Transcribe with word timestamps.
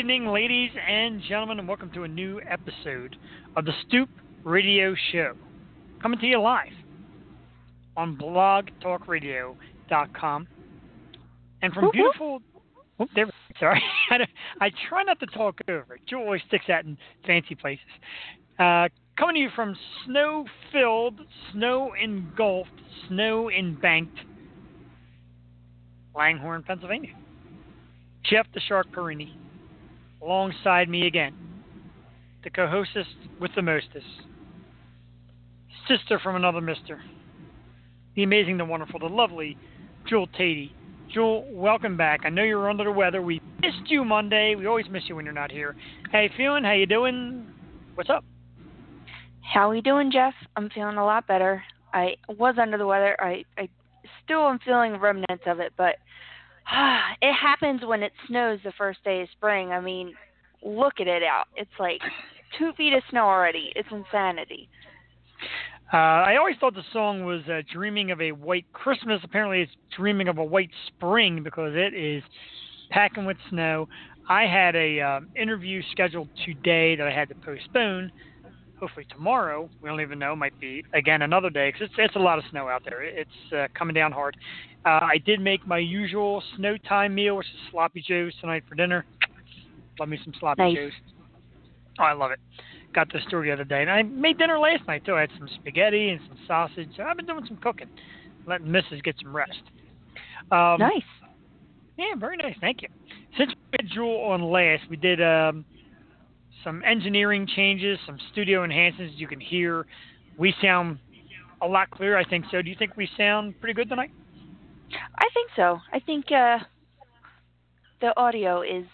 Good 0.00 0.06
evening, 0.06 0.28
ladies 0.28 0.70
and 0.88 1.20
gentlemen, 1.28 1.58
and 1.58 1.68
welcome 1.68 1.90
to 1.92 2.04
a 2.04 2.08
new 2.08 2.40
episode 2.48 3.16
of 3.54 3.66
the 3.66 3.72
Stoop 3.86 4.08
Radio 4.44 4.94
Show. 5.12 5.34
Coming 6.00 6.18
to 6.20 6.26
you 6.26 6.40
live 6.40 6.72
on 7.98 8.16
blogtalkradio.com. 8.16 10.48
And 11.60 11.74
from 11.74 11.90
beautiful. 11.92 12.40
There, 13.14 13.26
sorry. 13.58 13.82
I 14.62 14.70
try 14.88 15.02
not 15.02 15.20
to 15.20 15.26
talk 15.26 15.60
over. 15.68 15.98
Joe 16.08 16.20
always 16.20 16.40
sticks 16.48 16.64
that 16.68 16.86
in 16.86 16.96
fancy 17.26 17.54
places. 17.54 17.84
Uh, 18.58 18.88
coming 19.18 19.34
to 19.34 19.40
you 19.40 19.50
from 19.54 19.76
snow 20.06 20.46
filled, 20.72 21.20
snow 21.52 21.92
engulfed, 22.02 22.70
snow 23.06 23.50
embanked 23.50 24.16
Langhorne, 26.14 26.62
Pennsylvania. 26.62 27.14
Jeff 28.24 28.46
the 28.54 28.60
Shark 28.60 28.90
Perini, 28.92 29.36
alongside 30.22 30.88
me 30.88 31.06
again, 31.06 31.34
the 32.44 32.50
co-hostess 32.50 33.06
with 33.40 33.50
the 33.54 33.62
mostest, 33.62 34.06
sister 35.88 36.18
from 36.18 36.36
another 36.36 36.60
mister, 36.60 37.00
the 38.14 38.22
amazing, 38.22 38.56
the 38.58 38.64
wonderful, 38.64 38.98
the 39.00 39.06
lovely 39.06 39.56
Jewel 40.08 40.26
Tatey. 40.28 40.72
Jewel, 41.12 41.44
welcome 41.50 41.96
back. 41.96 42.20
I 42.24 42.28
know 42.28 42.44
you 42.44 42.56
were 42.56 42.70
under 42.70 42.84
the 42.84 42.92
weather. 42.92 43.20
We 43.20 43.40
missed 43.60 43.90
you 43.90 44.04
Monday. 44.04 44.54
We 44.54 44.66
always 44.66 44.88
miss 44.88 45.02
you 45.08 45.16
when 45.16 45.24
you're 45.24 45.34
not 45.34 45.50
here. 45.50 45.74
How 46.12 46.20
you 46.20 46.30
feeling? 46.36 46.62
How 46.62 46.72
you 46.72 46.86
doing? 46.86 47.46
What's 47.96 48.10
up? 48.10 48.24
How 49.42 49.72
you 49.72 49.82
doing, 49.82 50.12
Jeff? 50.12 50.34
I'm 50.56 50.70
feeling 50.70 50.96
a 50.96 51.04
lot 51.04 51.26
better. 51.26 51.62
I 51.92 52.14
was 52.28 52.54
under 52.60 52.78
the 52.78 52.86
weather. 52.86 53.16
I 53.20 53.44
I 53.58 53.68
still 54.24 54.48
am 54.48 54.60
feeling 54.64 54.96
remnants 55.00 55.42
of 55.46 55.58
it, 55.58 55.72
but 55.76 55.96
it 57.22 57.32
happens 57.32 57.82
when 57.84 58.02
it 58.02 58.12
snows 58.26 58.58
the 58.64 58.72
first 58.76 59.02
day 59.04 59.22
of 59.22 59.28
spring. 59.32 59.70
I 59.70 59.80
mean, 59.80 60.14
look 60.62 60.94
at 61.00 61.06
it 61.06 61.22
out. 61.22 61.46
It's 61.56 61.70
like 61.78 62.00
two 62.58 62.72
feet 62.76 62.92
of 62.92 63.02
snow 63.10 63.24
already. 63.24 63.72
It's 63.74 63.88
insanity. 63.90 64.68
Uh, 65.92 65.96
I 65.96 66.36
always 66.36 66.56
thought 66.60 66.74
the 66.74 66.84
song 66.92 67.24
was 67.24 67.42
uh, 67.48 67.62
"Dreaming 67.72 68.12
of 68.12 68.20
a 68.20 68.30
White 68.30 68.66
Christmas." 68.72 69.20
Apparently, 69.24 69.62
it's 69.62 69.72
"Dreaming 69.96 70.28
of 70.28 70.38
a 70.38 70.44
White 70.44 70.70
Spring" 70.86 71.42
because 71.42 71.72
it 71.74 71.94
is 71.94 72.22
packing 72.90 73.24
with 73.24 73.36
snow. 73.48 73.88
I 74.28 74.44
had 74.44 74.76
a 74.76 75.00
uh, 75.00 75.20
interview 75.34 75.82
scheduled 75.90 76.28
today 76.44 76.94
that 76.94 77.06
I 77.06 77.10
had 77.10 77.28
to 77.30 77.34
postpone. 77.34 78.12
Hopefully 78.80 79.06
tomorrow. 79.10 79.68
We 79.82 79.90
don't 79.90 80.00
even 80.00 80.18
know. 80.18 80.34
Might 80.34 80.58
be 80.58 80.82
again 80.94 81.20
another 81.20 81.50
day 81.50 81.68
because 81.68 81.82
it's 81.82 81.94
it's 81.98 82.16
a 82.16 82.18
lot 82.18 82.38
of 82.38 82.44
snow 82.50 82.68
out 82.68 82.82
there. 82.82 83.02
It's 83.02 83.52
uh, 83.54 83.66
coming 83.76 83.94
down 83.94 84.10
hard. 84.10 84.38
Uh, 84.86 85.00
I 85.02 85.18
did 85.24 85.38
make 85.38 85.66
my 85.66 85.76
usual 85.76 86.42
snow 86.56 86.78
time 86.88 87.14
meal, 87.14 87.36
which 87.36 87.46
is 87.46 87.70
sloppy 87.70 88.02
joes 88.06 88.32
tonight 88.40 88.64
for 88.66 88.74
dinner. 88.74 89.04
Love 89.98 90.08
me 90.08 90.18
some 90.24 90.32
sloppy 90.40 90.62
nice. 90.62 90.74
joes. 90.74 90.92
Oh, 91.98 92.04
I 92.04 92.14
love 92.14 92.30
it. 92.30 92.40
Got 92.94 93.12
the 93.12 93.18
store 93.28 93.42
the 93.42 93.52
other 93.52 93.64
day, 93.64 93.82
and 93.82 93.90
I 93.90 94.02
made 94.02 94.38
dinner 94.38 94.58
last 94.58 94.86
night 94.88 95.04
too. 95.04 95.14
I 95.14 95.20
had 95.20 95.30
some 95.38 95.48
spaghetti 95.60 96.08
and 96.08 96.20
some 96.26 96.38
sausage. 96.46 96.98
I've 96.98 97.18
been 97.18 97.26
doing 97.26 97.44
some 97.46 97.58
cooking, 97.58 97.88
letting 98.46 98.68
Mrs. 98.68 99.04
get 99.04 99.14
some 99.22 99.36
rest. 99.36 99.60
Um, 100.50 100.78
nice. 100.78 101.02
Yeah, 101.98 102.14
very 102.18 102.38
nice. 102.38 102.56
Thank 102.62 102.80
you. 102.80 102.88
Since 103.36 103.50
we 103.50 103.78
had 103.78 103.90
Jewel 103.92 104.22
on 104.22 104.42
last, 104.42 104.88
we 104.88 104.96
did 104.96 105.22
um, 105.22 105.66
some 106.64 106.82
engineering 106.84 107.46
changes, 107.54 107.98
some 108.06 108.18
studio 108.32 108.64
enhancements. 108.64 109.14
You 109.16 109.26
can 109.26 109.40
hear 109.40 109.86
we 110.38 110.54
sound 110.62 110.98
a 111.62 111.66
lot 111.66 111.90
clearer. 111.90 112.16
I 112.16 112.24
think 112.24 112.46
so. 112.50 112.62
Do 112.62 112.70
you 112.70 112.76
think 112.78 112.96
we 112.96 113.08
sound 113.16 113.58
pretty 113.60 113.74
good 113.74 113.88
tonight? 113.88 114.10
I 115.16 115.26
think 115.34 115.50
so. 115.56 115.78
I 115.92 116.00
think 116.00 116.26
uh, 116.32 116.58
the 118.00 118.16
audio 118.16 118.62
is 118.62 118.86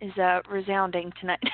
is 0.00 0.16
uh, 0.18 0.40
resounding 0.50 1.12
tonight. 1.20 1.40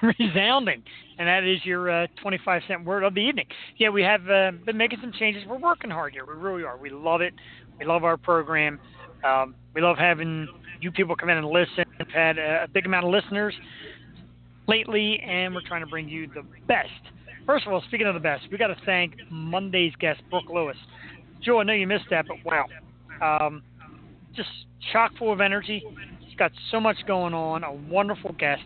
resounding, 0.18 0.82
and 1.18 1.28
that 1.28 1.44
is 1.44 1.58
your 1.64 1.90
uh, 1.90 2.06
25 2.22 2.62
cent 2.68 2.84
word 2.84 3.02
of 3.02 3.14
the 3.14 3.20
evening. 3.20 3.46
Yeah, 3.76 3.90
we 3.90 4.02
have 4.02 4.22
uh, 4.28 4.52
been 4.64 4.76
making 4.76 4.98
some 5.00 5.12
changes. 5.18 5.44
We're 5.46 5.58
working 5.58 5.90
hard 5.90 6.12
here. 6.12 6.24
We 6.24 6.34
really 6.34 6.62
are. 6.62 6.76
We 6.76 6.90
love 6.90 7.20
it. 7.20 7.34
We 7.78 7.84
love 7.84 8.04
our 8.04 8.16
program. 8.16 8.78
Um, 9.24 9.54
we 9.74 9.80
love 9.80 9.96
having 9.98 10.48
you 10.80 10.90
people 10.90 11.16
come 11.16 11.30
in 11.30 11.38
and 11.38 11.46
listen. 11.46 11.84
We've 11.98 12.08
had 12.08 12.38
a, 12.38 12.64
a 12.64 12.68
big 12.68 12.86
amount 12.86 13.06
of 13.06 13.12
listeners 13.12 13.54
lately, 14.72 15.20
and 15.20 15.54
we're 15.54 15.66
trying 15.68 15.82
to 15.82 15.86
bring 15.86 16.08
you 16.08 16.26
the 16.28 16.42
best. 16.66 16.88
First 17.44 17.66
of 17.66 17.74
all, 17.74 17.82
speaking 17.88 18.06
of 18.06 18.14
the 18.14 18.20
best, 18.20 18.44
we 18.50 18.56
got 18.56 18.68
to 18.68 18.76
thank 18.86 19.16
Monday's 19.30 19.92
guest, 20.00 20.22
Brooke 20.30 20.48
Lewis. 20.48 20.76
Joe, 21.42 21.60
I 21.60 21.64
know 21.64 21.74
you 21.74 21.86
missed 21.86 22.06
that, 22.10 22.24
but 22.26 22.38
wow, 22.42 22.66
um, 23.20 23.62
just 24.34 24.48
chock 24.90 25.12
full 25.18 25.30
of 25.30 25.42
energy. 25.42 25.84
She's 26.26 26.38
got 26.38 26.52
so 26.70 26.80
much 26.80 26.96
going 27.06 27.34
on. 27.34 27.64
A 27.64 27.72
wonderful 27.72 28.32
guest. 28.38 28.62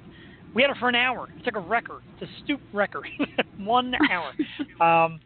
We 0.54 0.62
had 0.62 0.68
her 0.68 0.76
for 0.78 0.88
an 0.88 0.94
hour. 0.94 1.28
It's 1.36 1.44
like 1.44 1.56
a 1.56 1.66
record. 1.66 2.02
It's 2.20 2.30
a 2.30 2.44
stoop 2.44 2.60
record. 2.72 3.08
One 3.58 3.92
hour. 4.10 4.32
Um, 4.80 5.20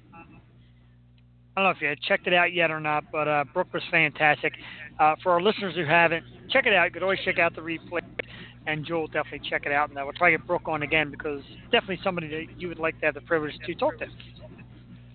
I 1.56 1.62
don't 1.62 1.64
know 1.64 1.70
if 1.70 1.82
you 1.82 1.88
had 1.88 2.00
checked 2.00 2.28
it 2.28 2.32
out 2.32 2.54
yet 2.54 2.70
or 2.70 2.78
not, 2.78 3.04
but 3.10 3.26
uh, 3.26 3.44
Brooke 3.52 3.74
was 3.74 3.82
fantastic. 3.90 4.52
Uh, 5.00 5.16
for 5.22 5.32
our 5.32 5.42
listeners 5.42 5.74
who 5.74 5.84
haven't, 5.84 6.24
check 6.48 6.64
it 6.64 6.72
out. 6.72 6.84
You 6.84 6.92
could 6.92 7.02
always 7.02 7.18
check 7.24 7.40
out 7.40 7.56
the 7.56 7.60
replay, 7.60 8.00
and 8.70 8.84
Joel 8.84 9.06
definitely 9.06 9.48
check 9.48 9.66
it 9.66 9.72
out. 9.72 9.90
And 9.90 9.98
I 9.98 10.04
will 10.04 10.12
try 10.12 10.30
to 10.30 10.38
get 10.38 10.46
Brooke 10.46 10.68
on 10.68 10.82
again 10.82 11.10
because 11.10 11.42
definitely 11.72 11.98
somebody 12.02 12.28
that 12.28 12.60
you 12.60 12.68
would 12.68 12.78
like 12.78 12.98
to 13.00 13.06
have 13.06 13.14
the 13.14 13.20
privilege 13.22 13.54
to 13.66 13.74
talk 13.74 13.98
to. 13.98 14.06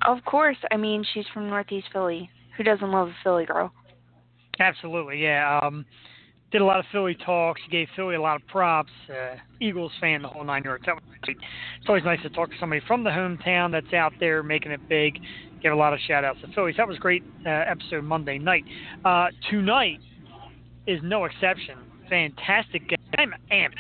Of 0.06 0.24
course. 0.26 0.58
I 0.72 0.78
mean, 0.78 1.06
she's 1.14 1.26
from 1.34 1.50
Northeast 1.50 1.88
Philly. 1.92 2.30
Who 2.58 2.64
doesn't 2.64 2.92
love 2.92 3.10
a 3.10 3.16
Philly 3.24 3.46
girl? 3.46 3.72
Absolutely, 4.60 5.22
yeah. 5.22 5.60
Um, 5.62 5.86
did 6.52 6.62
a 6.62 6.66
lot 6.66 6.80
of 6.80 6.86
Philly 6.92 7.16
talks. 7.26 7.60
Gave 7.70 7.88
Philly 7.96 8.16
a 8.16 8.22
lot 8.22 8.42
of 8.42 8.48
props. 8.48 8.92
Uh, 9.10 9.36
Eagles 9.60 9.92
fan, 10.00 10.22
the 10.22 10.28
whole 10.28 10.44
nine 10.44 10.64
yards. 10.64 10.86
That 10.86 10.96
was 10.96 11.04
great. 11.22 11.38
It's 11.80 11.90
always 11.90 12.04
nice 12.04 12.22
to 12.22 12.30
talk 12.30 12.50
to 12.50 12.56
somebody 12.60 12.82
from 12.88 13.04
the 13.04 13.10
hometown 13.10 13.72
that's 13.72 13.94
out 13.94 14.14
there 14.20 14.44
making 14.44 14.72
it 14.72 14.88
big. 14.88 15.20
Give 15.62 15.74
a 15.74 15.76
lot 15.76 15.94
of 15.94 16.00
shout 16.08 16.24
outs 16.24 16.40
to 16.42 16.48
Phillies. 16.54 16.76
That 16.78 16.88
was 16.88 16.98
great 16.98 17.24
uh, 17.46 17.50
episode 17.50 18.04
Monday 18.04 18.38
night. 18.38 18.64
Uh, 19.04 19.28
tonight 19.50 20.00
is 20.88 21.00
no 21.04 21.26
exception. 21.26 21.78
Fantastic 22.10 22.90
game. 22.90 22.98
I'm 23.18 23.34
amped 23.52 23.76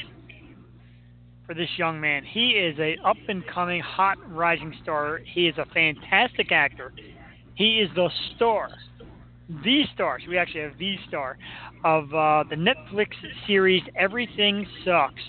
for 1.45 1.53
this 1.53 1.69
young 1.77 1.99
man. 1.99 2.23
He 2.23 2.51
is 2.51 2.77
a 2.79 2.97
up 3.05 3.17
and 3.27 3.45
coming, 3.47 3.81
hot 3.81 4.17
rising 4.29 4.73
star. 4.81 5.19
He 5.25 5.47
is 5.47 5.57
a 5.57 5.65
fantastic 5.73 6.51
actor. 6.51 6.93
He 7.55 7.79
is 7.79 7.89
the 7.95 8.09
star 8.35 8.69
the 9.63 9.83
star. 9.93 10.19
So 10.19 10.29
we 10.29 10.37
actually 10.37 10.61
have 10.61 10.77
the 10.77 10.95
star 11.07 11.37
of 11.83 12.05
uh, 12.13 12.43
the 12.49 12.55
Netflix 12.55 13.09
series 13.47 13.83
Everything 13.95 14.65
Sucks. 14.83 15.21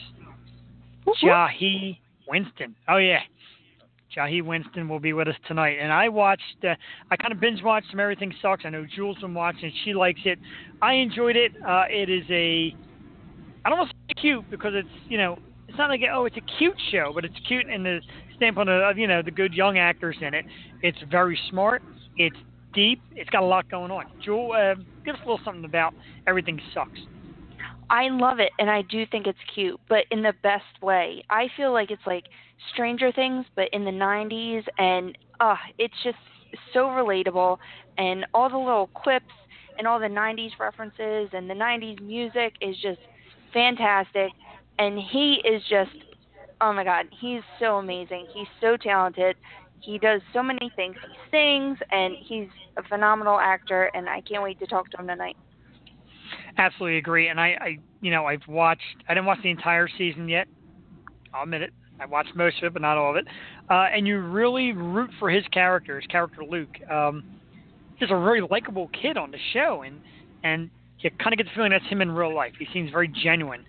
Jahi 1.23 1.99
Winston. 2.29 2.75
Oh 2.89 2.97
yeah, 2.97 3.21
Jahi 4.17 4.43
Winston 4.43 4.89
will 4.89 5.01
be 5.01 5.13
with 5.13 5.29
us 5.29 5.35
tonight. 5.47 5.77
And 5.81 5.93
I 5.93 6.09
watched, 6.09 6.65
uh, 6.65 6.75
I 7.11 7.17
kind 7.17 7.33
of 7.33 7.41
binge 7.41 7.63
watched 7.63 7.91
some 7.91 8.01
Everything 8.01 8.33
Sucks. 8.41 8.65
I 8.65 8.71
know 8.71 8.87
Jules 8.87 9.19
been 9.19 9.35
watching. 9.35 9.73
She 9.85 9.93
likes 9.93 10.21
it. 10.25 10.39
I 10.81 10.95
enjoyed 10.95 11.37
it. 11.37 11.53
Uh, 11.67 11.85
it 11.91 12.09
is 12.09 12.25
a, 12.31 12.75
I 13.65 13.69
don't 13.69 13.79
want 13.79 13.91
to 13.91 13.97
say 14.09 14.21
cute 14.21 14.51
because 14.51 14.73
it's 14.75 14.89
you 15.09 15.19
know 15.19 15.39
it's 15.69 15.77
not 15.77 15.91
like 15.91 16.01
oh 16.13 16.25
it's 16.25 16.37
a 16.37 16.59
cute 16.59 16.77
show, 16.91 17.13
but 17.15 17.25
it's 17.25 17.35
cute 17.47 17.67
in 17.67 17.83
the 17.83 18.01
standpoint 18.37 18.69
of 18.69 18.97
you 18.97 19.07
know 19.07 19.23
the 19.23 19.31
good 19.31 19.53
young 19.53 19.79
actors 19.79 20.17
in 20.21 20.35
it. 20.35 20.45
It's 20.83 20.99
very 21.11 21.39
smart. 21.51 21.83
It's 22.17 22.37
deep. 22.73 23.03
It's 23.15 23.31
got 23.31 23.43
a 23.43 23.47
lot 23.47 23.69
going 23.69 23.91
on. 23.91 24.05
Jewel, 24.25 24.53
uh, 24.53 24.75
give 25.05 25.17
us 25.17 25.21
a 25.25 25.29
little 25.29 25.45
something 25.45 25.65
about 25.65 25.95
Everything 26.27 26.61
Sucks. 26.73 27.01
I 27.89 28.09
love 28.09 28.41
it, 28.41 28.51
and 28.59 28.69
I 28.69 28.83
do 28.83 29.07
think 29.07 29.27
it's 29.27 29.39
cute, 29.55 29.81
but 29.89 30.05
in 30.11 30.23
the 30.23 30.33
best 30.43 30.65
way. 30.83 31.25
I 31.31 31.49
feel 31.57 31.73
like 31.73 31.91
it's 31.91 32.07
like 32.07 32.25
Stranger 32.73 33.13
Things, 33.13 33.45
but 33.55 33.69
in 33.73 33.85
the 33.85 33.91
90s, 33.91 34.65
and 34.79 35.17
uh, 35.41 35.57
it's 35.79 35.95
just 36.03 36.19
so 36.73 36.87
relatable, 36.87 37.59
and 37.99 38.27
all 38.35 38.49
the 38.49 38.59
little 38.59 38.89
quips 38.95 39.33
and 39.79 39.87
all 39.87 39.99
the 39.99 40.07
90s 40.07 40.51
references 40.59 41.29
and 41.33 41.49
the 41.51 41.55
90s 41.55 42.01
music 42.01 42.55
is 42.61 42.77
just 42.81 43.01
fantastic, 43.53 44.31
and 44.79 44.99
he 44.99 45.43
is 45.45 45.63
just, 45.69 45.91
oh 46.61 46.73
my 46.73 46.85
God, 46.85 47.07
he's 47.21 47.43
so 47.59 47.77
amazing. 47.77 48.27
He's 48.35 48.49
so 48.61 48.77
talented. 48.77 49.37
He 49.81 49.99
does 49.99 50.21
so 50.33 50.43
many 50.43 50.71
things. 50.77 50.97
He 51.01 51.15
sings, 51.31 51.79
and 51.91 52.15
he's 52.27 52.49
a 52.77 52.83
phenomenal 52.83 53.39
actor, 53.39 53.91
and 53.95 54.09
I 54.09 54.21
can't 54.23 54.43
wait 54.43 54.59
to 54.61 54.67
talk 54.67 54.91
to 54.91 54.99
him 54.99 55.07
tonight. 55.07 55.37
Absolutely 56.59 56.99
agree. 56.99 57.29
And 57.29 57.41
I, 57.41 57.57
I, 57.61 57.79
you 58.01 58.11
know, 58.11 58.27
I've 58.27 58.47
watched. 58.49 58.83
I 59.09 59.15
didn't 59.15 59.27
watch 59.27 59.39
the 59.43 59.51
entire 59.51 59.89
season 59.99 60.29
yet. 60.29 60.49
I'll 61.35 61.45
admit 61.45 61.63
it. 61.63 61.73
I 62.01 62.07
watched 62.07 62.35
most 62.35 62.59
of 62.59 62.65
it, 62.65 62.73
but 62.73 62.83
not 62.83 62.97
all 62.97 63.11
of 63.11 63.17
it. 63.17 63.27
Uh, 63.71 63.87
and 63.95 64.07
you 64.07 64.19
really 64.19 64.73
root 64.73 65.11
for 65.19 65.31
his 65.31 65.45
character, 65.49 65.99
his 66.01 66.07
character 66.07 66.45
Luke. 66.45 66.77
Um, 66.91 67.25
he's 67.97 68.11
a 68.11 68.21
very 68.21 68.43
likable 68.43 68.89
kid 68.89 69.17
on 69.17 69.31
the 69.31 69.39
show, 69.53 69.83
and 69.83 70.01
and 70.45 70.71
you 71.01 71.11
kind 71.11 71.33
of 71.33 71.39
get 71.39 71.45
the 71.45 71.53
feeling 71.55 71.71
that's 71.71 71.87
him 71.87 72.01
in 72.03 72.11
real 72.11 72.35
life. 72.35 72.53
He 72.59 72.67
seems 72.73 72.91
very 72.91 73.09
genuine, 73.09 73.65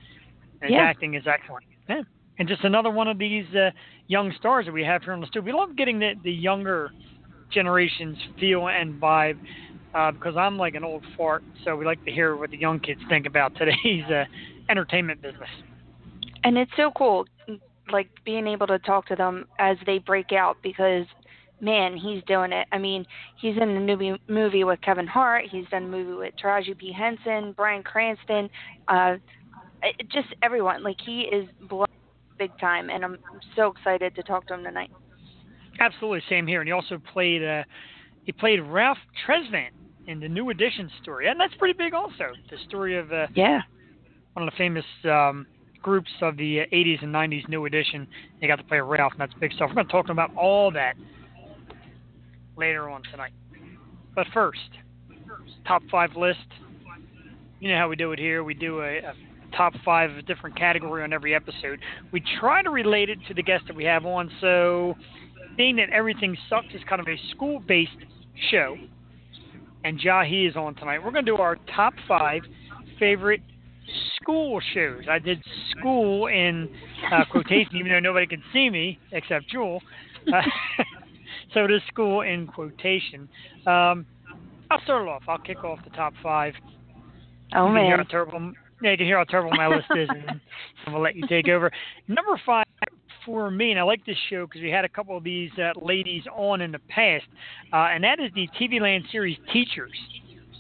and 0.61 0.71
his 0.71 0.79
acting 0.79 1.15
is 1.15 1.23
excellent. 1.27 1.65
Yeah. 1.89 2.01
And 2.39 2.47
just 2.47 2.63
another 2.63 2.91
one 2.91 3.07
of 3.07 3.17
these 3.17 3.45
uh, 3.55 3.71
young 4.07 4.31
stars 4.37 4.65
that 4.67 4.71
we 4.71 4.83
have 4.83 5.03
here 5.03 5.13
on 5.13 5.21
the 5.21 5.27
studio. 5.27 5.51
We 5.51 5.57
love 5.57 5.75
getting 5.75 5.99
the, 5.99 6.13
the 6.23 6.31
younger 6.31 6.91
generation's 7.51 8.17
feel 8.39 8.67
and 8.67 9.01
vibe 9.01 9.39
uh, 9.95 10.11
because 10.11 10.35
I'm 10.37 10.57
like 10.57 10.75
an 10.75 10.83
old 10.83 11.03
fart, 11.17 11.43
so 11.63 11.75
we 11.75 11.85
like 11.85 12.03
to 12.05 12.11
hear 12.11 12.35
what 12.35 12.51
the 12.51 12.57
young 12.57 12.79
kids 12.79 13.01
think 13.09 13.25
about 13.25 13.55
today's 13.55 14.03
uh, 14.05 14.25
entertainment 14.69 15.21
business. 15.21 15.49
And 16.43 16.57
it's 16.57 16.71
so 16.77 16.91
cool, 16.95 17.25
like 17.91 18.09
being 18.25 18.47
able 18.47 18.67
to 18.67 18.79
talk 18.79 19.07
to 19.07 19.15
them 19.15 19.45
as 19.59 19.77
they 19.85 19.99
break 19.99 20.31
out 20.31 20.57
because 20.61 21.05
man, 21.59 21.97
he's 21.97 22.23
doing 22.25 22.51
it. 22.51 22.67
I 22.71 22.77
mean, 22.77 23.05
he's 23.41 23.55
in 23.57 23.69
a 23.69 23.79
new 23.79 24.17
movie 24.27 24.63
with 24.63 24.79
Kevin 24.81 25.07
Hart. 25.07 25.45
He's 25.49 25.65
done 25.69 25.85
a 25.85 25.87
movie 25.87 26.13
with 26.13 26.33
Taraji 26.41 26.77
P 26.77 26.91
Henson, 26.91 27.53
Bryan 27.53 27.83
Cranston, 27.83 28.49
uh, 28.87 29.15
just 30.11 30.27
everyone. 30.43 30.83
Like 30.83 30.97
he 31.03 31.21
is 31.21 31.47
blowing 31.67 31.87
big 32.37 32.57
time, 32.59 32.89
and 32.89 33.03
I'm 33.03 33.17
so 33.55 33.67
excited 33.71 34.15
to 34.15 34.23
talk 34.23 34.47
to 34.47 34.53
him 34.53 34.63
tonight. 34.63 34.91
Absolutely, 35.79 36.21
same 36.29 36.47
here. 36.47 36.61
And 36.61 36.67
he 36.67 36.71
also 36.71 37.01
played 37.11 37.43
uh, 37.43 37.63
he 38.23 38.31
played 38.31 38.59
Ralph 38.59 38.97
Tresvant 39.25 39.71
in 40.07 40.19
the 40.19 40.27
New 40.27 40.49
Edition 40.49 40.89
story, 41.01 41.27
and 41.27 41.39
that's 41.39 41.53
pretty 41.55 41.77
big 41.77 41.93
also. 41.93 42.25
The 42.49 42.57
story 42.67 42.97
of 42.97 43.11
uh, 43.11 43.27
yeah 43.35 43.61
one 44.33 44.47
of 44.47 44.53
the 44.53 44.57
famous 44.57 44.85
um, 45.05 45.47
groups 45.81 46.09
of 46.21 46.37
the 46.37 46.59
80s 46.73 47.03
and 47.03 47.13
90s 47.13 47.47
New 47.49 47.65
Edition. 47.65 48.07
They 48.41 48.47
got 48.47 48.57
to 48.57 48.63
play 48.63 48.79
Ralph, 48.79 49.13
and 49.13 49.21
that's 49.21 49.33
big 49.39 49.53
stuff. 49.53 49.69
We're 49.69 49.75
going 49.75 49.87
to 49.87 49.91
talk 49.91 50.09
about 50.09 50.35
all 50.35 50.71
that 50.71 50.95
later 52.57 52.89
on 52.89 53.03
tonight. 53.11 53.31
But 54.15 54.27
first, 54.33 54.59
top 55.67 55.81
five 55.91 56.15
list. 56.15 56.39
You 57.59 57.71
know 57.71 57.77
how 57.77 57.89
we 57.89 57.95
do 57.95 58.11
it 58.11 58.19
here. 58.19 58.43
We 58.43 58.53
do 58.53 58.81
a, 58.81 58.97
a 58.97 59.13
top 59.55 59.73
five 59.83 60.11
of 60.11 60.17
a 60.17 60.21
different 60.21 60.57
category 60.57 61.03
on 61.03 61.13
every 61.13 61.33
episode. 61.33 61.79
We 62.11 62.21
try 62.39 62.61
to 62.63 62.69
relate 62.69 63.09
it 63.09 63.19
to 63.27 63.33
the 63.33 63.43
guest 63.43 63.65
that 63.67 63.75
we 63.75 63.83
have 63.85 64.05
on. 64.05 64.31
So, 64.41 64.95
being 65.55 65.75
that 65.77 65.89
everything 65.89 66.37
sucks 66.49 66.67
is 66.73 66.81
kind 66.87 67.01
of 67.01 67.07
a 67.07 67.17
school-based 67.31 67.91
show, 68.51 68.75
and 69.83 69.99
Jahi 69.99 70.47
is 70.47 70.55
on 70.55 70.75
tonight. 70.75 70.99
We're 70.99 71.11
going 71.11 71.25
to 71.25 71.31
do 71.31 71.37
our 71.37 71.57
top 71.75 71.93
five 72.07 72.41
favorite 72.99 73.41
school 74.21 74.59
shows. 74.73 75.03
I 75.09 75.19
did 75.19 75.41
school 75.71 76.27
in 76.27 76.69
uh, 77.11 77.23
quotation, 77.31 77.77
even 77.77 77.91
though 77.91 77.99
nobody 77.99 78.27
could 78.27 78.41
see 78.53 78.69
me 78.69 78.99
except 79.11 79.49
Jewel. 79.49 79.81
Uh, 80.27 80.41
so 81.53 81.65
it 81.65 81.71
is 81.71 81.81
school 81.87 82.21
in 82.21 82.47
quotation. 82.47 83.29
Um, 83.65 84.05
I'll 84.69 84.81
start 84.83 85.07
off. 85.07 85.23
I'll 85.27 85.37
kick 85.37 85.63
off 85.63 85.79
the 85.83 85.91
top 85.91 86.13
five. 86.21 86.53
Oh 87.55 87.69
man! 87.69 87.85
Hear 87.85 87.97
how 87.97 88.03
terrible, 88.03 88.53
yeah, 88.81 88.91
you 88.91 88.97
can 88.97 89.05
hear 89.05 89.17
how 89.17 89.23
terrible 89.23 89.51
my 89.55 89.67
list 89.67 89.87
is, 89.95 90.09
and 90.09 90.29
I'm 90.85 90.93
gonna 90.93 90.99
let 90.99 91.15
you 91.15 91.25
take 91.27 91.47
over. 91.47 91.71
Number 92.09 92.39
five 92.45 92.65
for 93.25 93.49
me, 93.49 93.71
and 93.71 93.79
I 93.79 93.83
like 93.83 94.05
this 94.05 94.17
show 94.29 94.45
because 94.45 94.61
we 94.61 94.69
had 94.69 94.83
a 94.83 94.89
couple 94.89 95.15
of 95.15 95.23
these 95.23 95.51
uh, 95.57 95.71
ladies 95.79 96.23
on 96.35 96.61
in 96.61 96.71
the 96.71 96.79
past, 96.89 97.25
uh, 97.71 97.87
and 97.93 98.03
that 98.03 98.19
is 98.19 98.31
the 98.35 98.47
TV 98.59 98.81
Land 98.81 99.05
series 99.11 99.37
Teachers. 99.53 99.91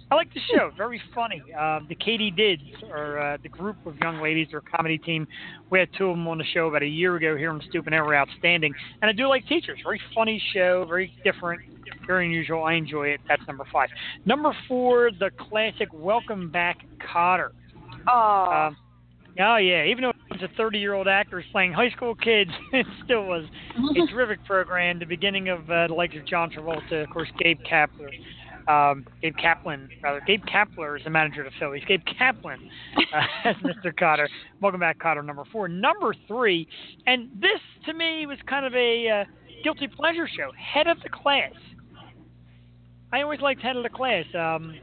I 0.09 0.15
like 0.15 0.33
the 0.33 0.39
show. 0.53 0.71
Very 0.77 1.01
funny. 1.13 1.41
Uh, 1.57 1.81
the 1.89 1.95
Katydids, 1.95 2.81
or 2.89 3.19
uh, 3.19 3.37
the 3.43 3.49
group 3.49 3.75
of 3.85 3.97
young 3.97 4.21
ladies, 4.21 4.47
or 4.53 4.61
comedy 4.61 4.97
team. 4.97 5.27
We 5.69 5.79
had 5.79 5.89
two 5.97 6.07
of 6.07 6.15
them 6.15 6.27
on 6.29 6.37
the 6.37 6.45
show 6.53 6.67
about 6.67 6.81
a 6.81 6.87
year 6.87 7.17
ago 7.17 7.35
here 7.35 7.51
on 7.51 7.61
Stoop 7.69 7.87
and 7.87 7.93
They 7.93 7.99
were 7.99 8.15
outstanding. 8.15 8.73
And 9.01 9.09
I 9.09 9.11
do 9.11 9.27
like 9.27 9.45
Teachers. 9.47 9.79
Very 9.83 9.99
funny 10.15 10.41
show. 10.53 10.85
Very 10.87 11.13
different. 11.25 11.61
Very 12.05 12.25
unusual. 12.25 12.63
I 12.63 12.73
enjoy 12.73 13.07
it. 13.09 13.19
That's 13.27 13.45
number 13.47 13.65
five. 13.71 13.89
Number 14.25 14.55
four, 14.69 15.11
the 15.11 15.29
classic 15.37 15.89
Welcome 15.91 16.51
Back 16.51 16.77
Kotter. 16.99 17.49
Oh. 18.07 18.69
oh 19.41 19.57
yeah. 19.57 19.83
Even 19.83 20.03
though 20.03 20.09
it 20.11 20.41
was 20.41 20.41
a 20.41 20.61
30-year-old 20.61 21.09
actor 21.09 21.43
playing 21.51 21.73
high 21.73 21.89
school 21.89 22.15
kids, 22.15 22.51
it 22.71 22.85
still 23.03 23.25
was 23.25 23.43
a 23.75 24.07
terrific 24.13 24.45
program. 24.45 24.99
The 24.99 25.05
beginning 25.05 25.49
of 25.49 25.69
uh, 25.69 25.87
the 25.87 25.93
likes 25.93 26.15
of 26.15 26.25
John 26.25 26.49
Travolta, 26.49 27.03
of 27.03 27.09
course, 27.09 27.27
Gabe 27.39 27.59
Kapler 27.69 28.09
um, 28.67 29.05
Gabe 29.21 29.35
Kaplan, 29.37 29.89
rather. 30.01 30.21
Gabe 30.25 30.43
Kapler 30.45 30.97
is 30.97 31.03
the 31.03 31.09
manager 31.09 31.43
of 31.43 31.51
the 31.51 31.59
Phillies. 31.59 31.83
Gabe 31.87 32.01
Kaplan 32.17 32.69
uh, 33.13 33.21
as 33.49 33.55
Mr. 33.57 33.93
Kotter. 33.93 34.27
Welcome 34.61 34.79
back, 34.79 34.99
Kotter, 34.99 35.23
number 35.23 35.43
four. 35.51 35.67
Number 35.67 36.13
three, 36.27 36.67
and 37.05 37.29
this 37.39 37.59
to 37.85 37.93
me 37.93 38.25
was 38.25 38.37
kind 38.47 38.65
of 38.65 38.73
a 38.75 39.09
uh, 39.09 39.23
guilty 39.63 39.87
pleasure 39.87 40.27
show. 40.27 40.51
Head 40.57 40.87
of 40.87 40.97
the 41.01 41.09
class. 41.09 41.53
I 43.13 43.21
always 43.21 43.39
liked 43.39 43.61
Head 43.61 43.77
of 43.77 43.83
the 43.83 43.89
Class. 43.89 44.25
Um, 44.35 44.75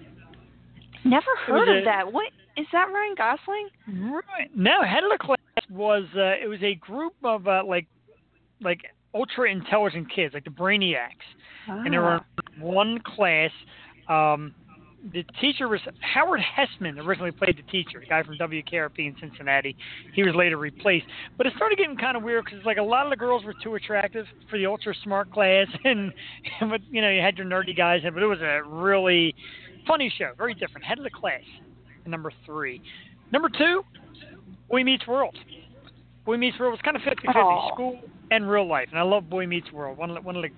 Never 1.05 1.27
heard 1.47 1.69
of 1.69 1.83
a, 1.83 1.85
that. 1.85 2.11
What 2.11 2.33
is 2.57 2.67
that? 2.73 2.87
Ryan 2.91 3.15
Gosling? 3.17 3.69
Right. 4.11 4.51
No, 4.57 4.83
Head 4.83 5.05
of 5.05 5.11
the 5.11 5.19
Class 5.23 5.39
was 5.69 6.05
uh, 6.17 6.43
it 6.43 6.49
was 6.49 6.63
a 6.63 6.75
group 6.77 7.13
of 7.23 7.47
uh, 7.47 7.63
like 7.67 7.87
like 8.63 8.81
ultra 9.15 9.51
intelligent 9.51 10.11
kids, 10.11 10.33
like 10.33 10.45
the 10.45 10.51
brainiacs 10.51 11.21
Ah. 11.69 11.83
And 11.85 11.93
there 11.93 12.03
were 12.03 12.21
ah. 12.21 12.43
One 12.61 13.01
class. 13.01 13.51
Um, 14.09 14.55
the 15.13 15.25
teacher 15.41 15.69
was 15.69 15.81
Howard 16.01 16.41
Hesseman 16.41 16.99
Originally 16.99 17.31
played 17.31 17.59
the 17.59 17.71
teacher, 17.71 18.01
the 18.01 18.07
guy 18.07 18.23
from 18.23 18.39
WKRP 18.39 18.99
in 18.99 19.15
Cincinnati. 19.21 19.77
He 20.15 20.23
was 20.23 20.35
later 20.35 20.57
replaced, 20.57 21.07
but 21.37 21.47
it 21.47 21.53
started 21.57 21.77
getting 21.77 21.97
kind 21.97 22.17
of 22.17 22.23
weird 22.23 22.45
because 22.45 22.65
like 22.65 22.79
a 22.79 22.83
lot 22.83 23.05
of 23.05 23.11
the 23.11 23.17
girls 23.17 23.45
were 23.45 23.55
too 23.63 23.75
attractive 23.75 24.27
for 24.49 24.59
the 24.59 24.67
ultra 24.67 24.95
smart 25.03 25.31
class, 25.31 25.67
and 25.85 26.13
but 26.61 26.81
you 26.91 27.03
know 27.03 27.11
you 27.11 27.21
had 27.21 27.37
your 27.37 27.47
nerdy 27.47 27.77
guys, 27.77 28.01
in 28.05 28.15
but 28.15 28.23
it 28.23 28.27
was 28.27 28.41
a 28.41 28.63
really 28.67 29.35
funny 29.87 30.13
show, 30.17 30.31
very 30.39 30.55
different. 30.55 30.87
Head 30.87 30.99
of 30.99 31.05
the 31.05 31.11
class, 31.11 31.43
number 32.07 32.33
three. 32.47 32.81
Number 33.31 33.49
two, 33.49 33.83
Boy 34.71 34.85
Meets 34.85 35.07
World. 35.07 35.37
Boy 36.25 36.39
Meets 36.39 36.59
World 36.59 36.73
was 36.73 36.81
kind 36.83 36.97
of 36.97 37.03
50-50, 37.03 37.75
school 37.75 38.01
and 38.31 38.49
real 38.49 38.67
life, 38.67 38.89
and 38.91 38.99
I 38.99 39.03
love 39.03 39.29
Boy 39.29 39.47
Meets 39.47 39.71
World. 39.73 39.99
One 39.99 40.17
of, 40.17 40.25
one 40.25 40.37
of 40.37 40.43
the 40.43 40.49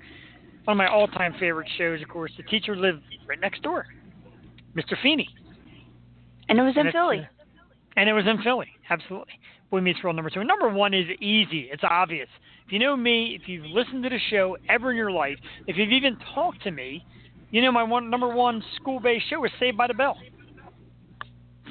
one 0.66 0.74
of 0.74 0.78
my 0.78 0.88
all-time 0.88 1.34
favorite 1.38 1.68
shows, 1.78 2.02
of 2.02 2.08
course. 2.08 2.32
The 2.36 2.42
teacher 2.44 2.76
lived 2.76 3.02
right 3.28 3.40
next 3.40 3.62
door, 3.62 3.86
Mr. 4.76 4.94
Feeney. 5.02 5.28
And 6.48 6.58
it 6.58 6.62
was 6.62 6.74
in 6.76 6.90
Philly. 6.92 7.20
Uh, 7.20 7.62
and 7.96 8.08
it 8.08 8.12
was 8.12 8.26
in 8.26 8.42
Philly, 8.42 8.68
absolutely. 8.90 9.32
Boy 9.70 9.80
Meets 9.80 10.02
World 10.02 10.16
number 10.16 10.30
two. 10.30 10.44
Number 10.44 10.68
one 10.68 10.92
is 10.92 11.06
easy. 11.20 11.68
It's 11.72 11.82
obvious. 11.82 12.28
If 12.66 12.72
you 12.72 12.78
know 12.78 12.96
me, 12.96 13.38
if 13.40 13.48
you've 13.48 13.66
listened 13.66 14.02
to 14.04 14.08
the 14.08 14.18
show 14.30 14.56
ever 14.68 14.90
in 14.90 14.96
your 14.96 15.10
life, 15.10 15.38
if 15.66 15.76
you've 15.76 15.92
even 15.92 16.16
talked 16.34 16.62
to 16.64 16.70
me, 16.70 17.04
you 17.50 17.62
know 17.62 17.72
my 17.72 17.82
one 17.82 18.10
number 18.10 18.28
one 18.28 18.62
school-based 18.76 19.29
show 19.31 19.44
is 19.44 19.52
Saved 19.58 19.76
by 19.76 19.86
the 19.86 19.94
Bell. 19.94 20.17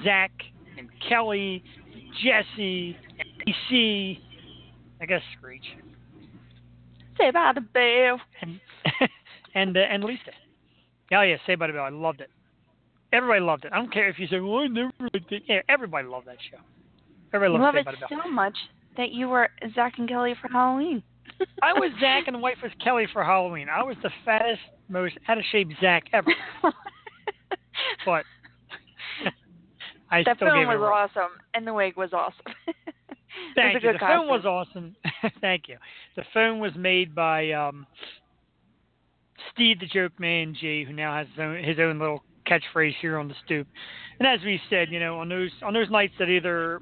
Zach 0.03 0.31
and 0.77 0.89
Kelly, 1.08 1.63
Jesse, 2.24 2.98
and 3.20 3.29
DC, 3.46 4.20
I 5.01 5.05
guess 5.05 5.22
Screech. 5.38 5.65
Saved 7.17 7.34
by 7.34 7.53
the 7.53 7.62
Bell. 7.62 8.19
And 8.41 8.60
and 9.55 9.77
uh, 9.77 9.79
and 9.79 10.03
Lisa. 10.03 10.31
Oh 11.13 11.22
yeah, 11.22 11.38
Say 11.45 11.55
by 11.55 11.67
the 11.67 11.74
Bell. 11.74 11.84
I 11.84 11.89
loved 11.89 12.22
it. 12.22 12.29
Everybody 13.13 13.39
loved 13.41 13.65
it. 13.65 13.72
I 13.74 13.77
don't 13.77 13.93
care 13.93 14.10
if 14.10 14.19
you 14.19 14.27
say, 14.27 14.39
"Well, 14.39 14.60
I 14.60 14.67
never 14.67 14.91
liked 15.13 15.31
it." 15.31 15.43
Yeah, 15.48 15.62
everybody 15.69 16.07
loved 16.07 16.27
that 16.27 16.38
show. 16.51 16.57
Everybody 17.34 17.63
loved 17.63 17.75
love 17.77 17.86
it 17.88 18.00
so 18.10 18.29
much 18.29 18.57
that 18.98 19.12
you 19.12 19.29
were 19.29 19.50
Zach 19.74 19.93
and 19.98 20.07
Kelly 20.07 20.36
for 20.41 20.48
Halloween. 20.50 21.03
I 21.62 21.74
was 21.74 21.91
Zach 22.00 22.24
and 22.27 22.36
the 22.36 22.39
wife 22.39 22.57
was 22.62 22.72
Kelly 22.84 23.07
for 23.12 23.24
Halloween. 23.24 23.67
I 23.69 23.84
was 23.84 23.95
the 24.03 24.12
fattest, 24.24 24.62
most 24.89 25.17
out 25.27 25.38
of 25.38 25.43
shape 25.51 25.69
Zach 25.81 26.03
ever. 26.13 26.34
but 28.05 28.25
I 30.12 30.24
that 30.24 30.39
film 30.39 30.67
was 30.67 30.79
awesome, 30.79 31.31
and 31.53 31.65
the 31.65 31.74
wig 31.74 31.98
was 31.98 32.12
awesome. 32.13 32.53
Thank 33.56 33.84
you. 33.84 33.94
The 33.94 34.00
costume. 34.00 34.20
film 34.20 34.27
was 34.27 34.46
awesome. 34.46 34.96
Thank 35.42 35.68
you. 35.68 35.77
The 36.15 36.24
film 36.34 36.60
was 36.60 36.72
made 36.75 37.15
by 37.15 37.51
um, 37.51 37.86
Steve 39.54 39.80
the 39.80 39.88
Joke 39.88 40.13
Man 40.20 40.56
G, 40.60 40.84
who 40.84 40.94
now 40.94 41.15
has 41.15 41.27
his 41.27 41.39
own, 41.39 41.63
his 41.63 41.80
own 41.80 42.00
little 42.00 42.24
catchphrase 42.46 42.94
here 43.01 43.18
on 43.18 43.27
the 43.27 43.36
stoop. 43.46 43.68
And 44.20 44.27
as 44.27 44.39
we 44.46 44.60
said, 44.70 44.89
you 44.92 45.00
know, 45.00 45.20
on 45.20 45.30
those 45.30 45.51
on 45.63 45.74
those 45.74 45.89
nights 45.89 46.13
that 46.20 46.30
either 46.30 46.80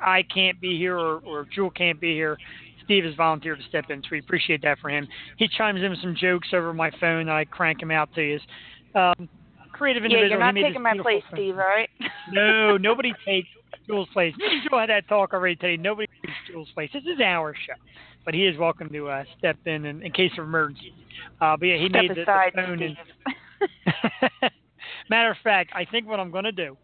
I 0.00 0.22
can't 0.22 0.60
be 0.60 0.76
here 0.76 0.98
or, 0.98 1.18
or 1.20 1.46
Jewel 1.54 1.70
can't 1.70 2.00
be 2.00 2.14
here, 2.14 2.36
Steve 2.84 3.04
has 3.04 3.14
volunteered 3.14 3.58
to 3.58 3.68
step 3.68 3.86
in, 3.90 4.02
so 4.02 4.08
we 4.12 4.18
appreciate 4.18 4.62
that 4.62 4.78
for 4.80 4.90
him. 4.90 5.06
He 5.36 5.48
chimes 5.48 5.82
in 5.82 5.90
with 5.90 6.00
some 6.00 6.16
jokes 6.18 6.48
over 6.52 6.74
my 6.74 6.90
phone, 7.00 7.22
and 7.22 7.30
I 7.30 7.44
crank 7.44 7.82
him 7.82 7.90
out 7.90 8.12
to 8.14 8.22
you. 8.22 8.40
Um, 8.94 9.28
creative 9.72 10.04
individual. 10.04 10.28
Yeah, 10.28 10.36
you're 10.36 10.52
not 10.52 10.54
taking 10.54 10.82
my 10.82 10.96
place, 10.98 11.22
phone. 11.30 11.38
Steve, 11.38 11.54
all 11.54 11.60
right? 11.60 11.88
no, 12.32 12.76
nobody 12.76 13.12
takes 13.24 13.48
Jewel's 13.86 14.08
place. 14.12 14.34
Me 14.36 14.46
and 14.46 14.80
had 14.80 14.90
that 14.90 15.08
talk 15.08 15.32
already 15.32 15.56
today. 15.56 15.76
Nobody 15.76 16.08
takes 16.22 16.34
Jewel's 16.50 16.68
place. 16.74 16.90
This 16.92 17.02
is 17.04 17.20
our 17.20 17.54
show 17.54 17.74
but 18.24 18.34
he 18.34 18.46
is 18.46 18.56
welcome 18.58 18.88
to 18.90 19.08
uh, 19.08 19.24
step 19.38 19.56
in, 19.66 19.84
in 19.84 20.02
in 20.02 20.12
case 20.12 20.32
of 20.38 20.44
emergency. 20.44 20.94
Uh, 21.40 21.56
but 21.56 21.66
yeah, 21.66 21.76
he 21.78 21.88
step 21.88 22.02
made 22.02 22.10
the, 22.10 22.14
the 22.14 22.50
phone. 22.54 22.82
And 22.82 22.96
matter 25.10 25.30
of 25.30 25.36
fact, 25.42 25.70
I 25.74 25.84
think 25.84 26.06
what 26.06 26.20
I'm 26.20 26.30
going 26.30 26.44
to 26.44 26.52
do. 26.52 26.76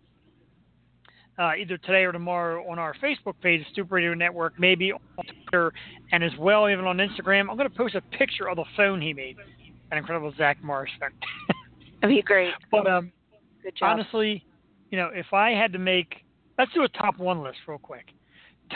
Uh, 1.39 1.53
either 1.55 1.79
today 1.79 2.03
or 2.03 2.11
tomorrow 2.11 2.69
on 2.69 2.81
our 2.81 2.95
Facebook 2.95 3.35
page, 3.41 3.65
Stoop 3.71 3.93
Radio 3.93 4.13
Network, 4.13 4.55
maybe 4.59 4.91
on 4.91 5.01
Twitter, 5.45 5.73
and 6.11 6.25
as 6.25 6.33
well 6.37 6.69
even 6.69 6.85
on 6.85 6.97
Instagram. 6.97 7.49
I'm 7.49 7.57
going 7.57 7.71
to 7.71 7.77
post 7.77 7.95
a 7.95 8.01
picture 8.01 8.49
of 8.49 8.57
the 8.57 8.65
phone 8.77 9.01
he 9.01 9.13
made, 9.13 9.37
an 9.93 9.99
incredible 9.99 10.33
Zach 10.37 10.61
Morris. 10.65 10.91
That'd 12.01 12.17
be 12.17 12.23
great. 12.23 12.51
But 12.73 12.89
um, 12.89 13.13
Good 13.63 13.77
job. 13.77 14.01
honestly, 14.01 14.45
you 14.91 14.99
know, 14.99 15.11
if 15.15 15.33
I 15.33 15.51
had 15.51 15.73
to 15.75 15.79
make, 15.79 16.25
let's 16.59 16.73
do 16.73 16.83
a 16.83 16.89
top 16.89 17.19
one 17.19 17.43
list 17.43 17.59
real 17.67 17.79
quick. 17.79 18.07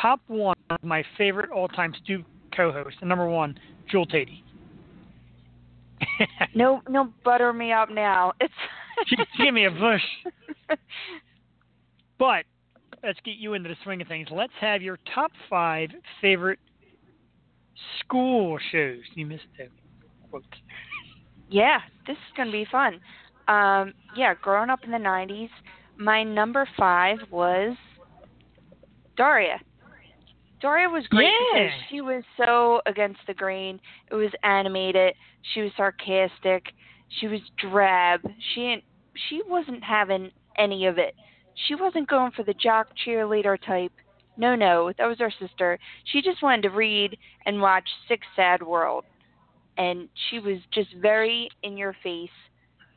Top 0.00 0.20
one 0.26 0.56
of 0.70 0.82
my 0.82 1.04
favorite 1.18 1.50
all-time 1.50 1.94
Stoop 2.02 2.24
co-host. 2.56 2.96
And 3.00 3.08
number 3.08 3.28
one, 3.28 3.58
Jewel 3.90 4.06
Teti. 4.06 4.42
no, 6.54 6.82
no, 6.88 7.12
butter 7.24 7.52
me 7.52 7.72
up 7.72 7.90
now. 7.90 8.32
It's 8.40 8.52
she, 9.06 9.16
she 9.36 9.44
gave 9.44 9.54
me 9.54 9.66
a 9.66 9.70
bush. 9.70 10.02
But 12.22 12.44
let's 13.02 13.18
get 13.24 13.34
you 13.38 13.54
into 13.54 13.68
the 13.68 13.74
swing 13.82 14.00
of 14.00 14.06
things. 14.06 14.28
Let's 14.30 14.52
have 14.60 14.80
your 14.80 14.96
top 15.12 15.32
five 15.50 15.90
favorite 16.20 16.60
school 17.98 18.60
shows. 18.70 19.00
You 19.16 19.26
missed 19.26 19.42
the 19.58 19.66
quote. 20.30 20.44
Yeah, 21.50 21.80
this 22.06 22.14
is 22.14 22.36
going 22.36 22.46
to 22.46 22.52
be 22.52 22.64
fun. 22.70 23.00
Um, 23.48 23.92
yeah, 24.16 24.34
growing 24.40 24.70
up 24.70 24.84
in 24.84 24.92
the 24.92 24.98
90s, 24.98 25.48
my 25.96 26.22
number 26.22 26.68
five 26.76 27.18
was 27.30 27.76
Daria. 29.16 29.60
Daria 30.60 30.88
was 30.88 31.06
great 31.08 31.24
Yeah. 31.52 31.64
because 31.64 31.80
she 31.90 32.00
was 32.00 32.22
so 32.36 32.80
against 32.86 33.20
the 33.26 33.34
grain. 33.34 33.80
It 34.10 34.14
was 34.14 34.30
animated. 34.44 35.14
She 35.54 35.62
was 35.62 35.72
sarcastic. 35.76 36.72
She 37.20 37.26
was 37.26 37.40
drab. 37.58 38.20
She 38.54 38.62
ain't, 38.62 38.84
she 39.28 39.42
wasn't 39.46 39.82
having 39.82 40.30
any 40.56 40.86
of 40.86 40.98
it. 40.98 41.14
She 41.66 41.74
wasn't 41.74 42.08
going 42.08 42.30
for 42.32 42.44
the 42.44 42.54
jock 42.54 42.88
cheerleader 43.04 43.58
type. 43.66 43.92
No, 44.36 44.54
no, 44.54 44.92
that 44.96 45.06
was 45.06 45.18
her 45.18 45.32
sister. 45.38 45.78
She 46.04 46.22
just 46.22 46.42
wanted 46.42 46.62
to 46.62 46.70
read 46.70 47.18
and 47.44 47.60
watch 47.60 47.86
Sick 48.08 48.20
Sad 48.34 48.62
World, 48.62 49.04
and 49.76 50.08
she 50.30 50.38
was 50.38 50.58
just 50.72 50.88
very 51.02 51.50
in 51.62 51.76
your 51.76 51.94
face, 52.02 52.30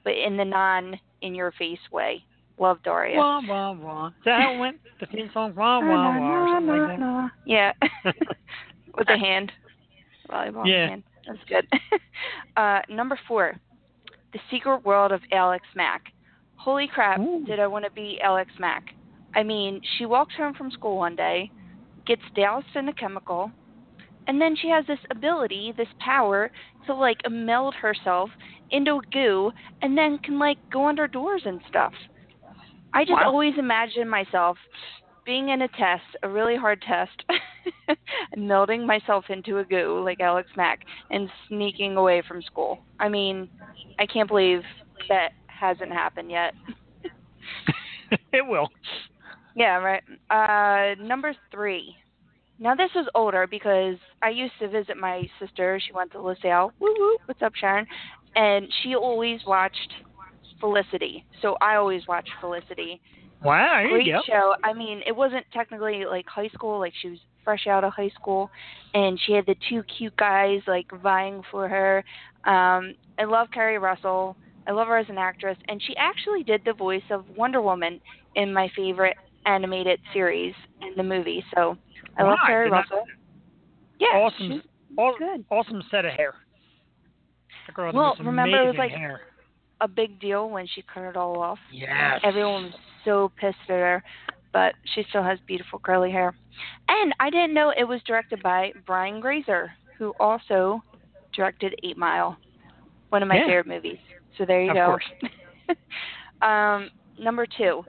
but 0.05 0.13
in 0.13 0.37
the 0.37 0.45
non 0.45 0.97
in 1.21 1.35
your 1.35 1.51
face 1.51 1.79
way. 1.91 2.23
Love 2.57 2.81
Daria. 2.83 3.17
Wah 3.17 3.41
wah 3.47 3.71
wah. 3.73 4.07
Is 4.07 4.13
that 4.25 4.41
how 4.41 4.55
it 4.55 4.59
went? 4.59 4.77
The 4.99 5.07
theme 5.07 5.29
song 5.33 5.53
wah 5.55 5.79
wah 5.79 6.17
wah 6.17 6.43
or 6.43 6.47
something 6.47 6.81
like 6.81 6.99
that. 6.99 7.31
Yeah. 7.45 7.71
With 8.97 9.07
the 9.07 9.17
hand. 9.17 9.51
Volleyball 10.29 10.65
Yeah. 10.65 10.89
hand. 10.89 11.03
That's 11.27 11.39
good. 11.49 11.67
uh, 12.57 12.81
number 12.89 13.19
four, 13.27 13.59
The 14.33 14.39
Secret 14.49 14.85
World 14.85 15.11
of 15.11 15.21
Alex 15.31 15.65
Mack. 15.75 16.03
Holy 16.55 16.87
crap, 16.87 17.19
Ooh. 17.19 17.43
did 17.45 17.59
I 17.59 17.67
want 17.67 17.85
to 17.85 17.91
be 17.91 18.19
Alex 18.23 18.51
Mack. 18.59 18.83
I 19.35 19.43
mean, 19.43 19.81
she 19.97 20.05
walks 20.05 20.33
home 20.35 20.53
from 20.53 20.71
school 20.71 20.97
one 20.97 21.15
day, 21.15 21.51
gets 22.07 22.21
doused 22.35 22.67
in 22.75 22.87
a 22.87 22.93
chemical, 22.93 23.51
and 24.27 24.41
then 24.41 24.55
she 24.55 24.69
has 24.69 24.85
this 24.87 24.99
ability, 25.11 25.73
this 25.77 25.87
power, 25.99 26.49
to 26.87 26.93
like 26.93 27.17
meld 27.29 27.75
herself 27.75 28.29
into 28.71 28.95
a 28.95 29.01
goo 29.11 29.51
and 29.81 29.97
then 29.97 30.17
can 30.19 30.39
like 30.39 30.57
go 30.71 30.87
under 30.87 31.07
doors 31.07 31.41
and 31.45 31.61
stuff. 31.67 31.93
I 32.95 33.03
just 33.03 33.11
Wow. 33.21 33.27
always 33.27 33.57
imagine 33.57 34.07
myself 34.07 34.57
being 35.25 35.49
in 35.49 35.63
a 35.63 35.67
test, 35.67 36.03
a 36.23 36.29
really 36.29 36.55
hard 36.55 36.81
test, 36.81 37.23
and 37.87 38.49
melding 38.49 38.85
myself 38.85 39.25
into 39.29 39.57
a 39.57 39.65
goo 39.65 40.01
like 40.03 40.21
Alex 40.21 40.49
Mack 40.55 40.79
and 41.11 41.29
sneaking 41.47 41.97
away 41.97 42.21
from 42.27 42.41
school. 42.41 42.79
I 42.99 43.09
mean, 43.09 43.49
I 43.99 44.05
can't 44.05 44.29
believe 44.29 44.61
that 45.09 45.29
hasn't 45.47 45.91
happened 45.91 46.31
yet. 46.31 46.53
it 48.31 48.45
will. 48.47 48.69
Yeah, 49.55 49.77
right. 49.77 50.03
Uh, 50.29 51.01
number 51.03 51.33
three. 51.51 51.95
Now 52.59 52.75
this 52.75 52.91
was 52.95 53.07
older 53.13 53.45
because 53.45 53.97
I 54.21 54.29
used 54.29 54.53
to 54.59 54.69
visit 54.69 54.95
my 54.95 55.27
sister. 55.39 55.81
She 55.85 55.91
went 55.91 56.13
to 56.13 56.21
LaSalle. 56.21 56.71
Woo 56.79 56.95
woo. 56.97 57.17
What's 57.25 57.41
up, 57.41 57.53
Sharon? 57.55 57.85
And 58.35 58.67
she 58.81 58.95
always 58.95 59.41
watched 59.45 59.93
Felicity. 60.59 61.25
So 61.41 61.57
I 61.61 61.75
always 61.75 62.07
watched 62.07 62.31
Felicity. 62.41 63.01
Wow, 63.43 63.79
there 63.81 63.89
Great 63.89 64.05
you 64.07 64.13
go. 64.13 64.21
show. 64.25 64.55
I 64.63 64.73
mean, 64.73 65.01
it 65.05 65.15
wasn't 65.15 65.45
technically 65.53 66.05
like 66.05 66.25
high 66.27 66.47
school. 66.49 66.79
Like 66.79 66.93
she 67.01 67.09
was 67.09 67.19
fresh 67.43 67.67
out 67.67 67.83
of 67.83 67.93
high 67.93 68.09
school, 68.09 68.49
and 68.93 69.19
she 69.25 69.33
had 69.33 69.45
the 69.45 69.55
two 69.69 69.83
cute 69.83 70.15
guys 70.17 70.61
like 70.67 70.87
vying 71.01 71.41
for 71.51 71.67
her. 71.67 72.03
Um, 72.49 72.95
I 73.19 73.25
love 73.25 73.47
Keri 73.53 73.77
Russell. 73.77 74.35
I 74.67 74.71
love 74.71 74.87
her 74.87 74.97
as 74.97 75.07
an 75.09 75.17
actress, 75.19 75.57
and 75.67 75.79
she 75.81 75.95
actually 75.97 76.41
did 76.43 76.61
the 76.65 76.73
voice 76.73 77.03
of 77.11 77.25
Wonder 77.37 77.61
Woman 77.61 78.01
in 78.35 78.51
my 78.51 78.67
favorite 78.75 79.15
animated 79.45 79.99
series 80.11 80.55
in 80.81 80.93
the 80.97 81.03
movie. 81.03 81.43
So 81.53 81.77
I 82.17 82.23
love 82.23 82.37
Wow, 82.39 82.43
I 82.43 82.47
Keri 82.47 82.65
did 82.65 82.71
not- 82.71 82.77
Russell. 82.89 83.05
Yeah, 83.99 84.07
Awesome, 84.15 84.51
she's 84.51 84.61
aw- 84.97 85.17
good. 85.19 85.45
awesome 85.51 85.83
set 85.91 86.03
of 86.05 86.13
hair. 86.13 86.33
The 87.67 87.73
girl 87.73 87.85
had 87.87 87.95
Well, 87.95 88.15
remember 88.19 88.57
it 88.57 88.65
was 88.65 88.75
amazing 88.75 88.77
like- 88.79 88.91
hair. 88.91 89.21
A 89.81 89.87
big 89.87 90.19
deal 90.19 90.49
when 90.49 90.67
she 90.67 90.83
cut 90.93 91.03
it 91.03 91.17
all 91.17 91.39
off. 91.41 91.59
Yes. 91.71 92.19
Everyone 92.23 92.65
was 92.65 92.73
so 93.03 93.31
pissed 93.39 93.57
at 93.65 93.69
her, 93.69 94.03
but 94.53 94.73
she 94.93 95.03
still 95.09 95.23
has 95.23 95.37
beautiful 95.47 95.79
curly 95.79 96.11
hair. 96.11 96.33
And 96.87 97.13
I 97.19 97.29
didn't 97.29 97.53
know 97.53 97.73
it 97.77 97.83
was 97.83 98.01
directed 98.07 98.41
by 98.41 98.71
Brian 98.85 99.19
Grazer, 99.19 99.71
who 99.97 100.13
also 100.19 100.81
directed 101.35 101.75
Eight 101.83 101.97
Mile, 101.97 102.37
one 103.09 103.21
of 103.21 103.27
my 103.27 103.35
Yeah. 103.35 103.45
favorite 103.47 103.67
movies. 103.67 103.99
So 104.37 104.45
there 104.45 104.61
you 104.61 104.71
Of 104.71 104.75
go. 104.75 104.85
course. 104.87 105.77
um, 106.41 106.89
number 107.19 107.45
two, 107.45 107.83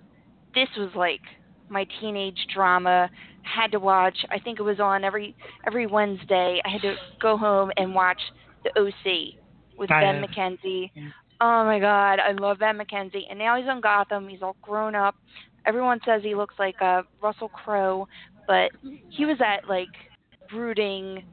this 0.55 0.69
was 0.77 0.91
like 0.95 1.21
my 1.69 1.85
teenage 2.01 2.39
drama. 2.55 3.11
Had 3.43 3.71
to 3.73 3.79
watch. 3.79 4.17
I 4.31 4.41
think 4.41 4.59
it 4.59 4.63
was 4.63 4.81
on 4.81 5.05
every 5.05 5.37
every 5.69 5.87
Wednesday. 5.87 6.61
I 6.65 6.69
had 6.69 6.81
to 6.83 6.97
go 7.21 7.37
home 7.37 7.71
and 7.77 7.95
watch 7.95 8.21
the 8.65 8.71
OC 8.77 9.39
with 9.79 9.89
Ben. 9.89 10.21
McKenzie. 10.25 10.91
Yeah. 10.95 11.11
Oh 11.41 11.65
my 11.65 11.79
God, 11.79 12.19
I 12.19 12.33
love 12.33 12.59
Ben 12.61 12.79
McKenzie. 12.79 13.25
And 13.29 13.39
now 13.39 13.57
he's 13.59 13.69
on 13.69 13.81
Gotham. 13.81 14.29
He's 14.29 14.43
all 14.43 14.57
grown 14.63 14.95
up. 14.95 15.15
Everyone 15.67 16.01
says 16.05 16.23
he 16.23 16.35
looks 16.35 16.55
like 16.59 16.81
uh, 16.81 17.03
Russell 17.23 17.49
Crowe, 17.49 18.09
but 18.47 18.71
he 19.11 19.25
was 19.25 19.37
that 19.39 19.69
like 19.69 19.89
brooding 20.49 21.25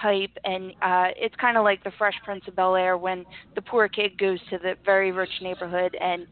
type, 0.00 0.30
and 0.44 0.72
uh, 0.82 1.08
it's 1.16 1.34
kind 1.36 1.56
of 1.56 1.64
like 1.64 1.82
the 1.82 1.92
Fresh 1.98 2.14
Prince 2.24 2.44
of 2.46 2.54
Bel 2.54 2.76
Air 2.76 2.98
when 2.98 3.24
the 3.54 3.62
poor 3.62 3.88
kid 3.88 4.18
goes 4.18 4.38
to 4.50 4.58
the 4.58 4.74
very 4.84 5.10
rich 5.10 5.30
neighborhood 5.40 5.96
and 6.00 6.26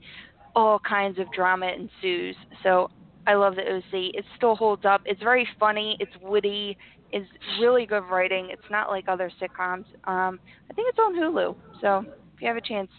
all 0.55 0.79
kinds 0.79 1.19
of 1.19 1.31
drama 1.33 1.67
ensues. 1.67 2.37
So 2.63 2.91
I 3.27 3.35
love 3.35 3.57
the 3.57 3.63
OC. 3.63 4.15
It 4.15 4.25
still 4.37 4.55
holds 4.55 4.85
up. 4.85 5.01
It's 5.05 5.23
very 5.23 5.49
funny. 5.59 5.97
It's 5.99 6.13
witty. 6.23 6.77
It's 7.11 7.29
really 7.61 7.87
good 7.87 8.05
writing. 8.11 8.49
It's 8.51 8.71
not 8.71 8.91
like 8.91 9.09
other 9.09 9.31
sitcoms. 9.41 9.85
Um, 10.05 10.39
I 10.71 10.75
think 10.75 10.89
it's 10.89 10.99
on 10.99 11.15
Hulu. 11.15 11.57
So 11.81 12.05
you 12.45 12.49
have 12.49 12.57
a 12.59 12.61
chance, 12.61 12.91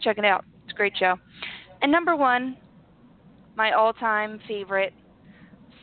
check 0.00 0.16
it 0.16 0.24
out. 0.24 0.44
It's 0.64 0.72
a 0.72 0.76
great 0.76 0.96
show. 0.96 1.16
And 1.82 1.90
number 1.90 2.14
one, 2.14 2.56
my 3.56 3.72
all-time 3.72 4.40
favorite 4.46 4.94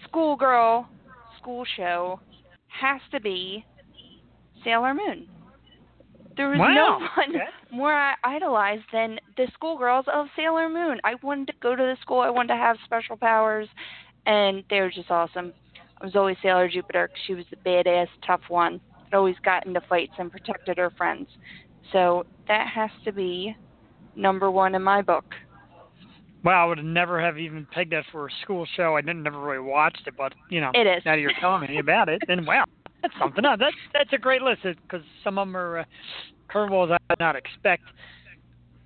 schoolgirl 0.06 0.88
school 1.38 1.66
show 1.76 2.20
has 2.68 3.02
to 3.12 3.20
be 3.20 3.66
Sailor 4.64 4.94
Moon. 4.94 5.28
There 6.38 6.50
was 6.50 6.60
Wow. 6.60 6.74
no 6.74 7.08
one 7.18 7.36
Okay. 7.36 7.50
more 7.72 7.94
I 7.94 8.16
idolized 8.24 8.86
than 8.94 9.20
the 9.36 9.48
schoolgirls 9.54 10.08
of 10.08 10.28
Sailor 10.38 10.70
Moon. 10.70 11.02
I 11.04 11.16
wanted 11.16 11.48
to 11.48 11.54
go 11.62 11.76
to 11.76 11.84
the 11.84 11.98
school. 12.02 12.22
I 12.22 12.30
wanted 12.30 12.54
to 12.54 12.56
have 12.56 12.78
special 12.86 13.18
powers, 13.18 13.68
and 14.26 14.64
they 14.70 14.80
were 14.80 14.90
just 14.90 15.12
awesome. 15.12 15.54
I 16.02 16.06
was 16.06 16.16
always 16.16 16.38
Sailor 16.42 16.70
Jupiter 16.70 17.10
'cause 17.10 17.20
she 17.26 17.36
was 17.36 17.46
the 17.50 17.58
badass, 17.58 18.08
tough 18.22 18.50
one 18.50 18.80
that 19.04 19.18
always 19.18 19.38
got 19.40 19.66
into 19.66 19.82
fights 19.82 20.14
and 20.18 20.32
protected 20.32 20.78
her 20.78 20.92
friends. 20.92 21.30
So 21.92 22.26
that 22.48 22.68
has 22.68 22.90
to 23.06 23.12
be 23.12 23.56
number 24.16 24.52
one 24.52 24.76
in 24.76 24.82
my 24.84 25.02
book. 25.02 25.26
Wow, 26.44 26.66
I 26.66 26.70
would 26.70 26.84
never 26.84 27.22
have 27.22 27.38
even 27.38 27.68
pegged 27.72 27.92
that 27.92 28.06
for 28.12 28.28
a 28.28 28.30
school 28.44 28.66
show. 28.78 28.96
I 28.96 29.02
didn't 29.02 29.24
never 29.24 29.40
really 29.40 29.60
watched 29.60 30.04
it, 30.08 30.14
but 30.18 30.34
you 30.50 30.62
know, 30.62 30.72
It 30.74 30.88
is. 30.88 31.04
now 31.06 31.14
you're 31.16 31.34
telling 31.42 31.70
me 31.70 31.80
about 31.80 32.08
it, 32.08 32.22
then 32.28 32.46
wow, 32.46 32.64
that's 33.02 33.14
something 33.20 33.44
else. 33.44 33.58
That's 33.60 33.76
that's 33.94 34.14
a 34.14 34.18
great 34.18 34.42
list 34.42 34.62
because 34.64 35.06
some 35.24 35.38
of 35.38 35.48
them 35.48 35.58
are 35.58 35.80
uh, 35.80 35.84
curveballs 36.50 36.92
I 36.92 36.98
did 37.10 37.20
not 37.20 37.36
expect. 37.36 37.84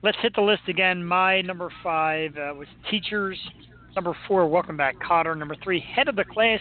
Let's 0.01 0.17
hit 0.21 0.33
the 0.35 0.41
list 0.41 0.63
again. 0.67 1.05
My 1.05 1.41
number 1.41 1.71
five 1.83 2.35
uh, 2.37 2.53
was 2.55 2.67
teachers. 2.89 3.37
Number 3.95 4.17
four, 4.27 4.47
welcome 4.47 4.75
back, 4.75 4.95
Kotter. 4.99 5.37
Number 5.37 5.55
three, 5.63 5.79
head 5.79 6.07
of 6.07 6.15
the 6.15 6.25
class, 6.25 6.59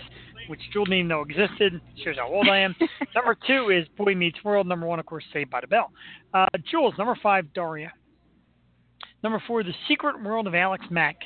which 0.49 0.61
Jewel 0.73 0.85
didn't 0.85 0.99
even 0.99 1.09
know 1.09 1.23
existed. 1.23 1.81
Shows 2.05 2.17
how 2.17 2.29
old 2.29 2.49
I 2.49 2.59
am. 2.59 2.75
number 3.15 3.37
two 3.47 3.71
is 3.71 3.87
Boy 3.97 4.15
Meets 4.15 4.43
World. 4.45 4.67
Number 4.67 4.87
one, 4.87 4.99
of 5.01 5.07
course, 5.07 5.25
Saved 5.33 5.51
by 5.51 5.61
the 5.61 5.67
Bell. 5.67 5.91
Uh, 6.35 6.47
Jules, 6.71 6.95
number 6.99 7.17
five, 7.23 7.53
Daria. 7.55 7.93
Number 9.23 9.43
four, 9.47 9.63
The 9.63 9.73
Secret 9.89 10.23
World 10.23 10.47
of 10.47 10.55
Alex 10.55 10.85
Mack. 10.91 11.17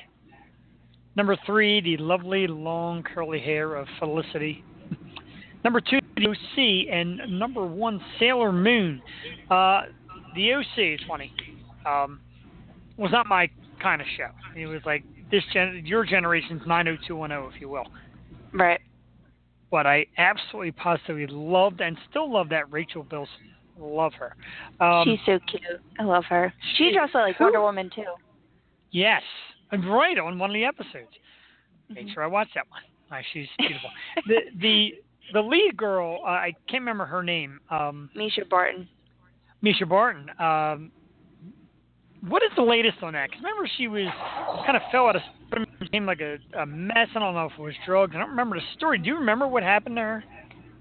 Number 1.17 1.37
three, 1.47 1.81
The 1.81 1.97
Lovely 1.97 2.47
Long 2.47 3.03
Curly 3.03 3.41
Hair 3.41 3.75
of 3.77 3.87
Felicity. 3.99 4.63
Number 5.65 5.81
two, 5.81 5.99
The 6.17 6.29
OC. 6.29 6.93
And 6.93 7.39
number 7.39 7.67
one, 7.67 8.01
Sailor 8.19 8.53
Moon. 8.53 9.01
Uh, 9.51 9.83
the 10.35 10.53
OC 10.53 10.79
is 10.79 11.01
funny. 11.09 11.33
Um, 11.87 12.21
was 12.99 13.11
not 13.13 13.27
my 13.27 13.49
kind 13.83 14.01
of 14.01 14.07
show. 14.17 14.29
It 14.59 14.67
was 14.67 14.81
like 14.85 15.05
this 15.31 15.43
gen- 15.53 15.83
your 15.85 16.05
generation's 16.05 16.63
90210, 16.67 17.55
if 17.55 17.61
you 17.61 17.69
will. 17.69 17.85
Right. 18.53 18.81
But 19.77 19.87
I 19.87 20.07
absolutely 20.17 20.73
positively 20.73 21.27
loved 21.27 21.83
and 21.83 21.99
still 22.09 22.33
love 22.33 22.49
that 22.49 22.73
Rachel 22.73 23.03
Bilson. 23.03 23.53
Love 23.79 24.15
her. 24.15 24.35
Um, 24.83 25.05
She's 25.05 25.19
so 25.27 25.39
cute. 25.51 25.83
I 25.99 26.05
love 26.05 26.25
her. 26.31 26.51
She's 26.79 26.93
she- 26.95 26.99
also 26.99 27.19
like 27.19 27.37
who- 27.37 27.45
Wonder 27.45 27.61
Woman 27.61 27.91
too. 27.95 28.07
Yes, 28.91 29.21
and 29.73 29.85
right 29.85 30.19
on 30.19 30.39
one 30.39 30.49
of 30.49 30.55
the 30.55 30.65
episodes. 30.65 31.13
Make 31.91 32.07
Mhm. 32.07 32.15
sure 32.15 32.23
I 32.23 32.27
watch 32.27 32.49
that 32.55 32.65
one. 32.71 32.81
Uh, 33.11 33.21
she's 33.35 33.49
beautiful. 33.59 33.91
the 34.27 34.45
the 34.55 34.95
the 35.35 35.43
lead 35.43 35.77
girl, 35.77 36.21
uh, 36.25 36.29
I 36.29 36.53
can't 36.69 36.81
remember 36.81 37.05
her 37.05 37.23
name. 37.23 37.61
Um, 37.69 38.09
Mischa 38.17 38.49
Barton. 38.49 38.89
Mischa 39.63 39.87
Barton. 39.87 40.31
Um, 40.41 40.91
what 42.29 42.43
is 42.43 42.51
the 42.57 42.63
latest 42.63 42.99
on 43.03 43.13
that? 43.13 43.31
Because 43.31 43.43
remember, 43.43 43.69
she 43.77 43.89
was 43.89 44.07
kind 44.65 44.77
of 44.77 44.83
fell 44.91 45.07
out 45.09 45.17
of 45.17 45.23
became 45.81 46.07
like 46.07 46.21
a, 46.21 46.39
a 46.59 46.67
mess. 46.67 47.09
I 47.15 47.19
don't 47.19 47.35
know 47.35 47.47
if 47.47 47.53
it 47.59 47.63
was 47.63 47.75
drugs. 47.85 48.13
I 48.15 48.19
don't 48.19 48.31
remember 48.31 48.57
the 48.57 48.63
story. 48.77 48.99
Do 48.99 49.09
you 49.09 49.17
remember 49.17 49.47
what 49.47 49.63
happened 49.63 49.97
to 49.97 50.03
her? 50.03 50.25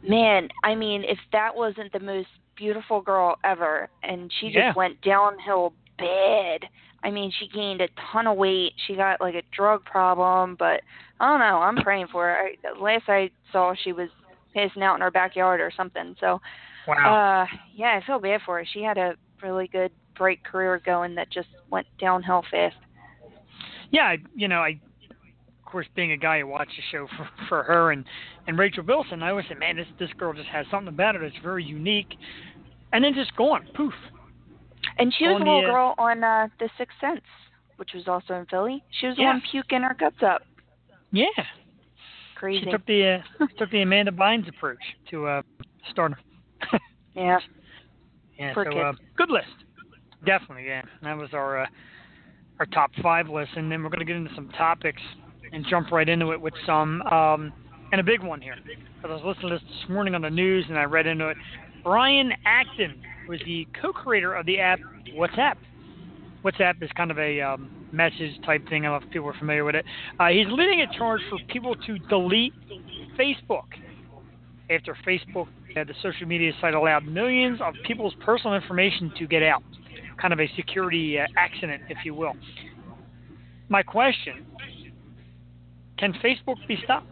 Man, 0.07 0.49
I 0.63 0.75
mean, 0.75 1.03
if 1.03 1.17
that 1.31 1.55
wasn't 1.55 1.91
the 1.91 1.99
most 1.99 2.27
beautiful 2.55 3.01
girl 3.01 3.35
ever, 3.43 3.89
and 4.03 4.31
she 4.39 4.47
just 4.47 4.57
Yeah. 4.57 4.73
went 4.73 5.01
downhill 5.01 5.73
bad. 5.97 6.67
I 7.03 7.11
mean, 7.11 7.31
she 7.31 7.47
gained 7.47 7.81
a 7.81 7.87
ton 8.11 8.27
of 8.27 8.37
weight. 8.37 8.73
She 8.87 8.95
got 8.95 9.21
like 9.21 9.35
a 9.35 9.43
drug 9.51 9.83
problem, 9.85 10.55
but 10.57 10.81
I 11.19 11.27
don't 11.27 11.39
know. 11.39 11.61
I'm 11.61 11.77
praying 11.77 12.07
for 12.07 12.25
her. 12.25 12.35
I, 12.37 12.79
last 12.79 13.07
I 13.07 13.29
saw, 13.51 13.73
she 13.75 13.93
was 13.93 14.09
passing 14.53 14.83
out 14.83 14.95
in 14.95 15.01
her 15.01 15.11
backyard 15.11 15.61
or 15.61 15.71
something. 15.75 16.15
So, 16.19 16.41
Wow. 16.87 17.43
uh, 17.43 17.55
yeah, 17.73 17.99
I 18.01 18.05
feel 18.05 18.19
bad 18.19 18.41
for 18.45 18.59
her. 18.59 18.65
She 18.65 18.81
had 18.81 18.97
a 18.97 19.15
really 19.41 19.67
good, 19.67 19.91
bright 20.17 20.43
career 20.43 20.81
going 20.85 21.15
that 21.15 21.29
just 21.31 21.47
went 21.69 21.87
downhill 21.99 22.43
fast. 22.49 22.75
yeah, 23.91 24.03
I, 24.03 24.17
you 24.35 24.47
know, 24.47 24.59
I 24.59 24.79
of 25.09 25.71
course 25.71 25.87
being 25.95 26.11
a 26.11 26.17
guy 26.17 26.39
who 26.39 26.47
watched 26.47 26.71
the 26.75 26.83
show 26.91 27.07
for 27.17 27.29
for 27.47 27.63
her 27.63 27.91
and 27.91 28.05
and 28.47 28.57
Rachel 28.57 28.83
Bilson, 28.83 29.23
I 29.23 29.29
always 29.31 29.45
said, 29.47 29.59
man, 29.59 29.77
this 29.77 29.87
this 29.99 30.09
girl 30.17 30.33
just 30.33 30.49
has 30.49 30.65
something 30.71 30.89
about 30.93 31.15
her 31.15 31.21
that's 31.21 31.41
very 31.43 31.63
unique, 31.63 32.15
and 32.93 33.03
then 33.03 33.13
just 33.13 33.35
gone, 33.35 33.67
poof. 33.75 33.93
And 34.97 35.13
she 35.17 35.25
was 35.25 35.35
On 35.35 35.41
a 35.41 35.45
little 35.45 35.69
uh, 35.69 35.73
girl 35.73 35.95
on 35.97 36.23
uh, 36.23 36.47
The 36.59 36.69
Sixth 36.77 36.95
Sense, 37.01 37.21
which 37.77 37.89
was 37.93 38.07
also 38.07 38.35
in 38.35 38.45
Philly. 38.45 38.83
She 38.99 39.07
was 39.07 39.15
the 39.17 39.23
one 39.23 39.41
puking 39.51 39.81
her 39.81 39.95
guts 39.99 40.21
up. 40.23 40.43
Yeah, 41.11 41.25
Crazy. 42.35 42.65
she 42.65 42.71
took 42.71 42.85
the 42.85 43.21
uh, 43.39 43.45
took 43.57 43.71
the 43.71 43.81
Amanda 43.81 44.11
Bynes 44.11 44.47
approach 44.47 44.79
to 45.09 45.25
uh, 45.27 45.41
stardom. 45.91 46.17
yeah. 47.15 47.39
Yeah, 48.37 48.53
Poor 48.53 48.65
so 48.71 48.77
uh, 48.77 48.93
good 49.17 49.29
list, 49.29 49.47
definitely. 50.25 50.67
Yeah, 50.67 50.81
that 51.03 51.17
was 51.17 51.29
our 51.33 51.63
uh, 51.63 51.67
our 52.59 52.65
top 52.67 52.91
five 53.01 53.27
list, 53.27 53.51
and 53.55 53.71
then 53.71 53.83
we're 53.83 53.89
going 53.89 53.99
to 53.99 54.05
get 54.05 54.15
into 54.15 54.33
some 54.35 54.49
topics 54.49 55.01
and 55.51 55.65
jump 55.69 55.91
right 55.91 56.07
into 56.09 56.31
it 56.31 56.41
with 56.41 56.53
some 56.65 57.01
um, 57.03 57.53
and 57.91 58.01
a 58.01 58.03
big 58.03 58.23
one 58.23 58.41
here. 58.41 58.55
Because 58.95 59.21
I 59.21 59.23
was 59.25 59.35
listening 59.35 59.51
to 59.51 59.55
this 59.55 59.63
this 59.81 59.89
morning 59.89 60.15
on 60.15 60.21
the 60.21 60.29
news, 60.29 60.65
and 60.69 60.77
I 60.77 60.83
read 60.83 61.07
into 61.07 61.29
it. 61.29 61.37
Brian 61.83 62.31
Acton 62.45 63.01
was 63.29 63.39
the 63.45 63.67
co-creator 63.81 64.33
of 64.33 64.45
the 64.45 64.59
app 64.59 64.79
WhatsApp. 65.15 65.55
WhatsApp 66.43 66.81
is 66.83 66.89
kind 66.95 67.11
of 67.11 67.19
a 67.19 67.41
um, 67.41 67.69
message 67.91 68.31
type 68.45 68.67
thing. 68.69 68.85
I 68.85 68.89
don't 68.89 69.01
know 69.01 69.07
if 69.07 69.13
people 69.13 69.29
are 69.29 69.39
familiar 69.39 69.63
with 69.63 69.75
it. 69.75 69.85
Uh, 70.19 70.27
he's 70.27 70.47
leading 70.49 70.81
a 70.81 70.97
charge 70.97 71.21
for 71.29 71.37
people 71.47 71.75
to 71.75 71.97
delete 72.09 72.53
Facebook 73.17 73.65
after 74.69 74.97
Facebook, 75.07 75.47
uh, 75.77 75.83
the 75.83 75.93
social 76.01 76.27
media 76.27 76.51
site, 76.61 76.73
allowed 76.73 77.05
millions 77.05 77.59
of 77.61 77.73
people's 77.85 78.13
personal 78.25 78.55
information 78.55 79.11
to 79.17 79.27
get 79.27 79.43
out. 79.43 79.63
Kind 80.21 80.33
of 80.33 80.39
a 80.39 80.47
security 80.55 81.19
uh, 81.19 81.25
accident, 81.37 81.83
if 81.89 81.99
you 82.05 82.13
will. 82.13 82.33
My 83.69 83.83
question 83.83 84.45
can 85.97 86.13
Facebook 86.13 86.55
be 86.67 86.77
stopped? 86.83 87.07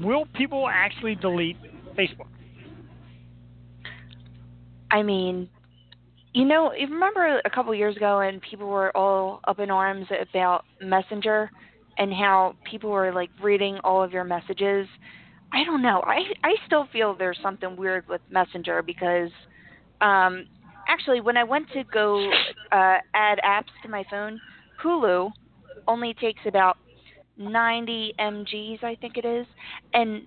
Will 0.00 0.26
people 0.34 0.68
actually 0.68 1.14
delete 1.14 1.56
Facebook? 1.96 2.28
I 4.90 5.02
mean, 5.02 5.48
you 6.34 6.44
know, 6.44 6.72
you 6.72 6.86
remember 6.86 7.40
a 7.44 7.50
couple 7.50 7.74
years 7.74 7.96
ago 7.96 8.18
when 8.18 8.40
people 8.40 8.68
were 8.68 8.94
all 8.96 9.40
up 9.44 9.58
in 9.58 9.70
arms 9.70 10.06
about 10.30 10.64
Messenger 10.80 11.50
and 11.98 12.12
how 12.12 12.54
people 12.70 12.90
were 12.90 13.12
like 13.12 13.30
reading 13.42 13.78
all 13.84 14.02
of 14.02 14.12
your 14.12 14.24
messages. 14.24 14.86
I 15.52 15.64
don't 15.64 15.82
know. 15.82 16.02
I 16.06 16.20
I 16.42 16.54
still 16.66 16.88
feel 16.92 17.14
there's 17.16 17.38
something 17.42 17.76
weird 17.76 18.06
with 18.08 18.20
Messenger 18.30 18.82
because 18.82 19.30
um 20.00 20.46
actually 20.88 21.20
when 21.20 21.36
I 21.36 21.44
went 21.44 21.70
to 21.72 21.84
go 21.84 22.30
uh 22.72 22.98
add 23.14 23.38
apps 23.44 23.72
to 23.82 23.88
my 23.88 24.04
phone, 24.10 24.40
Hulu 24.82 25.30
only 25.88 26.14
takes 26.14 26.40
about 26.46 26.78
90 27.36 28.14
mgs 28.18 28.84
I 28.84 28.94
think 28.96 29.16
it 29.16 29.24
is. 29.24 29.46
And 29.92 30.22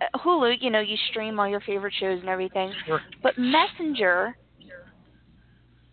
uh, 0.00 0.18
Hulu, 0.18 0.56
you 0.60 0.70
know, 0.70 0.80
you 0.80 0.96
stream 1.10 1.40
all 1.40 1.48
your 1.48 1.60
favorite 1.60 1.94
shows 1.98 2.20
and 2.20 2.28
everything. 2.28 2.72
Sure. 2.86 3.00
But 3.22 3.34
Messenger 3.38 4.36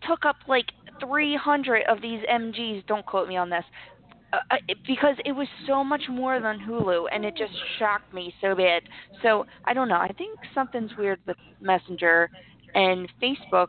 took 0.06 0.24
up 0.24 0.36
like 0.46 0.66
300 1.00 1.84
of 1.88 2.00
these 2.00 2.20
MGs. 2.30 2.86
Don't 2.86 3.04
quote 3.06 3.28
me 3.28 3.36
on 3.36 3.50
this. 3.50 3.64
Uh, 4.50 4.56
because 4.86 5.16
it 5.24 5.32
was 5.32 5.48
so 5.66 5.84
much 5.84 6.02
more 6.08 6.40
than 6.40 6.58
Hulu, 6.58 7.06
and 7.12 7.24
it 7.24 7.36
just 7.36 7.52
shocked 7.78 8.12
me 8.12 8.34
so 8.40 8.54
bad. 8.54 8.82
So 9.22 9.46
I 9.64 9.74
don't 9.74 9.88
know. 9.88 9.96
I 9.96 10.12
think 10.16 10.38
something's 10.54 10.90
weird 10.96 11.20
with 11.26 11.36
Messenger 11.60 12.30
and 12.74 13.10
Facebook. 13.22 13.68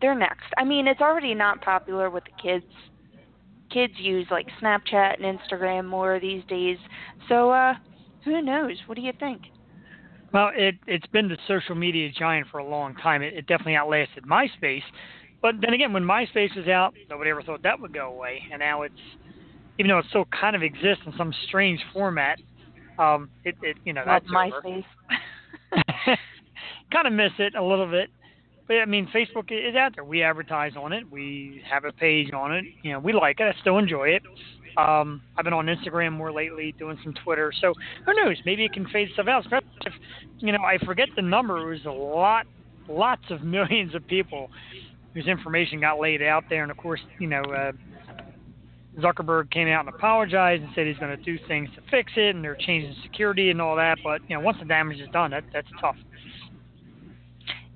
They're 0.00 0.14
next. 0.14 0.46
I 0.56 0.64
mean, 0.64 0.86
it's 0.86 1.00
already 1.00 1.34
not 1.34 1.60
popular 1.62 2.10
with 2.10 2.24
the 2.24 2.42
kids. 2.42 2.64
Kids 3.70 3.92
use 3.98 4.26
like 4.30 4.46
Snapchat 4.62 5.22
and 5.22 5.38
Instagram 5.38 5.86
more 5.86 6.18
these 6.18 6.42
days. 6.48 6.78
So 7.28 7.50
uh, 7.50 7.74
who 8.24 8.42
knows? 8.42 8.76
What 8.86 8.96
do 8.96 9.02
you 9.02 9.12
think? 9.18 9.42
Well, 10.32 10.50
it 10.54 10.76
it's 10.86 11.06
been 11.06 11.28
the 11.28 11.36
social 11.48 11.74
media 11.74 12.08
giant 12.16 12.46
for 12.50 12.58
a 12.58 12.68
long 12.68 12.94
time. 12.96 13.22
It, 13.22 13.34
it 13.34 13.46
definitely 13.46 13.76
outlasted 13.76 14.24
MySpace. 14.24 14.82
But 15.42 15.54
then 15.60 15.72
again, 15.72 15.92
when 15.92 16.04
MySpace 16.04 16.54
was 16.56 16.68
out, 16.68 16.94
nobody 17.08 17.30
ever 17.30 17.42
thought 17.42 17.62
that 17.62 17.80
would 17.80 17.94
go 17.94 18.12
away. 18.12 18.42
And 18.52 18.60
now 18.60 18.82
it's, 18.82 18.94
even 19.78 19.88
though 19.88 19.98
it 19.98 20.06
still 20.10 20.26
kind 20.26 20.54
of 20.54 20.62
exists 20.62 21.02
in 21.06 21.14
some 21.16 21.32
strange 21.48 21.80
format, 21.92 22.38
um, 22.98 23.30
it, 23.44 23.54
it 23.62 23.76
you 23.84 23.92
know 23.92 24.02
that's 24.04 24.26
over. 24.26 24.60
MySpace. 24.62 24.84
kind 26.92 27.06
of 27.06 27.12
miss 27.12 27.32
it 27.38 27.54
a 27.54 27.62
little 27.62 27.90
bit. 27.90 28.10
But 28.68 28.76
I 28.76 28.84
mean, 28.84 29.08
Facebook 29.14 29.50
is 29.50 29.74
out 29.74 29.94
there. 29.94 30.04
We 30.04 30.22
advertise 30.22 30.72
on 30.76 30.92
it. 30.92 31.10
We 31.10 31.62
have 31.68 31.84
a 31.84 31.92
page 31.92 32.32
on 32.32 32.54
it. 32.54 32.64
You 32.82 32.92
know, 32.92 32.98
we 33.00 33.12
like 33.12 33.40
it. 33.40 33.44
I 33.44 33.60
still 33.60 33.78
enjoy 33.78 34.10
it. 34.10 34.22
Um, 34.76 35.22
I've 35.36 35.44
been 35.44 35.52
on 35.52 35.66
Instagram 35.66 36.12
more 36.12 36.32
lately, 36.32 36.72
doing 36.78 36.96
some 37.02 37.14
Twitter. 37.24 37.52
So 37.60 37.74
who 38.06 38.14
knows? 38.14 38.36
Maybe 38.46 38.64
it 38.64 38.72
can 38.72 38.86
fade 38.88 39.08
stuff 39.14 39.26
out. 39.26 39.44
If, 39.84 39.92
you 40.38 40.52
know, 40.52 40.62
I 40.62 40.78
forget 40.84 41.08
the 41.16 41.22
number. 41.22 41.58
It 41.58 41.70
was 41.70 41.86
a 41.86 41.90
lot, 41.90 42.46
lots 42.88 43.24
of 43.30 43.42
millions 43.42 43.94
of 43.94 44.06
people 44.06 44.50
whose 45.14 45.26
information 45.26 45.80
got 45.80 45.98
laid 45.98 46.22
out 46.22 46.44
there. 46.48 46.62
And 46.62 46.70
of 46.70 46.76
course, 46.76 47.00
you 47.18 47.26
know, 47.26 47.42
uh, 47.42 47.72
Zuckerberg 48.98 49.50
came 49.50 49.68
out 49.68 49.86
and 49.86 49.94
apologized 49.94 50.62
and 50.62 50.70
said 50.74 50.86
he's 50.86 50.98
going 50.98 51.16
to 51.16 51.22
do 51.22 51.38
things 51.46 51.68
to 51.76 51.82
fix 51.90 52.12
it, 52.16 52.34
and 52.34 52.44
they're 52.44 52.56
changing 52.56 52.94
security 53.02 53.50
and 53.50 53.60
all 53.60 53.76
that. 53.76 53.98
But 54.02 54.20
you 54.28 54.36
know, 54.36 54.40
once 54.42 54.58
the 54.58 54.66
damage 54.66 54.98
is 54.98 55.08
done, 55.12 55.30
that 55.30 55.44
that's 55.52 55.68
tough. 55.80 55.96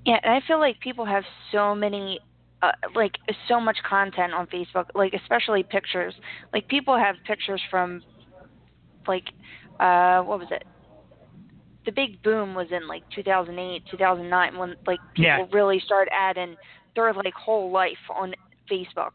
Yeah, 0.04 0.18
and 0.22 0.34
I 0.34 0.46
feel 0.46 0.58
like 0.58 0.78
people 0.80 1.06
have 1.06 1.24
so 1.50 1.74
many, 1.74 2.20
uh, 2.62 2.72
like 2.94 3.12
so 3.48 3.58
much 3.58 3.78
content 3.88 4.34
on 4.34 4.46
Facebook, 4.48 4.86
like 4.94 5.14
especially 5.14 5.62
pictures. 5.62 6.14
Like 6.52 6.68
people 6.68 6.96
have 6.98 7.16
pictures 7.26 7.62
from, 7.70 8.02
like, 9.08 9.24
uh, 9.80 10.20
what 10.22 10.38
was 10.38 10.48
it? 10.50 10.64
The 11.86 11.92
big 11.92 12.22
boom 12.22 12.54
was 12.54 12.66
in 12.70 12.86
like 12.88 13.02
2008, 13.14 13.82
2009 13.90 14.58
when 14.58 14.74
like 14.86 15.00
people 15.14 15.24
Yeah. 15.24 15.46
really 15.52 15.80
started 15.80 16.10
adding 16.12 16.56
their 16.94 17.12
like 17.12 17.34
whole 17.34 17.70
life 17.70 17.98
on 18.14 18.32
Facebook. 18.70 19.12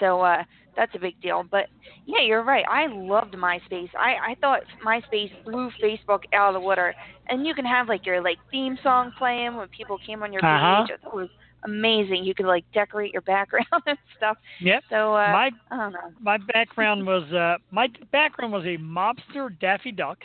So 0.00 0.20
uh 0.22 0.42
that's 0.76 0.94
a 0.94 0.98
big 0.98 1.14
deal. 1.20 1.44
But 1.50 1.66
yeah, 2.06 2.22
you're 2.22 2.44
right. 2.44 2.64
I 2.70 2.86
loved 2.86 3.34
MySpace. 3.34 3.90
I 3.98 4.14
I 4.30 4.34
thought 4.40 4.60
MySpace 4.84 5.30
blew 5.44 5.70
Facebook 5.82 6.20
out 6.32 6.48
of 6.48 6.54
the 6.54 6.60
water. 6.60 6.94
And 7.28 7.46
you 7.46 7.54
can 7.54 7.64
have 7.64 7.88
like 7.88 8.06
your 8.06 8.20
like 8.22 8.38
theme 8.50 8.78
song 8.82 9.12
playing 9.18 9.56
when 9.56 9.68
people 9.76 9.98
came 10.06 10.22
on 10.22 10.32
your 10.32 10.42
Uh-huh. 10.42 10.86
page. 10.86 10.90
It 11.04 11.14
was 11.14 11.28
amazing. 11.64 12.24
You 12.24 12.34
could 12.34 12.46
like 12.46 12.64
decorate 12.72 13.12
your 13.12 13.22
background 13.22 13.66
and 13.86 13.98
stuff. 14.16 14.36
Yep. 14.60 14.82
So 14.90 15.14
uh 15.14 15.32
my 15.32 15.50
I 15.70 15.76
don't 15.76 15.92
know. 15.92 16.12
my 16.20 16.38
background 16.52 17.06
was 17.06 17.24
uh 17.32 17.56
my 17.70 17.88
background 18.12 18.52
was 18.52 18.64
a 18.64 18.76
mobster 18.78 19.58
Daffy 19.60 19.92
Duck, 19.92 20.18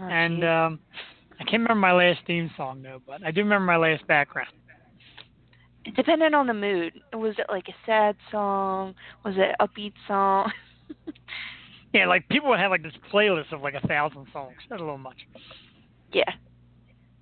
Oh, 0.00 0.04
and 0.08 0.36
geez. 0.36 0.44
um 0.44 0.80
I 1.40 1.44
can't 1.44 1.62
remember 1.62 1.74
my 1.76 1.92
last 1.92 2.20
theme 2.26 2.50
song 2.56 2.82
though, 2.82 3.00
but 3.06 3.22
I 3.24 3.30
do 3.30 3.40
remember 3.42 3.64
my 3.66 3.76
last 3.76 4.06
background. 4.06 4.48
It 5.88 5.96
depended 5.96 6.34
on 6.34 6.46
the 6.46 6.54
mood. 6.54 6.92
Was 7.12 7.34
it 7.38 7.46
like 7.48 7.68
a 7.68 7.74
sad 7.86 8.16
song? 8.30 8.94
Was 9.24 9.34
it 9.36 9.54
an 9.58 9.66
upbeat 9.66 9.94
song? 10.06 10.52
Yeah, 11.94 12.06
like 12.06 12.28
people 12.28 12.50
would 12.50 12.60
have 12.60 12.70
like 12.70 12.82
this 12.82 12.92
playlist 13.12 13.50
of 13.50 13.62
like 13.62 13.72
a 13.72 13.86
thousand 13.86 14.26
songs. 14.32 14.56
That's 14.68 14.80
a 14.80 14.84
little 14.84 14.98
much. 14.98 15.16
yeah. 16.12 16.30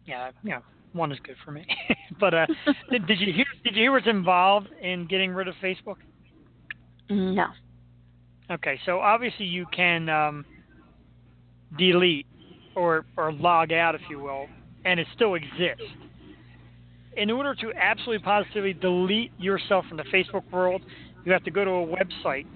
Yeah, 0.06 0.30
know, 0.42 0.60
one 0.92 1.12
is 1.12 1.18
good 1.22 1.36
for 1.44 1.52
me. 1.52 1.66
but 2.20 2.34
uh 2.34 2.46
did, 2.90 3.06
did 3.06 3.20
you 3.20 3.32
hear 3.32 3.44
did 3.64 3.76
you 3.76 3.82
hear 3.82 3.92
what's 3.92 4.08
involved 4.08 4.68
in 4.82 5.06
getting 5.06 5.32
rid 5.32 5.46
of 5.48 5.54
Facebook? 5.62 5.96
No. 7.08 7.46
Okay, 8.50 8.78
so 8.86 8.98
obviously 8.98 9.46
you 9.46 9.66
can 9.74 10.08
um, 10.08 10.44
delete 11.78 12.26
or 12.74 13.04
or 13.16 13.32
log 13.32 13.72
out, 13.72 13.94
if 13.94 14.00
you 14.10 14.18
will, 14.18 14.46
and 14.84 14.98
it 14.98 15.06
still 15.14 15.34
exists. 15.34 15.82
In 17.16 17.30
order 17.30 17.54
to 17.54 17.72
absolutely 17.80 18.22
positively 18.22 18.74
delete 18.74 19.32
yourself 19.38 19.86
from 19.86 19.96
the 19.96 20.04
Facebook 20.04 20.50
world, 20.52 20.82
you 21.24 21.32
have 21.32 21.44
to 21.44 21.50
go 21.50 21.64
to 21.64 21.70
a 21.70 21.86
website. 21.86 22.46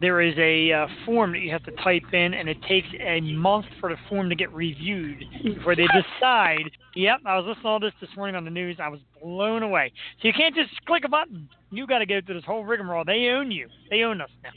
There 0.00 0.20
is 0.20 0.34
a 0.38 0.72
uh, 0.72 0.86
form 1.06 1.32
that 1.32 1.38
you 1.38 1.50
have 1.50 1.64
to 1.64 1.70
type 1.82 2.02
in, 2.12 2.34
and 2.34 2.48
it 2.48 2.58
takes 2.68 2.88
a 3.00 3.20
month 3.20 3.66
for 3.80 3.90
the 3.90 3.96
form 4.08 4.28
to 4.28 4.34
get 4.34 4.52
reviewed 4.52 5.24
before 5.42 5.74
they 5.74 5.86
decide. 5.86 6.70
Yep, 6.94 7.20
I 7.24 7.36
was 7.36 7.46
listening 7.46 7.62
to 7.62 7.68
all 7.68 7.80
this 7.80 7.92
this 8.00 8.10
morning 8.16 8.36
on 8.36 8.44
the 8.44 8.50
news. 8.50 8.76
I 8.80 8.88
was 8.88 9.00
blown 9.22 9.62
away. 9.62 9.92
So 10.20 10.28
you 10.28 10.34
can't 10.34 10.54
just 10.54 10.70
click 10.86 11.04
a 11.04 11.08
button. 11.08 11.48
You 11.70 11.86
got 11.86 11.98
to 11.98 12.06
go 12.06 12.20
through 12.24 12.34
this 12.36 12.44
whole 12.44 12.64
rigmarole. 12.64 13.04
They 13.04 13.28
own 13.28 13.50
you. 13.50 13.68
They 13.90 14.02
own 14.02 14.20
us 14.20 14.30
now. 14.42 14.50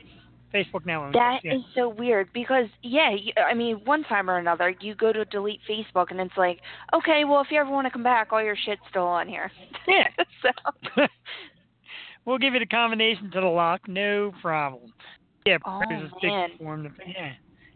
Facebook 0.53 0.85
now 0.85 1.09
That. 1.11 1.41
Yeah. 1.43 1.55
is 1.55 1.61
so 1.75 1.89
weird 1.89 2.29
because 2.33 2.65
yeah, 2.81 3.09
I 3.49 3.53
mean, 3.53 3.81
one 3.85 4.03
time 4.03 4.29
or 4.29 4.37
another, 4.37 4.73
you 4.79 4.95
go 4.95 5.11
to 5.11 5.25
delete 5.25 5.59
Facebook 5.69 6.11
and 6.11 6.19
it's 6.19 6.37
like, 6.37 6.59
okay, 6.93 7.23
well, 7.25 7.41
if 7.41 7.47
you 7.51 7.59
ever 7.59 7.69
want 7.69 7.85
to 7.85 7.91
come 7.91 8.03
back, 8.03 8.31
all 8.31 8.41
your 8.41 8.55
shit's 8.55 8.81
still 8.89 9.03
on 9.07 9.27
here. 9.27 9.51
Yeah. 9.87 10.07
so 10.41 11.05
we'll 12.25 12.37
give 12.37 12.53
you 12.53 12.59
the 12.59 12.65
combination 12.65 13.29
to 13.31 13.41
the 13.41 13.47
lock, 13.47 13.87
no 13.87 14.33
problem. 14.41 14.93
Yeah, 15.45 15.57
Oh, 15.65 15.81
there's 15.87 16.11
big 16.21 16.31
man. 16.31 16.49
form. 16.57 16.83
To, 16.83 16.89
yeah, 17.05 17.33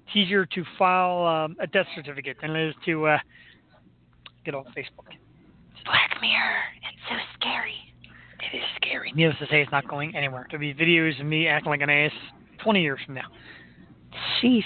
it's 0.08 0.16
easier 0.16 0.46
to 0.46 0.64
file 0.78 1.26
um, 1.26 1.56
a 1.60 1.68
death 1.68 1.88
certificate 1.96 2.38
than 2.42 2.56
it 2.56 2.70
is 2.70 2.76
to 2.86 3.08
uh, 3.08 3.18
get 4.46 4.56
on 4.56 4.66
Facebook. 4.78 5.08
Black 5.86 6.12
Mirror, 6.22 6.62
it's 6.84 7.02
so 7.10 7.16
scary. 7.40 7.76
It 8.54 8.58
is 8.58 8.64
scary. 8.76 9.12
Needless 9.16 9.38
to 9.40 9.46
say, 9.48 9.62
it's 9.62 9.72
not 9.72 9.88
going 9.88 10.16
anywhere. 10.16 10.48
There'll 10.50 10.60
be 10.62 10.74
videos 10.74 11.20
of 11.20 11.26
me 11.26 11.48
acting 11.48 11.70
like 11.70 11.82
an 11.82 11.90
ass 11.90 12.12
20 12.64 12.82
years 12.82 13.00
from 13.06 13.16
now. 13.16 13.28
Jeez. 14.42 14.64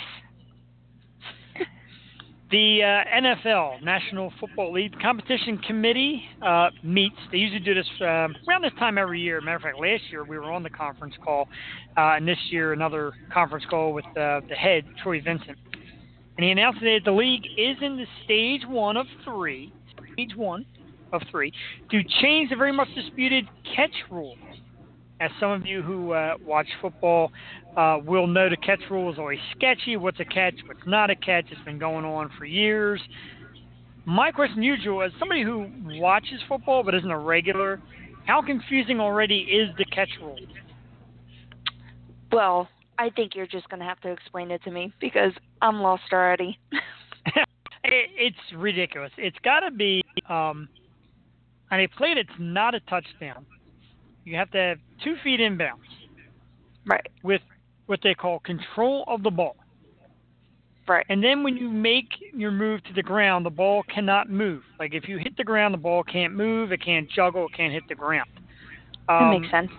The 2.52 2.84
uh, 2.84 3.22
NFL, 3.22 3.84
National 3.84 4.32
Football 4.40 4.72
League 4.74 4.94
Competition 5.02 5.58
Committee, 5.58 6.24
uh, 6.42 6.70
meets. 6.84 7.16
They 7.32 7.40
usually 7.40 7.60
do 7.60 7.74
this 7.74 7.88
um, 8.02 8.36
around 8.48 8.62
this 8.64 8.72
time 8.78 9.00
every 9.00 9.20
year. 9.20 9.42
Matter 9.42 9.56
of 9.56 9.62
fact, 9.64 9.80
last 9.80 10.04
year 10.12 10.24
we 10.24 10.38
were 10.38 10.52
on 10.52 10.62
the 10.62 10.70
conference 10.70 11.16
call, 11.24 11.50
uh, 11.98 12.16
and 12.16 12.28
this 12.28 12.38
year 12.52 12.72
another 12.72 13.14
conference 13.34 13.66
call 13.68 13.94
with 13.94 14.06
uh, 14.06 14.42
the 14.48 14.56
head, 14.56 14.86
Troy 15.02 15.22
Vincent. 15.22 15.58
And 16.38 16.46
he 16.46 16.52
announced 16.52 16.82
that 16.82 17.00
the 17.04 17.12
league 17.12 17.46
is 17.58 17.78
in 17.82 17.98
the 17.98 18.06
stage 18.26 18.62
one 18.68 18.96
of 18.96 19.08
three, 19.24 19.74
stage 20.14 20.36
one 20.36 20.66
of 21.14 21.22
three, 21.32 21.52
to 21.90 22.04
change 22.22 22.52
the 22.52 22.56
very 22.56 22.74
much 22.74 22.90
disputed 22.94 23.46
catch 23.76 23.96
rule. 24.12 24.36
As 25.22 25.32
some 25.40 25.52
of 25.52 25.66
you 25.66 25.82
who 25.82 26.12
uh, 26.12 26.36
watch 26.46 26.68
football 26.82 27.32
uh, 27.78 28.00
will 28.06 28.28
know, 28.28 28.50
the 28.50 28.58
catch 28.58 28.82
rule 28.92 29.12
is 29.12 29.18
always 29.18 29.40
sketchy. 29.56 29.96
What's 29.96 30.20
a 30.20 30.26
catch? 30.26 30.56
What's 30.68 30.86
not 30.86 31.10
a 31.10 31.16
catch? 31.16 31.46
It's 31.52 31.62
been 31.64 31.80
going 31.80 32.04
on 32.04 32.30
for 32.38 32.46
years. 32.46 33.00
My 34.06 34.32
question, 34.32 34.62
to 34.62 34.78
Joe, 34.84 35.00
as 35.00 35.12
somebody 35.18 35.42
who 35.42 35.70
watches 36.00 36.40
football 36.48 36.84
but 36.84 36.94
isn't 36.96 37.10
a 37.10 37.18
regular, 37.18 37.82
how 38.26 38.42
confusing 38.42 39.00
already 39.00 39.40
is 39.40 39.70
the 39.78 39.86
catch 39.86 40.10
rule? 40.22 40.38
Well, 42.32 42.68
I 43.00 43.10
think 43.10 43.36
you're 43.36 43.48
just 43.48 43.70
gonna 43.70 43.86
have 43.86 44.00
to 44.02 44.12
explain 44.12 44.52
it 44.52 44.64
to 44.64 44.72
me 44.72 44.94
because 45.00 45.32
I'm 45.62 45.82
lost 45.82 46.04
already. 46.12 46.60
it, 47.84 48.10
it's 48.16 48.38
ridiculous. 48.56 49.12
It's 49.18 49.38
got 49.44 49.62
to 49.62 49.72
be 49.72 50.04
um, 50.30 50.68
on 51.72 51.80
a 51.80 51.88
play 51.88 52.14
that's 52.16 52.38
not 52.40 52.76
a 52.76 52.80
touchdown. 52.82 53.46
You 54.26 54.36
have 54.36 54.52
to 54.52 54.58
have 54.58 54.78
two 55.04 55.16
feet 55.24 55.40
inbounds 55.40 55.86
right. 56.86 57.08
with 57.24 57.42
what 57.86 58.00
they 58.04 58.16
call 58.16 58.40
control 58.40 59.04
of 59.08 59.24
the 59.24 59.30
ball. 59.30 59.56
Right. 60.88 61.06
And 61.10 61.24
then 61.24 61.42
when 61.44 61.58
you 61.58 61.70
make 61.70 62.10
your 62.34 62.52
move 62.52 62.84
to 62.84 62.94
the 62.94 63.02
ground, 63.02 63.46
the 63.46 63.50
ball 63.52 63.84
cannot 63.84 64.30
move. 64.30 64.62
Like 64.80 64.94
if 64.94 65.08
you 65.08 65.18
hit 65.18 65.38
the 65.38 65.44
ground, 65.44 65.74
the 65.74 65.80
ball 65.80 66.04
can't 66.04 66.34
move, 66.34 66.72
it 66.72 66.84
can't 66.84 67.10
juggle, 67.10 67.48
it 67.48 67.54
can't 67.56 67.74
hit 67.74 67.84
the 67.88 67.96
ground. 67.96 68.30
That 69.08 69.22
Um, 69.22 69.42
makes 69.42 69.52
sense. 69.52 69.72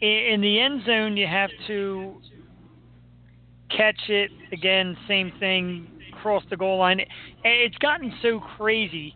in 0.00 0.40
the 0.40 0.58
end 0.60 0.84
zone, 0.84 1.16
you 1.16 1.26
have 1.26 1.50
to 1.66 2.20
catch 3.68 4.08
it 4.08 4.30
again. 4.52 4.96
Same 5.06 5.32
thing, 5.38 5.86
cross 6.22 6.42
the 6.50 6.56
goal 6.56 6.78
line. 6.78 7.00
It's 7.44 7.78
gotten 7.78 8.12
so 8.22 8.40
crazy. 8.40 9.14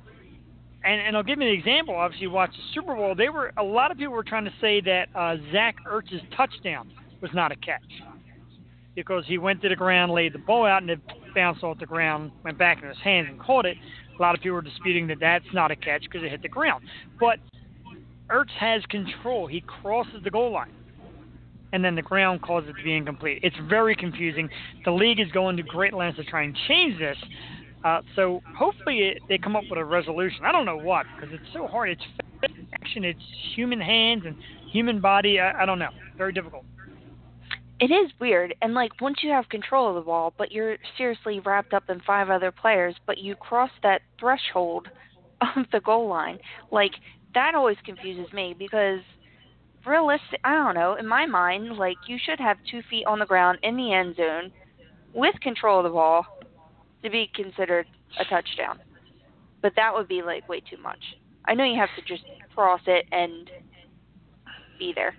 And, 0.85 1.01
and 1.01 1.17
I'll 1.17 1.23
give 1.23 1.41
you 1.41 1.49
an 1.49 1.55
example. 1.55 1.95
Obviously, 1.95 2.25
you 2.25 2.31
watch 2.31 2.51
the 2.51 2.63
Super 2.75 2.95
Bowl. 2.95 3.15
They 3.15 3.31
were 3.31 3.53
a 3.57 3.63
lot 3.63 3.91
of 3.91 3.97
people 3.97 4.13
were 4.13 4.23
trying 4.23 4.45
to 4.45 4.53
say 4.61 4.81
that 4.83 5.09
uh, 5.15 5.37
Zach 5.51 5.77
Ertz's 5.91 6.21
touchdown 6.37 6.91
was 7.23 7.31
not 7.33 7.53
a 7.53 7.57
catch 7.57 7.81
because 8.95 9.25
he 9.27 9.39
went 9.39 9.63
to 9.63 9.69
the 9.69 9.77
ground, 9.77 10.13
laid 10.13 10.35
the 10.35 10.39
ball 10.39 10.67
out, 10.67 10.83
and 10.83 10.91
it 10.91 11.01
bounced 11.35 11.65
off 11.65 11.79
the 11.79 11.87
ground, 11.87 12.31
went 12.45 12.59
back 12.59 12.83
in 12.83 12.89
his 12.89 12.99
hands, 13.03 13.27
and 13.31 13.41
caught 13.41 13.65
it. 13.65 13.77
A 14.17 14.23
lot 14.23 14.35
of 14.35 14.43
people 14.43 14.55
were 14.55 14.63
disputing 14.63 15.07
that 15.09 15.19
that's 15.21 15.45
not 15.53 15.71
a 15.71 15.77
catch 15.77 16.03
because 16.03 16.23
it 16.23 16.31
hit 16.31 16.43
the 16.43 16.49
ground. 16.49 16.85
But 17.19 17.39
Ertz 18.31 18.51
has 18.61 18.83
control. 18.87 19.47
He 19.47 19.63
crosses 19.63 20.23
the 20.23 20.31
goal 20.31 20.53
line, 20.53 20.73
and 21.73 21.85
then 21.85 21.95
the 21.95 22.03
ground 22.03 22.43
causes 22.43 22.71
it 22.71 22.79
to 22.79 22.85
be 22.85 22.95
incomplete. 22.95 23.41
It's 23.43 23.57
very 23.69 23.97
confusing. 23.97 24.49
The 24.85 24.93
league 24.93 25.19
is 25.19 25.31
going 25.33 25.57
to 25.57 25.63
great 25.63 25.95
lengths 25.95 26.19
to 26.19 26.25
try 26.25 26.43
and 26.43 26.57
change 26.69 26.99
this. 26.99 27.17
Uh, 27.85 28.01
so 28.17 28.43
hopefully 28.57 29.01
it, 29.01 29.23
they 29.29 29.37
come 29.37 29.55
up 29.55 29.65
with 29.69 29.79
a 29.79 29.85
resolution. 29.85 30.41
I 30.45 30.53
don't 30.53 30.65
know 30.65 30.79
what 30.79 31.05
because 31.15 31.35
it's 31.35 31.53
so 31.53 31.67
hard. 31.67 31.91
It's 31.91 32.03
action. 32.73 33.05
It's 33.05 33.21
human 33.55 33.81
hands 33.81 34.23
and 34.25 34.37
human 34.73 35.01
body. 35.01 35.39
I, 35.39 35.63
I 35.63 35.67
don't 35.67 35.79
know. 35.79 35.91
Very 36.17 36.33
difficult. 36.33 36.65
It 37.81 37.91
is 37.91 38.11
weird, 38.21 38.55
and 38.63 38.73
like 38.73 39.01
once 39.01 39.19
you 39.23 39.31
have 39.31 39.49
control 39.49 39.89
of 39.89 39.97
the 39.97 40.01
ball, 40.01 40.33
but 40.39 40.53
you're 40.53 40.77
seriously 40.97 41.41
wrapped 41.41 41.75
up 41.75 41.85
in 41.91 42.01
five 42.07 42.31
other 42.31 42.53
players, 42.53 42.95
but 43.05 43.19
you 43.19 43.35
cross 43.35 43.71
that 43.83 44.01
threshold 44.19 44.89
of 45.41 45.67
the 45.73 45.81
goal 45.81 46.09
line, 46.09 46.39
like 46.71 46.93
that 47.35 47.55
always 47.55 47.77
confuses 47.85 48.33
me 48.33 48.55
because 48.57 49.01
realistic, 49.85 50.41
I 50.45 50.55
don't 50.55 50.75
know, 50.75 50.95
in 50.95 51.07
my 51.07 51.27
mind, 51.27 51.77
like 51.77 51.97
you 52.07 52.17
should 52.25 52.39
have 52.39 52.57
two 52.71 52.81
feet 52.89 53.07
on 53.07 53.19
the 53.19 53.27
ground 53.27 53.59
in 53.63 53.77
the 53.77 53.93
end 53.93 54.17
zone 54.17 54.53
with 55.13 55.35
control 55.41 55.81
of 55.81 55.85
the 55.85 55.91
ball 55.91 56.25
to 57.05 57.11
be 57.11 57.31
considered 57.35 57.87
a 58.19 58.25
touchdown. 58.25 58.81
But 59.63 59.73
that 59.77 59.95
would 59.95 60.09
be 60.09 60.23
like 60.23 60.49
way 60.49 60.61
too 60.61 60.79
much. 60.83 60.99
I 61.47 61.55
know 61.55 61.65
you 61.65 61.79
have 61.79 61.91
to 61.97 62.03
just 62.03 62.25
cross 62.55 62.81
it 62.87 63.07
and 63.13 63.51
be 64.79 64.93
there. 64.95 65.15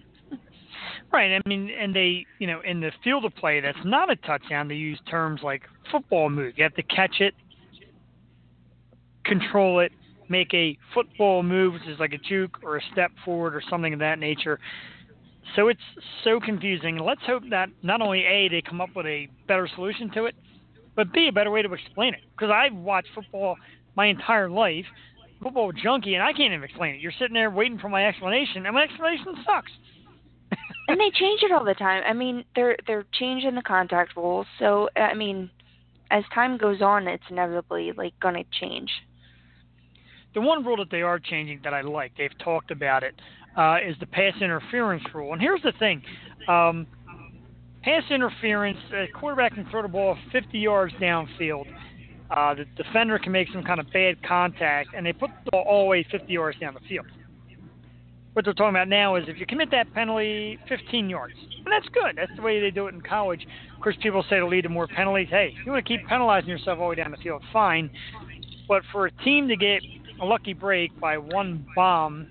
Right. 1.13 1.35
I 1.37 1.47
mean, 1.47 1.69
and 1.69 1.95
they, 1.95 2.25
you 2.39 2.47
know, 2.47 2.61
in 2.61 2.81
the 2.81 2.91
field 3.03 3.23
of 3.25 3.35
play 3.35 3.61
that's 3.61 3.77
not 3.85 4.11
a 4.11 4.15
touchdown, 4.17 4.67
they 4.67 4.75
use 4.75 4.99
terms 5.09 5.41
like 5.43 5.61
football 5.91 6.29
move. 6.29 6.53
You 6.57 6.63
have 6.63 6.75
to 6.75 6.83
catch 6.83 7.21
it, 7.21 7.33
control 9.23 9.79
it, 9.79 9.91
make 10.27 10.53
a 10.53 10.77
football 10.93 11.43
move, 11.43 11.73
which 11.73 11.87
is 11.87 11.99
like 11.99 12.13
a 12.13 12.17
juke 12.17 12.57
or 12.63 12.77
a 12.77 12.81
step 12.91 13.11
forward 13.23 13.55
or 13.55 13.61
something 13.69 13.93
of 13.93 13.99
that 13.99 14.19
nature. 14.19 14.59
So 15.55 15.67
it's 15.69 15.79
so 16.23 16.39
confusing. 16.39 16.97
Let's 16.97 17.21
hope 17.25 17.43
that 17.51 17.69
not 17.81 18.01
only 18.01 18.25
A, 18.25 18.49
they 18.49 18.61
come 18.61 18.81
up 18.81 18.89
with 18.95 19.05
a 19.05 19.29
better 19.47 19.69
solution 19.73 20.11
to 20.15 20.25
it, 20.25 20.35
but 20.95 21.11
B, 21.13 21.27
a 21.29 21.33
better 21.33 21.51
way 21.51 21.61
to 21.61 21.73
explain 21.73 22.13
it. 22.13 22.21
Because 22.31 22.51
I've 22.53 22.75
watched 22.75 23.09
football 23.13 23.57
my 23.95 24.07
entire 24.07 24.49
life, 24.49 24.85
football 25.41 25.71
junkie, 25.71 26.15
and 26.15 26.23
I 26.23 26.31
can't 26.31 26.53
even 26.53 26.63
explain 26.63 26.95
it. 26.95 27.01
You're 27.01 27.13
sitting 27.19 27.33
there 27.33 27.49
waiting 27.51 27.79
for 27.79 27.89
my 27.89 28.07
explanation, 28.07 28.65
and 28.65 28.73
my 28.75 28.83
explanation 28.83 29.35
sucks. 29.45 29.71
and 30.87 30.99
they 30.99 31.11
change 31.11 31.41
it 31.43 31.51
all 31.51 31.65
the 31.65 31.73
time. 31.73 32.03
I 32.07 32.13
mean, 32.13 32.45
they're 32.55 32.77
they're 32.87 33.05
changing 33.13 33.55
the 33.55 33.61
contact 33.61 34.15
rules. 34.15 34.45
So 34.59 34.89
I 34.95 35.13
mean, 35.13 35.49
as 36.11 36.23
time 36.33 36.57
goes 36.57 36.81
on, 36.81 37.07
it's 37.07 37.23
inevitably 37.29 37.91
like 37.97 38.13
going 38.19 38.35
to 38.35 38.43
change. 38.59 38.91
the 40.33 40.41
one 40.41 40.63
rule 40.63 40.77
that 40.77 40.91
they 40.91 41.01
are 41.01 41.19
changing 41.19 41.61
that 41.63 41.73
I 41.73 41.81
like, 41.81 42.11
they've 42.17 42.37
talked 42.43 42.69
about 42.71 43.03
it, 43.03 43.15
uh, 43.57 43.77
is 43.85 43.95
the 43.99 44.05
pass 44.05 44.33
interference 44.41 45.03
rule. 45.13 45.33
And 45.33 45.41
here's 45.41 45.61
the 45.63 45.73
thing 45.79 46.03
um, 46.47 46.87
pass 47.85 48.03
interference, 48.09 48.79
a 48.93 49.05
quarterback 49.17 49.53
can 49.53 49.69
throw 49.69 49.83
the 49.83 49.87
ball 49.87 50.17
50 50.31 50.57
yards 50.57 50.93
downfield. 50.95 51.65
Uh, 52.31 52.55
the 52.55 52.65
defender 52.75 53.19
can 53.19 53.31
make 53.31 53.47
some 53.53 53.63
kind 53.63 53.79
of 53.79 53.85
bad 53.93 54.21
contact, 54.27 54.89
and 54.97 55.05
they 55.05 55.13
put 55.13 55.29
the 55.45 55.51
ball 55.51 55.63
all 55.67 55.83
the 55.83 55.89
way 55.89 56.05
50 56.09 56.33
yards 56.33 56.59
down 56.59 56.73
the 56.73 56.79
field. 56.89 57.05
What 58.33 58.43
they're 58.43 58.55
talking 58.55 58.75
about 58.75 58.89
now 58.89 59.15
is 59.15 59.25
if 59.27 59.39
you 59.39 59.45
commit 59.45 59.69
that 59.71 59.93
penalty, 59.93 60.59
15 60.67 61.09
yards. 61.09 61.35
And 61.63 61.67
that's 61.71 61.87
good. 61.93 62.17
That's 62.17 62.31
the 62.35 62.41
way 62.41 62.59
they 62.59 62.71
do 62.71 62.87
it 62.87 62.95
in 62.95 63.01
college. 63.01 63.45
Of 63.75 63.81
course, 63.81 63.95
people 64.01 64.25
say 64.29 64.39
to 64.39 64.47
lead 64.47 64.63
to 64.63 64.69
more 64.69 64.87
penalties. 64.87 65.27
Hey, 65.29 65.53
you 65.63 65.71
want 65.71 65.85
to 65.85 65.87
keep 65.87 66.05
penalizing 66.07 66.49
yourself 66.49 66.79
all 66.79 66.85
the 66.85 66.89
way 66.89 66.95
down 66.95 67.11
the 67.11 67.17
field, 67.17 67.43
fine. 67.53 67.89
But 68.67 68.81
for 68.91 69.05
a 69.05 69.11
team 69.23 69.47
to 69.47 69.55
get 69.55 69.81
a 70.21 70.25
lucky 70.25 70.53
break 70.53 70.99
by 70.99 71.17
one 71.17 71.65
bomb, 71.75 72.27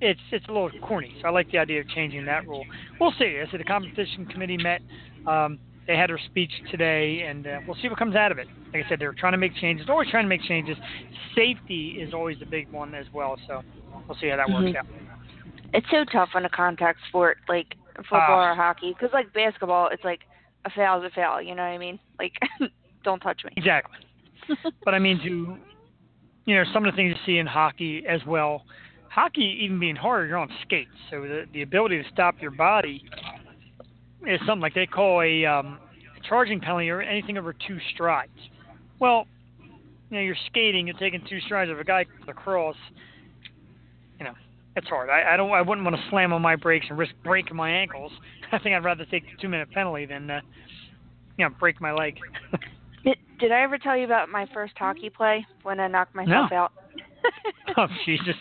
it's 0.00 0.20
it's 0.30 0.46
a 0.48 0.52
little 0.52 0.70
corny. 0.82 1.16
So 1.20 1.28
I 1.28 1.30
like 1.30 1.50
the 1.50 1.58
idea 1.58 1.80
of 1.80 1.88
changing 1.88 2.26
that 2.26 2.46
rule. 2.46 2.64
We'll 3.00 3.12
see. 3.18 3.40
I 3.40 3.50
said 3.50 3.60
the 3.60 3.64
competition 3.64 4.26
committee 4.26 4.56
met. 4.56 4.80
Um, 5.26 5.58
they 5.86 5.96
had 5.96 6.08
their 6.10 6.20
speech 6.30 6.52
today, 6.70 7.22
and 7.28 7.46
uh, 7.46 7.60
we'll 7.66 7.76
see 7.82 7.88
what 7.88 7.98
comes 7.98 8.14
out 8.16 8.32
of 8.32 8.38
it. 8.38 8.46
Like 8.72 8.86
I 8.86 8.88
said, 8.88 8.98
they're 8.98 9.12
trying 9.12 9.32
to 9.32 9.38
make 9.38 9.54
changes. 9.56 9.86
Always 9.88 10.10
trying 10.10 10.24
to 10.24 10.28
make 10.28 10.42
changes. 10.42 10.76
Safety 11.34 11.98
is 12.00 12.14
always 12.14 12.38
the 12.38 12.46
big 12.46 12.70
one 12.72 12.94
as 12.94 13.06
well. 13.12 13.36
So 13.46 13.62
we'll 14.08 14.16
see 14.18 14.28
how 14.28 14.36
that 14.36 14.48
works 14.48 14.70
Mhm. 14.70 14.76
out. 14.76 14.86
It's 15.74 15.86
so 15.90 16.04
tough 16.04 16.30
on 16.34 16.44
a 16.44 16.48
contact 16.48 17.00
sport 17.08 17.38
like 17.48 17.76
football 17.96 18.40
Ah. 18.40 18.50
or 18.52 18.54
hockey 18.54 18.92
because 18.92 19.12
like 19.12 19.32
basketball, 19.32 19.88
it's 19.88 20.04
like 20.04 20.20
a 20.64 20.70
foul 20.70 21.02
is 21.02 21.10
a 21.12 21.14
foul. 21.14 21.42
You 21.42 21.54
know 21.54 21.62
what 21.62 21.68
I 21.74 21.78
mean? 21.78 21.98
Like, 22.18 22.32
don't 23.04 23.20
touch 23.20 23.44
me. 23.44 23.50
Exactly. 23.56 23.98
But 24.84 24.94
I 24.94 24.98
mean, 24.98 25.18
to 25.20 25.58
you 26.46 26.54
know, 26.54 26.64
some 26.72 26.84
of 26.84 26.92
the 26.92 26.96
things 26.96 27.14
you 27.16 27.22
see 27.34 27.38
in 27.38 27.46
hockey 27.46 28.06
as 28.06 28.24
well. 28.26 28.64
Hockey, 29.14 29.60
even 29.62 29.78
being 29.78 29.94
harder, 29.94 30.26
you're 30.26 30.38
on 30.38 30.50
skates, 30.62 30.90
so 31.08 31.20
the 31.22 31.44
the 31.52 31.62
ability 31.62 32.02
to 32.02 32.08
stop 32.10 32.34
your 32.40 32.50
body 32.50 33.04
is 34.26 34.40
something 34.40 34.60
like 34.60 34.74
they 34.74 34.86
call 34.86 35.22
a 35.22 35.44
um, 35.44 35.78
charging 36.28 36.58
penalty 36.58 36.90
or 36.90 37.00
anything 37.00 37.38
over 37.38 37.52
two 37.52 37.78
strides. 37.94 38.32
Well, 38.98 39.28
you 40.10 40.16
know, 40.16 40.20
you're 40.20 40.36
skating, 40.46 40.88
you're 40.88 40.98
taking 40.98 41.22
two 41.30 41.38
strides. 41.42 41.70
If 41.72 41.78
a 41.78 41.84
guy 41.84 42.04
comes 42.04 42.28
across, 42.28 42.74
you 44.18 44.24
know, 44.24 44.34
it's 44.74 44.88
hard. 44.88 45.08
I, 45.10 45.34
I 45.34 45.36
don't. 45.36 45.52
I 45.52 45.62
wouldn't 45.62 45.84
want 45.84 45.96
to 45.96 46.02
slam 46.10 46.32
on 46.32 46.42
my 46.42 46.56
brakes 46.56 46.86
and 46.88 46.98
risk 46.98 47.12
breaking 47.22 47.54
my 47.54 47.70
ankles. 47.70 48.10
I 48.52 48.58
think 48.58 48.74
I'd 48.74 48.84
rather 48.84 49.04
take 49.04 49.24
the 49.24 49.40
two 49.40 49.48
minute 49.48 49.70
penalty 49.70 50.06
than, 50.06 50.28
uh, 50.28 50.40
you 51.38 51.44
know, 51.44 51.54
break 51.60 51.80
my 51.80 51.92
leg. 51.92 52.18
did 53.04 53.16
Did 53.38 53.52
I 53.52 53.62
ever 53.62 53.78
tell 53.78 53.96
you 53.96 54.06
about 54.06 54.28
my 54.28 54.48
first 54.52 54.74
hockey 54.76 55.08
play 55.08 55.46
when 55.62 55.78
I 55.78 55.86
knocked 55.86 56.16
myself 56.16 56.50
no. 56.50 56.56
out? 56.56 56.72
oh 57.76 57.86
Jesus. 58.04 58.34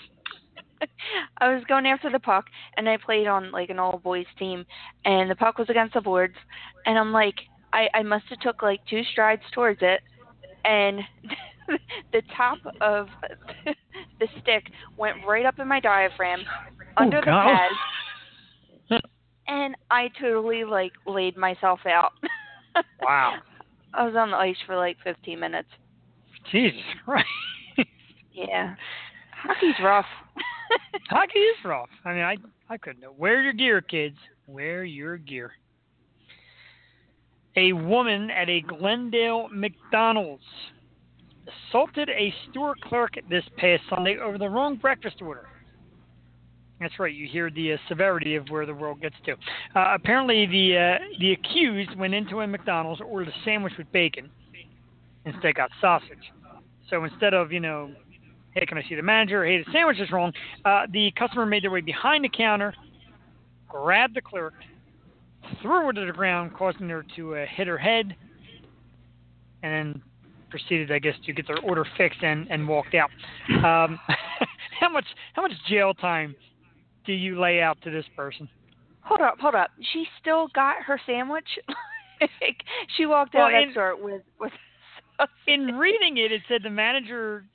I 1.39 1.53
was 1.53 1.63
going 1.67 1.85
after 1.85 2.09
the 2.09 2.19
puck, 2.19 2.45
and 2.77 2.87
I 2.87 2.97
played 2.97 3.27
on 3.27 3.51
like 3.51 3.69
an 3.69 3.79
all 3.79 3.97
boys 3.97 4.25
team, 4.37 4.65
and 5.05 5.29
the 5.29 5.35
puck 5.35 5.57
was 5.57 5.69
against 5.69 5.93
the 5.93 6.01
boards, 6.01 6.35
and 6.85 6.97
I'm 6.97 7.11
like, 7.11 7.35
I 7.71 7.87
I 7.93 8.03
must 8.03 8.25
have 8.29 8.39
took 8.39 8.61
like 8.61 8.79
two 8.89 9.01
strides 9.11 9.41
towards 9.53 9.79
it, 9.81 10.01
and 10.65 11.01
the 12.13 12.21
top 12.35 12.59
of 12.81 13.07
the 14.19 14.27
stick 14.41 14.63
went 14.97 15.17
right 15.27 15.45
up 15.45 15.59
in 15.59 15.67
my 15.67 15.79
diaphragm, 15.79 16.41
oh, 16.97 17.03
under 17.03 17.17
oh, 17.17 17.21
the 17.21 17.25
God. 17.25 17.69
pads, 18.89 19.03
and 19.47 19.75
I 19.91 20.09
totally 20.19 20.63
like 20.63 20.93
laid 21.05 21.37
myself 21.37 21.79
out. 21.85 22.13
wow. 23.01 23.35
I 23.95 24.05
was 24.05 24.15
on 24.15 24.31
the 24.31 24.37
ice 24.37 24.55
for 24.65 24.75
like 24.75 24.97
15 25.03 25.39
minutes. 25.39 25.69
Jesus 26.51 26.81
Christ. 27.05 27.27
Yeah. 28.33 28.75
Hockey's 29.43 29.75
rough. 29.83 30.05
Hockey 31.09 31.39
is 31.39 31.57
rough. 31.65 31.89
I 32.05 32.13
mean, 32.13 32.23
I 32.23 32.37
I 32.69 32.77
couldn't 32.77 33.01
know. 33.01 33.13
Wear 33.17 33.41
your 33.41 33.53
gear, 33.53 33.81
kids. 33.81 34.17
Wear 34.47 34.83
your 34.83 35.17
gear. 35.17 35.51
A 37.55 37.73
woman 37.73 38.31
at 38.31 38.49
a 38.49 38.61
Glendale 38.61 39.47
McDonald's 39.51 40.43
assaulted 41.69 42.09
a 42.09 42.33
store 42.49 42.75
clerk 42.83 43.11
this 43.29 43.43
past 43.57 43.83
Sunday 43.89 44.17
over 44.17 44.37
the 44.37 44.49
wrong 44.49 44.75
breakfast 44.75 45.21
order. 45.21 45.47
That's 46.79 46.99
right. 46.99 47.13
You 47.13 47.27
hear 47.27 47.49
the 47.49 47.73
uh, 47.73 47.77
severity 47.87 48.35
of 48.35 48.47
where 48.49 48.65
the 48.65 48.73
world 48.73 49.01
gets 49.01 49.15
to. 49.25 49.33
Uh, 49.33 49.95
apparently, 49.95 50.45
the 50.47 50.97
uh, 50.99 51.05
the 51.19 51.31
accused 51.31 51.95
went 51.97 52.13
into 52.13 52.41
a 52.41 52.47
McDonald's, 52.47 53.01
ordered 53.01 53.29
a 53.29 53.45
sandwich 53.45 53.73
with 53.77 53.89
bacon, 53.91 54.29
instead 55.25 55.55
got 55.55 55.69
sausage. 55.79 56.31
So 56.89 57.03
instead 57.05 57.33
of 57.33 57.51
you 57.51 57.59
know 57.59 57.91
hey, 58.55 58.65
can 58.65 58.77
I 58.77 58.83
see 58.87 58.95
the 58.95 59.01
manager? 59.01 59.45
Hey, 59.45 59.63
the 59.63 59.71
sandwich 59.71 59.99
is 59.99 60.11
wrong. 60.11 60.31
Uh, 60.65 60.85
the 60.91 61.11
customer 61.17 61.45
made 61.45 61.63
their 61.63 61.71
way 61.71 61.81
behind 61.81 62.23
the 62.23 62.29
counter, 62.29 62.73
grabbed 63.67 64.15
the 64.15 64.21
clerk, 64.21 64.53
threw 65.61 65.85
her 65.85 65.93
to 65.93 66.05
the 66.05 66.11
ground, 66.11 66.53
causing 66.55 66.89
her 66.89 67.05
to 67.15 67.35
uh, 67.35 67.45
hit 67.55 67.67
her 67.67 67.77
head, 67.77 68.15
and 69.63 69.73
then 69.73 70.01
proceeded, 70.49 70.91
I 70.91 70.99
guess, 70.99 71.15
to 71.25 71.33
get 71.33 71.47
their 71.47 71.59
order 71.59 71.85
fixed 71.97 72.21
and, 72.21 72.47
and 72.49 72.67
walked 72.67 72.95
out. 72.95 73.09
Um, 73.49 73.99
how 74.79 74.89
much 74.89 75.05
how 75.33 75.41
much 75.41 75.51
jail 75.67 75.93
time 75.93 76.35
do 77.05 77.13
you 77.13 77.39
lay 77.39 77.61
out 77.61 77.81
to 77.83 77.91
this 77.91 78.05
person? 78.15 78.47
Hold 79.01 79.21
up, 79.21 79.39
hold 79.39 79.55
up. 79.55 79.71
She 79.91 80.05
still 80.21 80.47
got 80.53 80.75
her 80.85 80.99
sandwich. 81.05 81.47
she 82.97 83.05
walked 83.05 83.33
well, 83.33 83.45
out 83.45 83.51
that 83.51 83.63
in, 83.63 83.71
store 83.71 83.95
with 83.99 84.21
with. 84.39 84.51
In 85.47 85.77
reading 85.77 86.17
it, 86.17 86.31
it 86.31 86.41
said 86.49 86.61
the 86.63 86.69
manager 86.69 87.45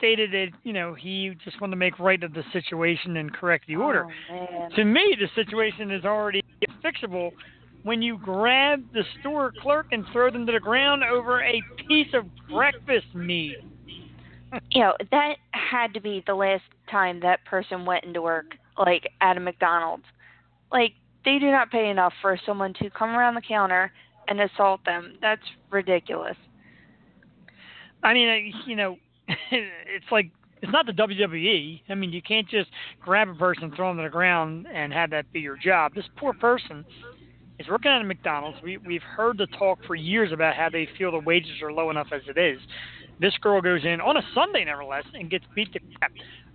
stated 0.00 0.32
that 0.32 0.48
you 0.64 0.72
know 0.72 0.94
he 0.94 1.32
just 1.44 1.60
wanted 1.60 1.72
to 1.72 1.76
make 1.76 1.98
right 1.98 2.22
of 2.24 2.32
the 2.32 2.42
situation 2.52 3.18
and 3.18 3.32
correct 3.32 3.66
the 3.68 3.76
order. 3.76 4.06
Oh, 4.32 4.68
to 4.74 4.84
me, 4.84 5.16
the 5.20 5.28
situation 5.34 5.90
is 5.90 6.04
already 6.04 6.40
fixable 6.84 7.30
when 7.82 8.02
you 8.02 8.18
grab 8.18 8.80
the 8.92 9.04
store 9.20 9.52
clerk 9.60 9.86
and 9.92 10.04
throw 10.12 10.30
them 10.30 10.46
to 10.46 10.52
the 10.52 10.60
ground 10.60 11.02
over 11.04 11.42
a 11.42 11.62
piece 11.86 12.08
of 12.14 12.24
breakfast 12.48 13.14
meat. 13.14 13.56
you 14.72 14.80
know 14.80 14.94
that 15.10 15.34
had 15.52 15.94
to 15.94 16.00
be 16.00 16.24
the 16.26 16.34
last 16.34 16.64
time 16.90 17.20
that 17.20 17.44
person 17.44 17.84
went 17.84 18.04
into 18.04 18.22
work, 18.22 18.46
like 18.78 19.08
at 19.20 19.36
a 19.36 19.40
McDonald's. 19.40 20.04
Like 20.72 20.92
they 21.24 21.38
do 21.38 21.50
not 21.50 21.70
pay 21.70 21.90
enough 21.90 22.12
for 22.22 22.38
someone 22.46 22.74
to 22.82 22.90
come 22.90 23.10
around 23.10 23.34
the 23.34 23.42
counter 23.42 23.92
and 24.28 24.40
assault 24.40 24.80
them. 24.84 25.14
That's 25.20 25.42
ridiculous. 25.70 26.36
I 28.02 28.14
mean, 28.14 28.54
you 28.66 28.76
know, 28.76 28.96
it's 29.50 30.10
like 30.10 30.30
it's 30.62 30.72
not 30.72 30.86
the 30.86 30.92
WWE. 30.92 31.82
I 31.88 31.94
mean, 31.94 32.12
you 32.12 32.22
can't 32.22 32.48
just 32.48 32.70
grab 33.00 33.28
a 33.28 33.34
person, 33.34 33.72
throw 33.74 33.88
them 33.88 33.98
to 33.98 34.02
the 34.02 34.10
ground, 34.10 34.66
and 34.72 34.92
have 34.92 35.10
that 35.10 35.32
be 35.32 35.40
your 35.40 35.56
job. 35.56 35.94
This 35.94 36.04
poor 36.16 36.32
person 36.34 36.84
is 37.58 37.68
working 37.68 37.90
at 37.90 38.00
a 38.00 38.04
McDonald's. 38.04 38.58
We 38.62 38.78
we've 38.78 39.02
heard 39.02 39.38
the 39.38 39.46
talk 39.58 39.78
for 39.86 39.94
years 39.94 40.32
about 40.32 40.54
how 40.54 40.68
they 40.70 40.88
feel 40.98 41.12
the 41.12 41.20
wages 41.20 41.62
are 41.62 41.72
low 41.72 41.90
enough 41.90 42.08
as 42.12 42.22
it 42.28 42.38
is. 42.38 42.60
This 43.20 43.36
girl 43.42 43.60
goes 43.60 43.84
in 43.84 44.00
on 44.00 44.16
a 44.16 44.22
Sunday, 44.34 44.64
nevertheless, 44.64 45.04
and 45.14 45.30
gets 45.30 45.44
beat 45.54 45.72
to 45.74 45.80
crap. 45.98 46.12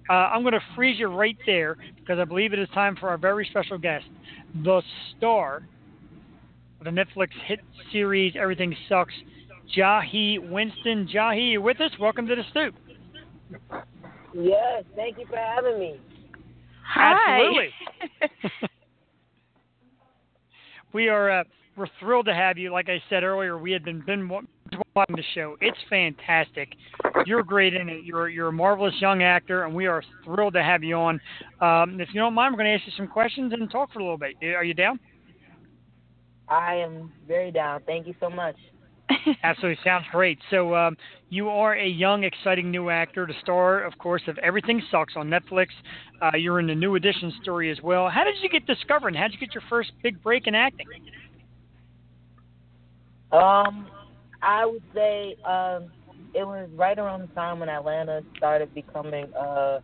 Uh, 0.10 0.14
I'm 0.14 0.42
going 0.42 0.54
to 0.54 0.62
freeze 0.76 1.00
you 1.00 1.08
right 1.08 1.38
there 1.46 1.78
because 1.96 2.20
I 2.20 2.26
believe 2.26 2.54
it 2.54 2.60
is 2.60 2.70
time 2.74 2.96
for 2.96 3.10
our 3.10 3.18
very 3.18 3.48
special 3.50 3.78
guest, 3.78 4.06
the 4.64 4.82
star 5.18 5.64
of 6.80 6.86
the 6.86 6.92
Netflix 6.92 7.30
hit 7.46 7.60
series 7.92 8.34
Everything 8.40 8.76
Sucks, 8.88 9.14
Jahi 9.76 10.50
Winston. 10.50 11.08
Jahi, 11.14 11.54
you're 11.54 11.62
with 11.62 11.82
us? 11.82 11.92
Welcome 12.00 12.28
to 12.28 12.36
the 12.36 12.44
stoop. 12.52 12.76
Yes, 14.34 14.84
thank 14.96 15.18
you 15.18 15.26
for 15.28 15.38
having 15.38 15.80
me. 15.80 16.00
Hi. 16.88 17.40
Absolutely. 17.40 17.70
we 20.94 21.08
are 21.08 21.40
uh, 21.40 21.44
we're 21.78 21.88
thrilled 22.00 22.26
to 22.26 22.34
have 22.34 22.58
you. 22.58 22.72
Like 22.72 22.90
I 22.90 23.02
said 23.10 23.24
earlier, 23.24 23.58
we 23.58 23.72
had 23.72 23.84
been 23.84 24.02
been 24.02 24.30
watching 24.30 25.16
the 25.16 25.24
show. 25.34 25.58
It's 25.62 25.78
fantastic. 25.90 26.70
You're 27.26 27.44
great 27.44 27.74
in 27.74 27.90
it. 27.90 28.04
You're 28.04 28.30
you're 28.30 28.50
a 28.50 28.54
marvelous 28.54 28.94
young 29.00 29.24
actor, 29.24 29.64
and 29.64 29.74
we 29.74 29.88
are 29.88 30.04
thrilled 30.24 30.54
to 30.54 30.64
have 30.64 30.84
you 30.84 30.96
on. 30.96 31.20
Um, 31.62 32.00
if 32.00 32.10
you 32.14 32.20
don't 32.20 32.34
mind, 32.34 32.54
we're 32.54 32.64
going 32.64 32.70
to 32.72 32.76
ask 32.76 32.86
you 32.86 32.94
some 32.98 33.08
questions 33.08 33.54
and 33.54 33.70
talk 33.70 33.92
for 33.92 34.00
a 34.00 34.04
little 34.04 34.18
bit. 34.18 34.36
Are 34.44 34.64
you 34.64 34.74
down? 34.74 35.00
I 36.48 36.76
am 36.76 37.12
very 37.28 37.52
down. 37.52 37.82
Thank 37.86 38.08
you 38.08 38.16
so 38.20 38.30
much. 38.30 38.56
Absolutely, 39.44 39.78
sounds 39.84 40.06
great. 40.12 40.40
So 40.50 40.76
um, 40.76 40.98
you 41.30 41.50
are 41.50 41.74
a 41.76 41.88
young, 41.88 42.24
exciting 42.24 42.72
new 42.72 42.90
actor, 42.90 43.26
the 43.28 43.34
star, 43.42 43.84
of 43.84 43.98
course, 43.98 44.24
of 44.28 44.38
Everything 44.40 44.82
Sucks 44.90 45.14
on 45.16 45.30
Netflix. 45.30 45.68
Uh, 46.22 46.38
you're 46.38 46.60
in 46.60 46.68
the 46.68 46.76
New 46.76 46.96
Edition 46.96 47.34
story 47.42 47.72
as 47.72 47.78
well. 47.84 48.10
How 48.10 48.24
did 48.24 48.36
you 48.42 48.50
get 48.50 48.66
discovered? 48.66 49.16
How 49.16 49.24
did 49.24 49.34
you 49.34 49.40
get 49.40 49.54
your 49.54 49.64
first 49.70 49.92
big 50.02 50.22
break 50.24 50.48
in 50.48 50.56
acting? 50.56 50.88
Um, 53.32 53.88
I 54.42 54.66
would 54.66 54.84
say 54.94 55.36
um, 55.46 55.92
it 56.34 56.46
was 56.46 56.70
right 56.76 56.98
around 56.98 57.22
the 57.22 57.34
time 57.36 57.60
when 57.60 57.70
Atlanta 57.70 58.22
started 58.38 58.74
becoming 58.74 59.26
uh, 59.34 59.80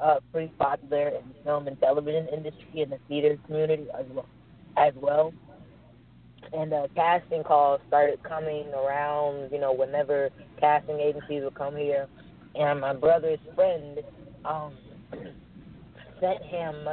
uh, 0.00 0.16
pretty 0.32 0.52
popular 0.58 1.08
in 1.08 1.28
the 1.28 1.34
film 1.44 1.66
and 1.66 1.80
television 1.80 2.28
industry 2.32 2.82
and 2.82 2.92
the 2.92 2.98
theater 3.08 3.36
community 3.46 3.86
as 3.98 4.06
well. 4.10 4.26
As 4.76 4.92
well 4.96 5.32
and 6.52 6.72
uh, 6.72 6.86
casting 6.94 7.42
calls 7.42 7.80
started 7.88 8.22
coming 8.22 8.66
around. 8.74 9.50
You 9.52 9.60
know, 9.60 9.72
whenever 9.72 10.30
casting 10.60 11.00
agencies 11.00 11.42
would 11.44 11.54
come 11.54 11.76
here, 11.76 12.06
and 12.54 12.80
my 12.80 12.94
brother's 12.94 13.38
friend 13.54 14.00
um, 14.44 14.74
sent 16.20 16.42
him, 16.44 16.88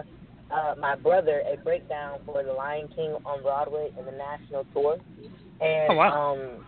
uh, 0.52 0.76
my 0.80 0.96
brother, 0.96 1.44
a 1.52 1.58
breakdown 1.64 2.20
for 2.26 2.44
The 2.44 2.54
Lion 2.54 2.88
King 2.96 3.16
on 3.26 3.42
Broadway 3.42 3.90
and 3.98 4.08
the 4.08 4.12
national 4.12 4.66
tour, 4.74 4.98
and 5.62 5.92
oh, 5.92 5.96
wow. 5.96 6.34
um, 6.34 6.66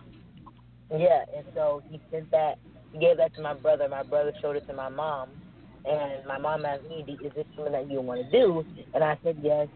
yeah, 0.90 1.24
and 1.36 1.46
so 1.54 1.82
he 1.90 2.00
sent 2.10 2.30
that. 2.30 2.58
He 2.92 2.98
gave 3.00 3.16
that 3.16 3.34
to 3.34 3.42
my 3.42 3.54
brother. 3.54 3.88
My 3.88 4.04
brother 4.04 4.32
showed 4.40 4.56
it 4.56 4.66
to 4.68 4.72
my 4.72 4.88
mom, 4.88 5.30
and 5.84 6.24
my 6.26 6.38
mom 6.38 6.64
asked 6.64 6.88
me, 6.88 7.04
"Is 7.22 7.32
this 7.34 7.46
something 7.56 7.72
that 7.72 7.90
you 7.90 8.00
want 8.00 8.22
to 8.22 8.30
do?" 8.30 8.64
And 8.94 9.02
I 9.02 9.18
said 9.24 9.38
yes. 9.42 9.68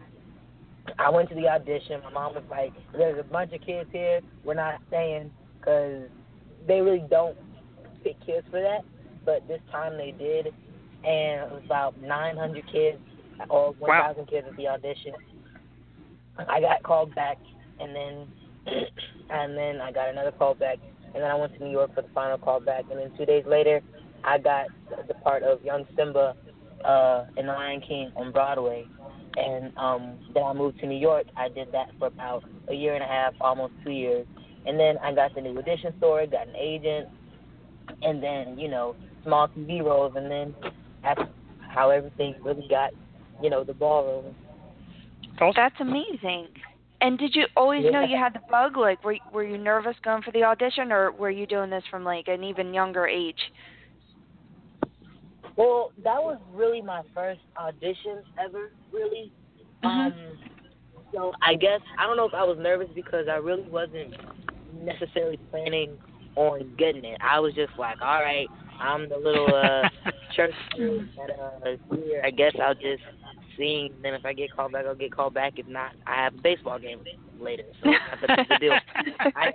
I 0.97 1.09
went 1.09 1.29
to 1.29 1.35
the 1.35 1.47
audition. 1.47 2.01
My 2.03 2.11
mom 2.11 2.35
was 2.35 2.43
like, 2.49 2.73
"There's 2.93 3.19
a 3.19 3.23
bunch 3.23 3.53
of 3.53 3.61
kids 3.61 3.89
here. 3.91 4.21
We're 4.43 4.53
not 4.53 4.81
staying 4.87 5.31
because 5.59 6.09
they 6.67 6.81
really 6.81 7.05
don't 7.09 7.37
pick 8.03 8.19
kids 8.25 8.47
for 8.49 8.61
that." 8.61 8.83
But 9.25 9.47
this 9.47 9.61
time 9.71 9.97
they 9.97 10.11
did, 10.11 10.47
and 11.03 11.41
it 11.41 11.51
was 11.51 11.61
about 11.65 11.99
900 12.01 12.65
kids 12.71 12.99
or 13.49 13.73
1,000 13.73 14.17
wow. 14.17 14.25
kids 14.29 14.47
at 14.49 14.57
the 14.57 14.67
audition. 14.67 15.13
I 16.37 16.61
got 16.61 16.83
called 16.83 17.13
back, 17.15 17.37
and 17.79 17.95
then 17.95 18.27
and 19.29 19.57
then 19.57 19.81
I 19.81 19.91
got 19.91 20.09
another 20.09 20.31
call 20.31 20.55
back, 20.55 20.77
and 21.13 21.15
then 21.15 21.29
I 21.29 21.35
went 21.35 21.53
to 21.57 21.63
New 21.63 21.71
York 21.71 21.93
for 21.93 22.01
the 22.01 22.09
final 22.09 22.37
call 22.37 22.59
back, 22.59 22.85
and 22.89 22.99
then 22.99 23.11
two 23.17 23.25
days 23.25 23.45
later, 23.45 23.81
I 24.23 24.37
got 24.37 24.67
the 25.07 25.13
part 25.15 25.43
of 25.43 25.63
young 25.63 25.85
Simba 25.97 26.35
uh, 26.85 27.25
in 27.37 27.47
The 27.47 27.51
Lion 27.51 27.81
King 27.81 28.11
on 28.15 28.31
Broadway 28.31 28.87
and 29.37 29.75
um, 29.77 30.17
then 30.33 30.43
I 30.43 30.53
moved 30.53 30.79
to 30.79 30.87
New 30.87 30.97
York. 30.97 31.25
I 31.35 31.49
did 31.49 31.71
that 31.71 31.89
for 31.97 32.07
about 32.07 32.43
a 32.67 32.73
year 32.73 32.93
and 32.93 33.03
a 33.03 33.07
half, 33.07 33.33
almost 33.41 33.73
two 33.83 33.91
years, 33.91 34.25
and 34.65 34.79
then 34.79 34.97
I 34.99 35.13
got 35.13 35.35
the 35.35 35.41
New 35.41 35.57
Edition 35.57 35.93
story, 35.97 36.27
got 36.27 36.47
an 36.47 36.55
agent, 36.55 37.09
and 38.01 38.21
then 38.21 38.57
you 38.57 38.67
know 38.67 38.95
small 39.23 39.47
TV 39.49 39.83
roles, 39.83 40.13
and 40.15 40.29
then 40.29 40.55
that's 41.03 41.21
how 41.59 41.89
everything 41.89 42.35
really 42.43 42.67
got 42.69 42.91
you 43.41 43.49
know 43.49 43.63
the 43.63 43.73
ball 43.73 44.05
rolling. 44.05 44.35
That's 45.55 45.75
amazing. 45.79 46.47
And 47.01 47.17
did 47.17 47.33
you 47.33 47.45
always 47.55 47.85
yeah. 47.85 47.91
know 47.91 48.03
you 48.03 48.17
had 48.17 48.33
the 48.33 48.41
bug? 48.51 48.77
Like, 48.77 49.03
were 49.03 49.17
were 49.33 49.43
you 49.43 49.57
nervous 49.57 49.95
going 50.03 50.21
for 50.21 50.31
the 50.31 50.43
audition, 50.43 50.91
or 50.91 51.11
were 51.11 51.29
you 51.29 51.47
doing 51.47 51.69
this 51.69 51.83
from 51.89 52.03
like 52.03 52.27
an 52.27 52.43
even 52.43 52.73
younger 52.73 53.07
age? 53.07 53.39
Well, 55.59 55.91
that 56.05 56.23
was 56.23 56.39
really 56.53 56.81
my 56.81 57.01
first 57.13 57.41
auditions 57.57 58.23
ever, 58.41 58.71
really. 58.93 59.29
Mhm. 59.83 59.89
Um, 59.89 60.13
so 61.11 61.33
I 61.41 61.55
guess 61.55 61.81
I 61.97 62.07
don't 62.07 62.15
know 62.15 62.25
if 62.25 62.33
I 62.33 62.45
was 62.45 62.57
nervous 62.57 62.87
because 62.95 63.27
I 63.27 63.35
really 63.35 63.63
wasn't 63.63 64.15
necessarily 64.73 65.35
planning 65.51 65.97
on 66.37 66.73
getting 66.77 67.03
it. 67.03 67.19
I 67.19 67.41
was 67.41 67.53
just 67.55 67.77
like, 67.77 68.01
all 68.01 68.21
right, 68.21 68.47
I'm 68.79 69.09
the 69.09 69.17
little 69.17 69.53
uh, 69.53 69.89
church 70.33 70.53
that 70.77 71.29
uh, 71.37 71.75
here. 71.93 72.21
I 72.23 72.31
guess 72.31 72.53
I'll 72.63 72.73
just 72.73 73.03
sing. 73.57 73.93
Then 74.01 74.13
if 74.13 74.25
I 74.25 74.31
get 74.31 74.55
called 74.55 74.71
back, 74.71 74.85
I'll 74.85 74.95
get 74.95 75.11
called 75.11 75.33
back. 75.33 75.59
If 75.59 75.67
not, 75.67 75.91
I 76.07 76.23
have 76.23 76.35
a 76.35 76.41
baseball 76.41 76.79
game 76.79 77.03
later. 77.37 77.65
So 77.83 77.89
it's 77.89 78.21
not 78.21 78.37
that 78.37 78.47
big 78.47 78.59
deal. 78.61 78.79
I, 79.35 79.51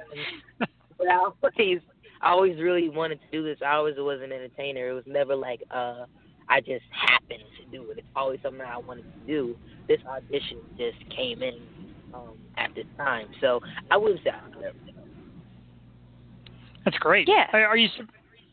but 0.99 1.09
I 1.09 1.14
always, 1.14 1.81
I 2.25 2.31
always 2.31 2.59
really 2.59 2.89
wanted 2.89 3.21
to 3.21 3.27
do 3.31 3.45
this. 3.45 3.59
I 3.65 3.75
always 3.75 3.97
was 3.99 4.21
an 4.23 4.33
entertainer. 4.33 4.89
It 4.89 4.95
was 4.95 5.05
never 5.07 5.37
like 5.37 5.63
uh, 5.71 6.07
I 6.49 6.61
just 6.61 6.85
happened 6.91 7.45
to 7.61 7.77
do 7.77 7.91
it. 7.91 7.99
It's 7.99 8.07
always 8.17 8.41
something 8.43 8.63
I 8.63 8.79
wanted 8.79 9.05
to 9.05 9.27
do. 9.27 9.57
This 9.89 10.01
audition 10.09 10.59
just 10.79 10.97
came 11.15 11.43
in 11.43 11.61
um, 12.15 12.39
at 12.57 12.75
this 12.75 12.87
time, 12.97 13.29
so 13.43 13.61
I 13.91 13.99
wouldn't 13.99 14.25
say 14.25 14.31
I 14.31 14.43
was 14.49 14.57
nervous. 14.59 14.81
That's 16.85 16.97
great. 16.99 17.29
Yeah. 17.29 17.47
Are, 17.53 17.67
are 17.67 17.77
you 17.77 17.89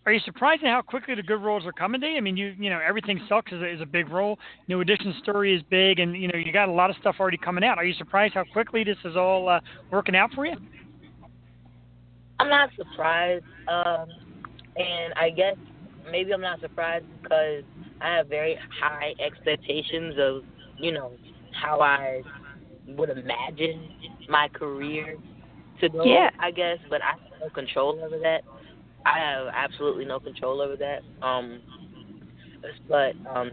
are 0.05 0.11
you 0.11 0.19
surprised 0.25 0.63
at 0.63 0.69
how 0.69 0.81
quickly 0.81 1.15
the 1.15 1.23
good 1.23 1.41
roles 1.41 1.65
are 1.65 1.71
coming 1.71 2.01
to 2.01 2.07
you? 2.07 2.17
I 2.17 2.21
mean, 2.21 2.35
you 2.35 2.53
you 2.59 2.69
know 2.69 2.79
everything 2.85 3.21
sucks 3.29 3.53
is 3.53 3.61
a, 3.61 3.73
is 3.73 3.79
a 3.79 3.85
big 3.85 4.09
role. 4.09 4.37
New 4.67 4.81
edition 4.81 5.13
story 5.23 5.55
is 5.55 5.61
big, 5.69 5.99
and 5.99 6.13
you 6.15 6.27
know 6.27 6.37
you 6.37 6.51
got 6.51 6.67
a 6.67 6.73
lot 6.73 6.89
of 6.89 6.97
stuff 6.97 7.15
already 7.21 7.37
coming 7.37 7.63
out. 7.63 7.77
Are 7.77 7.85
you 7.85 7.93
surprised 7.93 8.33
how 8.33 8.43
quickly 8.51 8.83
this 8.83 8.97
is 9.05 9.15
all 9.15 9.47
uh, 9.47 9.61
working 9.91 10.15
out 10.15 10.33
for 10.33 10.45
you? 10.45 10.55
I'm 12.41 12.49
not 12.49 12.69
surprised, 12.75 13.45
um, 13.67 14.07
and 14.75 15.13
I 15.15 15.29
guess 15.29 15.55
maybe 16.11 16.33
I'm 16.33 16.41
not 16.41 16.59
surprised 16.59 17.05
because 17.21 17.63
I 18.01 18.15
have 18.15 18.27
very 18.27 18.57
high 18.81 19.13
expectations 19.23 20.15
of 20.19 20.41
you 20.79 20.91
know 20.91 21.11
how 21.53 21.81
I 21.81 22.21
would 22.87 23.09
imagine 23.09 23.89
my 24.27 24.47
career 24.47 25.17
to 25.81 25.89
go. 25.89 26.03
Yeah. 26.03 26.31
I 26.39 26.49
guess, 26.49 26.77
but 26.89 27.01
I 27.03 27.11
have 27.11 27.39
no 27.39 27.49
control 27.49 27.99
over 28.03 28.17
that. 28.19 28.41
I 29.05 29.19
have 29.19 29.47
absolutely 29.53 30.05
no 30.05 30.19
control 30.19 30.61
over 30.61 30.75
that. 30.77 31.01
Um, 31.25 31.61
but 32.89 33.13
um, 33.29 33.51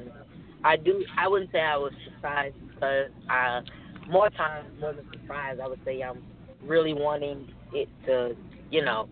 I 0.64 0.76
do. 0.76 1.04
I 1.18 1.28
wouldn't 1.28 1.52
say 1.52 1.60
I 1.60 1.76
was 1.76 1.92
surprised 2.14 2.56
because 2.74 3.10
I, 3.28 3.60
more 4.08 4.30
times 4.30 4.68
more 4.80 4.94
than 4.94 5.04
surprised, 5.12 5.60
I 5.60 5.68
would 5.68 5.80
say 5.84 6.02
I'm 6.02 6.22
really 6.62 6.94
wanting 6.94 7.48
it 7.72 7.88
to, 8.06 8.34
you 8.70 8.84
know, 8.84 9.08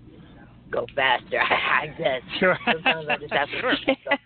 go 0.70 0.86
faster. 0.94 1.40
I 1.40 1.86
guess. 1.98 2.22
Sure. 2.38 2.58
Sometimes 2.72 3.06
I 3.08 3.16
just 3.16 3.32
have 3.32 3.48
to. 3.48 3.60
Sure. 3.60 3.72
myself- 3.72 4.20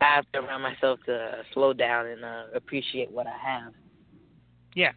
I 0.00 0.14
have 0.14 0.30
to 0.32 0.40
remind 0.40 0.62
myself 0.62 1.00
to 1.06 1.14
uh, 1.14 1.42
slow 1.52 1.72
down 1.72 2.06
and 2.06 2.24
uh, 2.24 2.42
appreciate 2.54 3.10
what 3.10 3.26
I 3.26 3.36
have. 3.36 3.72
Yeah. 4.74 4.92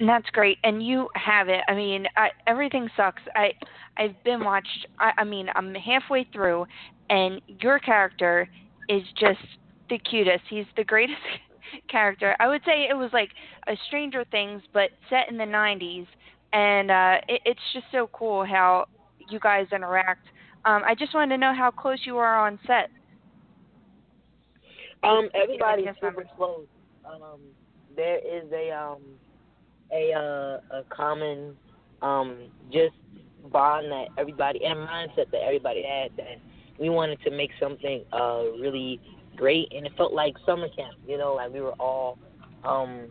And 0.00 0.08
that's 0.08 0.28
great, 0.30 0.58
and 0.62 0.86
you 0.86 1.08
have 1.14 1.48
it. 1.48 1.62
I 1.68 1.74
mean, 1.74 2.06
I, 2.16 2.28
everything 2.46 2.88
sucks. 2.96 3.22
I 3.34 3.52
I've 3.96 4.14
been 4.24 4.44
watched. 4.44 4.86
I, 5.00 5.10
I 5.18 5.24
mean, 5.24 5.48
I'm 5.56 5.74
halfway 5.74 6.24
through, 6.32 6.66
and 7.10 7.40
your 7.60 7.80
character 7.80 8.48
is 8.88 9.02
just 9.18 9.40
the 9.90 9.98
cutest. 9.98 10.44
He's 10.48 10.66
the 10.76 10.84
greatest 10.84 11.18
character. 11.90 12.36
I 12.38 12.46
would 12.46 12.62
say 12.64 12.86
it 12.88 12.96
was 12.96 13.10
like 13.12 13.30
a 13.66 13.72
Stranger 13.88 14.24
Things, 14.30 14.62
but 14.72 14.90
set 15.10 15.28
in 15.30 15.36
the 15.36 15.44
'90s, 15.44 16.06
and 16.52 16.90
uh, 16.90 17.18
it, 17.28 17.40
it's 17.44 17.60
just 17.72 17.86
so 17.92 18.08
cool 18.12 18.44
how 18.44 18.86
you 19.28 19.38
guys 19.40 19.66
interact. 19.72 20.26
Um, 20.64 20.82
I 20.84 20.94
just 20.94 21.14
wanted 21.14 21.36
to 21.36 21.38
know 21.38 21.54
how 21.54 21.70
close 21.70 22.00
you 22.04 22.18
are 22.18 22.46
on 22.46 22.58
set. 22.66 22.90
Um, 25.02 25.28
everybody's 25.34 25.86
super 25.94 26.06
members. 26.06 26.26
close. 26.36 26.66
Um, 27.06 27.40
there 27.96 28.18
is 28.18 28.50
a 28.52 28.70
um 28.70 28.98
a 29.92 30.12
uh, 30.12 30.78
a 30.78 30.84
common 30.90 31.56
um 32.02 32.38
just 32.72 32.94
bond 33.52 33.90
that 33.90 34.06
everybody 34.18 34.64
and 34.64 34.78
mindset 34.78 35.30
that 35.32 35.42
everybody 35.44 35.82
had 35.82 36.10
that 36.16 36.38
we 36.78 36.90
wanted 36.90 37.20
to 37.22 37.30
make 37.30 37.50
something 37.60 38.04
uh 38.12 38.42
really 38.60 39.00
great 39.36 39.72
and 39.74 39.86
it 39.86 39.92
felt 39.96 40.12
like 40.12 40.34
summer 40.44 40.68
camp, 40.76 40.94
you 41.06 41.16
know, 41.16 41.34
like 41.34 41.52
we 41.52 41.60
were 41.60 41.72
all 41.72 42.18
um 42.64 43.06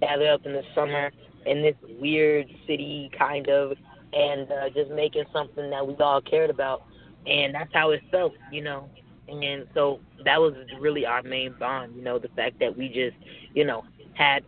gathered 0.00 0.28
up 0.28 0.46
in 0.46 0.52
the 0.52 0.62
summer 0.74 1.10
in 1.46 1.62
this 1.62 1.76
weird 1.98 2.46
city 2.66 3.10
kind 3.16 3.48
of 3.48 3.72
and 4.12 4.50
uh 4.50 4.68
just 4.70 4.90
making 4.90 5.24
something 5.32 5.70
that 5.70 5.86
we 5.86 5.94
all 5.96 6.20
cared 6.20 6.50
about 6.50 6.82
and 7.26 7.54
that's 7.54 7.72
how 7.72 7.90
it 7.90 8.00
felt, 8.10 8.32
you 8.50 8.62
know. 8.62 8.88
And 9.28 9.66
so 9.74 10.00
that 10.24 10.40
was 10.40 10.54
really 10.80 11.06
our 11.06 11.22
main 11.22 11.54
bond, 11.58 11.94
you 11.94 12.02
know, 12.02 12.18
the 12.18 12.28
fact 12.28 12.58
that 12.60 12.76
we 12.76 12.88
just, 12.88 13.16
you 13.54 13.64
know, 13.64 13.84
had 14.14 14.42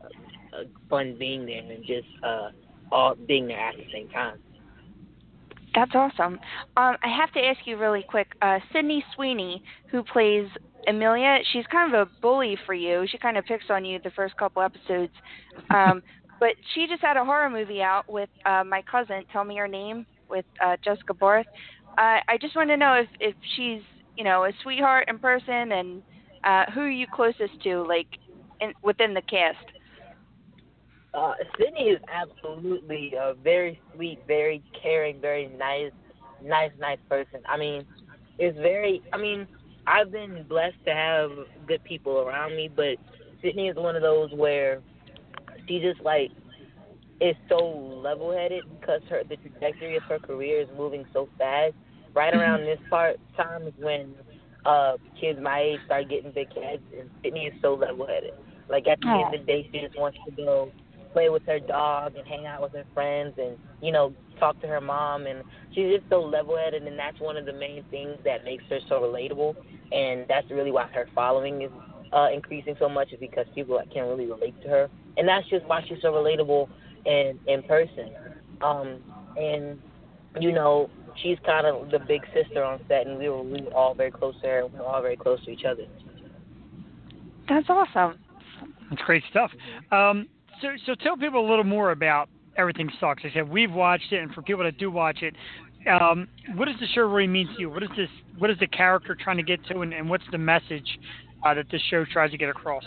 uh, 0.52 0.64
fun 0.90 1.16
being 1.18 1.46
there 1.46 1.62
and 1.62 1.84
just 1.84 2.08
uh 2.22 2.50
all 2.90 3.14
being 3.14 3.46
there 3.46 3.60
at 3.60 3.76
the 3.76 3.86
same 3.92 4.08
time. 4.08 4.38
That's 5.74 5.92
awesome. 5.94 6.34
Um, 6.76 6.96
I 7.02 7.08
have 7.08 7.32
to 7.32 7.40
ask 7.40 7.60
you 7.64 7.78
really 7.78 8.04
quick. 8.06 8.34
Uh, 8.42 8.58
Sydney 8.72 9.02
Sweeney, 9.14 9.62
who 9.90 10.02
plays 10.02 10.46
Amelia, 10.86 11.38
she's 11.52 11.64
kind 11.68 11.94
of 11.94 12.08
a 12.08 12.10
bully 12.20 12.58
for 12.66 12.74
you. 12.74 13.06
She 13.10 13.16
kind 13.16 13.38
of 13.38 13.44
picks 13.46 13.64
on 13.70 13.84
you 13.84 13.98
the 14.02 14.10
first 14.10 14.36
couple 14.36 14.60
episodes. 14.60 15.12
Um, 15.70 16.02
but 16.42 16.56
she 16.74 16.88
just 16.88 17.00
had 17.00 17.16
a 17.16 17.24
horror 17.24 17.48
movie 17.48 17.82
out 17.82 18.10
with 18.10 18.28
uh, 18.44 18.64
my 18.64 18.82
cousin. 18.90 19.22
Tell 19.32 19.44
me 19.44 19.56
her 19.58 19.68
name 19.68 20.04
with 20.28 20.44
uh, 20.60 20.76
Jessica 20.84 21.14
Barth. 21.14 21.46
Uh, 21.96 22.18
I 22.26 22.36
just 22.40 22.56
want 22.56 22.68
to 22.70 22.76
know 22.76 22.94
if 22.94 23.06
if 23.20 23.36
she's 23.54 23.80
you 24.16 24.24
know 24.24 24.42
a 24.46 24.50
sweetheart 24.64 25.04
in 25.06 25.20
person 25.20 25.70
and 25.70 26.02
uh, 26.42 26.64
who 26.74 26.80
are 26.80 26.90
you 26.90 27.06
closest 27.14 27.62
to, 27.62 27.86
like 27.86 28.08
in, 28.60 28.72
within 28.82 29.14
the 29.14 29.22
cast. 29.22 29.64
Uh, 31.14 31.34
Sydney 31.56 31.90
is 31.90 32.00
absolutely 32.12 33.14
a 33.16 33.34
very 33.34 33.80
sweet, 33.94 34.18
very 34.26 34.64
caring, 34.82 35.20
very 35.20 35.46
nice, 35.46 35.92
nice, 36.42 36.72
nice 36.80 36.98
person. 37.08 37.40
I 37.48 37.56
mean, 37.56 37.84
it's 38.40 38.58
very. 38.58 39.00
I 39.12 39.16
mean, 39.16 39.46
I've 39.86 40.10
been 40.10 40.44
blessed 40.48 40.84
to 40.86 40.92
have 40.92 41.30
good 41.68 41.84
people 41.84 42.18
around 42.18 42.56
me, 42.56 42.68
but 42.74 42.96
Sydney 43.40 43.68
is 43.68 43.76
one 43.76 43.94
of 43.94 44.02
those 44.02 44.32
where 44.32 44.82
she 45.68 45.80
just 45.80 46.00
like 46.02 46.30
is 47.20 47.36
so 47.48 47.58
level-headed 48.02 48.64
because 48.80 49.00
her 49.08 49.22
the 49.28 49.36
trajectory 49.36 49.96
of 49.96 50.02
her 50.08 50.18
career 50.18 50.60
is 50.60 50.68
moving 50.76 51.04
so 51.12 51.28
fast. 51.38 51.74
Right 52.14 52.34
around 52.34 52.64
this 52.64 52.78
part 52.90 53.16
time 53.36 53.66
is 53.66 53.74
when 53.78 54.14
uh 54.64 54.96
kids 55.20 55.38
my 55.42 55.60
age 55.60 55.80
start 55.86 56.08
getting 56.08 56.32
big 56.32 56.48
heads, 56.54 56.82
and 56.98 57.08
Sydney 57.22 57.46
is 57.46 57.54
so 57.62 57.74
level-headed. 57.74 58.32
Like 58.68 58.86
at 58.88 58.98
the 59.00 59.08
Aw. 59.08 59.22
end 59.22 59.34
of 59.34 59.40
the 59.40 59.46
day, 59.46 59.68
she 59.72 59.80
just 59.80 59.96
wants 59.98 60.18
to 60.26 60.32
go 60.32 60.72
play 61.12 61.28
with 61.28 61.42
her 61.46 61.60
dog 61.60 62.14
and 62.16 62.26
hang 62.26 62.46
out 62.46 62.62
with 62.62 62.72
her 62.72 62.84
friends 62.94 63.34
and 63.38 63.56
you 63.80 63.92
know 63.92 64.12
talk 64.38 64.60
to 64.60 64.66
her 64.66 64.80
mom 64.80 65.26
and 65.26 65.42
she's 65.74 65.92
just 65.94 66.08
so 66.10 66.20
level 66.22 66.56
headed 66.56 66.82
and 66.82 66.98
that's 66.98 67.20
one 67.20 67.36
of 67.36 67.44
the 67.44 67.52
main 67.52 67.84
things 67.90 68.18
that 68.24 68.44
makes 68.44 68.64
her 68.70 68.78
so 68.88 69.00
relatable 69.00 69.54
and 69.92 70.24
that's 70.28 70.50
really 70.50 70.70
why 70.70 70.86
her 70.94 71.06
following 71.14 71.62
is 71.62 71.70
uh 72.12 72.28
increasing 72.32 72.74
so 72.78 72.88
much 72.88 73.12
is 73.12 73.20
because 73.20 73.46
people 73.54 73.78
can 73.92 74.06
really 74.08 74.26
relate 74.26 74.54
to 74.62 74.68
her 74.68 74.88
and 75.16 75.28
that's 75.28 75.48
just 75.48 75.64
why 75.66 75.82
she's 75.88 75.98
so 76.02 76.12
relatable 76.12 76.68
in 77.06 77.38
in 77.46 77.62
person 77.64 78.10
um 78.62 79.00
and 79.36 79.78
you 80.40 80.52
know 80.52 80.88
she's 81.22 81.36
kind 81.44 81.66
of 81.66 81.90
the 81.90 81.98
big 81.98 82.22
sister 82.32 82.62
on 82.62 82.80
set 82.88 83.06
and 83.06 83.18
we 83.18 83.28
were 83.28 83.42
we 83.42 83.60
were 83.62 83.74
all 83.74 83.94
very 83.94 84.10
close 84.10 84.34
to 84.40 84.46
her 84.46 84.60
and 84.60 84.72
we 84.72 84.78
were 84.78 84.86
all 84.86 85.02
very 85.02 85.16
close 85.16 85.44
to 85.44 85.50
each 85.50 85.64
other 85.64 85.86
That's 87.48 87.68
awesome. 87.68 88.18
That's 88.90 89.02
great 89.02 89.22
stuff. 89.30 89.50
Um, 89.90 90.28
so, 90.60 90.68
so 90.86 90.94
tell 90.94 91.16
people 91.16 91.46
a 91.46 91.48
little 91.48 91.64
more 91.64 91.90
about 91.90 92.28
Everything 92.56 92.90
Sucks. 93.00 93.22
I 93.24 93.32
said 93.32 93.48
we've 93.48 93.72
watched 93.72 94.12
it, 94.12 94.18
and 94.18 94.32
for 94.32 94.42
people 94.42 94.62
that 94.64 94.78
do 94.78 94.90
watch 94.90 95.22
it, 95.22 95.34
um, 95.88 96.28
what 96.54 96.66
does 96.66 96.78
the 96.80 96.86
show 96.88 97.02
really 97.02 97.26
mean 97.26 97.48
to 97.48 97.54
you? 97.58 97.70
What 97.70 97.82
is 97.82 97.88
this? 97.96 98.08
What 98.38 98.50
is 98.50 98.58
the 98.58 98.66
character 98.66 99.16
trying 99.18 99.38
to 99.38 99.42
get 99.42 99.64
to, 99.66 99.80
and, 99.80 99.92
and 99.92 100.08
what's 100.08 100.24
the 100.30 100.38
message 100.38 100.98
uh, 101.44 101.54
that 101.54 101.66
this 101.70 101.80
show 101.90 102.04
tries 102.12 102.30
to 102.30 102.38
get 102.38 102.50
across? 102.50 102.84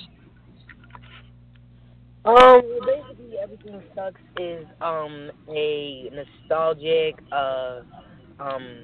Um, 2.26 2.62
basically, 2.88 3.38
everything 3.42 3.84
sucks 3.96 4.20
is 4.40 4.66
um 4.82 5.30
a 5.48 6.10
nostalgic, 6.12 7.20
uh, 7.32 7.82
um, 8.40 8.84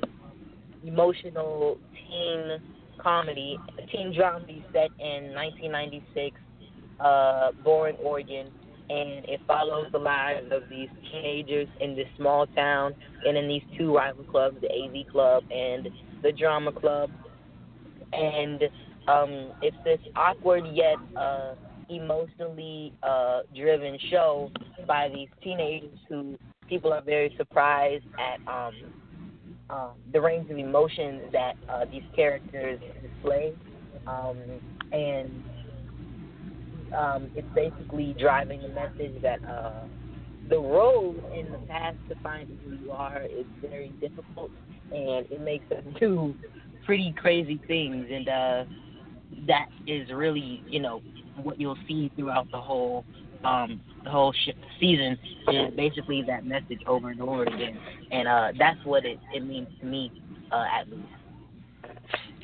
emotional 0.86 1.80
teen 1.92 2.60
comedy, 3.02 3.58
teen 3.92 4.14
dramedy 4.14 4.64
set 4.72 4.92
in 5.00 5.34
1996, 5.34 6.38
uh, 7.00 7.52
Boring, 7.64 7.96
Oregon, 7.96 8.52
and 8.90 9.26
it 9.26 9.40
follows 9.48 9.88
the 9.92 9.98
lives 9.98 10.52
of 10.52 10.62
these 10.70 10.90
teenagers 11.12 11.68
in 11.80 11.96
this 11.96 12.08
small 12.18 12.46
town 12.46 12.94
and 13.26 13.36
in 13.36 13.48
these 13.48 13.64
two 13.76 13.96
rival 13.96 14.24
clubs, 14.26 14.58
the 14.62 14.68
AV 14.72 15.12
Club 15.12 15.44
and 15.50 15.90
the 16.22 16.32
Drama 16.32 16.72
Club, 16.72 17.10
and 18.14 18.62
um, 19.08 19.52
it's 19.64 19.78
this 19.84 20.00
awkward 20.16 20.64
yet 20.76 20.98
uh 21.18 21.56
emotionally 21.92 22.94
uh, 23.04 23.42
driven 23.56 23.98
show 24.10 24.52
by 24.88 25.10
these 25.14 25.28
teenagers 25.44 25.98
who 26.10 26.38
people 26.68 26.94
are 26.94 27.02
very 27.02 27.34
surprised 27.38 28.06
at 28.18 28.40
um, 28.52 28.74
um, 29.70 29.92
the 30.14 30.20
range 30.20 30.50
of 30.50 30.58
emotions 30.58 31.22
that 31.32 31.54
uh, 31.70 31.86
these 31.92 32.04
characters 32.16 32.80
display, 33.02 33.54
um, 34.08 34.38
and 34.92 35.44
um, 36.98 37.30
it's 37.36 37.48
basically 37.56 38.16
driving 38.20 38.62
the 38.62 38.70
message 38.70 39.22
that 39.22 39.40
uh, 39.46 39.86
the 40.50 40.58
road 40.58 41.24
in 41.38 41.52
the 41.52 41.58
past 41.68 41.98
to 42.10 42.16
finding 42.22 42.58
who 42.66 42.76
you 42.86 42.92
are 42.92 43.24
is 43.24 43.46
very 43.62 43.92
difficult, 44.02 44.52
and 44.92 45.26
it 45.30 45.42
makes 45.42 45.66
us 45.72 45.84
do 46.00 46.36
pretty 46.86 47.14
crazy 47.18 47.60
things, 47.68 48.08
and 48.12 48.28
uh, 48.28 48.64
that 49.48 49.68
is 49.88 50.10
really, 50.14 50.64
you 50.68 50.80
know, 50.80 51.02
what 51.44 51.60
you'll 51.60 51.78
see 51.88 52.12
throughout 52.16 52.50
the 52.52 52.60
whole 52.60 53.06
um, 53.44 53.82
the 54.04 54.10
whole 54.10 54.34
sh- 54.34 54.54
season 54.80 55.18
is 55.48 55.74
basically 55.76 56.24
that 56.28 56.46
message 56.46 56.80
over 56.88 57.10
and 57.10 57.22
over 57.22 57.44
again, 57.44 57.78
and 58.12 58.28
uh, 58.28 58.52
that's 58.58 58.84
what 58.86 59.06
it, 59.06 59.20
it 59.34 59.44
means 59.44 59.68
to 59.80 59.86
me, 59.86 60.12
uh, 60.52 60.66
at 60.80 60.90
least. 60.90 61.04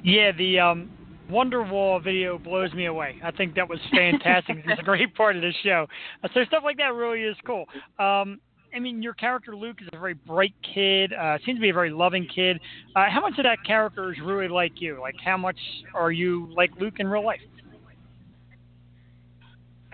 Yeah, 0.03 0.31
the 0.31 0.59
um, 0.59 0.91
Wonderwall 1.29 2.03
video 2.03 2.37
blows 2.37 2.73
me 2.73 2.85
away. 2.85 3.17
I 3.23 3.31
think 3.31 3.55
that 3.55 3.67
was 3.67 3.79
fantastic. 3.91 4.57
it's 4.65 4.79
a 4.79 4.83
great 4.85 5.13
part 5.15 5.35
of 5.35 5.41
the 5.41 5.53
show. 5.63 5.85
Uh, 6.23 6.29
so 6.33 6.43
stuff 6.45 6.63
like 6.63 6.77
that 6.77 6.93
really 6.93 7.23
is 7.23 7.35
cool. 7.45 7.65
Um, 7.99 8.39
I 8.75 8.79
mean, 8.79 9.01
your 9.01 9.13
character 9.13 9.55
Luke 9.55 9.77
is 9.81 9.87
a 9.93 9.97
very 9.97 10.13
bright 10.13 10.53
kid. 10.73 11.13
Uh, 11.13 11.37
seems 11.45 11.57
to 11.57 11.61
be 11.61 11.69
a 11.69 11.73
very 11.73 11.89
loving 11.89 12.27
kid. 12.33 12.59
Uh, 12.95 13.05
how 13.09 13.21
much 13.21 13.37
of 13.37 13.43
that 13.43 13.59
character 13.65 14.11
is 14.11 14.19
really 14.23 14.47
like 14.47 14.73
you? 14.81 14.99
Like, 15.01 15.15
how 15.23 15.37
much 15.37 15.57
are 15.93 16.11
you 16.11 16.49
like 16.55 16.71
Luke 16.79 16.95
in 16.99 17.07
real 17.07 17.25
life? 17.25 17.39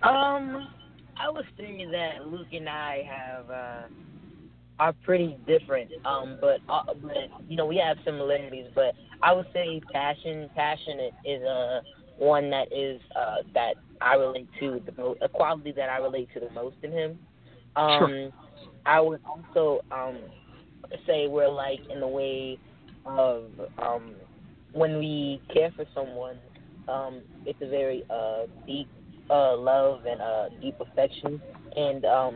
Um, 0.04 0.68
I 1.18 1.30
would 1.30 1.46
say 1.58 1.86
that 1.92 2.28
Luke 2.28 2.48
and 2.52 2.68
I 2.68 3.04
have 3.08 3.50
uh, 3.50 3.88
are 4.80 4.94
pretty 5.04 5.38
different. 5.48 5.90
Um, 6.06 6.38
but 6.42 6.60
uh, 6.70 6.82
but 7.02 7.16
you 7.48 7.56
know 7.56 7.66
we 7.66 7.78
have 7.78 7.98
similarities. 8.06 8.68
But 8.76 8.94
I 9.22 9.34
would 9.34 9.48
say 9.54 9.82
passion, 9.92 10.50
passionate 10.56 11.14
is 11.26 11.42
uh 11.44 11.82
one 12.18 12.50
that 12.52 12.68
is 12.72 13.00
uh 13.16 13.38
that 13.54 13.76
I 14.02 14.16
relate 14.16 14.48
to 14.60 14.82
the 14.86 15.02
most, 15.02 15.20
a 15.22 15.30
quality 15.30 15.72
that 15.74 15.90
I 15.90 15.98
relate 15.98 16.30
to 16.34 16.40
the 16.42 16.50
most 16.52 16.76
in 16.84 16.92
him. 16.92 17.20
Um, 17.76 18.08
sure. 18.08 18.32
I 18.86 19.00
would 19.00 19.22
also 19.26 19.82
um 19.92 20.18
say 21.08 21.28
we're 21.28 21.50
like 21.50 21.80
in 21.90 22.00
the 22.02 22.08
way 22.08 22.60
of 23.06 23.46
um 23.82 24.16
when 24.74 24.98
we 24.98 25.42
care 25.54 25.72
for 25.76 25.86
someone, 25.94 26.38
um, 26.88 27.22
it's 27.46 27.62
a 27.62 27.70
very 27.70 28.04
uh 28.10 28.44
deep 28.68 28.90
uh, 29.30 29.56
love 29.58 30.02
and 30.06 30.22
uh, 30.22 30.50
deep 30.62 30.76
affection, 30.80 31.42
and 31.76 32.06
um, 32.06 32.36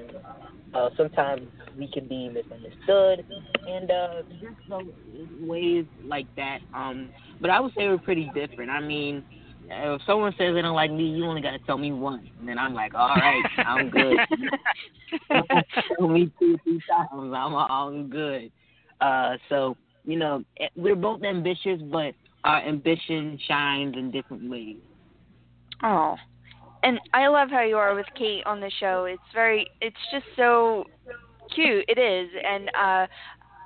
uh, 0.73 0.89
sometimes 0.97 1.47
we 1.77 1.87
can 1.91 2.07
be 2.07 2.29
misunderstood, 2.29 3.25
and 3.67 3.91
uh, 3.91 4.21
just 4.39 4.55
so 4.69 4.81
ways 5.41 5.85
like 6.05 6.27
that. 6.35 6.59
Um, 6.73 7.09
but 7.41 7.49
I 7.49 7.59
would 7.59 7.73
say 7.77 7.87
we're 7.87 7.97
pretty 7.97 8.29
different. 8.33 8.69
I 8.71 8.79
mean, 8.79 9.23
if 9.69 10.01
someone 10.05 10.33
says 10.37 10.53
they 10.53 10.61
don't 10.61 10.75
like 10.75 10.91
me, 10.91 11.05
you 11.05 11.25
only 11.25 11.41
got 11.41 11.51
to 11.51 11.59
tell 11.59 11.77
me 11.77 11.91
once, 11.91 12.27
and 12.39 12.47
then 12.47 12.57
I'm 12.57 12.73
like, 12.73 12.93
all 12.95 13.09
right, 13.09 13.43
I'm 13.65 13.89
good. 13.89 14.17
me 15.99 16.31
two, 16.39 16.57
three 16.63 16.81
times, 16.89 17.33
I'm 17.35 17.55
I'm 17.55 18.09
good. 18.09 18.51
Uh, 19.01 19.37
so 19.49 19.75
you 20.05 20.17
know, 20.17 20.43
eh, 20.59 20.67
we're 20.75 20.95
both 20.95 21.23
ambitious, 21.23 21.81
but 21.91 22.13
our 22.43 22.61
ambition 22.65 23.37
shines 23.47 23.95
in 23.97 24.09
different 24.09 24.49
ways. 24.49 24.77
Oh, 25.83 26.15
and 26.83 26.99
I 27.13 27.27
love 27.27 27.49
how 27.49 27.63
you 27.63 27.77
are 27.77 27.95
with 27.95 28.05
Kate 28.17 28.45
on 28.45 28.59
the 28.59 28.71
show. 28.79 29.05
It's 29.05 29.21
very, 29.33 29.67
it's 29.81 29.95
just 30.11 30.25
so 30.35 30.83
cute. 31.53 31.85
It 31.87 31.97
is, 31.97 32.29
and 32.45 32.69
uh, 32.69 33.07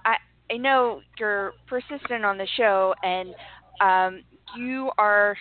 I 0.05 0.15
I 0.51 0.57
know 0.57 1.01
you're 1.19 1.53
persistent 1.67 2.25
on 2.25 2.37
the 2.37 2.47
show, 2.57 2.93
and 3.03 3.33
um, 3.81 4.23
you 4.57 4.91
are 4.97 5.35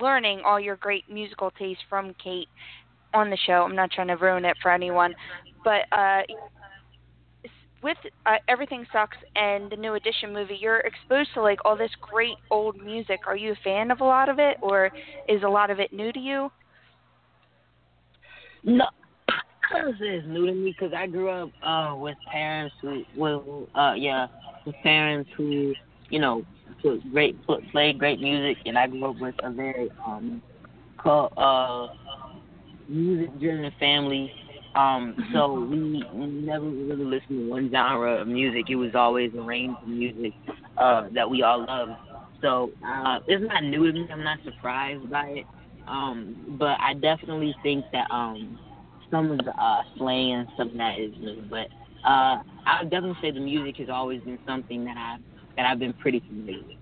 learning 0.00 0.42
all 0.44 0.60
your 0.60 0.76
great 0.76 1.04
musical 1.10 1.50
taste 1.52 1.80
from 1.88 2.14
Kate 2.22 2.48
on 3.14 3.30
the 3.30 3.38
show. 3.46 3.64
I'm 3.64 3.76
not 3.76 3.90
trying 3.90 4.08
to 4.08 4.16
ruin 4.16 4.44
it 4.44 4.56
for 4.62 4.70
anyone, 4.72 5.14
but 5.64 5.82
uh, 5.92 6.22
with 7.82 7.96
uh, 8.26 8.36
Everything 8.48 8.84
Sucks 8.92 9.16
and 9.36 9.70
the 9.70 9.76
New 9.76 9.94
Edition 9.94 10.32
movie, 10.32 10.58
you're 10.60 10.80
exposed 10.80 11.30
to 11.34 11.42
like 11.42 11.58
all 11.64 11.76
this 11.76 11.90
great 12.00 12.36
old 12.50 12.76
music. 12.76 13.20
Are 13.26 13.36
you 13.36 13.52
a 13.52 13.58
fan 13.64 13.90
of 13.90 14.00
a 14.00 14.04
lot 14.04 14.28
of 14.28 14.38
it, 14.38 14.56
or 14.62 14.90
is 15.28 15.42
a 15.42 15.48
lot 15.48 15.70
of 15.70 15.80
it 15.80 15.92
new 15.92 16.12
to 16.12 16.18
you? 16.18 16.50
No, 18.64 18.86
I 19.28 19.78
don't 19.82 19.98
say 19.98 20.06
it's 20.08 20.26
new 20.26 20.46
to 20.46 20.52
me 20.52 20.74
because 20.78 20.92
I 20.96 21.06
grew 21.06 21.28
up 21.30 21.50
uh, 21.62 21.94
with 21.96 22.16
parents 22.30 22.74
who, 22.82 23.02
well, 23.16 23.66
uh, 23.74 23.94
yeah, 23.96 24.26
with 24.66 24.74
parents 24.82 25.30
who, 25.36 25.74
you 26.10 26.18
know, 26.18 26.42
put 26.82 27.00
great 27.12 27.36
put, 27.46 27.60
played 27.72 27.98
great 27.98 28.20
music, 28.20 28.58
and 28.66 28.78
I 28.78 28.86
grew 28.86 29.10
up 29.10 29.16
with 29.20 29.34
a 29.42 29.50
very 29.50 29.88
um, 30.06 30.42
co- 31.02 31.30
uh, 31.36 31.88
music-driven 32.88 33.70
family. 33.78 34.30
Um, 34.74 35.16
so 35.32 35.54
we 35.68 36.04
never 36.14 36.64
really 36.64 37.04
listened 37.04 37.40
to 37.40 37.48
one 37.50 37.70
genre 37.72 38.20
of 38.20 38.28
music. 38.28 38.66
It 38.68 38.76
was 38.76 38.94
always 38.94 39.32
a 39.36 39.42
range 39.42 39.76
of 39.82 39.88
music 39.88 40.32
uh, 40.78 41.08
that 41.14 41.28
we 41.28 41.42
all 41.42 41.64
loved. 41.66 41.92
So 42.40 42.70
uh, 42.86 43.18
it's 43.26 43.42
not 43.46 43.64
new 43.64 43.86
to 43.86 43.92
me. 43.92 44.06
I'm 44.12 44.22
not 44.22 44.38
surprised 44.44 45.10
by 45.10 45.26
it. 45.28 45.46
Um, 45.90 46.56
but 46.58 46.78
I 46.80 46.94
definitely 46.94 47.54
think 47.62 47.84
that 47.92 48.06
um, 48.10 48.58
some 49.10 49.32
of 49.32 49.38
the 49.38 49.50
uh, 49.50 49.82
slang 49.96 50.32
and 50.32 50.48
stuff 50.54 50.68
that 50.76 50.98
is 50.98 51.12
new. 51.20 51.42
But 51.50 51.68
uh, 52.06 52.38
I 52.66 52.82
would 52.82 52.90
definitely 52.90 53.18
say 53.20 53.30
the 53.32 53.40
music 53.40 53.76
has 53.78 53.88
always 53.88 54.22
been 54.22 54.38
something 54.46 54.84
that 54.84 54.96
I 54.96 55.16
that 55.56 55.66
I've 55.66 55.78
been 55.78 55.92
pretty 55.94 56.22
familiar 56.28 56.62
with. 56.66 56.76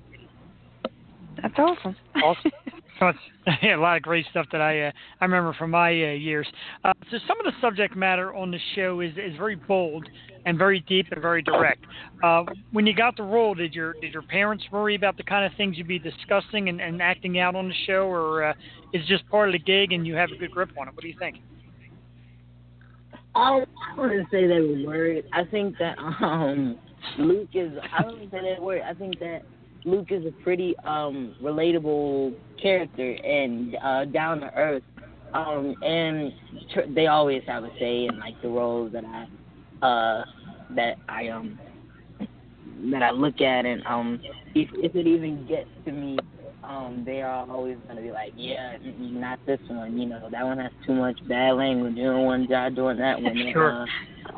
That's 1.42 1.54
awesome. 1.58 1.96
Awesome. 2.22 2.50
yeah, 3.62 3.76
a 3.76 3.80
lot 3.80 3.96
of 3.96 4.02
great 4.02 4.26
stuff 4.30 4.46
that 4.50 4.60
I 4.60 4.88
uh, 4.88 4.92
I 5.20 5.24
remember 5.24 5.52
from 5.54 5.70
my 5.70 5.88
uh, 5.88 6.12
years. 6.12 6.48
Uh, 6.84 6.92
so 7.10 7.18
some 7.28 7.38
of 7.38 7.46
the 7.46 7.52
subject 7.60 7.96
matter 7.96 8.34
on 8.34 8.50
the 8.50 8.58
show 8.74 9.00
is 9.00 9.12
is 9.12 9.36
very 9.36 9.54
bold 9.54 10.04
and 10.48 10.56
very 10.56 10.80
deep 10.80 11.06
and 11.12 11.20
very 11.20 11.42
direct. 11.42 11.84
Uh, 12.22 12.42
when 12.72 12.86
you 12.86 12.94
got 12.94 13.16
the 13.16 13.22
role, 13.22 13.54
did 13.54 13.74
your 13.74 13.92
did 14.00 14.12
your 14.12 14.22
parents 14.22 14.64
worry 14.72 14.94
about 14.94 15.16
the 15.16 15.22
kind 15.22 15.44
of 15.44 15.52
things 15.58 15.76
you'd 15.76 15.86
be 15.86 15.98
discussing 15.98 16.70
and, 16.70 16.80
and 16.80 17.02
acting 17.02 17.38
out 17.38 17.54
on 17.54 17.68
the 17.68 17.74
show, 17.86 18.06
or 18.08 18.44
uh, 18.44 18.54
is 18.94 19.06
just 19.06 19.28
part 19.28 19.50
of 19.50 19.52
the 19.52 19.58
gig 19.58 19.92
and 19.92 20.06
you 20.06 20.14
have 20.14 20.30
a 20.30 20.36
good 20.36 20.50
grip 20.50 20.70
on 20.80 20.88
it? 20.88 20.94
What 20.94 21.02
do 21.02 21.08
you 21.08 21.18
think? 21.18 21.36
Um, 23.34 23.66
I 23.94 24.00
wouldn't 24.00 24.30
say 24.30 24.46
they 24.46 24.60
were 24.60 24.86
worried. 24.86 25.24
I 25.32 25.44
think 25.44 25.76
that 25.78 25.98
um, 25.98 26.78
Luke 27.18 27.50
is. 27.52 27.72
I 27.98 28.06
wouldn't 28.06 28.30
say 28.30 28.38
they 28.40 28.56
were 28.58 28.64
worried. 28.64 28.82
I 28.82 28.94
think 28.94 29.18
that 29.20 29.42
Luke 29.84 30.08
is 30.10 30.24
a 30.26 30.32
pretty 30.42 30.74
um 30.84 31.34
relatable 31.42 32.34
character 32.60 33.12
and 33.12 33.76
uh 33.84 34.06
down 34.06 34.40
to 34.40 34.52
earth. 34.54 34.82
Um 35.34 35.74
and 35.82 36.32
tr- 36.72 36.92
they 36.94 37.06
always 37.06 37.42
have 37.46 37.64
a 37.64 37.70
say 37.78 38.06
in 38.06 38.18
like 38.18 38.40
the 38.42 38.48
roles 38.48 38.92
that 38.92 39.04
I 39.04 39.26
uh 39.86 40.24
that 40.74 40.96
I 41.08 41.28
um 41.28 41.58
that 42.92 43.02
I 43.02 43.10
look 43.10 43.40
at 43.40 43.66
and 43.66 43.84
um 43.86 44.20
if 44.54 44.68
if 44.74 44.94
it 44.94 45.06
even 45.06 45.46
gets 45.46 45.68
to 45.84 45.92
me 45.92 46.18
um 46.62 47.02
they 47.06 47.22
are 47.22 47.48
always 47.50 47.76
gonna 47.86 48.02
be 48.02 48.10
like 48.10 48.32
yeah 48.36 48.76
not 48.98 49.38
this 49.46 49.60
one 49.68 49.98
you 49.98 50.06
know 50.06 50.28
that 50.30 50.44
one 50.44 50.58
has 50.58 50.72
too 50.86 50.94
much 50.94 51.18
bad 51.28 51.52
language 51.52 51.94
you 51.96 52.04
don't 52.04 52.24
want 52.24 52.48
doing 52.74 52.98
that 52.98 53.20
one 53.20 53.36
sure. 53.52 53.86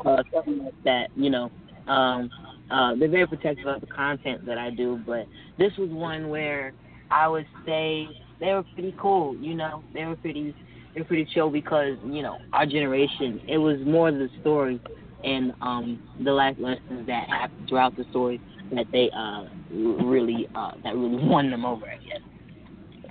uh, 0.05 0.09
uh 0.09 0.23
something 0.33 0.63
like 0.63 0.83
that 0.83 1.07
you 1.15 1.29
know 1.29 1.51
um 1.87 2.29
uh, 2.71 2.95
they're 2.95 3.09
very 3.09 3.27
protective 3.27 3.67
of 3.67 3.81
the 3.81 3.87
content 3.87 4.45
that 4.45 4.57
I 4.57 4.69
do, 4.69 4.99
but 5.05 5.27
this 5.57 5.73
was 5.77 5.89
one 5.89 6.29
where 6.29 6.73
I 7.11 7.27
would 7.27 7.45
say 7.65 8.07
they 8.39 8.53
were 8.53 8.63
pretty 8.73 8.95
cool. 8.99 9.35
You 9.35 9.55
know, 9.55 9.83
they 9.93 10.05
were 10.05 10.15
pretty 10.15 10.55
they 10.93 11.01
were 11.01 11.05
pretty 11.05 11.27
chill 11.33 11.49
because 11.49 11.97
you 12.05 12.23
know 12.23 12.37
our 12.53 12.65
generation. 12.65 13.41
It 13.47 13.57
was 13.57 13.77
more 13.85 14.11
the 14.11 14.29
story 14.39 14.79
and 15.23 15.53
um, 15.61 16.01
the 16.23 16.31
life 16.31 16.55
lessons 16.59 17.07
that 17.07 17.29
happened 17.29 17.67
throughout 17.67 17.95
the 17.95 18.05
story 18.09 18.41
that 18.71 18.85
they 18.91 19.09
uh, 19.15 19.45
really 19.71 20.47
uh, 20.55 20.71
that 20.83 20.95
really 20.95 21.23
won 21.27 21.49
them 21.49 21.65
over. 21.65 21.85
I 21.85 21.97
guess. 21.97 22.21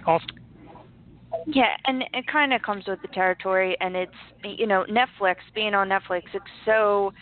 Awesome. 0.06 0.26
Yeah, 1.46 1.74
and 1.86 2.02
it 2.12 2.26
kind 2.26 2.52
of 2.52 2.62
comes 2.62 2.84
with 2.86 3.00
the 3.02 3.08
territory, 3.08 3.76
and 3.80 3.96
it's 3.96 4.12
you 4.42 4.66
know 4.66 4.84
Netflix 4.90 5.36
being 5.54 5.74
on 5.74 5.88
Netflix. 5.88 6.22
It's 6.34 6.44
so 6.64 7.12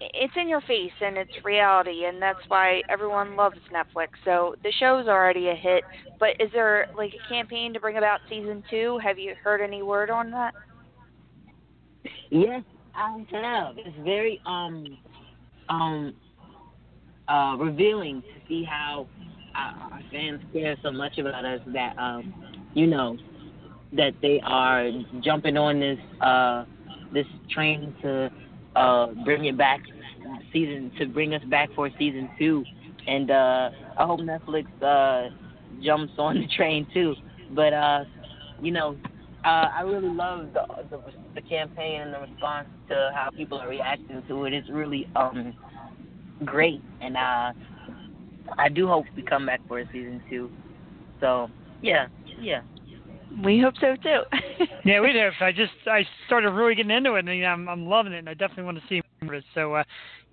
it's 0.00 0.32
in 0.36 0.48
your 0.48 0.60
face 0.62 0.92
and 1.00 1.16
it's 1.16 1.30
reality 1.44 2.04
and 2.06 2.20
that's 2.20 2.40
why 2.48 2.82
everyone 2.90 3.36
loves 3.36 3.58
Netflix. 3.72 4.08
So 4.24 4.54
the 4.62 4.72
show's 4.78 5.06
already 5.06 5.48
a 5.48 5.54
hit, 5.54 5.84
but 6.18 6.30
is 6.40 6.50
there 6.52 6.86
like 6.96 7.12
a 7.12 7.28
campaign 7.32 7.72
to 7.72 7.80
bring 7.80 7.96
about 7.96 8.20
season 8.28 8.62
2? 8.70 8.98
Have 9.02 9.18
you 9.18 9.34
heard 9.42 9.60
any 9.60 9.82
word 9.82 10.10
on 10.10 10.30
that? 10.32 10.52
Yes, 12.30 12.62
I 12.96 13.24
have. 13.32 13.76
It's 13.78 13.96
very 14.04 14.40
um 14.46 14.98
um 15.68 16.14
uh 17.28 17.56
revealing 17.58 18.22
to 18.22 18.48
see 18.48 18.64
how 18.64 19.06
our 19.54 20.00
fans 20.10 20.40
care 20.52 20.76
so 20.82 20.90
much 20.90 21.18
about 21.18 21.44
us 21.44 21.60
that 21.72 21.96
um 21.98 22.34
you 22.74 22.86
know 22.86 23.16
that 23.92 24.12
they 24.20 24.40
are 24.44 24.90
jumping 25.22 25.56
on 25.56 25.80
this 25.80 25.98
uh 26.20 26.64
this 27.12 27.26
train 27.50 27.94
to 28.02 28.30
uh, 28.76 29.06
bring 29.24 29.44
it 29.44 29.56
back 29.56 29.80
season 30.52 30.90
to 30.98 31.06
bring 31.06 31.34
us 31.34 31.42
back 31.50 31.68
for 31.74 31.88
season 31.98 32.28
two. 32.38 32.64
and 33.06 33.30
uh, 33.30 33.70
I 33.98 34.06
hope 34.06 34.20
Netflix 34.20 34.66
uh, 34.82 35.30
jumps 35.82 36.12
on 36.18 36.36
the 36.40 36.46
train 36.56 36.86
too. 36.92 37.14
But 37.54 37.72
uh, 37.72 38.04
you 38.60 38.72
know, 38.72 38.96
uh, 39.44 39.68
I 39.74 39.82
really 39.82 40.08
love 40.08 40.48
the, 40.54 40.66
the 40.90 41.02
the 41.34 41.42
campaign 41.42 42.00
and 42.00 42.14
the 42.14 42.20
response 42.20 42.68
to 42.88 43.10
how 43.14 43.30
people 43.36 43.58
are 43.58 43.68
reacting 43.68 44.22
to 44.26 44.44
it. 44.44 44.52
It's 44.54 44.70
really 44.70 45.08
um 45.16 45.54
great, 46.44 46.80
and 47.00 47.16
uh, 47.16 47.52
I 48.58 48.68
do 48.68 48.86
hope 48.86 49.04
we 49.16 49.22
come 49.22 49.46
back 49.46 49.60
for 49.68 49.80
a 49.80 49.86
season 49.86 50.22
two. 50.30 50.50
So 51.20 51.50
yeah, 51.82 52.06
yeah. 52.40 52.62
We 53.44 53.60
hope 53.60 53.74
so 53.80 53.96
too. 53.96 54.22
yeah, 54.84 55.00
we 55.00 55.12
do. 55.12 55.30
I 55.40 55.52
just 55.52 55.72
I 55.86 56.06
started 56.26 56.50
really 56.50 56.74
getting 56.74 56.92
into 56.92 57.14
it, 57.14 57.28
and 57.28 57.46
I'm 57.46 57.68
I'm 57.68 57.86
loving 57.86 58.12
it, 58.12 58.18
and 58.18 58.28
I 58.28 58.34
definitely 58.34 58.64
want 58.64 58.78
to 58.78 58.84
see 58.88 59.02
more 59.20 59.34
of 59.34 59.38
it. 59.38 59.44
So, 59.54 59.74
uh, 59.74 59.84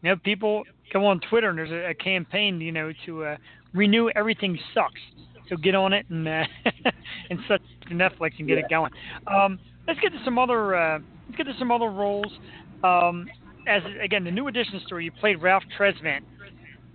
you 0.01 0.09
know, 0.09 0.15
people 0.23 0.63
go 0.93 1.05
on 1.05 1.19
Twitter, 1.29 1.49
and 1.49 1.57
there's 1.57 1.71
a, 1.71 1.89
a 1.89 1.93
campaign, 1.93 2.61
you 2.61 2.71
know, 2.71 2.93
to 3.05 3.25
uh, 3.25 3.37
renew 3.73 4.09
everything 4.15 4.57
sucks. 4.73 5.01
So 5.49 5.57
get 5.57 5.75
on 5.75 5.91
it 5.91 6.05
and 6.09 6.25
uh, 6.27 6.43
and 7.31 7.39
set 7.47 7.61
to 7.87 7.95
Netflix 7.95 8.33
and 8.37 8.47
get 8.47 8.57
yeah. 8.57 8.65
it 8.65 8.69
going. 8.69 8.91
Um, 9.25 9.59
let's 9.87 9.99
get 9.99 10.11
to 10.11 10.19
some 10.23 10.37
other 10.37 10.75
uh, 10.75 10.99
let's 11.27 11.37
get 11.37 11.45
to 11.45 11.57
some 11.57 11.71
other 11.71 11.89
roles. 11.89 12.31
Um, 12.83 13.27
as 13.67 13.81
again, 14.03 14.23
the 14.23 14.31
new 14.31 14.47
edition 14.47 14.81
story, 14.85 15.05
you 15.05 15.11
played 15.11 15.41
Ralph 15.41 15.63
Tresvant. 15.79 16.21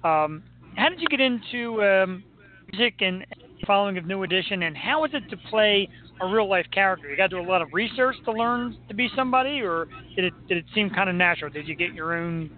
Um, 0.04 0.42
how 0.76 0.88
did 0.88 1.00
you 1.00 1.08
get 1.08 1.20
into 1.20 1.82
um, 1.82 2.22
music 2.70 2.94
and 3.00 3.26
following 3.66 3.98
of 3.98 4.04
New 4.04 4.22
Edition, 4.22 4.62
and 4.62 4.76
how 4.76 5.04
is 5.04 5.10
it 5.14 5.28
to 5.30 5.36
play 5.48 5.88
a 6.20 6.26
real 6.26 6.48
life 6.48 6.66
character? 6.72 7.08
You 7.08 7.16
got 7.16 7.30
to 7.30 7.36
do 7.36 7.40
a 7.40 7.48
lot 7.48 7.62
of 7.62 7.68
research 7.72 8.16
to 8.24 8.32
learn 8.32 8.76
to 8.88 8.94
be 8.94 9.08
somebody, 9.16 9.60
or 9.60 9.88
did 10.14 10.26
it 10.26 10.34
did 10.48 10.58
it 10.58 10.64
seem 10.74 10.90
kind 10.90 11.08
of 11.08 11.16
natural? 11.16 11.50
Did 11.50 11.66
you 11.66 11.74
get 11.74 11.94
your 11.94 12.14
own 12.14 12.50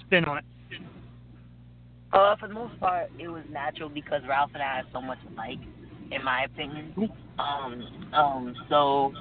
spin 0.00 0.24
on 0.24 0.38
it? 0.38 0.44
Uh, 2.12 2.34
for 2.36 2.48
the 2.48 2.54
most 2.54 2.78
part, 2.80 3.10
it 3.18 3.28
was 3.28 3.44
natural 3.50 3.88
because 3.88 4.22
Ralph 4.28 4.50
and 4.54 4.62
I 4.62 4.80
are 4.80 4.84
so 4.92 5.00
much 5.00 5.18
alike, 5.32 5.60
in 6.10 6.24
my 6.24 6.44
opinion. 6.44 6.94
Um, 7.38 8.12
um, 8.12 8.54
so 8.68 9.12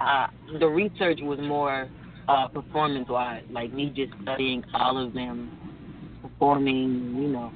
uh, 0.00 0.26
the 0.60 0.66
research 0.66 1.18
was 1.22 1.38
more 1.40 1.88
uh, 2.28 2.48
performance 2.48 3.08
wise, 3.08 3.42
like 3.50 3.72
me 3.72 3.92
just 3.94 4.12
studying 4.22 4.62
all 4.74 4.98
of 5.04 5.14
them 5.14 5.50
performing, 6.22 7.14
you 7.16 7.28
know, 7.28 7.52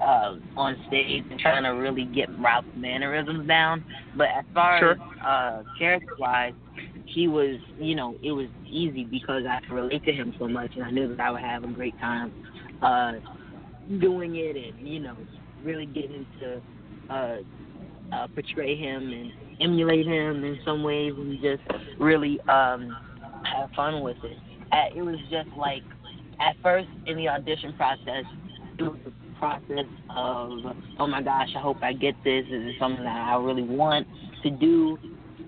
uh, 0.00 0.36
on 0.56 0.76
stage 0.88 1.22
and 1.30 1.38
trying 1.38 1.62
to 1.62 1.70
really 1.70 2.04
get 2.04 2.28
Ralph's 2.40 2.66
mannerisms 2.76 3.46
down. 3.46 3.84
But 4.16 4.28
as 4.36 4.44
far 4.52 4.78
sure. 4.80 4.92
as 4.92 4.98
uh, 5.24 5.62
character 5.78 6.14
wise, 6.18 6.54
he 7.06 7.28
was, 7.28 7.56
you 7.78 7.94
know, 7.94 8.16
it 8.22 8.32
was 8.32 8.48
easy 8.68 9.04
because 9.04 9.42
I 9.48 9.60
could 9.60 9.74
relate 9.74 10.04
to 10.04 10.12
him 10.12 10.34
so 10.38 10.48
much, 10.48 10.72
and 10.74 10.84
I 10.84 10.90
knew 10.90 11.08
that 11.08 11.20
I 11.20 11.30
would 11.30 11.40
have 11.40 11.62
a 11.62 11.68
great 11.68 11.98
time 12.00 12.32
uh, 12.82 13.12
doing 14.00 14.36
it, 14.36 14.56
and 14.56 14.88
you 14.88 14.98
know, 14.98 15.16
really 15.62 15.86
getting 15.86 16.26
into 16.42 16.60
uh, 17.10 17.36
uh, 18.12 18.26
portray 18.28 18.76
him 18.76 19.12
and 19.12 19.32
emulate 19.60 20.06
him 20.06 20.44
in 20.44 20.58
some 20.64 20.82
ways, 20.82 21.12
and 21.16 21.40
just 21.40 21.62
really 21.98 22.40
um, 22.48 22.96
have 23.44 23.70
fun 23.74 24.02
with 24.02 24.16
it. 24.24 24.36
At, 24.72 24.96
it 24.96 25.02
was 25.02 25.16
just 25.30 25.48
like 25.56 25.82
at 26.40 26.56
first 26.62 26.88
in 27.06 27.16
the 27.16 27.28
audition 27.28 27.72
process, 27.74 28.24
it 28.78 28.82
was 28.82 28.98
a 29.06 29.38
process 29.38 29.86
of, 30.10 30.50
oh 30.98 31.06
my 31.06 31.22
gosh, 31.22 31.48
I 31.56 31.60
hope 31.60 31.78
I 31.82 31.92
get 31.92 32.14
this. 32.24 32.44
Is 32.46 32.66
it 32.66 32.74
something 32.78 33.04
that 33.04 33.28
I 33.28 33.36
really 33.36 33.62
want 33.62 34.06
to 34.42 34.50
do? 34.50 34.98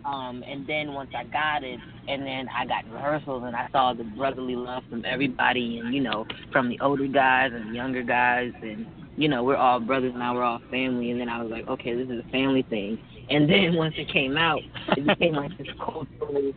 Um, 0.05 0.45
and 0.47 0.67
then 0.67 0.93
once 0.93 1.11
I 1.17 1.25
got 1.25 1.65
it, 1.65 1.81
and 2.09 2.27
then 2.27 2.47
I 2.55 2.67
got 2.67 2.85
rehearsals, 2.93 3.45
and 3.47 3.57
I 3.57 3.69
saw 3.73 3.95
the 3.95 4.05
brotherly 4.05 4.55
love 4.55 4.83
from 4.91 5.05
everybody, 5.07 5.79
and 5.79 5.95
you 5.95 6.03
know, 6.03 6.27
from 6.53 6.69
the 6.69 6.79
older 6.81 7.07
guys 7.07 7.53
and 7.55 7.71
the 7.71 7.75
younger 7.75 8.03
guys, 8.03 8.53
and 8.63 8.87
you 9.17 9.29
know, 9.29 9.45
we're 9.45 9.57
all 9.57 9.81
brothers 9.81 10.13
now, 10.17 10.35
we're 10.35 10.43
all 10.43 10.61
family. 10.71 11.11
And 11.11 11.21
then 11.21 11.29
I 11.29 11.43
was 11.43 11.51
like, 11.51 11.69
okay, 11.69 11.95
this 11.95 12.09
is 12.09 12.25
a 12.27 12.31
family 12.31 12.65
thing. 12.69 12.99
And 13.31 13.49
then 13.49 13.75
once 13.77 13.95
it 13.97 14.13
came 14.13 14.37
out, 14.37 14.61
it 14.97 15.07
became 15.07 15.35
like 15.35 15.57
this 15.59 15.69
cultural 15.79 16.53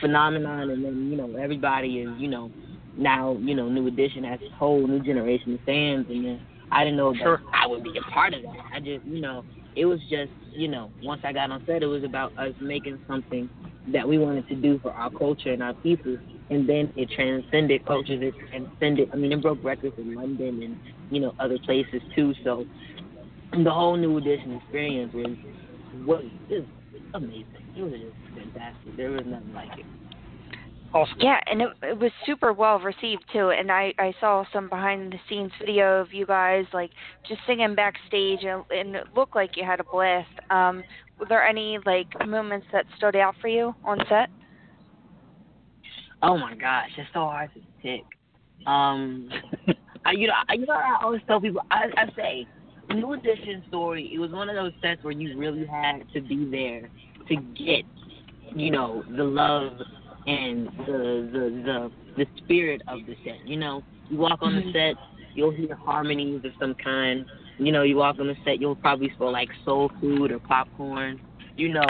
phenomenon, 0.00 0.70
and 0.70 0.84
then 0.84 1.10
you 1.10 1.16
know, 1.16 1.36
everybody 1.36 2.00
is, 2.00 2.10
you 2.18 2.28
know, 2.28 2.50
now 2.96 3.36
you 3.40 3.54
know, 3.54 3.68
New 3.68 3.86
Edition 3.86 4.24
has 4.24 4.40
a 4.42 4.54
whole 4.56 4.86
new 4.86 5.00
generation 5.00 5.54
of 5.54 5.60
fans, 5.64 6.06
and 6.10 6.24
then 6.24 6.46
I 6.70 6.84
didn't 6.84 6.96
know 6.96 7.12
that 7.12 7.22
sure. 7.22 7.42
I 7.54 7.66
would 7.66 7.82
be 7.84 7.96
a 7.96 8.10
part 8.10 8.34
of 8.34 8.42
that. 8.42 8.56
I 8.74 8.80
just, 8.80 9.04
you 9.06 9.20
know, 9.20 9.44
it 9.76 9.86
was 9.86 10.00
just, 10.10 10.30
you 10.54 10.68
know, 10.68 10.90
once 11.02 11.22
I 11.24 11.32
got 11.32 11.50
on 11.50 11.62
set, 11.66 11.82
it 11.82 11.86
was 11.86 12.04
about 12.04 12.36
us 12.38 12.52
making 12.60 12.98
something 13.08 13.48
that 13.92 14.06
we 14.06 14.18
wanted 14.18 14.46
to 14.48 14.54
do 14.54 14.78
for 14.80 14.92
our 14.92 15.10
culture 15.10 15.52
and 15.52 15.62
our 15.62 15.74
people. 15.74 16.16
And 16.50 16.68
then 16.68 16.92
it 16.96 17.08
transcended 17.14 17.84
cultures. 17.86 18.20
It 18.22 18.34
transcended. 18.50 19.10
I 19.12 19.16
mean, 19.16 19.32
it 19.32 19.42
broke 19.42 19.64
records 19.64 19.94
in 19.98 20.14
London 20.14 20.62
and 20.62 20.76
you 21.10 21.20
know 21.20 21.34
other 21.38 21.58
places 21.64 22.02
too. 22.14 22.34
So 22.44 22.64
the 23.52 23.70
whole 23.70 23.96
new 23.96 24.18
edition 24.18 24.60
experience 24.60 25.14
was 25.14 25.36
was 26.06 26.24
just 26.48 26.66
amazing. 27.14 27.46
It 27.76 27.82
was 27.82 27.92
just 27.92 28.36
fantastic. 28.36 28.96
There 28.96 29.10
was 29.10 29.22
nothing 29.24 29.54
like 29.54 29.78
it. 29.78 29.86
Awesome. 30.94 31.16
Yeah, 31.18 31.40
and 31.50 31.62
it, 31.62 31.68
it 31.82 31.98
was 31.98 32.10
super 32.26 32.52
well 32.52 32.78
received 32.78 33.24
too. 33.32 33.50
And 33.50 33.72
I 33.72 33.94
I 33.98 34.12
saw 34.20 34.44
some 34.52 34.68
behind 34.68 35.12
the 35.12 35.18
scenes 35.28 35.50
video 35.58 36.00
of 36.00 36.12
you 36.12 36.26
guys 36.26 36.66
like 36.74 36.90
just 37.26 37.40
singing 37.46 37.74
backstage, 37.74 38.40
and, 38.42 38.62
and 38.70 38.96
it 38.96 39.06
looked 39.16 39.34
like 39.34 39.56
you 39.56 39.64
had 39.64 39.80
a 39.80 39.84
blast. 39.84 40.28
Um, 40.50 40.84
were 41.18 41.26
there 41.26 41.44
any 41.44 41.78
like 41.86 42.08
moments 42.26 42.66
that 42.72 42.84
stood 42.98 43.16
out 43.16 43.34
for 43.40 43.48
you 43.48 43.74
on 43.84 43.98
set? 44.08 44.28
Oh 46.22 46.36
my 46.36 46.54
gosh, 46.54 46.90
it's 46.98 47.08
so 47.14 47.20
hard 47.20 47.50
to 47.54 47.60
pick. 47.82 48.04
Um, 48.66 49.28
I, 50.04 50.12
you 50.12 50.28
know, 50.28 50.34
I, 50.48 50.54
you 50.54 50.66
know, 50.66 50.74
I 50.74 50.98
always 51.02 51.22
tell 51.26 51.40
people, 51.40 51.62
I, 51.70 51.84
I 51.96 52.06
say, 52.14 52.46
New 52.94 53.14
Edition 53.14 53.64
story. 53.68 54.10
It 54.12 54.18
was 54.18 54.30
one 54.30 54.48
of 54.48 54.54
those 54.54 54.72
sets 54.82 55.02
where 55.02 55.12
you 55.12 55.36
really 55.38 55.66
had 55.66 56.04
to 56.14 56.20
be 56.20 56.48
there 56.50 56.88
to 57.28 57.36
get, 57.56 57.84
you 58.54 58.70
know, 58.70 59.02
the 59.16 59.24
love 59.24 59.80
and 60.26 60.68
the 60.86 61.28
the 61.32 61.62
the 61.64 61.90
the 62.16 62.26
spirit 62.38 62.82
of 62.88 63.00
the 63.06 63.16
set. 63.24 63.46
You 63.46 63.56
know, 63.56 63.82
you 64.08 64.18
walk 64.18 64.38
on 64.42 64.54
the 64.54 64.72
set, 64.72 64.94
you'll 65.34 65.50
hear 65.50 65.74
harmonies 65.74 66.44
of 66.44 66.52
some 66.60 66.74
kind. 66.74 67.24
You 67.58 67.72
know, 67.72 67.82
you 67.82 67.96
walk 67.96 68.18
on 68.18 68.28
the 68.28 68.36
set, 68.44 68.60
you'll 68.60 68.76
probably 68.76 69.12
smell 69.16 69.32
like 69.32 69.48
soul 69.64 69.90
food 70.00 70.30
or 70.30 70.38
popcorn. 70.38 71.20
You 71.56 71.72
know, 71.72 71.84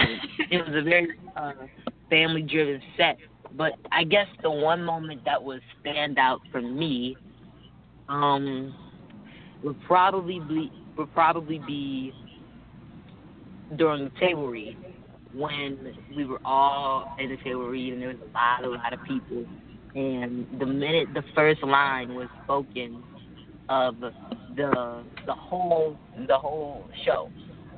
it 0.51 0.57
was 0.57 0.75
a 0.75 0.81
very 0.81 1.09
uh, 1.35 1.53
family-driven 2.09 2.81
set. 2.97 3.17
But 3.55 3.73
I 3.91 4.03
guess 4.03 4.27
the 4.41 4.51
one 4.51 4.83
moment 4.83 5.23
that 5.25 5.41
was 5.41 5.61
stand 5.81 6.17
out 6.17 6.41
for 6.51 6.61
me, 6.61 7.15
um, 8.09 8.73
would 9.63 9.81
probably 9.83 10.39
be 10.39 10.71
would 10.97 11.13
probably 11.13 11.59
be 11.59 12.13
during 13.77 14.03
the 14.05 14.11
table 14.19 14.47
read 14.47 14.77
when 15.33 15.95
we 16.15 16.25
were 16.25 16.39
all 16.45 17.15
in 17.19 17.29
the 17.29 17.37
table 17.37 17.67
read 17.67 17.93
and 17.93 18.01
there 18.01 18.09
was 18.09 18.17
a 18.21 18.33
lot, 18.33 18.63
a 18.63 18.69
lot 18.69 18.93
of 18.93 18.99
people. 19.07 19.45
And 19.95 20.47
the 20.59 20.65
minute 20.65 21.09
the 21.13 21.23
first 21.35 21.63
line 21.63 22.15
was 22.15 22.27
spoken 22.43 23.03
of 23.69 23.99
the 23.99 25.03
the 25.25 25.33
whole 25.33 25.97
the 26.27 26.37
whole 26.37 26.85
show, 27.05 27.29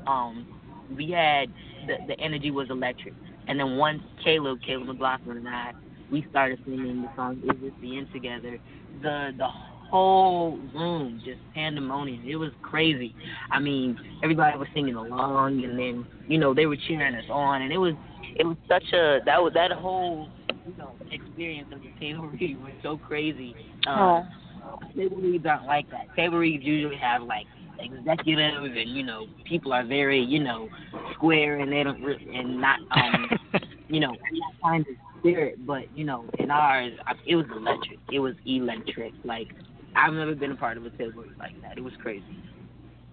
um, 0.08 0.48
we 0.96 1.12
had 1.12 1.50
the 1.88 1.96
the 2.08 2.20
energy 2.20 2.52
was 2.52 2.70
electric. 2.70 3.14
And 3.48 3.60
then 3.60 3.78
once 3.78 4.02
Caleb, 4.24 4.60
Caleb 4.66 4.88
McLaughlin 4.88 5.38
and 5.38 5.48
I, 5.48 5.74
we 6.12 6.26
started 6.30 6.60
singing 6.66 7.02
the 7.02 7.10
song 7.16 7.42
"Is 7.44 7.62
This 7.62 7.72
the 7.82 7.98
End 7.98 8.08
Together," 8.14 8.58
the 9.02 9.32
the 9.38 9.48
whole 9.96 10.60
room 10.74 11.22
just 11.24 11.40
pandemonium. 11.54 12.28
It 12.28 12.36
was 12.36 12.52
crazy. 12.62 13.16
I 13.50 13.60
mean, 13.60 13.98
everybody 14.22 14.58
was 14.58 14.68
singing 14.74 14.96
along, 14.96 15.64
and 15.64 15.80
then 15.80 16.06
you 16.28 16.38
know 16.38 16.54
they 16.54 16.66
were 16.66 16.76
cheering 16.88 17.16
us 17.16 17.24
on, 17.30 17.62
and 17.62 17.72
it 17.72 17.78
was 17.78 17.94
it 18.36 18.46
was 18.46 18.58
such 18.68 18.84
a 18.92 19.20
that 19.26 19.42
was 19.42 19.54
that 19.54 19.72
whole 19.72 20.28
you 20.68 20.76
know 20.78 20.92
experience 21.12 21.70
of 21.72 21.80
the 21.80 21.92
table 21.98 22.28
read 22.40 22.62
was 22.62 22.74
so 22.84 22.98
crazy. 22.98 23.56
Um, 23.88 23.98
oh. 23.98 24.80
Table 24.98 25.18
reads 25.18 25.46
aren't 25.46 25.66
like 25.66 25.90
that. 25.92 26.14
Table 26.16 26.40
reads 26.40 26.64
usually 26.66 26.98
have 26.98 27.22
like 27.24 27.46
executives 27.80 28.76
and 28.78 28.90
you 28.90 29.04
know 29.04 29.28
people 29.46 29.72
are 29.74 29.86
very 29.86 30.22
you 30.22 30.42
know 30.42 30.68
square 31.14 31.60
and 31.60 31.72
they 31.72 31.84
don't 31.84 32.02
and 32.04 32.60
not 32.60 32.80
um 32.92 33.30
you 33.88 34.02
know 34.02 34.14
kind 34.62 34.86
of 34.88 34.96
spirit. 35.20 35.66
But 35.66 35.84
you 35.96 36.04
know 36.04 36.26
in 36.40 36.52
ours 36.52 36.92
it 37.26 37.36
was 37.38 37.46
electric. 37.56 38.00
It 38.12 38.20
was 38.20 38.34
electric. 38.46 39.14
Like 39.24 39.50
I've 39.96 40.14
never 40.14 40.36
been 40.36 40.52
a 40.52 40.56
part 40.56 40.78
of 40.78 40.86
a 40.86 40.90
table 40.92 41.24
like 41.40 41.60
that. 41.62 41.78
It 41.78 41.82
was 41.84 41.94
crazy. 42.02 42.24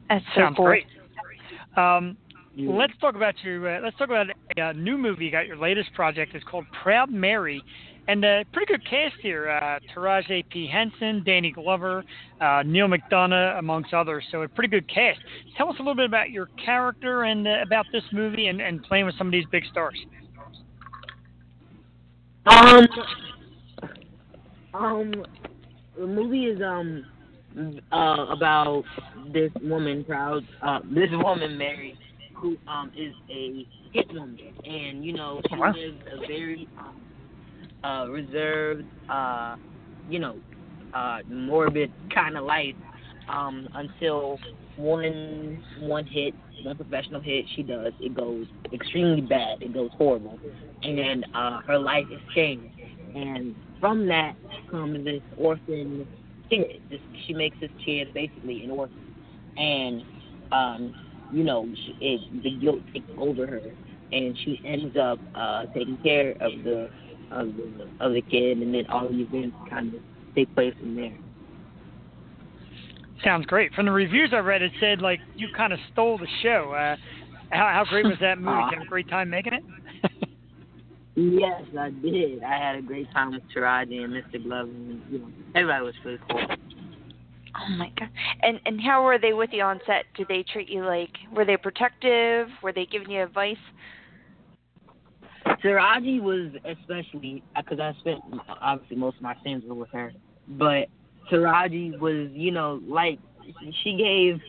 That's 0.08 0.24
so 0.34 0.40
Sounds 0.42 0.56
cool. 0.56 0.66
great. 0.66 0.86
Um, 1.76 2.16
Yeah. 2.54 2.70
Let's 2.70 2.92
talk 3.00 3.14
about 3.14 3.34
your. 3.42 3.76
Uh, 3.76 3.80
let's 3.80 3.96
talk 3.96 4.08
about 4.08 4.26
a 4.58 4.60
uh, 4.60 4.72
new 4.72 4.98
movie. 4.98 5.24
You 5.24 5.30
got 5.30 5.46
your 5.46 5.56
latest 5.56 5.92
project. 5.94 6.34
It's 6.34 6.44
called 6.44 6.66
Proud 6.82 7.10
Mary, 7.10 7.62
and 8.08 8.22
uh, 8.22 8.44
pretty 8.52 8.70
good 8.70 8.84
cast 8.84 9.14
here. 9.22 9.48
Uh, 9.48 9.78
Taraji 9.94 10.44
P 10.50 10.66
Henson, 10.66 11.22
Danny 11.24 11.50
Glover, 11.50 12.04
uh, 12.42 12.62
Neal 12.66 12.88
McDonough, 12.88 13.58
amongst 13.58 13.94
others. 13.94 14.24
So 14.30 14.42
a 14.42 14.48
pretty 14.48 14.68
good 14.68 14.86
cast. 14.86 15.18
Tell 15.56 15.70
us 15.70 15.76
a 15.78 15.82
little 15.82 15.94
bit 15.94 16.04
about 16.04 16.30
your 16.30 16.50
character 16.62 17.22
and 17.22 17.48
uh, 17.48 17.62
about 17.64 17.86
this 17.90 18.04
movie 18.12 18.48
and, 18.48 18.60
and 18.60 18.82
playing 18.82 19.06
with 19.06 19.16
some 19.16 19.28
of 19.28 19.32
these 19.32 19.46
big 19.50 19.64
stars. 19.70 19.98
Um, 22.44 22.86
um, 24.74 25.12
the 25.98 26.06
movie 26.06 26.44
is 26.46 26.60
um 26.62 27.04
uh, 27.92 28.26
about 28.30 28.84
this 29.32 29.50
woman, 29.62 30.04
proud, 30.04 30.42
uh, 30.62 30.80
this 30.84 31.10
woman, 31.12 31.56
Mary, 31.58 31.98
who 32.34 32.56
um 32.66 32.90
is 32.96 33.14
a 33.30 33.66
hit 33.92 34.06
woman, 34.12 34.38
and 34.64 35.04
you 35.04 35.12
know 35.12 35.40
she 35.52 35.60
Wow. 35.60 35.72
lives 35.72 35.98
a 36.12 36.20
very 36.26 36.68
um, 36.78 37.06
uh, 37.84 38.06
reserved, 38.08 38.86
uh, 39.08 39.56
you 40.06 40.18
know, 40.18 40.36
uh, 40.92 41.18
morbid 41.28 41.92
kind 42.14 42.36
of 42.36 42.44
life 42.44 42.74
um, 43.28 43.68
until 43.74 44.40
one 44.76 45.62
one 45.78 46.06
hit, 46.06 46.34
one 46.62 46.76
professional 46.76 47.20
hit 47.20 47.44
she 47.54 47.62
does, 47.62 47.92
it 48.00 48.14
goes 48.14 48.46
extremely 48.72 49.20
bad. 49.22 49.58
It 49.60 49.72
goes 49.72 49.90
horrible, 49.96 50.38
and 50.82 51.24
uh, 51.34 51.60
her 51.66 51.78
life 51.78 52.06
is 52.10 52.20
changed. 52.34 52.74
And 53.14 53.56
from 53.82 54.06
that 54.06 54.36
comes 54.70 55.04
this 55.04 55.20
orphan 55.36 56.06
kid. 56.48 56.80
This, 56.88 57.00
she 57.26 57.34
makes 57.34 57.56
this 57.60 57.70
kid 57.84 58.14
basically 58.14 58.62
an 58.62 58.70
orphan, 58.70 59.14
and 59.56 60.02
um, 60.52 60.94
you 61.32 61.42
know, 61.42 61.66
she, 61.74 61.96
it, 62.00 62.42
the 62.44 62.56
guilt 62.58 62.78
takes 62.94 63.10
over 63.18 63.44
her, 63.44 63.60
and 64.12 64.38
she 64.44 64.60
ends 64.64 64.96
up 64.96 65.18
uh, 65.34 65.64
taking 65.74 65.98
care 65.98 66.30
of 66.40 66.52
the 66.62 66.88
of 67.32 67.48
the 67.56 67.88
of 67.98 68.12
the 68.12 68.22
kid, 68.22 68.58
and 68.58 68.72
then 68.72 68.86
all 68.86 69.08
the 69.08 69.20
events 69.20 69.56
kind 69.68 69.92
of 69.94 70.00
take 70.36 70.54
place 70.54 70.74
from 70.78 70.94
there. 70.94 71.18
Sounds 73.24 73.46
great. 73.46 73.72
From 73.74 73.86
the 73.86 73.92
reviews 73.92 74.30
I 74.32 74.38
read, 74.38 74.62
it 74.62 74.72
said 74.78 75.02
like 75.02 75.18
you 75.34 75.48
kind 75.56 75.72
of 75.72 75.80
stole 75.92 76.18
the 76.18 76.28
show. 76.40 76.72
Uh, 76.72 76.96
how, 77.50 77.68
how 77.68 77.84
great 77.88 78.06
was 78.06 78.16
that 78.20 78.38
movie? 78.38 78.62
Did 78.62 78.70
you 78.70 78.78
have 78.78 78.86
a 78.86 78.88
great 78.88 79.08
time 79.08 79.28
making 79.28 79.54
it? 79.54 79.62
Yes, 81.14 81.62
I 81.78 81.90
did. 81.90 82.42
I 82.42 82.56
had 82.56 82.76
a 82.76 82.82
great 82.82 83.10
time 83.12 83.32
with 83.32 83.42
Taraji 83.54 84.02
and 84.02 84.12
Mr. 84.12 84.42
Glove, 84.42 84.68
and 84.68 85.02
you 85.10 85.18
know, 85.18 85.28
everybody 85.54 85.84
was 85.84 85.94
pretty 86.02 86.22
cool. 86.30 86.40
Oh 87.54 87.76
my 87.76 87.92
god! 87.98 88.08
And 88.40 88.58
and 88.64 88.80
how 88.80 89.04
were 89.04 89.18
they 89.18 89.34
with 89.34 89.50
you 89.52 89.62
on 89.62 89.78
set? 89.86 90.04
Did 90.16 90.28
they 90.28 90.42
treat 90.42 90.70
you 90.70 90.84
like? 90.84 91.10
Were 91.34 91.44
they 91.44 91.58
protective? 91.58 92.48
Were 92.62 92.72
they 92.72 92.86
giving 92.86 93.10
you 93.10 93.22
advice? 93.22 93.56
Taraji 95.62 96.20
was 96.20 96.50
especially 96.64 97.42
because 97.54 97.78
I 97.78 97.92
spent 98.00 98.20
obviously 98.60 98.96
most 98.96 99.16
of 99.16 99.22
my 99.22 99.36
scenes 99.44 99.64
were 99.66 99.74
with 99.74 99.90
her, 99.90 100.12
but 100.48 100.88
Taraji 101.30 101.98
was 101.98 102.30
you 102.32 102.52
know 102.52 102.80
like 102.86 103.18
she 103.82 103.96
gave 103.96 104.40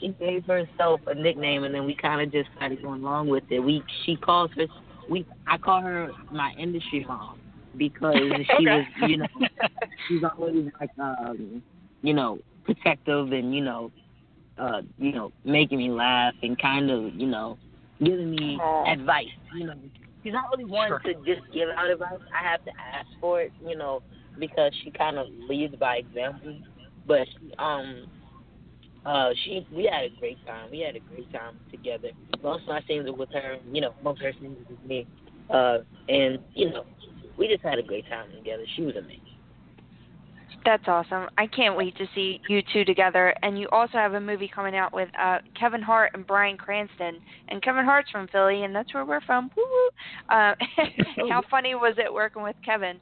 she 0.00 0.14
gave 0.20 0.44
herself 0.44 1.00
a 1.08 1.14
nickname 1.14 1.64
and 1.64 1.74
then 1.74 1.84
we 1.84 1.96
kind 1.96 2.22
of 2.22 2.30
just 2.30 2.48
started 2.56 2.80
going 2.80 3.02
along 3.02 3.28
with 3.28 3.44
it. 3.50 3.58
We 3.58 3.82
she 4.04 4.14
calls 4.14 4.50
her 4.56 4.66
we 5.10 5.26
I 5.46 5.58
call 5.58 5.80
her 5.82 6.10
my 6.30 6.52
industry 6.58 7.04
mom 7.06 7.38
because 7.76 8.14
she 8.58 8.66
was 8.66 8.84
you 9.08 9.16
know 9.18 9.26
she's 10.08 10.22
always 10.22 10.66
like 10.80 10.90
um 10.98 11.62
you 12.02 12.14
know 12.14 12.38
protective 12.64 13.32
and 13.32 13.54
you 13.54 13.62
know 13.62 13.90
uh 14.58 14.82
you 14.98 15.12
know 15.12 15.32
making 15.44 15.78
me 15.78 15.90
laugh 15.90 16.34
and 16.42 16.58
kind 16.60 16.90
of 16.90 17.14
you 17.14 17.26
know 17.26 17.58
giving 18.02 18.30
me 18.30 18.58
Aw. 18.60 18.92
advice 18.92 19.26
you 19.56 19.66
know 19.66 19.74
she's 20.22 20.32
not 20.32 20.44
really 20.56 20.68
one 20.70 20.88
Sure. 20.88 21.00
to 21.00 21.14
just 21.24 21.40
give 21.54 21.68
out 21.76 21.90
advice 21.90 22.18
i 22.38 22.42
have 22.48 22.64
to 22.64 22.70
ask 22.94 23.06
for 23.20 23.40
it 23.42 23.52
you 23.66 23.76
know 23.76 24.02
because 24.38 24.72
she 24.82 24.90
kind 24.90 25.18
of 25.18 25.26
leads 25.48 25.74
by 25.76 25.96
example 25.96 26.56
but 27.06 27.26
um 27.58 28.06
uh 29.04 29.30
she 29.44 29.66
we 29.72 29.84
had 29.92 30.04
a 30.04 30.20
great 30.20 30.44
time 30.46 30.70
we 30.70 30.80
had 30.80 30.96
a 30.96 31.00
great 31.00 31.30
time 31.32 31.56
together 31.70 32.10
most 32.42 32.62
of 32.62 32.68
my 32.68 32.80
scenes 32.86 33.06
were 33.06 33.16
with 33.16 33.32
her 33.32 33.56
you 33.72 33.80
know 33.80 33.94
most 34.02 34.20
of 34.20 34.26
her 34.26 34.32
scenes 34.40 34.56
were 34.68 34.76
with 34.76 34.84
me 34.86 35.06
uh 35.50 35.78
and 36.08 36.38
you 36.54 36.70
know 36.70 36.84
we 37.38 37.48
just 37.48 37.62
had 37.62 37.78
a 37.78 37.82
great 37.82 38.08
time 38.08 38.30
together 38.32 38.64
she 38.76 38.82
was 38.82 38.94
amazing 38.96 39.20
That's 40.64 40.86
awesome. 40.86 41.28
I 41.36 41.48
can't 41.48 41.76
wait 41.76 41.96
to 41.96 42.06
see 42.14 42.40
you 42.48 42.62
two 42.72 42.84
together. 42.84 43.34
And 43.42 43.58
you 43.58 43.68
also 43.72 43.94
have 43.94 44.14
a 44.14 44.20
movie 44.20 44.50
coming 44.54 44.76
out 44.76 44.92
with 44.92 45.08
uh, 45.20 45.38
Kevin 45.58 45.82
Hart 45.82 46.12
and 46.14 46.24
Bryan 46.24 46.56
Cranston. 46.56 47.20
And 47.48 47.60
Kevin 47.62 47.84
Hart's 47.84 48.10
from 48.10 48.28
Philly, 48.28 48.62
and 48.62 48.72
that's 48.72 48.94
where 48.94 49.04
we're 49.04 49.22
from. 49.22 49.50
Woo. 49.56 49.64
Uh, 50.28 50.54
how 51.28 51.42
funny 51.50 51.74
was 51.74 51.94
it 51.98 52.12
working 52.12 52.42
with 52.44 52.54
Kevin? 52.64 53.00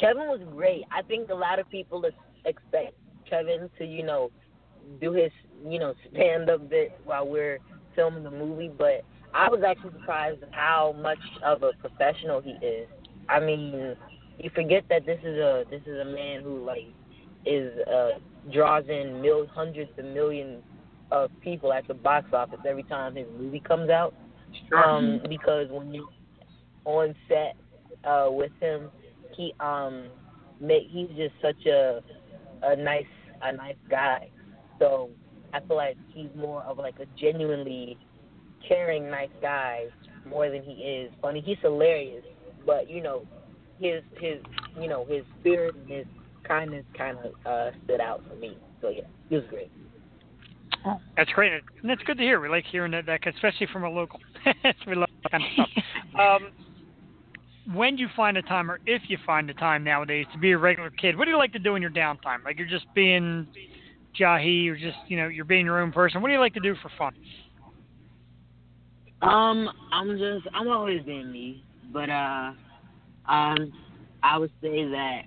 Kevin 0.00 0.26
was 0.28 0.40
great. 0.52 0.82
I 0.90 1.02
think 1.02 1.30
a 1.30 1.34
lot 1.34 1.58
of 1.58 1.68
people 1.70 2.04
ex- 2.04 2.16
expect 2.44 2.94
Kevin 3.30 3.70
to, 3.78 3.84
you 3.84 4.04
know, 4.04 4.30
do 5.00 5.12
his, 5.12 5.30
you 5.66 5.78
know, 5.78 5.94
stand 6.12 6.50
up 6.50 6.68
bit 6.68 6.92
while 7.04 7.26
we're 7.26 7.58
filming 7.94 8.24
the 8.24 8.30
movie, 8.30 8.70
but 8.76 9.02
I 9.34 9.48
was 9.48 9.62
actually 9.66 9.92
surprised 9.92 10.42
at 10.42 10.52
how 10.52 10.94
much 11.00 11.18
of 11.44 11.62
a 11.62 11.72
professional 11.80 12.40
he 12.40 12.52
is. 12.64 12.88
I 13.28 13.40
mean, 13.40 13.96
you 14.38 14.50
forget 14.54 14.84
that 14.90 15.06
this 15.06 15.20
is 15.22 15.38
a 15.38 15.64
this 15.70 15.82
is 15.86 16.00
a 16.00 16.04
man 16.04 16.42
who 16.42 16.64
like 16.64 16.84
is 17.46 17.72
uh 17.86 18.10
draws 18.52 18.84
in 18.88 19.20
mil 19.20 19.46
hundreds 19.54 19.90
of 19.98 20.04
millions 20.06 20.62
of 21.12 21.30
people 21.42 21.72
at 21.72 21.86
the 21.88 21.94
box 21.94 22.26
office 22.32 22.58
every 22.66 22.82
time 22.84 23.16
his 23.16 23.26
movie 23.38 23.60
comes 23.60 23.90
out. 23.90 24.14
Um, 24.76 25.20
because 25.28 25.68
when 25.70 25.92
you 25.92 26.08
on 26.84 27.14
set 27.28 27.56
uh 28.04 28.28
with 28.30 28.52
him, 28.60 28.90
he 29.36 29.54
um 29.60 30.06
make 30.60 30.84
he's 30.90 31.08
just 31.16 31.34
such 31.42 31.66
a 31.66 32.00
a 32.62 32.76
nice 32.76 33.04
a 33.42 33.52
nice 33.52 33.76
guy. 33.88 34.28
So 34.78 35.10
I 35.52 35.60
feel 35.60 35.76
like 35.76 35.96
he's 36.08 36.30
more 36.36 36.62
of 36.62 36.78
like 36.78 36.96
a 37.00 37.06
genuinely 37.18 37.98
caring 38.66 39.10
nice 39.10 39.30
guy 39.40 39.86
more 40.28 40.50
than 40.50 40.62
he 40.62 40.72
is 40.72 41.12
funny. 41.20 41.40
He's 41.40 41.58
hilarious, 41.62 42.24
but 42.66 42.90
you 42.90 43.02
know 43.02 43.26
his 43.78 44.02
his 44.18 44.38
you 44.78 44.88
know 44.88 45.04
his 45.08 45.22
spirit 45.40 45.74
and 45.74 45.88
his 45.88 46.06
kindness 46.46 46.84
kind 46.96 47.18
of 47.18 47.32
uh 47.46 47.70
stood 47.84 48.00
out 48.00 48.22
for 48.28 48.36
me. 48.36 48.56
So 48.80 48.88
yeah, 48.88 49.02
he 49.28 49.36
was 49.36 49.44
great. 49.50 49.70
That's 51.16 51.30
great, 51.32 51.52
and 51.52 51.90
that's 51.90 52.02
good 52.04 52.16
to 52.16 52.22
hear. 52.22 52.40
We 52.40 52.48
like 52.48 52.64
hearing 52.70 52.92
that, 52.92 53.04
that 53.06 53.20
especially 53.26 53.66
from 53.72 53.84
a 53.84 53.90
local. 53.90 54.18
we 54.86 54.94
love 54.94 55.08
that 55.24 55.30
kind 55.30 55.44
of 55.44 55.50
stuff. 55.52 55.68
Um, 56.18 56.50
when 57.74 57.98
you 57.98 58.08
find 58.16 58.36
a 58.36 58.42
time, 58.42 58.70
or 58.70 58.80
if 58.86 59.02
you 59.08 59.18
find 59.26 59.48
a 59.50 59.54
time 59.54 59.84
nowadays, 59.84 60.26
to 60.32 60.38
be 60.38 60.52
a 60.52 60.58
regular 60.58 60.90
kid, 60.90 61.16
what 61.16 61.24
do 61.24 61.30
you 61.30 61.36
like 61.36 61.52
to 61.52 61.58
do 61.58 61.76
in 61.76 61.82
your 61.82 61.90
downtime? 61.90 62.44
Like 62.44 62.58
you're 62.58 62.68
just 62.68 62.86
being 62.94 63.46
Jahi, 64.18 64.68
or 64.68 64.76
just 64.76 64.98
you 65.08 65.16
know 65.16 65.28
you're 65.28 65.44
being 65.44 65.66
your 65.66 65.80
own 65.80 65.92
person. 65.92 66.20
What 66.22 66.28
do 66.28 66.34
you 66.34 66.40
like 66.40 66.54
to 66.54 66.60
do 66.60 66.74
for 66.82 66.90
fun? 66.98 67.14
Um, 69.22 69.68
I'm 69.92 70.18
just 70.18 70.46
I'm 70.54 70.68
always 70.68 71.02
being 71.02 71.30
me, 71.30 71.62
but 71.92 72.08
uh, 72.08 72.52
um, 73.28 73.72
I 74.22 74.38
would 74.38 74.52
say 74.62 74.84
that 74.88 75.22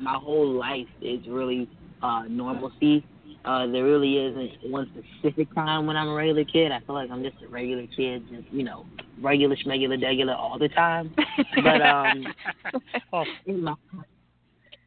my 0.00 0.14
whole 0.14 0.50
life 0.52 0.88
is 1.00 1.20
really 1.28 1.68
uh 2.02 2.22
normalcy. 2.28 3.04
Uh, 3.44 3.66
there 3.66 3.84
really 3.84 4.16
isn't 4.16 4.70
one 4.70 4.90
specific 5.20 5.54
time 5.54 5.86
when 5.86 5.96
I'm 5.96 6.08
a 6.08 6.14
regular 6.14 6.44
kid. 6.44 6.72
I 6.72 6.80
feel 6.80 6.94
like 6.94 7.10
I'm 7.10 7.22
just 7.22 7.36
a 7.44 7.48
regular 7.48 7.86
kid, 7.94 8.22
just 8.30 8.50
you 8.50 8.64
know, 8.64 8.86
regular 9.20 9.56
schmegular 9.56 10.02
degular 10.02 10.36
all 10.36 10.58
the 10.58 10.68
time. 10.68 11.14
But 11.62 11.82
um, 11.82 12.26
oh, 13.12 13.24
in 13.46 13.62
my 13.62 13.74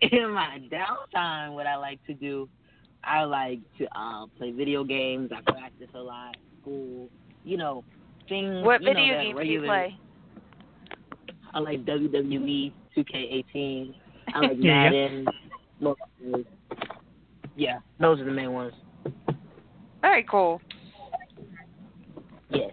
in 0.02 0.32
my 0.32 0.60
downtime, 0.72 1.54
what 1.54 1.68
I 1.68 1.76
like 1.76 2.04
to 2.08 2.14
do, 2.14 2.48
I 3.04 3.24
like 3.24 3.60
to 3.80 3.86
uh, 3.98 4.26
play 4.38 4.52
video 4.52 4.84
games. 4.84 5.32
I 5.36 5.42
practice 5.50 5.90
a 5.96 6.00
lot, 6.00 6.36
school, 6.62 7.10
you 7.44 7.58
know, 7.58 7.84
things. 8.30 8.64
What 8.66 8.82
you 8.82 8.88
know, 8.88 8.94
video 8.94 9.18
that 9.18 9.24
games 9.24 9.40
do 9.40 9.46
you 9.46 9.62
play? 9.62 9.98
I 11.54 11.60
like 11.60 11.86
WWE 11.86 12.72
2K18. 12.96 13.94
I 14.34 14.40
like 14.40 14.52
Yeah. 14.60 14.84
Madden. 14.84 15.26
Mobile. 15.80 16.44
Yeah, 17.56 17.80
those 18.00 18.20
are 18.20 18.26
the 18.26 18.32
main 18.32 18.52
ones. 18.52 18.74
Very 20.02 20.24
cool. 20.30 20.62
Yes. 22.50 22.72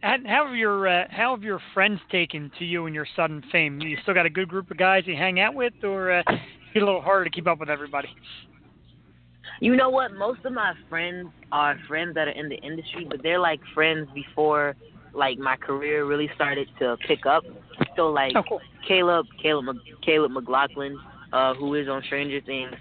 How 0.00 0.46
have 0.46 0.54
your 0.54 0.86
uh, 0.86 1.04
how 1.10 1.34
have 1.34 1.42
your 1.42 1.60
friends 1.74 2.00
taken 2.10 2.50
to 2.58 2.64
you 2.64 2.86
and 2.86 2.94
your 2.94 3.06
sudden 3.16 3.42
fame? 3.50 3.80
You 3.80 3.96
still 4.02 4.14
got 4.14 4.26
a 4.26 4.30
good 4.30 4.48
group 4.48 4.70
of 4.70 4.76
guys 4.76 5.04
you 5.06 5.16
hang 5.16 5.40
out 5.40 5.54
with, 5.54 5.72
or 5.82 6.12
uh, 6.12 6.22
it's 6.28 6.76
a 6.76 6.78
little 6.78 7.00
harder 7.00 7.24
to 7.24 7.30
keep 7.30 7.48
up 7.48 7.58
with 7.58 7.68
everybody? 7.68 8.08
You 9.60 9.74
know 9.74 9.90
what? 9.90 10.12
Most 10.14 10.44
of 10.44 10.52
my 10.52 10.74
friends 10.88 11.28
are 11.50 11.76
friends 11.88 12.14
that 12.14 12.28
are 12.28 12.32
in 12.32 12.48
the 12.48 12.56
industry, 12.56 13.06
but 13.08 13.22
they're 13.22 13.40
like 13.40 13.60
friends 13.74 14.08
before 14.14 14.76
like 15.14 15.38
my 15.38 15.56
career 15.56 16.04
really 16.04 16.30
started 16.36 16.68
to 16.78 16.96
pick 17.08 17.26
up. 17.26 17.42
So 17.96 18.10
like 18.10 18.32
Oh, 18.36 18.42
cool. 18.48 18.60
Caleb, 18.86 19.26
Caleb, 19.42 19.76
Caleb 20.04 20.30
McLaughlin, 20.30 20.96
uh, 21.32 21.54
who 21.54 21.74
is 21.74 21.88
on 21.88 22.02
Stranger 22.04 22.40
Things. 22.46 22.74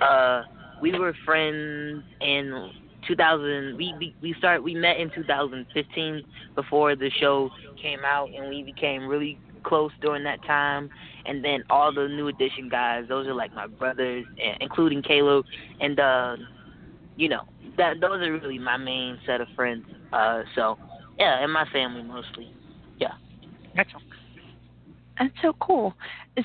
Uh, 0.00 0.42
we 0.82 0.98
were 0.98 1.14
friends 1.24 2.02
in 2.20 2.70
2000. 3.06 3.76
We 3.76 3.94
we 3.98 4.14
we 4.22 4.34
start 4.38 4.62
we 4.62 4.74
met 4.74 4.98
in 4.98 5.10
2015 5.14 6.22
before 6.54 6.96
the 6.96 7.10
show 7.20 7.50
came 7.80 8.00
out, 8.04 8.28
and 8.36 8.48
we 8.48 8.62
became 8.62 9.06
really 9.06 9.38
close 9.64 9.92
during 10.00 10.24
that 10.24 10.42
time. 10.46 10.90
And 11.26 11.44
then 11.44 11.64
all 11.70 11.92
the 11.92 12.06
new 12.08 12.28
edition 12.28 12.68
guys, 12.68 13.04
those 13.08 13.26
are 13.26 13.34
like 13.34 13.52
my 13.54 13.66
brothers, 13.66 14.24
including 14.60 15.02
Caleb, 15.02 15.44
and 15.80 15.98
uh, 15.98 16.36
you 17.16 17.28
know 17.28 17.42
that 17.76 18.00
those 18.00 18.20
are 18.22 18.32
really 18.32 18.58
my 18.58 18.76
main 18.76 19.18
set 19.26 19.40
of 19.40 19.48
friends. 19.56 19.84
Uh, 20.12 20.42
so 20.54 20.78
yeah, 21.18 21.42
and 21.42 21.52
my 21.52 21.64
family 21.72 22.02
mostly. 22.02 22.52
Yeah. 22.98 23.12
Excellent. 23.76 24.06
That's 25.18 25.32
so 25.42 25.52
cool. 25.60 25.94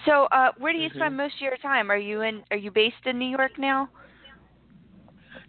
So, 0.06 0.26
uh, 0.32 0.52
where 0.60 0.72
do 0.74 0.80
you 0.80 0.90
Mhm. 0.90 0.96
spend 0.96 1.18
most 1.18 1.36
of 1.36 1.42
your 1.42 1.58
time? 1.58 1.90
Are 1.90 1.98
you 1.98 2.22
in? 2.22 2.44
Are 2.52 2.58
you 2.58 2.72
based 2.72 3.06
in 3.06 3.18
New 3.18 3.30
York 3.30 3.58
now? 3.58 3.90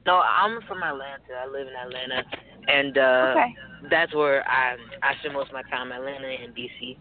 No, 0.06 0.20
I'm 0.20 0.60
from 0.66 0.82
Atlanta. 0.82 1.34
I 1.42 1.46
live 1.46 1.66
in 1.68 1.74
Atlanta, 1.74 2.22
and 2.68 2.98
uh 2.98 3.34
Okay. 3.36 3.54
that's 3.90 4.14
where 4.14 4.46
I 4.48 4.76
I 5.02 5.14
spend 5.18 5.34
most 5.34 5.48
of 5.48 5.54
my 5.54 5.62
time. 5.62 5.92
Atlanta 5.92 6.28
and 6.28 6.54
DC. 6.54 6.96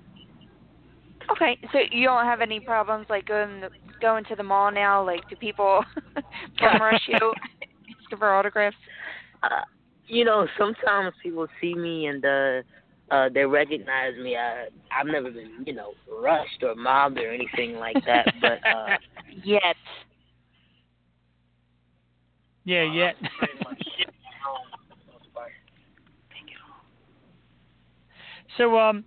Okay. 1.31 1.57
So 1.71 1.79
you 1.91 2.05
don't 2.07 2.25
have 2.25 2.41
any 2.41 2.59
problems 2.59 3.05
like 3.09 3.25
going 3.25 3.61
the, 3.61 3.69
going 4.01 4.25
to 4.25 4.35
the 4.35 4.43
mall 4.43 4.71
now? 4.71 5.05
Like, 5.05 5.21
do 5.29 5.35
people 5.35 5.83
rush 6.61 7.01
you 7.07 7.33
for 8.17 8.33
autographs? 8.33 8.75
Uh, 9.43 9.61
you 10.07 10.25
know, 10.25 10.47
sometimes 10.57 11.13
people 11.21 11.47
see 11.61 11.75
me 11.75 12.07
and 12.07 12.25
uh 12.25 12.61
uh 13.11 13.29
they 13.33 13.45
recognize 13.45 14.13
me. 14.21 14.35
I 14.35 14.67
I've 14.91 15.07
never 15.07 15.31
been, 15.31 15.63
you 15.65 15.73
know, 15.73 15.93
rushed 16.21 16.63
or 16.63 16.75
mobbed 16.75 17.17
or 17.17 17.31
anything 17.31 17.75
like 17.75 17.97
that, 18.05 18.25
but 18.41 18.59
uh 18.67 18.97
Yet. 19.43 19.75
Yeah, 22.65 22.83
yeah. 22.83 23.11
pretty 23.37 23.53
so, 28.57 28.77
um, 28.77 29.03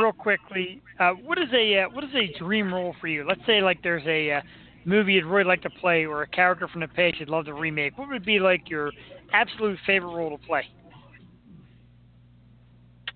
real 0.00 0.12
quickly, 0.12 0.82
uh, 0.98 1.10
what 1.10 1.38
is 1.38 1.48
a 1.54 1.80
uh, 1.80 1.88
what 1.90 2.04
is 2.04 2.10
a 2.14 2.38
dream 2.38 2.72
role 2.72 2.94
for 3.00 3.08
you? 3.08 3.24
Let's 3.26 3.40
say 3.46 3.60
like 3.60 3.82
there's 3.82 4.06
a 4.06 4.32
uh, 4.32 4.40
movie 4.84 5.14
you'd 5.14 5.24
really 5.24 5.44
like 5.44 5.62
to 5.62 5.70
play 5.70 6.04
or 6.04 6.22
a 6.22 6.28
character 6.28 6.68
from 6.68 6.80
the 6.80 6.88
past 6.88 7.20
you'd 7.20 7.28
love 7.28 7.46
to 7.46 7.54
remake. 7.54 7.96
What 7.98 8.08
would 8.08 8.24
be 8.24 8.38
like 8.38 8.68
your 8.68 8.90
absolute 9.32 9.78
favorite 9.86 10.14
role 10.14 10.36
to 10.36 10.46
play? 10.46 10.64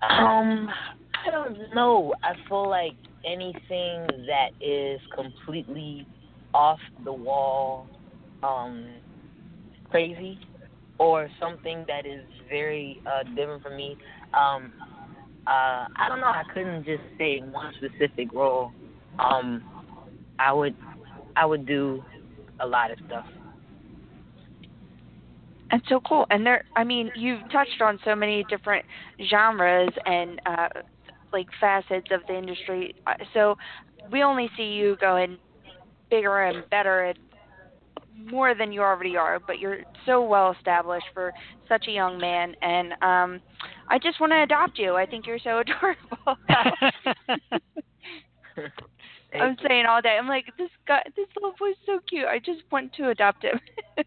Um, 0.02 0.68
I 1.26 1.30
don't 1.30 1.58
know. 1.74 2.14
I 2.22 2.34
feel 2.48 2.68
like 2.68 2.94
anything 3.24 4.06
that 4.26 4.50
is 4.60 5.00
completely 5.14 6.06
off 6.54 6.78
the 7.04 7.12
wall, 7.12 7.86
um, 8.42 8.86
crazy, 9.90 10.38
or 10.98 11.28
something 11.40 11.84
that 11.88 12.06
is 12.06 12.24
very 12.50 13.00
uh, 13.06 13.22
different 13.34 13.62
from 13.62 13.76
me. 13.76 13.96
Um, 14.34 14.72
uh, 15.46 15.86
I 15.96 16.08
don't 16.08 16.20
know. 16.20 16.26
I 16.26 16.42
couldn't 16.52 16.84
just 16.84 17.02
say 17.18 17.40
one 17.40 17.72
specific 17.78 18.32
role. 18.32 18.72
Um, 19.18 19.62
I 20.38 20.52
would, 20.52 20.74
I 21.36 21.46
would 21.46 21.66
do 21.66 22.02
a 22.60 22.66
lot 22.66 22.90
of 22.90 22.98
stuff. 23.06 23.24
That's 25.70 25.88
so 25.88 26.00
cool. 26.08 26.26
And 26.30 26.46
there, 26.46 26.64
I 26.76 26.84
mean, 26.84 27.10
you've 27.16 27.42
touched 27.50 27.80
on 27.80 27.98
so 28.04 28.14
many 28.14 28.44
different 28.48 28.84
genres 29.28 29.90
and 30.04 30.40
uh, 30.46 30.68
like 31.32 31.46
facets 31.60 32.06
of 32.10 32.20
the 32.28 32.36
industry. 32.36 32.94
Uh, 33.06 33.14
So 33.34 33.56
we 34.10 34.22
only 34.22 34.48
see 34.56 34.64
you 34.64 34.96
going 35.00 35.38
bigger 36.10 36.42
and 36.42 36.68
better 36.70 37.12
more 38.16 38.54
than 38.54 38.72
you 38.72 38.80
already 38.80 39.16
are. 39.16 39.38
But 39.46 39.58
you're 39.58 39.78
so 40.04 40.22
well 40.24 40.52
established 40.52 41.06
for 41.12 41.32
such 41.68 41.86
a 41.88 41.90
young 41.92 42.18
man, 42.18 42.54
and 42.62 42.92
um, 43.02 43.40
I 43.88 43.98
just 44.02 44.20
want 44.20 44.32
to 44.32 44.42
adopt 44.42 44.78
you. 44.78 44.96
I 44.96 45.06
think 45.06 45.26
you're 45.26 45.38
so 45.38 45.58
adorable. 45.60 46.38
I'm 49.38 49.56
saying 49.66 49.86
all 49.86 50.00
day. 50.00 50.16
I'm 50.18 50.28
like, 50.28 50.46
this 50.58 50.70
guy, 50.86 51.02
this 51.16 51.26
little 51.36 51.52
boy's 51.58 51.74
so 51.84 51.98
cute. 52.08 52.24
I 52.26 52.38
just 52.38 52.62
want 52.70 52.92
to 52.94 53.10
adopt 53.10 53.44
him. 53.44 53.58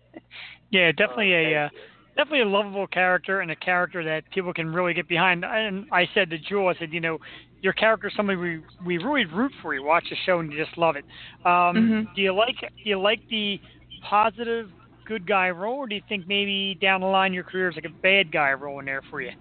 yeah, 0.71 0.91
definitely 0.91 1.33
Oh, 1.33 1.37
a 1.37 1.65
uh, 1.65 1.69
definitely 2.15 2.41
a 2.41 2.47
lovable 2.47 2.87
character 2.87 3.41
and 3.41 3.51
a 3.51 3.55
character 3.55 4.03
that 4.03 4.23
people 4.31 4.53
can 4.53 4.73
really 4.73 4.93
get 4.93 5.07
behind. 5.07 5.45
And 5.45 5.85
I 5.91 6.07
said 6.13 6.29
to 6.31 6.37
Jewel, 6.39 6.67
I 6.67 6.75
said, 6.79 6.91
you 6.91 6.99
know, 6.99 7.17
your 7.61 7.73
character 7.73 8.07
is 8.07 8.13
somebody 8.15 8.37
we 8.37 8.61
we 8.85 8.97
really 8.97 9.25
root 9.25 9.51
for. 9.61 9.73
You 9.73 9.83
watch 9.83 10.05
the 10.09 10.15
show 10.25 10.39
and 10.39 10.51
you 10.51 10.63
just 10.63 10.77
love 10.77 10.95
it. 10.95 11.05
Um, 11.45 12.07
Mhm. 12.07 12.15
Do 12.15 12.21
you 12.21 12.33
like 12.33 12.55
do 12.59 12.89
you 12.89 12.99
like 12.99 13.19
the 13.29 13.59
positive 14.01 14.67
good 15.05 15.27
guy 15.27 15.49
role, 15.49 15.77
or 15.77 15.87
do 15.87 15.95
you 15.95 16.01
think 16.07 16.27
maybe 16.27 16.77
down 16.81 17.01
the 17.01 17.07
line 17.07 17.33
your 17.33 17.43
career 17.43 17.69
is 17.69 17.75
like 17.75 17.85
a 17.85 18.01
bad 18.03 18.31
guy 18.31 18.51
role 18.53 18.79
in 18.79 18.85
there 18.85 19.01
for 19.09 19.21
you? 19.21 19.31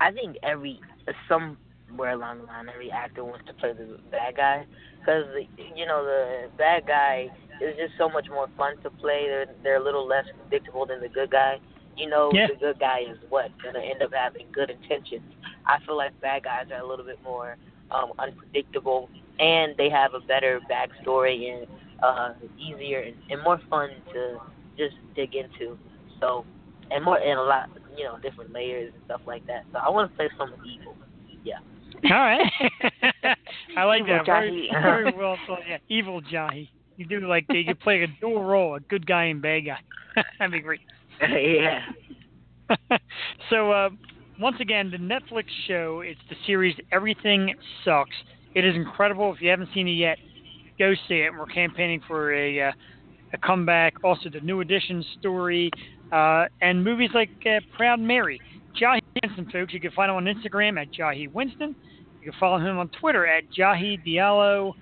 I 0.00 0.10
think 0.12 0.36
every 0.42 0.80
somewhere 1.28 2.12
along 2.12 2.38
the 2.38 2.44
line, 2.44 2.68
every 2.72 2.90
actor 2.90 3.24
wants 3.24 3.46
to 3.46 3.54
play 3.54 3.72
the 3.72 3.98
bad 4.10 4.36
guy 4.36 4.66
because 5.00 5.24
you 5.76 5.86
know 5.86 6.04
the 6.04 6.48
bad 6.58 6.86
guy 6.86 7.28
is 7.60 7.76
just 7.76 7.94
so 7.98 8.08
much 8.08 8.26
more 8.28 8.48
fun 8.56 8.76
to 8.82 8.90
play. 8.90 9.26
They're 9.28 9.46
they're 9.62 9.76
a 9.80 9.84
little 9.84 10.06
less 10.06 10.24
predictable 10.40 10.86
than 10.86 11.00
the 11.00 11.08
good 11.08 11.30
guy. 11.30 11.58
You 11.96 12.08
know, 12.08 12.30
Yeah. 12.32 12.48
the 12.48 12.56
good 12.56 12.78
guy 12.80 13.00
is 13.08 13.18
what 13.28 13.50
gonna 13.62 13.80
end 13.80 14.02
up 14.02 14.12
having 14.12 14.46
good 14.52 14.70
intentions. 14.70 15.22
I 15.66 15.78
feel 15.86 15.96
like 15.96 16.18
bad 16.20 16.44
guys 16.44 16.66
are 16.72 16.80
a 16.82 16.86
little 16.86 17.04
bit 17.04 17.22
more 17.22 17.56
um, 17.90 18.12
unpredictable, 18.18 19.08
and 19.38 19.74
they 19.76 19.88
have 19.90 20.14
a 20.14 20.20
better 20.20 20.60
backstory 20.70 21.52
and 21.52 21.66
uh, 22.04 22.34
easier 22.58 23.00
and, 23.00 23.16
and 23.30 23.42
more 23.42 23.60
fun 23.70 23.90
to 24.12 24.38
just 24.76 24.96
dig 25.14 25.34
into. 25.34 25.78
So, 26.20 26.44
and 26.90 27.04
more 27.04 27.18
and 27.18 27.38
a 27.38 27.42
lot, 27.42 27.70
you 27.96 28.04
know, 28.04 28.18
different 28.22 28.52
layers 28.52 28.92
and 28.94 29.02
stuff 29.04 29.20
like 29.26 29.46
that. 29.46 29.64
So 29.72 29.78
I 29.78 29.90
want 29.90 30.10
to 30.10 30.16
play 30.16 30.28
someone 30.38 30.60
evil. 30.66 30.96
Yeah. 31.44 31.58
All 32.04 32.10
right, 32.10 32.50
I 33.76 33.84
like 33.84 34.02
Evil 34.02 34.16
that. 34.16 34.26
Very, 34.26 34.70
Jahi. 34.72 34.82
very 34.82 35.12
well 35.16 35.36
thought. 35.46 35.60
Yeah, 35.68 35.78
evil 35.88 36.20
Jahi. 36.22 36.68
You 36.96 37.06
do 37.06 37.20
like 37.26 37.46
you 37.48 37.74
play 37.74 38.02
a 38.02 38.06
dual 38.20 38.44
role, 38.44 38.76
a 38.76 38.80
good 38.80 39.06
guy 39.06 39.24
and 39.24 39.40
bad 39.42 39.60
guy. 39.66 39.78
That'd 40.38 40.52
be 40.52 40.60
great. 40.60 40.80
yeah. 41.20 41.80
so 43.50 43.72
uh, 43.72 43.90
once 44.38 44.56
again, 44.60 44.90
the 44.90 44.98
Netflix 44.98 45.44
show. 45.66 46.02
It's 46.04 46.20
the 46.28 46.36
series 46.46 46.76
Everything 46.92 47.54
Sucks. 47.84 48.14
It 48.54 48.64
is 48.64 48.74
incredible. 48.76 49.32
If 49.34 49.40
you 49.40 49.50
haven't 49.50 49.70
seen 49.74 49.88
it 49.88 49.92
yet, 49.92 50.18
go 50.78 50.94
see 51.08 51.16
it. 51.20 51.32
We're 51.32 51.46
campaigning 51.46 52.00
for 52.06 52.32
a 52.34 52.68
uh, 52.68 52.72
a 53.32 53.38
comeback. 53.38 53.94
Also, 54.04 54.28
the 54.30 54.40
new 54.40 54.60
edition 54.60 55.04
story 55.18 55.70
uh, 56.12 56.46
and 56.60 56.82
movies 56.84 57.10
like 57.14 57.30
uh, 57.46 57.60
Proud 57.76 58.00
Mary. 58.00 58.40
Jahi 58.80 59.00
Winston, 59.22 59.50
folks. 59.50 59.72
You 59.72 59.80
can 59.80 59.90
find 59.92 60.10
him 60.10 60.16
on 60.16 60.24
Instagram 60.24 60.80
at 60.80 60.90
Jahi 60.92 61.32
Winston. 61.32 61.74
You 62.22 62.30
can 62.30 62.40
follow 62.40 62.58
him 62.58 62.78
on 62.78 62.88
Twitter 63.00 63.26
at 63.26 63.44
Jahi 63.56 64.04
Diallo. 64.06 64.72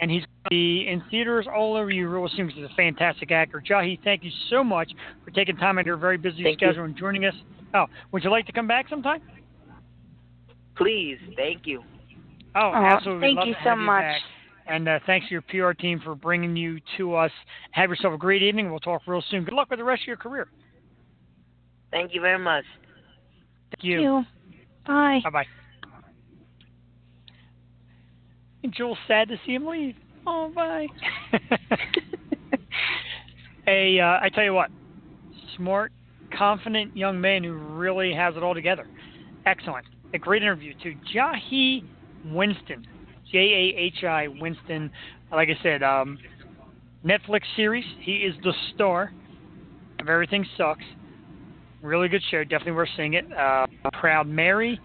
And 0.00 0.10
he's 0.10 0.22
going 0.22 0.44
to 0.44 0.50
be 0.50 0.88
in 0.88 1.02
theaters 1.08 1.46
all 1.46 1.76
over 1.76 1.88
you 1.88 2.08
real 2.08 2.28
soon 2.36 2.48
'cause 2.48 2.56
he's 2.56 2.64
a 2.64 2.74
fantastic 2.74 3.30
actor. 3.30 3.62
Jahi, 3.66 3.98
thank 4.02 4.24
you 4.24 4.30
so 4.50 4.64
much 4.64 4.90
for 5.24 5.30
taking 5.30 5.56
time 5.56 5.78
out 5.78 5.82
of 5.82 5.86
your 5.86 5.96
very 5.96 6.16
busy 6.18 6.42
Thank 6.42 6.60
you. 6.60 6.66
schedule 6.68 6.84
and 6.84 6.96
joining 6.96 7.24
us. 7.26 7.34
Oh, 7.74 7.86
would 8.10 8.24
you 8.24 8.30
like 8.30 8.44
to 8.46 8.52
come 8.52 8.66
back 8.66 8.88
sometime? 8.88 9.22
Please, 10.76 11.18
thank 11.36 11.66
you. 11.66 11.82
Oh, 12.56 12.60
Aw, 12.74 12.84
absolutely. 12.96 13.28
Thank 13.28 13.38
Love 13.38 13.48
you 13.48 13.54
so 13.62 13.68
have 13.70 13.78
you 13.78 13.84
much. 13.84 14.02
back. 14.02 14.20
And 14.66 14.88
uh, 14.88 14.98
thanks 15.06 15.28
to 15.28 15.32
your 15.32 15.42
PR 15.42 15.78
team 15.78 16.00
for 16.02 16.14
bringing 16.14 16.56
you 16.56 16.78
to 16.96 17.14
us. 17.14 17.30
Have 17.72 17.90
yourself 17.90 18.14
a 18.14 18.18
great 18.18 18.42
evening. 18.42 18.70
We'll 18.70 18.80
talk 18.80 19.02
real 19.06 19.22
soon. 19.30 19.44
Good 19.44 19.54
luck 19.54 19.68
with 19.70 19.78
the 19.78 19.84
rest 19.84 20.02
of 20.02 20.06
your 20.06 20.16
career. 20.16 20.48
Thank 21.90 22.14
you 22.14 22.20
very 22.20 22.38
much. 22.38 22.64
Thank 23.70 23.84
you. 23.84 24.00
you. 24.00 24.24
Bye. 24.86 25.20
Bye 25.22 25.30
bye. 25.30 25.44
And 28.62 28.74
Joel's 28.74 28.98
sad 29.06 29.28
to 29.28 29.36
see 29.44 29.52
him 29.52 29.66
leave. 29.66 29.94
Oh, 30.26 30.50
bye. 30.54 30.86
a, 33.68 34.00
uh, 34.00 34.18
I 34.22 34.30
tell 34.34 34.44
you 34.44 34.54
what, 34.54 34.70
smart, 35.56 35.92
confident 36.36 36.96
young 36.96 37.20
man 37.20 37.44
who 37.44 37.52
really 37.52 38.14
has 38.14 38.34
it 38.36 38.42
all 38.42 38.54
together. 38.54 38.86
Excellent. 39.44 39.86
A 40.14 40.18
great 40.18 40.42
interview 40.42 40.72
to 40.82 40.94
Jahi 41.14 41.84
Winston, 42.26 42.86
J 43.30 43.38
A 43.38 43.78
H 43.78 44.04
I 44.04 44.28
Winston. 44.28 44.90
Like 45.30 45.48
I 45.48 45.62
said, 45.62 45.82
um, 45.82 46.18
Netflix 47.04 47.42
series. 47.56 47.84
He 48.00 48.18
is 48.18 48.34
the 48.42 48.52
star 48.74 49.12
of 50.00 50.08
Everything 50.08 50.46
Sucks. 50.56 50.84
Really 51.82 52.08
good 52.08 52.22
show. 52.30 52.44
Definitely 52.44 52.72
worth 52.72 52.88
seeing 52.96 53.14
it. 53.14 53.30
Uh, 53.32 53.66
Proud 53.92 54.26
Mary. 54.26 54.80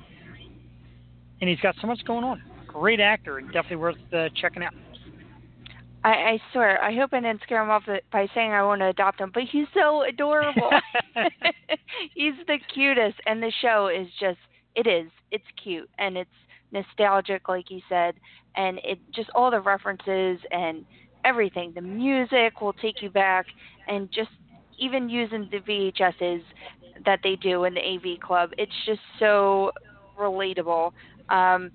And 1.41 1.49
he's 1.49 1.59
got 1.61 1.75
so 1.79 1.87
much 1.87 2.03
going 2.05 2.25
on. 2.25 2.41
Great 2.67 2.99
actor 2.99 3.37
and 3.37 3.47
definitely 3.47 3.77
worth 3.77 3.95
uh, 4.13 4.27
checking 4.35 4.63
out. 4.63 4.73
I, 6.03 6.09
I 6.09 6.39
swear, 6.53 6.81
I 6.81 6.95
hope 6.95 7.13
I 7.13 7.19
didn't 7.19 7.41
scare 7.43 7.61
him 7.61 7.69
off 7.69 7.83
by 8.11 8.27
saying 8.33 8.51
I 8.51 8.63
want 8.63 8.81
to 8.81 8.87
adopt 8.87 9.19
him, 9.19 9.31
but 9.33 9.43
he's 9.43 9.67
so 9.73 10.03
adorable. 10.03 10.69
he's 12.15 12.33
the 12.47 12.57
cutest, 12.73 13.19
and 13.25 13.41
the 13.41 13.51
show 13.61 13.87
is 13.87 14.07
just, 14.19 14.37
it 14.75 14.87
is. 14.87 15.09
It's 15.31 15.45
cute, 15.61 15.89
and 15.97 16.17
it's 16.17 16.29
nostalgic, 16.71 17.47
like 17.49 17.69
you 17.69 17.81
said, 17.89 18.15
and 18.55 18.79
it 18.83 18.99
just 19.13 19.29
all 19.35 19.51
the 19.51 19.61
references 19.61 20.39
and 20.51 20.85
everything. 21.25 21.73
The 21.73 21.81
music 21.81 22.61
will 22.61 22.73
take 22.73 23.01
you 23.01 23.09
back, 23.09 23.45
and 23.87 24.09
just 24.11 24.29
even 24.77 25.09
using 25.09 25.49
the 25.51 25.59
VHSs 25.59 26.41
that 27.05 27.19
they 27.23 27.35
do 27.35 27.65
in 27.65 27.73
the 27.73 27.81
AV 27.81 28.19
Club, 28.19 28.51
it's 28.57 28.71
just 28.85 29.01
so 29.19 29.71
relatable. 30.19 30.91
Um, 31.29 31.71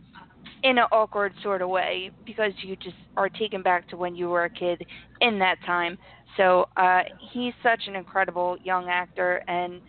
in 0.65 0.79
an 0.79 0.85
awkward 0.93 1.33
sort 1.43 1.61
of 1.63 1.69
way 1.69 2.11
because 2.25 2.53
you 2.63 2.75
just 2.77 2.97
are 3.17 3.29
taken 3.29 3.63
back 3.63 3.87
to 3.89 3.97
when 3.97 4.17
you 4.17 4.29
were 4.31 4.45
a 4.45 4.51
kid 4.51 4.85
in 5.21 5.39
that 5.39 5.57
time. 5.65 5.99
So 6.37 6.69
uh, 6.77 7.03
he's 7.33 7.53
such 7.63 7.83
an 7.87 7.95
incredible 7.95 8.57
young 8.65 8.89
actor, 8.89 9.43
and 9.47 9.81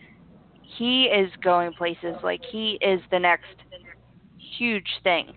he 0.78 1.04
is 1.04 1.30
going 1.42 1.72
places. 1.72 2.14
Like 2.22 2.42
he 2.52 2.78
is 2.82 3.00
the 3.10 3.18
next 3.18 3.46
huge 4.58 4.88
thing. 5.02 5.32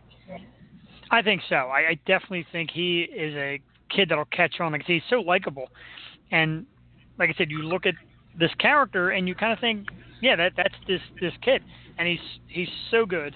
I 1.11 1.21
think 1.21 1.41
so. 1.49 1.55
I, 1.55 1.89
I 1.89 1.99
definitely 2.05 2.45
think 2.51 2.69
he 2.71 3.01
is 3.01 3.35
a 3.35 3.59
kid 3.89 4.09
that'll 4.09 4.25
catch 4.25 4.59
on. 4.59 4.71
Like 4.71 4.83
he's 4.85 5.01
so 5.09 5.21
likable, 5.21 5.69
and 6.31 6.65
like 7.17 7.29
I 7.29 7.33
said, 7.37 7.49
you 7.49 7.63
look 7.63 7.85
at 7.85 7.95
this 8.39 8.51
character 8.59 9.09
and 9.09 9.27
you 9.27 9.35
kind 9.35 9.51
of 9.51 9.59
think, 9.59 9.87
yeah, 10.21 10.35
that 10.35 10.53
that's 10.55 10.75
this 10.87 11.01
this 11.19 11.33
kid, 11.41 11.63
and 11.97 12.07
he's 12.07 12.19
he's 12.47 12.69
so 12.91 13.05
good, 13.05 13.35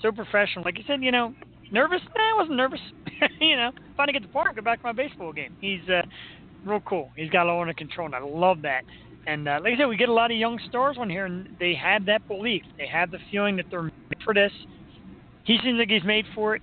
so 0.00 0.12
professional. 0.12 0.64
Like 0.64 0.78
you 0.78 0.84
said, 0.86 1.02
you 1.02 1.10
know, 1.10 1.34
nervous? 1.72 2.00
Nah, 2.16 2.22
I 2.22 2.36
wasn't 2.36 2.56
nervous. 2.56 2.80
you 3.40 3.56
know, 3.56 3.72
to 4.04 4.12
get 4.12 4.22
to 4.22 4.28
park, 4.28 4.56
go 4.56 4.62
back 4.62 4.78
to 4.80 4.84
my 4.84 4.92
baseball 4.92 5.32
game. 5.32 5.56
He's 5.60 5.86
uh, 5.88 6.02
real 6.64 6.80
cool. 6.80 7.10
He's 7.16 7.30
got 7.30 7.46
it 7.46 7.50
all 7.50 7.60
under 7.60 7.74
control, 7.74 8.06
and 8.06 8.14
I 8.14 8.20
love 8.20 8.62
that. 8.62 8.82
And 9.26 9.48
uh, 9.48 9.58
like 9.62 9.74
I 9.74 9.78
said, 9.78 9.86
we 9.86 9.96
get 9.96 10.08
a 10.08 10.12
lot 10.12 10.30
of 10.30 10.36
young 10.36 10.60
stars 10.68 10.96
on 10.98 11.08
here, 11.08 11.26
and 11.26 11.48
they 11.58 11.74
have 11.74 12.06
that 12.06 12.26
belief. 12.28 12.62
They 12.76 12.86
have 12.86 13.10
the 13.10 13.18
feeling 13.30 13.56
that 13.56 13.66
they're 13.70 13.82
made 13.82 13.92
for 14.24 14.34
this. 14.34 14.52
He 15.44 15.58
seems 15.62 15.78
like 15.78 15.88
he's 15.88 16.04
made 16.04 16.24
for 16.34 16.56
it. 16.56 16.62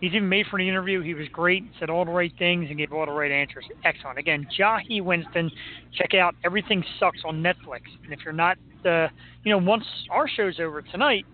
He's 0.00 0.14
even 0.14 0.28
made 0.28 0.46
for 0.50 0.58
the 0.58 0.68
interview. 0.68 1.00
He 1.00 1.14
was 1.14 1.28
great, 1.28 1.62
said 1.78 1.88
all 1.88 2.04
the 2.04 2.10
right 2.10 2.32
things, 2.36 2.66
and 2.68 2.76
gave 2.76 2.92
all 2.92 3.06
the 3.06 3.12
right 3.12 3.30
answers. 3.30 3.64
Excellent. 3.84 4.18
Again, 4.18 4.48
Jahi 4.58 5.00
Winston. 5.00 5.48
Check 5.96 6.14
out 6.14 6.34
Everything 6.44 6.82
Sucks 6.98 7.20
on 7.24 7.40
Netflix. 7.40 7.82
And 8.02 8.12
if 8.12 8.18
you're 8.24 8.32
not, 8.32 8.56
uh, 8.84 9.06
you 9.44 9.52
know, 9.52 9.58
once 9.58 9.84
our 10.10 10.26
show's 10.28 10.58
over 10.58 10.82
tonight, 10.82 11.24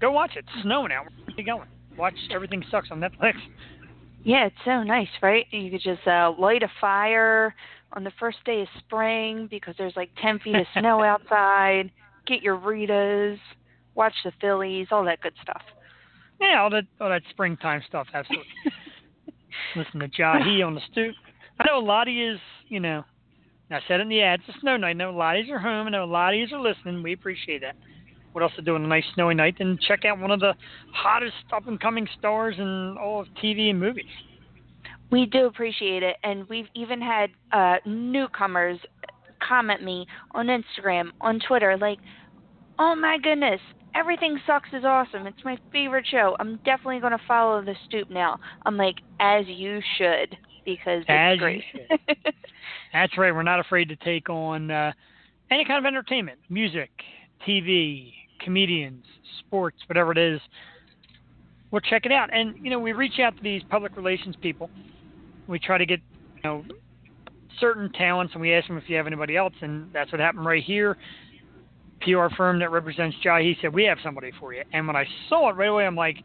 go 0.00 0.10
watch 0.12 0.30
it. 0.34 0.46
It's 0.48 0.62
snowing 0.62 0.92
out. 0.92 1.04
Where 1.04 1.12
are 1.28 1.34
you 1.36 1.44
going? 1.44 1.68
Watch 1.98 2.14
Everything 2.30 2.64
Sucks 2.70 2.88
on 2.90 3.00
Netflix. 3.00 3.34
Yeah, 4.24 4.46
it's 4.46 4.56
so 4.64 4.82
nice, 4.82 5.08
right? 5.22 5.46
You 5.50 5.70
could 5.70 5.82
just 5.82 6.06
uh, 6.06 6.32
light 6.38 6.62
a 6.62 6.70
fire 6.80 7.54
on 7.92 8.04
the 8.04 8.12
first 8.18 8.38
day 8.46 8.62
of 8.62 8.68
spring 8.78 9.46
because 9.50 9.74
there's 9.76 9.96
like 9.96 10.10
10 10.22 10.38
feet 10.38 10.54
of 10.54 10.66
snow 10.78 11.02
outside. 11.04 11.90
Get 12.26 12.42
your 12.42 12.56
Ritas, 12.56 13.38
watch 13.94 14.14
the 14.24 14.32
Phillies, 14.40 14.86
all 14.90 15.04
that 15.04 15.20
good 15.20 15.34
stuff. 15.42 15.62
Yeah, 16.40 16.62
all 16.62 16.70
that 16.70 16.84
all 17.00 17.10
that 17.10 17.22
springtime 17.30 17.82
stuff, 17.86 18.06
absolutely. 18.14 18.46
Listen 19.76 20.00
to 20.00 20.08
Jahi 20.08 20.66
on 20.66 20.74
the 20.74 20.80
stoop. 20.90 21.14
I 21.58 21.64
know 21.66 21.78
a 21.78 21.84
lot 21.84 22.08
of 22.08 22.14
you 22.14 22.32
is, 22.32 22.40
you 22.68 22.80
know, 22.80 23.04
I 23.70 23.80
said 23.86 24.00
in 24.00 24.08
the 24.08 24.22
ad, 24.22 24.40
it's 24.40 24.56
a 24.56 24.60
snow 24.60 24.76
night. 24.76 24.90
I 24.90 24.92
know 24.94 25.10
a 25.10 25.12
lot 25.12 25.36
of 25.36 25.46
you 25.46 25.54
are 25.54 25.58
home. 25.58 25.86
I 25.86 25.90
know 25.90 26.04
a 26.04 26.06
lot 26.06 26.34
of 26.34 26.40
you 26.40 26.56
are 26.56 26.60
listening. 26.60 27.02
We 27.02 27.12
appreciate 27.12 27.60
that. 27.60 27.76
What 28.32 28.42
else 28.42 28.52
to 28.56 28.62
do 28.62 28.74
on 28.74 28.84
a 28.84 28.88
nice 28.88 29.04
snowy 29.14 29.34
night? 29.34 29.56
Then 29.58 29.78
check 29.86 30.04
out 30.04 30.18
one 30.18 30.30
of 30.30 30.40
the 30.40 30.54
hottest 30.92 31.34
up 31.52 31.68
and 31.68 31.80
coming 31.80 32.08
stars 32.18 32.54
in 32.58 32.96
all 33.00 33.20
of 33.20 33.28
TV 33.42 33.70
and 33.70 33.78
movies. 33.78 34.04
We 35.10 35.26
do 35.26 35.46
appreciate 35.46 36.02
it, 36.02 36.16
and 36.22 36.48
we've 36.48 36.68
even 36.74 37.00
had 37.00 37.30
uh, 37.52 37.76
newcomers 37.84 38.78
comment 39.46 39.82
me 39.82 40.06
on 40.32 40.46
Instagram, 40.46 41.10
on 41.20 41.40
Twitter, 41.46 41.76
like, 41.76 41.98
"Oh 42.78 42.94
my 42.94 43.18
goodness, 43.20 43.60
Everything 43.94 44.38
Sucks 44.46 44.68
is 44.72 44.84
awesome. 44.84 45.26
It's 45.26 45.44
my 45.44 45.58
favorite 45.72 46.06
show. 46.10 46.36
I'm 46.38 46.56
definitely 46.64 47.00
going 47.00 47.12
to 47.12 47.24
follow 47.26 47.62
the 47.62 47.74
stoop 47.86 48.10
now." 48.10 48.38
I'm 48.66 48.76
like, 48.76 48.96
"As 49.18 49.46
you 49.46 49.80
should, 49.98 50.36
because 50.64 51.02
it's 51.02 51.08
As 51.08 51.38
great." 51.38 51.64
That's 52.92 53.16
right. 53.18 53.34
We're 53.34 53.42
not 53.42 53.60
afraid 53.60 53.88
to 53.88 53.96
take 53.96 54.28
on 54.28 54.70
uh, 54.70 54.92
any 55.50 55.64
kind 55.64 55.78
of 55.78 55.88
entertainment, 55.88 56.38
music, 56.48 56.90
TV, 57.46 58.12
comedians, 58.44 59.04
sports, 59.40 59.76
whatever 59.86 60.12
it 60.12 60.18
is. 60.18 60.40
We'll 61.70 61.80
check 61.82 62.04
it 62.04 62.12
out, 62.12 62.30
and 62.32 62.54
you 62.62 62.70
know, 62.70 62.78
we 62.78 62.92
reach 62.92 63.18
out 63.20 63.36
to 63.36 63.42
these 63.42 63.62
public 63.70 63.96
relations 63.96 64.34
people 64.40 64.70
we 65.50 65.58
try 65.58 65.76
to 65.76 65.84
get 65.84 66.00
you 66.36 66.42
know 66.44 66.64
certain 67.58 67.92
talents 67.92 68.32
and 68.32 68.40
we 68.40 68.54
ask 68.54 68.68
them 68.68 68.78
if 68.78 68.84
you 68.86 68.96
have 68.96 69.06
anybody 69.06 69.36
else 69.36 69.52
and 69.60 69.92
that's 69.92 70.10
what 70.12 70.20
happened 70.20 70.46
right 70.46 70.62
here 70.62 70.96
PR 72.00 72.34
firm 72.36 72.58
that 72.60 72.70
represents 72.70 73.16
Jahi 73.24 73.60
said 73.60 73.72
we 73.72 73.84
have 73.84 73.98
somebody 74.02 74.32
for 74.38 74.54
you. 74.54 74.62
And 74.72 74.86
when 74.86 74.96
I 74.96 75.04
saw 75.28 75.50
it 75.50 75.56
right 75.56 75.68
away 75.68 75.86
I'm 75.86 75.96
like 75.96 76.16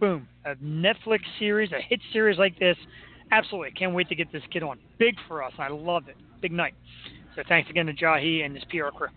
boom 0.00 0.28
a 0.44 0.54
Netflix 0.56 1.20
series 1.38 1.72
a 1.72 1.80
hit 1.80 2.00
series 2.12 2.38
like 2.38 2.58
this. 2.58 2.76
Absolutely 3.30 3.72
can't 3.72 3.94
wait 3.94 4.08
to 4.08 4.14
get 4.14 4.32
this 4.32 4.42
kid 4.50 4.62
on. 4.62 4.78
Big 4.98 5.14
for 5.26 5.42
us 5.42 5.52
I 5.58 5.68
love 5.68 6.08
it. 6.08 6.16
Big 6.40 6.52
night. 6.52 6.74
So 7.34 7.42
thanks 7.48 7.70
again 7.70 7.86
to 7.86 7.94
Jahi 7.94 8.44
and 8.44 8.54
his 8.54 8.64
PR 8.64 8.90
crew. 8.96 9.08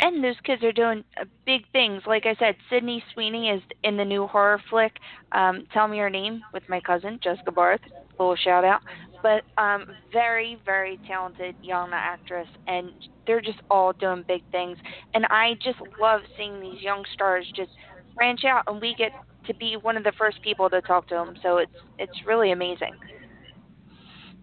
And 0.00 0.22
those 0.22 0.36
kids 0.44 0.62
are 0.62 0.72
doing 0.72 1.04
uh, 1.20 1.24
big 1.46 1.62
things. 1.72 2.02
Like 2.06 2.26
I 2.26 2.34
said, 2.38 2.56
Sydney 2.70 3.02
Sweeney 3.14 3.48
is 3.48 3.62
in 3.82 3.96
the 3.96 4.04
new 4.04 4.26
horror 4.26 4.60
flick, 4.68 4.92
um, 5.32 5.66
Tell 5.72 5.88
Me 5.88 5.96
Your 5.96 6.10
Name, 6.10 6.42
with 6.52 6.62
my 6.68 6.80
cousin, 6.80 7.18
Jessica 7.22 7.50
Barth. 7.50 7.80
Little 8.18 8.36
shout 8.36 8.64
out. 8.64 8.82
But 9.22 9.42
um, 9.60 9.86
very, 10.12 10.58
very 10.64 10.98
talented 11.06 11.54
young 11.62 11.90
actress, 11.92 12.48
and 12.66 12.90
they're 13.26 13.40
just 13.40 13.58
all 13.70 13.92
doing 13.92 14.24
big 14.26 14.42
things. 14.50 14.78
And 15.14 15.26
I 15.26 15.54
just 15.62 15.78
love 16.00 16.20
seeing 16.36 16.60
these 16.60 16.80
young 16.82 17.04
stars 17.14 17.46
just 17.54 17.70
branch 18.14 18.44
out, 18.44 18.64
and 18.66 18.80
we 18.80 18.94
get 18.96 19.12
to 19.46 19.54
be 19.54 19.76
one 19.80 19.96
of 19.96 20.04
the 20.04 20.12
first 20.18 20.42
people 20.42 20.68
to 20.70 20.80
talk 20.82 21.08
to 21.08 21.14
them. 21.14 21.34
So 21.42 21.58
it's 21.58 21.72
it's 21.98 22.26
really 22.26 22.52
amazing. 22.52 22.92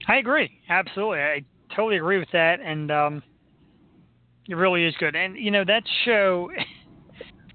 I 0.07 0.17
agree, 0.17 0.51
absolutely. 0.69 1.19
I 1.19 1.41
totally 1.75 1.97
agree 1.97 2.19
with 2.19 2.31
that, 2.33 2.59
and 2.59 2.91
um, 2.91 3.23
it 4.47 4.55
really 4.55 4.85
is 4.85 4.93
good, 4.99 5.15
and 5.15 5.37
you 5.37 5.51
know 5.51 5.63
that 5.65 5.83
show. 6.05 6.49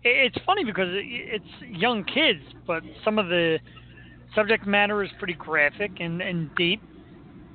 It's 0.04 0.38
funny 0.46 0.64
because 0.64 0.88
it's 0.92 1.44
young 1.68 2.04
kids, 2.04 2.40
but 2.68 2.84
some 3.04 3.18
of 3.18 3.26
the 3.26 3.58
subject 4.34 4.64
matter 4.64 5.02
is 5.02 5.10
pretty 5.18 5.34
graphic 5.34 5.90
and, 5.98 6.22
and 6.22 6.50
deep. 6.56 6.80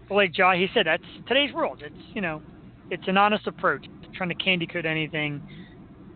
Like 0.10 0.34
Jahi, 0.34 0.60
he 0.60 0.68
said, 0.74 0.86
that's 0.86 1.04
today's 1.28 1.54
world. 1.54 1.82
It's 1.84 1.95
you 2.14 2.22
know, 2.22 2.41
it's 2.89 3.08
an 3.08 3.18
honest 3.18 3.47
approach. 3.47 3.86
Trying 4.16 4.30
to 4.30 4.36
candy 4.36 4.68
coat 4.68 4.86
anything, 4.86 5.41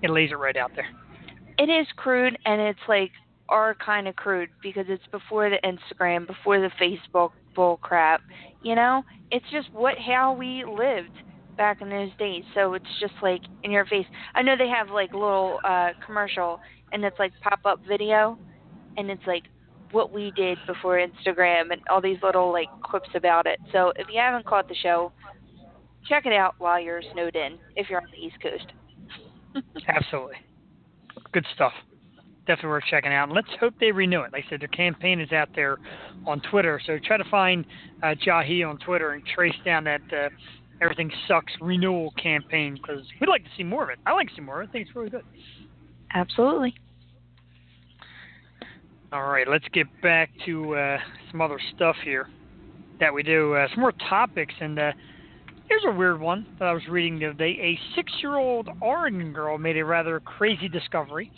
it 0.04 0.10
lays 0.10 0.32
it 0.32 0.36
right 0.36 0.56
out 0.56 0.72
there. 0.76 0.88
It 1.58 1.72
is 1.72 1.88
crude, 1.96 2.38
and 2.46 2.62
it's 2.62 2.80
like 2.88 3.12
our 3.50 3.76
kind 3.76 4.08
of 4.08 4.16
crude 4.16 4.50
because 4.62 4.86
it's 4.88 5.06
before 5.12 5.50
the 5.50 5.58
Instagram, 5.64 6.28
before 6.28 6.60
the 6.60 6.70
Facebook 6.80 7.32
bull 7.56 7.78
crap. 7.78 8.22
You 8.62 8.76
know, 8.76 9.04
it's 9.32 9.46
just 9.52 9.72
what 9.74 9.96
how 9.98 10.34
we 10.34 10.64
lived 10.64 11.12
back 11.58 11.82
in 11.82 11.90
those 11.90 12.12
days. 12.20 12.44
So 12.54 12.74
it's 12.74 12.86
just 13.00 13.14
like 13.22 13.42
in 13.64 13.72
your 13.72 13.86
face. 13.86 14.06
I 14.36 14.42
know 14.44 14.56
they 14.58 14.70
have 14.70 14.90
like 14.90 15.14
little 15.14 15.60
uh 15.64 15.90
commercial 16.06 16.60
and 16.92 17.04
it's 17.04 17.18
like 17.20 17.34
pop 17.42 17.60
up 17.66 17.82
video 17.88 18.38
and 18.96 19.10
it's 19.10 19.26
like 19.28 19.44
what 19.92 20.12
we 20.12 20.32
did 20.36 20.58
before 20.68 21.00
Instagram 21.00 21.72
and 21.72 21.82
all 21.90 22.02
these 22.02 22.18
little 22.22 22.52
like 22.52 22.70
clips 22.84 23.10
about 23.16 23.46
it. 23.46 23.60
So 23.72 23.94
if 23.96 24.08
you 24.12 24.20
haven't 24.20 24.46
caught 24.46 24.68
the 24.68 24.76
show, 24.76 25.12
check 26.08 26.26
it 26.26 26.34
out 26.34 26.56
while 26.58 26.80
you're 26.80 27.02
snowed 27.14 27.36
in 27.36 27.58
if 27.76 27.90
you're 27.90 28.02
on 28.02 28.08
the 28.12 28.18
East 28.18 28.38
Coast. 28.42 29.66
Absolutely. 29.88 30.36
Good 31.32 31.46
stuff. 31.56 31.74
Definitely 32.46 32.70
worth 32.70 32.84
checking 32.90 33.12
out. 33.12 33.26
And 33.26 33.34
let's 33.34 33.50
hope 33.60 33.74
they 33.80 33.92
renew 33.92 34.22
it. 34.22 34.32
Like 34.32 34.46
I 34.48 34.50
said, 34.50 34.62
their 34.62 34.70
campaign 34.70 35.20
is 35.20 35.32
out 35.32 35.50
there 35.54 35.78
on 36.26 36.42
Twitter. 36.50 36.80
So 36.86 36.98
try 37.04 37.18
to 37.18 37.30
find 37.30 37.66
uh, 38.02 38.16
Jahi 38.26 38.68
on 38.68 38.78
Twitter 38.80 39.12
and 39.12 39.24
trace 39.26 39.56
down 39.66 39.84
that 39.84 40.02
uh, 40.14 40.30
Everything 40.82 41.12
Sucks 41.28 41.52
renewal 41.60 42.14
campaign 42.22 42.76
because 42.76 43.04
we'd 43.20 43.28
like 43.28 43.44
to 43.44 43.50
see 43.58 43.64
more 43.64 43.84
of 43.84 43.90
it. 43.90 43.98
I 44.06 44.14
like 44.14 44.30
to 44.30 44.36
see 44.36 44.42
more. 44.42 44.62
I 44.62 44.68
think 44.68 44.88
it's 44.88 44.96
really 44.96 45.10
good. 45.10 45.24
Absolutely. 46.14 46.76
All 49.14 49.24
right, 49.24 49.48
let's 49.48 49.64
get 49.72 49.88
back 50.02 50.30
to 50.46 50.76
uh, 50.76 50.98
some 51.32 51.40
other 51.40 51.60
stuff 51.74 51.96
here 52.04 52.28
that 53.00 53.14
we 53.14 53.24
do. 53.24 53.54
Uh, 53.54 53.70
some 53.70 53.80
more 53.80 53.94
topics, 53.94 54.54
and 54.60 54.78
uh, 54.78 54.92
here's 55.70 55.86
a 55.88 55.92
weird 55.94 56.20
one 56.20 56.46
that 56.60 56.68
I 56.68 56.74
was 56.74 56.86
reading 56.90 57.18
the 57.18 57.28
other 57.28 57.34
day. 57.36 57.58
A 57.62 57.80
six-year-old 57.96 58.68
Oregon 58.82 59.32
girl 59.32 59.58
made 59.58 59.78
a 59.78 59.86
rather 59.86 60.20
crazy 60.20 60.68
discovery. 60.68 61.32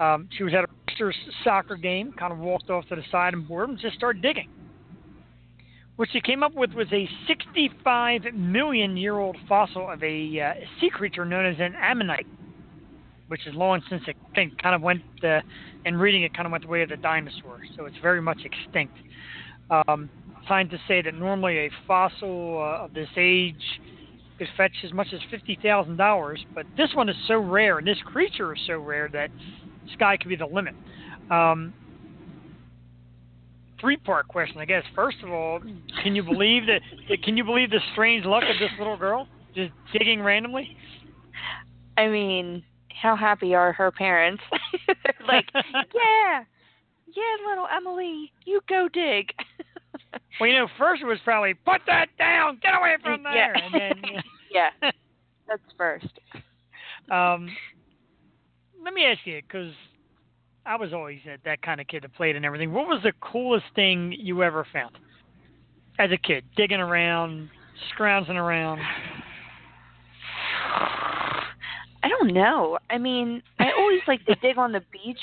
Um, 0.00 0.28
she 0.36 0.44
was 0.44 0.52
at 0.52 0.64
a 0.64 1.12
soccer 1.42 1.76
game, 1.76 2.12
kind 2.12 2.30
of 2.30 2.38
walked 2.38 2.68
off 2.68 2.86
to 2.90 2.96
the 2.96 3.02
side 3.10 3.32
and 3.32 3.48
bored 3.48 3.70
and 3.70 3.78
just 3.78 3.96
started 3.96 4.20
digging. 4.20 4.50
What 5.96 6.10
she 6.12 6.20
came 6.20 6.42
up 6.42 6.54
with 6.54 6.72
was 6.74 6.88
a 6.92 7.08
65 7.26 8.34
million 8.34 8.98
year 8.98 9.16
old 9.16 9.38
fossil 9.48 9.90
of 9.90 10.02
a 10.02 10.40
uh, 10.40 10.52
sea 10.78 10.90
creature 10.90 11.24
known 11.24 11.46
as 11.46 11.56
an 11.58 11.74
ammonite, 11.74 12.26
which 13.32 13.46
is 13.46 13.54
long 13.54 13.80
since 13.88 14.02
extinct. 14.06 14.62
Kind 14.62 14.74
of 14.74 14.82
went, 14.82 15.00
uh, 15.24 15.40
and 15.86 15.98
reading 15.98 16.22
it 16.22 16.34
kind 16.34 16.44
of 16.44 16.52
went 16.52 16.64
the 16.64 16.68
way 16.68 16.82
of 16.82 16.90
the 16.90 16.98
dinosaur. 16.98 17.62
so 17.74 17.86
it's 17.86 17.96
very 18.02 18.20
much 18.20 18.40
extinct. 18.44 18.94
Um, 19.70 20.10
scientists 20.46 20.82
say 20.86 21.00
that 21.00 21.14
normally 21.14 21.56
a 21.60 21.70
fossil 21.86 22.58
uh, 22.58 22.84
of 22.84 22.92
this 22.92 23.08
age 23.16 23.80
could 24.36 24.48
fetch 24.54 24.74
as 24.84 24.92
much 24.92 25.06
as 25.14 25.20
$50,000, 25.32 26.36
but 26.54 26.66
this 26.76 26.90
one 26.92 27.08
is 27.08 27.16
so 27.26 27.38
rare, 27.38 27.78
and 27.78 27.86
this 27.86 27.96
creature 28.04 28.52
is 28.52 28.60
so 28.66 28.78
rare 28.78 29.08
that 29.14 29.30
sky 29.94 30.18
could 30.18 30.28
be 30.28 30.36
the 30.36 30.44
limit. 30.44 30.74
Um, 31.30 31.72
three 33.80 33.96
part 33.96 34.28
question, 34.28 34.58
I 34.58 34.66
guess. 34.66 34.84
First 34.94 35.22
of 35.24 35.30
all, 35.32 35.58
can 36.02 36.14
you 36.14 36.22
believe 36.22 36.64
that? 36.66 36.82
Can 37.22 37.38
you 37.38 37.44
believe 37.44 37.70
the 37.70 37.80
strange 37.92 38.26
luck 38.26 38.42
of 38.42 38.58
this 38.58 38.72
little 38.78 38.98
girl 38.98 39.26
just 39.54 39.72
digging 39.90 40.22
randomly? 40.22 40.76
I 41.96 42.08
mean, 42.08 42.62
how 43.00 43.16
happy 43.16 43.54
are 43.54 43.72
her 43.72 43.90
parents? 43.90 44.42
like, 45.28 45.46
yeah, 45.54 46.44
yeah, 47.14 47.48
little 47.48 47.66
Emily, 47.74 48.32
you 48.44 48.60
go 48.68 48.88
dig. 48.92 49.32
well, 50.40 50.48
you 50.48 50.56
know, 50.56 50.68
first 50.78 51.02
it 51.02 51.06
was 51.06 51.18
probably 51.24 51.54
put 51.54 51.80
that 51.86 52.08
down, 52.18 52.58
get 52.62 52.74
away 52.74 52.96
from 53.02 53.22
there, 53.22 53.54
yeah. 53.56 53.64
and 53.64 53.74
then 53.74 54.22
yeah, 54.50 54.70
that's 55.48 55.62
first. 55.76 56.18
Um, 57.10 57.48
let 58.82 58.94
me 58.94 59.04
ask 59.04 59.20
you, 59.24 59.40
because 59.42 59.72
I 60.64 60.76
was 60.76 60.92
always 60.92 61.20
that, 61.26 61.40
that 61.44 61.62
kind 61.62 61.80
of 61.80 61.86
kid 61.86 62.04
that 62.04 62.14
played 62.14 62.36
and 62.36 62.44
everything. 62.44 62.72
What 62.72 62.86
was 62.86 63.00
the 63.02 63.12
coolest 63.20 63.66
thing 63.74 64.14
you 64.18 64.42
ever 64.42 64.66
found 64.72 64.96
as 65.98 66.10
a 66.10 66.16
kid? 66.16 66.44
Digging 66.56 66.80
around, 66.80 67.50
scrounging 67.90 68.36
around. 68.36 68.80
I 72.02 72.08
don't 72.08 72.32
know. 72.32 72.78
I 72.90 72.98
mean, 72.98 73.42
I 73.58 73.70
always 73.76 74.00
like 74.08 74.24
to 74.26 74.34
dig 74.36 74.58
on 74.58 74.72
the 74.72 74.82
beach. 74.92 75.20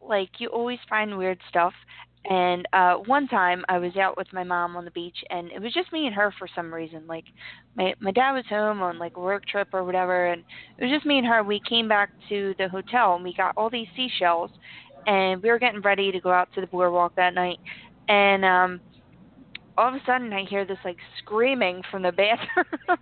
Like 0.00 0.30
you 0.38 0.48
always 0.48 0.78
find 0.88 1.16
weird 1.18 1.38
stuff. 1.48 1.74
And 2.28 2.66
uh 2.72 2.94
one 2.94 3.28
time 3.28 3.64
I 3.68 3.78
was 3.78 3.96
out 3.96 4.16
with 4.16 4.32
my 4.32 4.42
mom 4.42 4.76
on 4.76 4.84
the 4.84 4.90
beach 4.90 5.16
and 5.30 5.50
it 5.52 5.60
was 5.60 5.72
just 5.72 5.92
me 5.92 6.06
and 6.06 6.14
her 6.14 6.32
for 6.38 6.48
some 6.54 6.72
reason. 6.72 7.06
Like 7.06 7.24
my 7.76 7.94
my 8.00 8.10
dad 8.10 8.32
was 8.32 8.44
home 8.48 8.82
on 8.82 8.98
like 8.98 9.16
a 9.16 9.20
work 9.20 9.44
trip 9.46 9.68
or 9.72 9.84
whatever 9.84 10.26
and 10.26 10.42
it 10.78 10.84
was 10.84 10.92
just 10.92 11.06
me 11.06 11.18
and 11.18 11.26
her. 11.26 11.42
We 11.42 11.60
came 11.68 11.86
back 11.88 12.10
to 12.28 12.54
the 12.58 12.68
hotel 12.68 13.14
and 13.14 13.22
we 13.22 13.34
got 13.34 13.54
all 13.56 13.70
these 13.70 13.86
seashells 13.94 14.50
and 15.06 15.42
we 15.42 15.50
were 15.50 15.58
getting 15.58 15.82
ready 15.82 16.10
to 16.10 16.20
go 16.20 16.32
out 16.32 16.48
to 16.54 16.60
the 16.60 16.66
boardwalk 16.66 17.14
that 17.16 17.34
night 17.34 17.58
and 18.08 18.44
um 18.44 18.80
all 19.78 19.88
of 19.88 19.94
a 19.94 20.00
sudden 20.06 20.32
I 20.32 20.44
hear 20.44 20.64
this 20.64 20.78
like 20.84 20.96
screaming 21.18 21.82
from 21.90 22.02
the 22.02 22.12
bathroom. 22.12 22.66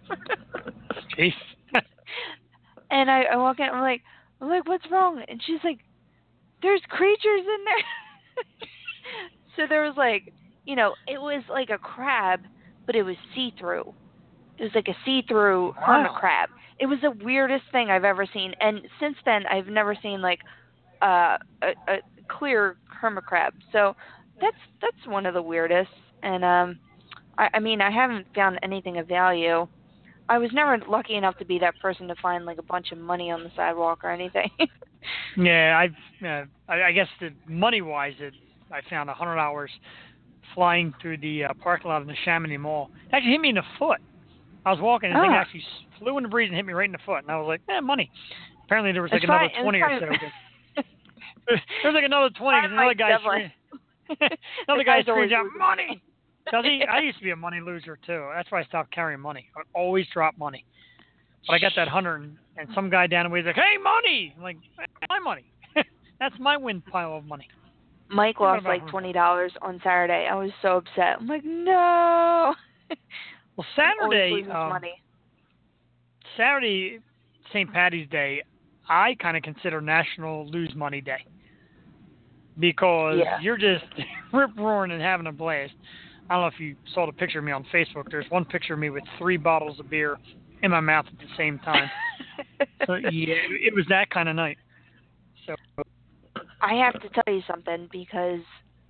Jeez. 1.18 1.32
And 2.90 3.10
I, 3.10 3.22
I 3.32 3.36
walk 3.36 3.58
in 3.60 3.66
I'm 3.68 3.80
like 3.82 4.02
I'm 4.40 4.48
like, 4.48 4.66
What's 4.68 4.90
wrong? 4.90 5.22
And 5.28 5.40
she's 5.44 5.60
like, 5.64 5.78
There's 6.62 6.82
creatures 6.88 7.40
in 7.40 7.64
there 7.64 7.84
So 9.56 9.62
there 9.68 9.82
was 9.82 9.94
like 9.96 10.24
you 10.64 10.76
know, 10.76 10.94
it 11.06 11.20
was 11.20 11.42
like 11.48 11.70
a 11.70 11.78
crab 11.78 12.40
but 12.86 12.96
it 12.96 13.02
was 13.02 13.16
see 13.34 13.52
through. 13.58 13.94
It 14.58 14.64
was 14.64 14.72
like 14.74 14.88
a 14.88 14.96
see 15.04 15.22
through 15.28 15.68
Wow. 15.68 15.72
hermit 15.86 16.12
crab. 16.12 16.48
It 16.78 16.86
was 16.86 16.98
the 17.02 17.10
weirdest 17.24 17.64
thing 17.72 17.90
I've 17.90 18.04
ever 18.04 18.26
seen 18.32 18.52
and 18.60 18.80
since 19.00 19.16
then 19.24 19.44
I've 19.50 19.66
never 19.68 19.96
seen 20.02 20.20
like 20.22 20.40
uh 21.02 21.36
a, 21.62 21.72
a 21.88 21.96
clear 22.30 22.76
hermit 23.00 23.24
crab. 23.24 23.52
So 23.72 23.94
that's 24.40 24.56
that's 24.82 25.06
one 25.06 25.26
of 25.26 25.34
the 25.34 25.42
weirdest 25.42 25.90
and 26.22 26.44
um 26.44 26.78
I, 27.38 27.48
I 27.54 27.58
mean 27.60 27.80
I 27.80 27.90
haven't 27.90 28.26
found 28.34 28.58
anything 28.62 28.98
of 28.98 29.08
value. 29.08 29.66
I 30.28 30.38
was 30.38 30.50
never 30.52 30.78
lucky 30.88 31.16
enough 31.16 31.36
to 31.38 31.44
be 31.44 31.58
that 31.58 31.78
person 31.80 32.08
to 32.08 32.14
find 32.22 32.46
like 32.46 32.58
a 32.58 32.62
bunch 32.62 32.92
of 32.92 32.98
money 32.98 33.30
on 33.30 33.42
the 33.44 33.50
sidewalk 33.56 34.00
or 34.04 34.10
anything. 34.10 34.50
Yeah, 35.36 35.76
I've. 35.78 36.24
Uh, 36.24 36.46
I, 36.66 36.84
I 36.84 36.92
guess 36.92 37.08
the 37.20 37.28
money 37.46 37.82
wise, 37.82 38.14
it 38.20 38.32
I 38.72 38.80
found 38.88 39.10
a 39.10 39.12
hundred 39.12 39.34
dollars 39.36 39.70
flying 40.54 40.94
through 41.02 41.18
the 41.18 41.44
uh, 41.44 41.48
parking 41.62 41.90
lot 41.90 42.00
of 42.00 42.06
the 42.08 42.14
Neshaminy 42.14 42.58
Mall. 42.58 42.88
It 43.10 43.16
actually 43.16 43.32
hit 43.32 43.40
me 43.42 43.50
in 43.50 43.56
the 43.56 43.62
foot. 43.78 43.98
I 44.64 44.70
was 44.72 44.80
walking, 44.80 45.10
and 45.12 45.20
thing 45.20 45.30
Ah. 45.30 45.40
actually 45.42 45.62
flew 45.98 46.16
in 46.16 46.22
the 46.22 46.30
breeze 46.30 46.48
and 46.48 46.56
hit 46.56 46.64
me 46.64 46.72
right 46.72 46.86
in 46.86 46.92
the 46.92 46.98
foot, 47.04 47.18
and 47.18 47.30
I 47.30 47.36
was 47.36 47.46
like, 47.46 47.60
"Eh, 47.68 47.80
money." 47.80 48.10
Apparently, 48.64 48.92
there 48.92 49.02
was 49.02 49.12
like 49.12 49.22
It's 49.24 49.28
another 49.28 49.50
twenty 49.62 49.82
or 49.82 50.00
so. 50.00 50.06
fine. 50.06 50.32
there 51.48 51.92
was 51.92 51.94
like 51.94 52.04
another 52.04 52.30
twenty, 52.30 52.60
because 52.62 52.72
another 52.72 52.94
guy, 52.94 53.18
screamed- 53.20 53.52
another 54.08 54.78
The 54.78 54.84
guy 54.84 55.02
guy's 55.02 55.04
screamed 55.04 55.32
out, 55.34 55.46
"Money!" 55.58 56.02
Cause 56.50 56.64
he, 56.64 56.84
I 56.88 57.00
used 57.02 57.18
to 57.18 57.24
be 57.24 57.30
a 57.30 57.36
money 57.36 57.60
loser 57.60 57.98
too. 58.06 58.28
That's 58.34 58.50
why 58.50 58.60
I 58.60 58.64
stopped 58.64 58.92
carrying 58.92 59.20
money. 59.20 59.48
I 59.56 59.60
would 59.60 59.66
always 59.74 60.06
drop 60.12 60.36
money. 60.38 60.64
But 61.46 61.54
I 61.54 61.58
got 61.58 61.72
that 61.76 61.88
hundred, 61.88 62.22
and, 62.22 62.36
and 62.56 62.68
some 62.74 62.88
guy 62.88 63.06
down 63.06 63.24
the 63.26 63.30
way 63.30 63.40
is 63.40 63.46
like, 63.46 63.56
"Hey, 63.56 63.76
money!" 63.82 64.32
I'm 64.36 64.42
like, 64.42 64.56
"My 65.08 65.18
money. 65.18 65.44
That's 66.18 66.34
my 66.38 66.56
wind 66.56 66.84
pile 66.86 67.16
of 67.16 67.24
money." 67.24 67.48
Mike 68.08 68.40
What 68.40 68.54
lost 68.54 68.64
like 68.64 68.86
twenty 68.88 69.12
dollars 69.12 69.52
on 69.62 69.80
Saturday. 69.82 70.26
I 70.30 70.34
was 70.34 70.50
so 70.62 70.78
upset. 70.78 71.18
I'm 71.20 71.26
like, 71.26 71.44
no. 71.44 72.54
Well, 73.56 73.64
Always 74.02 74.18
Saturday, 74.18 74.50
um, 74.50 74.68
money. 74.68 74.94
Saturday, 76.36 76.98
St. 77.50 77.72
Patty's 77.72 78.08
Day, 78.10 78.42
I 78.88 79.14
kind 79.20 79.36
of 79.36 79.44
consider 79.44 79.80
National 79.80 80.44
Lose 80.48 80.74
Money 80.74 81.00
Day 81.00 81.24
because 82.58 83.18
Yeah. 83.18 83.38
you're 83.40 83.56
just 83.56 83.84
rip 84.32 84.50
roaring 84.56 84.90
and 84.90 85.00
having 85.00 85.28
a 85.28 85.32
blast. 85.32 85.72
I 86.30 86.34
don't 86.34 86.42
know 86.42 86.46
if 86.46 86.60
you 86.60 86.76
saw 86.94 87.06
the 87.06 87.12
picture 87.12 87.38
of 87.38 87.44
me 87.44 87.52
on 87.52 87.64
Facebook. 87.72 88.10
There's 88.10 88.26
one 88.30 88.44
picture 88.44 88.74
of 88.74 88.78
me 88.78 88.90
with 88.90 89.04
three 89.18 89.36
bottles 89.36 89.78
of 89.78 89.90
beer 89.90 90.16
in 90.62 90.70
my 90.70 90.80
mouth 90.80 91.06
at 91.06 91.18
the 91.18 91.32
same 91.36 91.58
time. 91.58 91.90
so 92.86 92.94
yeah, 92.94 93.34
it, 93.34 93.68
it 93.68 93.74
was 93.74 93.84
that 93.90 94.10
kind 94.10 94.28
of 94.28 94.36
night. 94.36 94.56
So 95.46 95.54
I 96.60 96.74
have 96.74 96.94
to 97.02 97.08
tell 97.10 97.34
you 97.34 97.42
something 97.46 97.88
because 97.92 98.40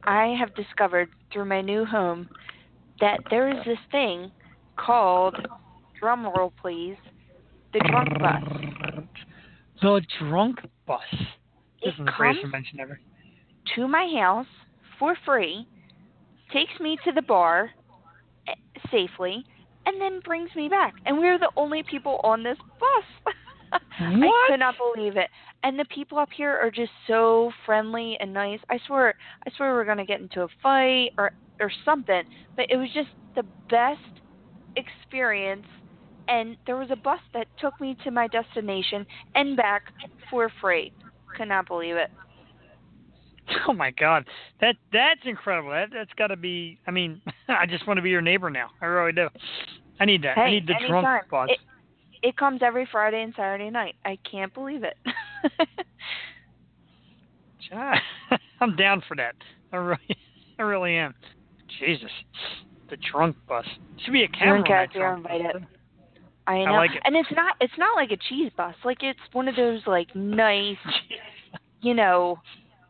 I 0.04 0.36
have 0.38 0.54
discovered 0.54 1.08
through 1.32 1.46
my 1.46 1.60
new 1.60 1.84
home 1.84 2.28
that 3.00 3.20
there 3.30 3.48
is 3.50 3.56
this 3.66 3.78
thing 3.90 4.30
called 4.76 5.36
drum 5.98 6.26
roll 6.36 6.52
please, 6.60 6.96
the 7.72 7.80
drunk 7.90 8.10
bus. 8.20 8.42
The 9.82 10.00
drunk 10.20 10.58
bus. 10.86 11.00
This 11.10 11.20
It 11.82 11.88
is 11.88 11.94
the 11.98 12.12
greatest 12.16 12.42
comes 12.42 12.44
invention 12.44 12.80
ever. 12.80 13.00
to 13.74 13.88
my 13.88 14.08
house 14.18 14.46
for 14.98 15.16
free, 15.24 15.66
takes 16.52 16.78
me 16.80 16.98
to 17.04 17.12
the 17.12 17.22
bar 17.22 17.70
eh, 18.48 18.52
safely, 18.90 19.44
and 19.86 20.00
then 20.00 20.20
brings 20.24 20.50
me 20.56 20.68
back. 20.68 20.94
And 21.06 21.18
we're 21.18 21.38
the 21.38 21.50
only 21.56 21.82
people 21.82 22.20
on 22.24 22.42
this 22.42 22.58
bus. 22.80 23.34
I 24.00 24.46
could 24.48 24.60
not 24.60 24.74
believe 24.78 25.16
it. 25.16 25.28
And 25.62 25.78
the 25.78 25.84
people 25.86 26.18
up 26.18 26.28
here 26.36 26.56
are 26.56 26.70
just 26.70 26.92
so 27.06 27.50
friendly 27.64 28.16
and 28.20 28.32
nice. 28.32 28.60
I 28.70 28.78
swear, 28.86 29.14
I 29.46 29.50
swear 29.56 29.70
we 29.70 29.76
we're 29.76 29.84
gonna 29.84 30.04
get 30.04 30.20
into 30.20 30.42
a 30.42 30.48
fight 30.62 31.10
or 31.18 31.32
or 31.60 31.72
something. 31.84 32.22
But 32.56 32.66
it 32.70 32.76
was 32.76 32.88
just 32.94 33.08
the 33.34 33.44
best 33.70 34.00
experience. 34.76 35.66
And 36.28 36.56
there 36.66 36.76
was 36.76 36.90
a 36.90 36.96
bus 36.96 37.20
that 37.34 37.46
took 37.58 37.78
me 37.80 37.96
to 38.04 38.10
my 38.10 38.28
destination 38.28 39.06
and 39.34 39.56
back 39.56 39.82
for 40.30 40.50
free. 40.60 40.92
Could 41.36 41.48
not 41.48 41.66
believe 41.66 41.96
it. 41.96 42.10
Oh 43.68 43.72
my 43.72 43.90
God, 43.90 44.26
that 44.60 44.76
that's 44.92 45.20
incredible. 45.24 45.70
That 45.70 45.88
that's 45.92 46.12
got 46.16 46.28
to 46.28 46.36
be. 46.36 46.78
I 46.86 46.90
mean, 46.90 47.20
I 47.48 47.66
just 47.66 47.86
want 47.86 47.98
to 47.98 48.02
be 48.02 48.10
your 48.10 48.20
neighbor 48.20 48.50
now. 48.50 48.70
I 48.80 48.86
really 48.86 49.12
do. 49.12 49.28
I 50.00 50.04
need 50.04 50.22
that. 50.22 50.38
I 50.38 50.50
need 50.50 50.66
the 50.66 50.74
anytime. 50.74 51.02
drunk 51.02 51.28
bus. 51.30 51.48
It, 51.50 51.58
it 52.28 52.36
comes 52.36 52.60
every 52.62 52.88
Friday 52.90 53.22
and 53.22 53.32
Saturday 53.36 53.70
night. 53.70 53.96
I 54.04 54.18
can't 54.30 54.52
believe 54.52 54.82
it. 54.82 54.96
I'm 58.60 58.76
down 58.76 59.02
for 59.06 59.16
that. 59.16 59.34
I 59.72 59.76
really, 59.76 60.16
I 60.58 60.62
really 60.62 60.96
am. 60.96 61.14
Jesus, 61.80 62.10
the 62.90 62.96
drunk 62.96 63.36
bus 63.48 63.66
should 64.04 64.12
be 64.12 64.24
a 64.24 64.28
camera. 64.28 64.58
and 64.58 64.64
on 64.64 64.70
that 64.70 64.88
Cassie 64.88 65.00
are 65.00 65.12
drunk 65.12 65.24
bus. 65.24 65.32
invited. 65.34 65.66
I 66.46 66.64
know. 66.64 66.72
like 66.72 66.90
it. 66.92 67.02
And 67.04 67.16
it's 67.16 67.30
not 67.34 67.56
it's 67.60 67.72
not 67.78 67.96
like 67.96 68.10
a 68.10 68.16
cheese 68.28 68.52
bus. 68.56 68.74
Like 68.84 69.02
it's 69.02 69.18
one 69.32 69.48
of 69.48 69.56
those 69.56 69.80
like 69.86 70.14
nice, 70.14 70.76
you 71.80 71.94
know, 71.94 72.38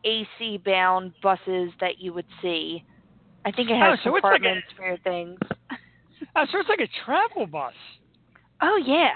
AC 0.05 0.59
bound 0.65 1.13
buses 1.21 1.71
that 1.81 1.99
you 1.99 2.13
would 2.13 2.25
see. 2.41 2.83
I 3.45 3.51
think 3.51 3.69
it 3.69 3.75
Oh, 3.75 3.91
has 3.91 3.99
so 4.03 4.15
it's 4.15 4.23
like 4.23 4.41
a- 4.41 4.45
compartments 4.49 4.67
for 4.75 4.85
your 4.87 4.97
things. 4.99 5.39
Oh, 6.37 6.45
so 6.51 6.59
it's 6.59 6.69
like 6.69 6.79
a 6.79 6.87
travel 7.05 7.45
bus. 7.47 7.73
Oh 8.61 8.81
yeah. 8.85 9.11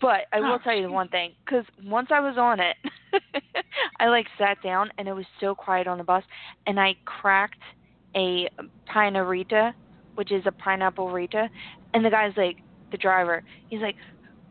But 0.00 0.22
I 0.32 0.40
will 0.40 0.54
Oh, 0.54 0.58
tell 0.64 0.74
you 0.74 0.88
jeez. 0.88 0.92
one 0.92 1.08
thing, 1.08 1.32
because 1.44 1.64
once 1.84 2.08
I 2.10 2.20
was 2.20 2.36
on 2.38 2.60
it, 2.60 2.76
I 4.00 4.08
like 4.08 4.26
sat 4.38 4.58
down 4.62 4.90
and 4.98 5.06
it 5.08 5.12
was 5.12 5.24
so 5.40 5.54
quiet 5.54 5.86
on 5.86 5.98
the 5.98 6.04
bus, 6.04 6.24
and 6.66 6.78
I 6.80 6.94
cracked 7.04 7.60
a 8.16 8.48
pinerita, 8.88 9.72
which 10.16 10.32
is 10.32 10.44
a 10.46 10.52
pineapple 10.52 11.10
rita, 11.10 11.48
and 11.94 12.04
the 12.04 12.10
guy's 12.10 12.36
like, 12.36 12.56
the 12.90 12.98
driver, 12.98 13.42
he's 13.68 13.80
like, 13.80 13.96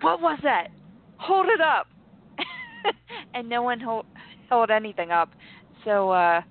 "What 0.01 0.21
was 0.21 0.39
that? 0.43 0.67
Hold 1.17 1.47
it 1.47 1.61
up!" 1.61 1.87
and 3.33 3.47
no 3.49 3.61
one 3.61 3.79
hold, 3.79 4.05
held 4.49 4.71
anything 4.71 5.11
up, 5.11 5.29
so 5.85 6.09
uh, 6.11 6.41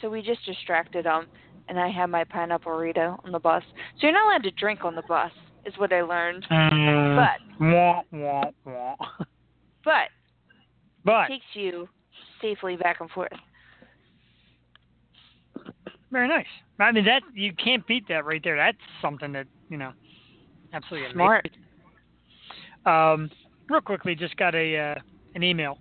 so 0.00 0.08
we 0.08 0.22
just 0.22 0.44
distracted 0.44 1.04
him, 1.04 1.26
and 1.68 1.78
I 1.78 1.88
had 1.88 2.06
my 2.06 2.24
pineapple 2.24 2.72
rita 2.72 3.16
on 3.24 3.32
the 3.32 3.38
bus. 3.38 3.62
So 3.98 4.06
you're 4.06 4.12
not 4.12 4.26
allowed 4.26 4.42
to 4.44 4.50
drink 4.52 4.84
on 4.84 4.94
the 4.94 5.02
bus, 5.02 5.32
is 5.66 5.74
what 5.76 5.92
I 5.92 6.02
learned. 6.02 6.46
But 6.48 7.64
wah 7.64 8.02
wah 8.12 8.50
wah. 8.64 8.96
but 9.84 10.08
But 11.04 11.28
takes 11.28 11.44
you 11.54 11.88
safely 12.40 12.76
back 12.76 13.00
and 13.00 13.10
forth. 13.10 13.32
very 16.10 16.28
nice. 16.28 16.46
I 16.78 16.92
mean, 16.92 17.04
that 17.04 17.22
you 17.34 17.52
can't 17.52 17.86
beat 17.86 18.08
that 18.08 18.24
right 18.24 18.40
there. 18.42 18.56
That's 18.56 18.78
something 19.02 19.32
that 19.32 19.46
you 19.68 19.76
know, 19.76 19.92
absolutely 20.72 21.10
amazing. 21.10 21.16
Smart. 21.16 21.50
Um, 22.86 23.30
real 23.68 23.82
quickly, 23.82 24.14
just 24.14 24.36
got 24.36 24.54
a 24.54 24.76
uh, 24.78 24.94
an 25.34 25.42
email 25.42 25.78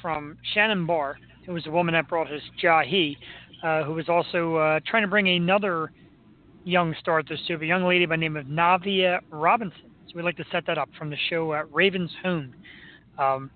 from 0.00 0.36
Shannon 0.54 0.86
Barr, 0.86 1.18
who 1.44 1.52
was 1.52 1.64
the 1.64 1.70
woman 1.70 1.94
that 1.94 2.08
brought 2.08 2.30
us 2.32 2.42
Jahi, 2.62 3.16
uh, 3.62 3.84
who 3.84 3.94
was 3.94 4.08
also 4.08 4.56
uh, 4.56 4.80
trying 4.86 5.02
to 5.02 5.08
bring 5.08 5.28
another 5.28 5.92
young 6.64 6.94
star 7.00 7.22
to 7.22 7.34
the 7.34 7.42
stoop, 7.44 7.62
a 7.62 7.66
young 7.66 7.84
lady 7.84 8.06
by 8.06 8.16
the 8.16 8.20
name 8.20 8.36
of 8.36 8.46
Navia 8.46 9.20
Robinson. 9.30 9.90
So 10.08 10.12
we'd 10.14 10.22
like 10.22 10.36
to 10.36 10.44
set 10.50 10.66
that 10.66 10.78
up 10.78 10.88
from 10.98 11.10
the 11.10 11.16
show 11.30 11.52
uh, 11.52 11.62
Raven's 11.72 12.10
Home. 12.22 12.54
Um, 13.18 13.50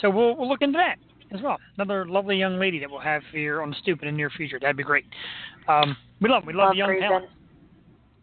so 0.00 0.10
we'll, 0.10 0.36
we'll 0.36 0.48
look 0.48 0.62
into 0.62 0.78
that 0.78 0.96
as 1.34 1.42
well. 1.42 1.58
Another 1.76 2.06
lovely 2.06 2.36
young 2.36 2.58
lady 2.58 2.78
that 2.78 2.90
we'll 2.90 3.00
have 3.00 3.22
here 3.32 3.62
on 3.62 3.70
the 3.70 3.76
stoop 3.82 4.02
in 4.02 4.06
the 4.06 4.12
near 4.12 4.30
future. 4.30 4.58
That'd 4.60 4.76
be 4.76 4.82
great. 4.82 5.04
Um, 5.68 5.96
we 6.20 6.28
love 6.28 6.44
we 6.46 6.52
love, 6.52 6.74
young 6.74 6.90
Raven. 6.90 7.08
talent. 7.08 7.26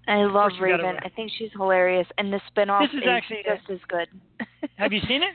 I 0.07 0.15
love 0.25 0.51
Raven. 0.59 0.97
I 1.03 1.09
think 1.09 1.31
she's 1.37 1.51
hilarious, 1.53 2.07
and 2.17 2.31
the 2.31 2.39
spinoff 2.51 2.91
This 2.91 3.01
is 3.01 3.07
actually, 3.07 3.43
uh, 3.49 3.55
just 3.55 3.69
as 3.69 3.79
good. 3.87 4.07
Have 4.77 4.91
you 4.91 5.01
seen 5.07 5.23
it? 5.23 5.33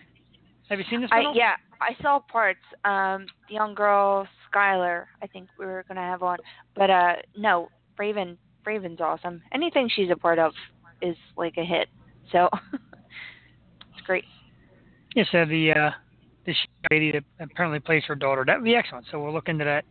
Have 0.68 0.78
you 0.78 0.84
seen 0.90 1.00
this? 1.00 1.10
I 1.12 1.32
yeah, 1.34 1.54
I 1.80 2.00
saw 2.02 2.18
parts. 2.18 2.60
Um, 2.84 3.26
the 3.48 3.54
young 3.54 3.74
girl 3.74 4.26
Skylar, 4.52 5.04
I 5.22 5.26
think 5.26 5.48
we 5.58 5.66
were 5.66 5.84
gonna 5.86 6.00
have 6.00 6.22
on, 6.22 6.38
but 6.74 6.90
uh, 6.90 7.12
no, 7.36 7.68
Raven. 7.98 8.38
Raven's 8.64 9.00
awesome. 9.00 9.40
Anything 9.52 9.88
she's 9.94 10.10
a 10.10 10.16
part 10.16 10.38
of 10.38 10.52
is 11.00 11.16
like 11.36 11.54
a 11.56 11.64
hit. 11.64 11.88
So 12.30 12.48
it's 12.72 14.06
great. 14.06 14.24
Yeah, 15.14 15.24
so 15.32 15.46
the 15.46 15.72
uh, 15.72 15.90
this 16.44 16.56
lady 16.90 17.12
that 17.12 17.24
apparently 17.40 17.80
plays 17.80 18.02
her 18.08 18.14
daughter. 18.14 18.44
That 18.46 18.56
would 18.56 18.64
be 18.64 18.74
excellent. 18.74 19.06
So 19.10 19.22
we'll 19.22 19.32
look 19.32 19.48
into 19.48 19.64
that 19.64 19.84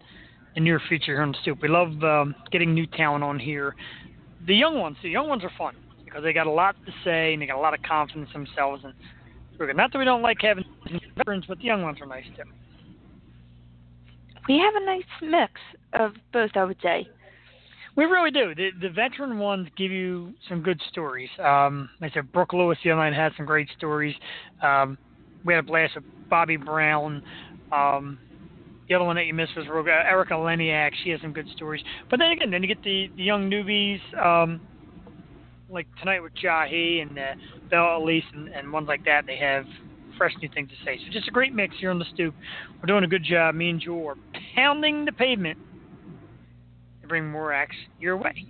in 0.55 0.63
near 0.63 0.79
future 0.88 1.13
here 1.13 1.21
on 1.21 1.31
the 1.31 1.38
stoop. 1.41 1.61
We 1.61 1.69
love 1.69 2.03
um, 2.03 2.35
getting 2.51 2.73
new 2.73 2.85
talent 2.85 3.23
on 3.23 3.39
here. 3.39 3.75
The 4.45 4.55
young 4.55 4.77
ones, 4.77 4.97
the 5.01 5.09
young 5.09 5.27
ones 5.27 5.43
are 5.43 5.51
fun 5.57 5.75
because 6.05 6.23
they 6.23 6.33
got 6.33 6.47
a 6.47 6.51
lot 6.51 6.75
to 6.85 6.91
say 7.03 7.33
and 7.33 7.41
they 7.41 7.47
got 7.47 7.57
a 7.57 7.61
lot 7.61 7.73
of 7.73 7.81
confidence 7.81 8.29
in 8.33 8.43
themselves. 8.43 8.83
And. 8.83 8.93
Not 9.75 9.91
that 9.91 9.97
we 9.97 10.05
don't 10.05 10.21
like 10.21 10.38
having 10.41 10.65
veterans, 11.15 11.45
but 11.47 11.57
the 11.57 11.65
young 11.65 11.81
ones 11.81 11.99
are 12.01 12.07
nice 12.07 12.25
too. 12.35 12.43
We 14.47 14.59
have 14.59 14.81
a 14.81 14.85
nice 14.85 15.03
mix 15.21 15.53
of 15.93 16.13
both, 16.31 16.51
I 16.55 16.63
would 16.63 16.77
say. 16.81 17.07
We 17.95 18.05
really 18.05 18.31
do. 18.31 18.53
The 18.53 18.69
the 18.79 18.89
veteran 18.89 19.39
ones 19.39 19.67
give 19.75 19.91
you 19.91 20.33
some 20.47 20.61
good 20.61 20.79
stories. 20.91 21.29
Um, 21.43 21.89
like 21.99 22.11
I 22.11 22.15
said, 22.15 22.31
Brooke 22.31 22.53
Lewis 22.53 22.77
the 22.83 22.91
other 22.91 23.01
night 23.01 23.13
had 23.13 23.31
some 23.35 23.45
great 23.45 23.67
stories. 23.75 24.15
Um, 24.61 24.97
we 25.43 25.53
had 25.53 25.63
a 25.63 25.67
blast 25.67 25.95
with 25.95 26.03
Bobby 26.29 26.57
Brown. 26.57 27.23
Um, 27.71 28.19
the 28.88 28.95
other 28.95 29.03
one 29.03 29.15
that 29.17 29.25
you 29.25 29.33
missed 29.33 29.55
was 29.57 29.65
Erica 29.67 30.33
Leniak. 30.33 30.91
She 31.03 31.09
has 31.09 31.19
some 31.21 31.33
good 31.33 31.47
stories. 31.55 31.83
But 32.09 32.19
then 32.19 32.31
again, 32.31 32.51
then 32.51 32.61
you 32.61 32.67
get 32.67 32.81
the, 32.83 33.09
the 33.17 33.23
young 33.23 33.49
newbies, 33.49 33.99
um, 34.23 34.61
like 35.69 35.88
tonight 35.99 36.21
with 36.21 36.31
Jahi 36.41 37.01
and 37.01 37.19
uh, 37.19 37.97
Elise 37.97 38.23
and, 38.33 38.47
and 38.49 38.71
ones 38.71 38.88
like 38.88 39.03
that. 39.03 39.25
They 39.25 39.35
have 39.38 39.65
fresh 40.18 40.34
new 40.41 40.49
things 40.53 40.70
to 40.70 40.76
say. 40.86 40.97
So 41.05 41.11
just 41.11 41.28
a 41.28 41.32
great 41.32 41.53
mix 41.53 41.76
here 41.80 41.91
on 41.91 41.99
the 41.99 42.05
stoop. 42.13 42.34
We're 42.76 42.88
doing 42.88 43.03
a 43.03 43.07
good 43.07 43.24
job. 43.24 43.55
Me 43.55 43.70
and 43.70 43.80
Jewel 43.80 44.07
are 44.07 44.15
pounding 44.55 45.05
the 45.05 45.11
pavement 45.11 45.57
to 47.01 47.07
bring 47.07 47.30
more 47.30 47.53
acts 47.53 47.76
your 47.99 48.18
way. 48.18 48.45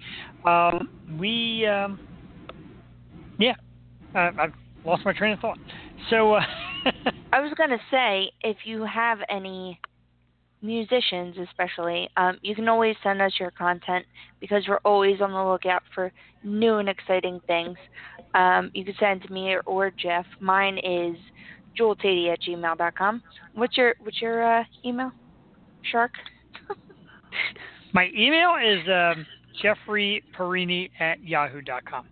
Um, 0.46 0.90
we, 1.20 1.66
um, 1.66 2.00
yeah, 3.40 3.56
uh, 4.16 4.32
I've 4.40 4.54
lost 4.86 5.04
my 5.06 5.14
train 5.14 5.34
of 5.34 5.40
thought. 5.40 5.60
So. 6.10 6.34
Uh, 6.34 6.42
I 7.34 7.42
was 7.42 7.52
gonna 7.58 7.78
say, 7.92 8.32
if 8.42 8.58
you 8.64 8.86
have 8.86 9.20
any 9.30 9.80
musicians, 10.62 11.36
especially, 11.38 12.10
um, 12.18 12.38
you 12.42 12.56
can 12.56 12.68
always 12.68 12.96
send 13.04 13.22
us 13.22 13.34
your 13.40 13.52
content 13.52 14.06
because 14.40 14.64
we're 14.68 14.80
always 14.86 15.22
on 15.22 15.32
the 15.32 15.44
lookout 15.44 15.84
for 15.94 16.12
new 16.44 16.76
and 16.76 16.90
exciting 16.90 17.40
things. 17.48 17.78
Um, 18.34 18.72
you 18.74 18.86
can 18.86 18.96
send 19.00 19.24
to 19.24 19.32
me 19.32 19.56
or 19.66 19.92
Jeff. 19.92 20.26
Mine 20.40 20.78
is 20.78 21.16
jeweltady 21.78 22.32
at 22.32 22.42
gmail.com. 22.42 23.24
What's 23.56 23.78
your 23.78 23.96
What's 24.02 24.22
your 24.22 24.60
uh, 24.60 24.64
email, 24.86 25.12
Shark? 25.92 26.12
My 27.94 28.10
email 28.18 28.56
is 28.64 28.80
um, 28.88 29.26
Jeffrey 29.62 30.24
Perini 30.34 30.92
at 31.00 31.24
yahoo.com. 31.24 32.06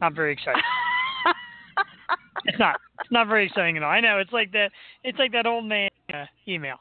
I'm 0.00 0.14
very 0.14 0.32
excited. 0.32 0.62
it's 2.44 2.58
not. 2.58 2.80
It's 3.00 3.12
not 3.12 3.26
very 3.28 3.46
exciting 3.46 3.76
at 3.76 3.82
all. 3.82 3.90
I 3.90 4.00
know. 4.00 4.18
It's 4.18 4.32
like 4.32 4.52
that. 4.52 4.70
It's 5.04 5.18
like 5.18 5.32
that 5.32 5.46
old 5.46 5.64
man 5.64 5.90
uh, 6.12 6.24
email. 6.46 6.76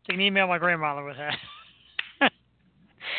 It's 0.00 0.08
like 0.08 0.16
an 0.16 0.20
email 0.20 0.46
my 0.46 0.58
grandmother 0.58 1.04
would 1.04 1.16
have. 1.16 1.34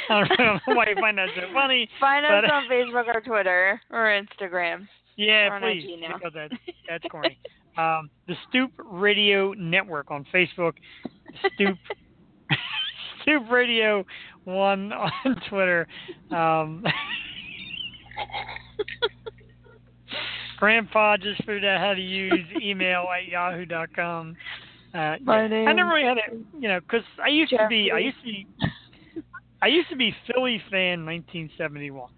I 0.10 0.24
don't 0.28 0.40
know 0.40 0.60
why 0.76 0.88
you 0.90 0.96
find 1.00 1.18
that 1.18 1.30
so 1.36 1.42
funny. 1.54 1.90
Find 2.00 2.26
us 2.26 2.44
but, 2.44 2.52
on 2.52 2.70
Facebook 2.70 3.08
or 3.14 3.22
Twitter 3.22 3.82
or 3.92 4.06
Instagram. 4.06 4.88
Yeah, 5.18 5.60
please. 5.60 5.86
Because 6.14 6.34
that, 6.34 6.52
that's 6.90 7.06
corny. 7.10 7.38
um, 7.78 8.10
the 8.28 8.36
Stoop 8.50 8.72
Radio 8.84 9.54
Network 9.54 10.12
on 10.12 10.26
Facebook. 10.34 10.74
Stoop. 11.56 11.78
Stoop 13.22 13.50
Radio 13.50 14.06
One 14.44 14.92
on 14.94 15.12
Twitter. 15.50 15.88
Um, 16.32 16.84
Grandpa 20.58 21.18
just 21.18 21.40
figured 21.40 21.66
out 21.66 21.80
how 21.82 21.94
to 21.94 22.02
use 22.02 22.46
email 22.62 23.06
at 23.16 23.28
yahoo.com. 23.28 24.36
Uh, 24.94 25.16
My 25.24 25.42
yeah. 25.42 25.48
name 25.48 25.68
I 25.68 25.74
never 25.74 25.90
really 25.90 26.08
had 26.08 26.18
it, 26.18 26.38
you 26.60 26.70
know, 26.70 26.80
because 26.80 27.04
I 27.22 27.28
used 27.28 27.52
to 27.52 27.68
be, 27.70 27.92
I 27.92 28.00
used 28.00 28.18
to 28.20 28.24
be, 28.24 28.48
I 29.62 29.68
used 29.68 29.90
to 29.90 29.96
be 29.98 30.16
Philly 30.28 30.62
fan 30.72 31.06
1971. 31.06 32.10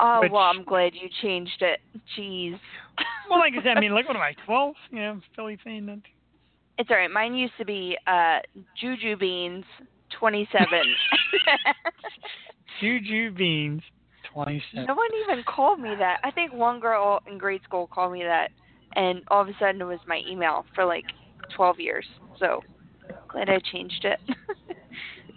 Oh 0.00 0.20
Which- 0.20 0.32
well, 0.32 0.42
I'm 0.42 0.64
glad 0.64 0.92
you 0.94 1.08
changed 1.22 1.60
it. 1.62 1.80
Jeez. 2.16 2.58
Well, 3.30 3.38
like 3.40 3.52
I 3.52 3.62
said, 3.62 3.76
I 3.76 3.80
mean, 3.80 3.92
like 3.92 4.08
what 4.08 4.16
am 4.16 4.22
I, 4.22 4.34
12? 4.46 4.74
You 4.90 4.98
know, 5.00 5.20
Philly 5.36 5.58
fan. 5.62 5.84
19 5.84 6.02
It's 6.78 6.90
alright. 6.90 7.10
Mine 7.10 7.34
used 7.34 7.52
to 7.58 7.64
be 7.66 7.96
uh 8.06 8.38
Juju 8.80 9.16
Beans 9.18 9.64
twenty 10.18 10.48
seven. 10.50 10.82
Juju 12.80 13.32
Beans 13.32 13.82
27. 14.32 14.86
no 14.86 14.94
one 14.94 15.08
even 15.24 15.44
called 15.44 15.78
me 15.78 15.94
that. 15.98 16.20
I 16.24 16.30
think 16.30 16.52
one 16.54 16.80
girl 16.80 17.20
in 17.30 17.36
grade 17.38 17.60
school 17.64 17.86
called 17.86 18.12
me 18.12 18.22
that 18.22 18.48
and 18.96 19.22
all 19.28 19.42
of 19.42 19.48
a 19.48 19.52
sudden 19.60 19.80
it 19.80 19.84
was 19.84 20.00
my 20.06 20.22
email 20.28 20.64
for 20.74 20.84
like 20.86 21.04
twelve 21.54 21.78
years. 21.78 22.06
So 22.38 22.62
glad 23.28 23.48
I 23.50 23.58
changed 23.72 24.04
it. 24.04 24.18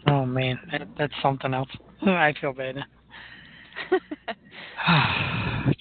Oh 0.08 0.26
man, 0.26 0.58
that, 0.72 0.88
that's 0.98 1.14
something 1.22 1.54
else. 1.54 1.70
I 2.04 2.34
feel 2.40 2.54
bad. 2.54 2.78
Jesus, 5.68 5.78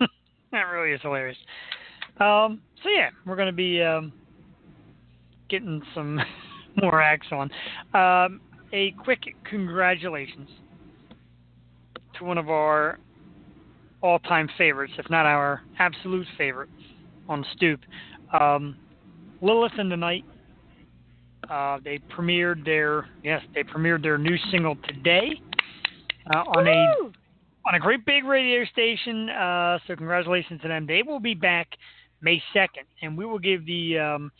that 0.52 0.62
really 0.62 0.92
is 0.92 1.00
hilarious. 1.02 1.36
Um, 2.20 2.60
so 2.82 2.88
yeah, 2.88 3.10
we're 3.26 3.36
gonna 3.36 3.52
be 3.52 3.82
um, 3.82 4.12
getting 5.48 5.82
some 5.94 6.20
more 6.82 7.00
acts 7.00 7.28
on. 7.32 7.50
Um, 7.94 8.40
a 8.72 8.92
quick 9.02 9.20
congratulations 9.48 10.48
to 12.18 12.24
one 12.24 12.38
of 12.38 12.48
our 12.48 12.98
all-time 14.02 14.48
favorites, 14.58 14.94
if 14.98 15.08
not 15.10 15.26
our 15.26 15.62
absolute 15.78 16.26
favorite, 16.36 16.70
on 17.28 17.44
stoop. 17.54 17.80
Um, 18.38 18.76
Lilith 19.40 19.78
in 19.78 19.88
the 19.88 19.96
Night 19.96 20.24
uh, 21.50 21.78
they 21.84 21.98
premiered 22.16 22.64
their 22.64 23.08
yes, 23.22 23.42
they 23.54 23.62
premiered 23.62 24.02
their 24.02 24.18
new 24.18 24.36
single 24.50 24.76
today 24.86 25.40
uh, 26.34 26.38
on 26.38 26.66
a 26.66 26.94
Woo! 27.00 27.12
On 27.66 27.74
a 27.74 27.78
great 27.78 28.04
big 28.04 28.24
radio 28.24 28.64
station. 28.66 29.28
Uh, 29.28 29.78
so 29.86 29.96
congratulations 29.96 30.60
to 30.62 30.68
them. 30.68 30.86
They 30.86 31.02
will 31.02 31.20
be 31.20 31.34
back 31.34 31.68
May 32.20 32.42
second, 32.52 32.84
and 33.02 33.16
we 33.16 33.24
will 33.24 33.38
give 33.38 33.66
the 33.66 33.98
um, 33.98 34.32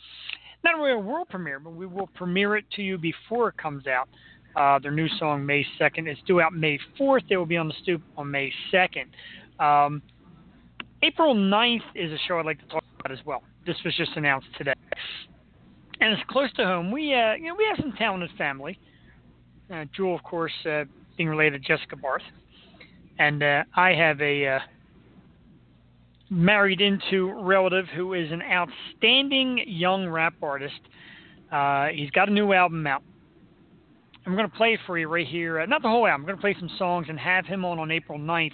not 0.64 0.76
really 0.76 0.92
a 0.92 0.98
world 0.98 1.28
premiere, 1.28 1.58
but 1.58 1.74
we 1.74 1.86
will 1.86 2.08
premiere 2.14 2.56
it 2.56 2.64
to 2.76 2.82
you 2.82 2.98
before 2.98 3.48
it 3.48 3.56
comes 3.56 3.86
out. 3.86 4.08
Uh, 4.54 4.78
their 4.78 4.92
new 4.92 5.08
song 5.18 5.44
May 5.44 5.64
second 5.78 6.08
is 6.08 6.18
due 6.26 6.40
out 6.40 6.52
May 6.52 6.78
fourth. 6.98 7.22
They 7.28 7.36
will 7.36 7.46
be 7.46 7.56
on 7.56 7.68
the 7.68 7.74
stoop 7.82 8.02
on 8.16 8.30
May 8.30 8.52
second. 8.70 9.10
Um, 9.58 10.02
April 11.02 11.34
9th 11.34 11.80
is 11.94 12.12
a 12.12 12.18
show 12.28 12.38
I'd 12.38 12.46
like 12.46 12.60
to 12.60 12.66
talk 12.66 12.84
about 13.00 13.10
as 13.10 13.24
well. 13.24 13.42
This 13.66 13.76
was 13.84 13.96
just 13.96 14.12
announced 14.16 14.48
today 14.58 14.74
and 16.02 16.12
it's 16.12 16.22
close 16.28 16.52
to 16.54 16.64
home. 16.64 16.90
We, 16.90 17.14
uh, 17.14 17.34
you 17.34 17.48
know, 17.48 17.54
we 17.54 17.64
have 17.68 17.78
some 17.80 17.92
talented 17.96 18.30
family. 18.36 18.78
Uh, 19.72 19.84
Jewel, 19.96 20.16
of 20.16 20.22
course, 20.24 20.52
uh, 20.68 20.84
being 21.16 21.28
related 21.28 21.62
to 21.62 21.68
Jessica 21.68 21.96
Barth, 21.96 22.22
and 23.18 23.42
uh, 23.42 23.64
I 23.74 23.90
have 23.90 24.20
a 24.20 24.46
uh, 24.46 24.58
married 26.30 26.80
into 26.80 27.32
relative 27.42 27.86
who 27.94 28.14
is 28.14 28.32
an 28.32 28.42
outstanding 28.42 29.64
young 29.66 30.08
rap 30.08 30.34
artist. 30.42 30.80
Uh, 31.50 31.88
he's 31.88 32.10
got 32.10 32.28
a 32.28 32.32
new 32.32 32.52
album 32.52 32.86
out. 32.86 33.02
I'm 34.24 34.34
going 34.36 34.48
to 34.48 34.56
play 34.56 34.78
for 34.86 34.98
you 34.98 35.08
right 35.08 35.26
here. 35.26 35.60
Uh, 35.60 35.66
not 35.66 35.82
the 35.82 35.88
whole 35.88 36.06
album. 36.06 36.22
I'm 36.22 36.26
going 36.26 36.36
to 36.36 36.40
play 36.40 36.56
some 36.58 36.70
songs 36.78 37.06
and 37.08 37.18
have 37.18 37.44
him 37.44 37.64
on 37.64 37.78
on 37.78 37.90
April 37.90 38.18
9th. 38.18 38.52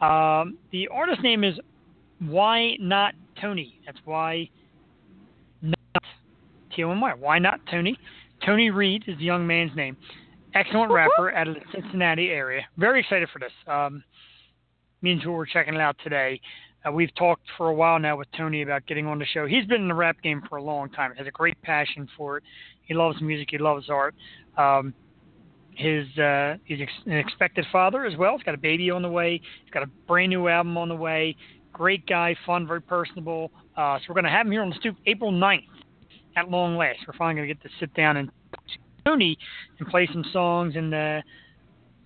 Um, 0.00 0.58
the 0.72 0.88
artist 0.88 1.22
name 1.22 1.42
is 1.42 1.54
Why 2.20 2.76
Not 2.78 3.14
Tony. 3.40 3.80
That's 3.86 3.98
why 4.04 4.48
not 5.62 5.78
T 6.74 6.84
O 6.84 6.90
N 6.90 7.00
Y. 7.00 7.14
Why 7.18 7.38
not 7.38 7.60
Tony? 7.70 7.98
Tony 8.44 8.70
Reed 8.70 9.04
is 9.06 9.16
the 9.18 9.24
young 9.24 9.46
man's 9.46 9.74
name. 9.74 9.96
Excellent 10.56 10.90
rapper 10.90 11.30
out 11.32 11.48
of 11.48 11.54
the 11.54 11.60
Cincinnati 11.70 12.30
area. 12.30 12.62
Very 12.78 13.00
excited 13.00 13.28
for 13.30 13.38
this. 13.38 13.52
Um, 13.66 14.02
me 15.02 15.12
and 15.12 15.20
Jewel 15.20 15.34
were 15.34 15.44
checking 15.44 15.74
it 15.74 15.80
out 15.82 15.96
today. 16.02 16.40
Uh, 16.82 16.92
we've 16.92 17.14
talked 17.14 17.42
for 17.58 17.68
a 17.68 17.74
while 17.74 17.98
now 17.98 18.16
with 18.16 18.28
Tony 18.34 18.62
about 18.62 18.86
getting 18.86 19.06
on 19.06 19.18
the 19.18 19.26
show. 19.26 19.46
He's 19.46 19.66
been 19.66 19.82
in 19.82 19.88
the 19.88 19.94
rap 19.94 20.16
game 20.22 20.42
for 20.48 20.56
a 20.56 20.62
long 20.62 20.88
time. 20.88 21.12
Has 21.14 21.26
a 21.26 21.30
great 21.30 21.60
passion 21.60 22.08
for 22.16 22.38
it. 22.38 22.44
He 22.80 22.94
loves 22.94 23.20
music. 23.20 23.48
He 23.50 23.58
loves 23.58 23.90
art. 23.90 24.14
Um, 24.56 24.94
his 25.74 26.06
uh, 26.16 26.56
he's 26.64 26.80
ex- 26.80 27.04
an 27.04 27.18
expected 27.18 27.66
father 27.70 28.06
as 28.06 28.16
well. 28.16 28.38
He's 28.38 28.44
got 28.44 28.54
a 28.54 28.58
baby 28.58 28.90
on 28.90 29.02
the 29.02 29.10
way. 29.10 29.42
He's 29.62 29.72
got 29.72 29.82
a 29.82 29.90
brand 30.08 30.30
new 30.30 30.48
album 30.48 30.78
on 30.78 30.88
the 30.88 30.96
way. 30.96 31.36
Great 31.74 32.06
guy, 32.06 32.34
fun, 32.46 32.66
very 32.66 32.80
personable. 32.80 33.50
Uh, 33.76 33.98
so 33.98 34.04
we're 34.08 34.14
going 34.14 34.24
to 34.24 34.30
have 34.30 34.46
him 34.46 34.52
here 34.52 34.62
on 34.62 34.70
the 34.70 34.76
stoop 34.76 34.96
April 35.04 35.30
9th 35.30 35.66
at 36.34 36.48
long 36.50 36.78
last. 36.78 37.00
We're 37.06 37.12
finally 37.18 37.34
going 37.34 37.48
to 37.48 37.54
get 37.54 37.62
to 37.62 37.68
sit 37.78 37.92
down 37.92 38.16
and 38.16 38.30
Tony 39.06 39.38
and 39.78 39.88
play 39.88 40.08
some 40.12 40.24
songs 40.32 40.74
and 40.76 40.92
uh, 40.92 41.20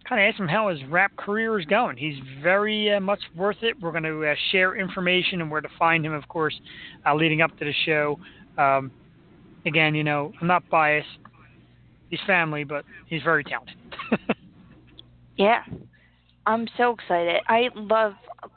kind 0.08 0.20
of 0.20 0.28
ask 0.28 0.38
him 0.38 0.48
how 0.48 0.68
his 0.68 0.78
rap 0.88 1.16
career 1.16 1.58
is 1.58 1.64
going. 1.66 1.96
He's 1.96 2.18
very 2.42 2.92
uh, 2.92 3.00
much 3.00 3.20
worth 3.34 3.62
it. 3.62 3.80
We're 3.80 3.92
going 3.92 4.04
to 4.04 4.26
uh, 4.26 4.34
share 4.52 4.76
information 4.76 5.40
and 5.40 5.50
where 5.50 5.60
to 5.60 5.68
find 5.78 6.04
him, 6.04 6.12
of 6.12 6.28
course, 6.28 6.58
uh, 7.06 7.14
leading 7.14 7.40
up 7.40 7.56
to 7.58 7.64
the 7.64 7.72
show. 7.86 8.18
Um, 8.58 8.90
again, 9.64 9.94
you 9.94 10.04
know, 10.04 10.32
I'm 10.40 10.46
not 10.46 10.68
biased. 10.68 11.08
He's 12.10 12.20
family, 12.26 12.64
but 12.64 12.84
he's 13.06 13.22
very 13.22 13.44
talented. 13.44 13.76
yeah, 15.36 15.62
I'm 16.44 16.66
so 16.76 16.90
excited. 16.92 17.40
I 17.46 17.68
love, 17.74 18.14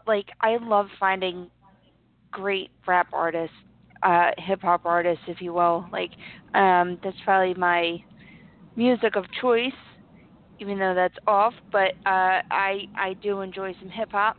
like, 0.07 0.25
I 0.41 0.57
love 0.57 0.87
finding 0.99 1.51
great 2.31 2.71
rap 2.87 3.07
artists, 3.13 3.55
uh, 4.01 4.31
hip 4.39 4.63
hop 4.63 4.85
artists, 4.85 5.23
if 5.27 5.39
you 5.39 5.53
will. 5.53 5.85
Like, 5.91 6.09
um, 6.55 6.99
that's 7.03 7.17
probably 7.23 7.53
my 7.53 8.03
music 8.75 9.15
of 9.15 9.25
choice 9.41 9.73
even 10.59 10.79
though 10.79 10.93
that's 10.95 11.15
off. 11.27 11.53
But 11.71 11.93
uh, 12.05 12.39
I 12.51 12.85
I 12.95 13.15
do 13.21 13.41
enjoy 13.41 13.75
some 13.79 13.89
hip 13.89 14.09
hop, 14.11 14.35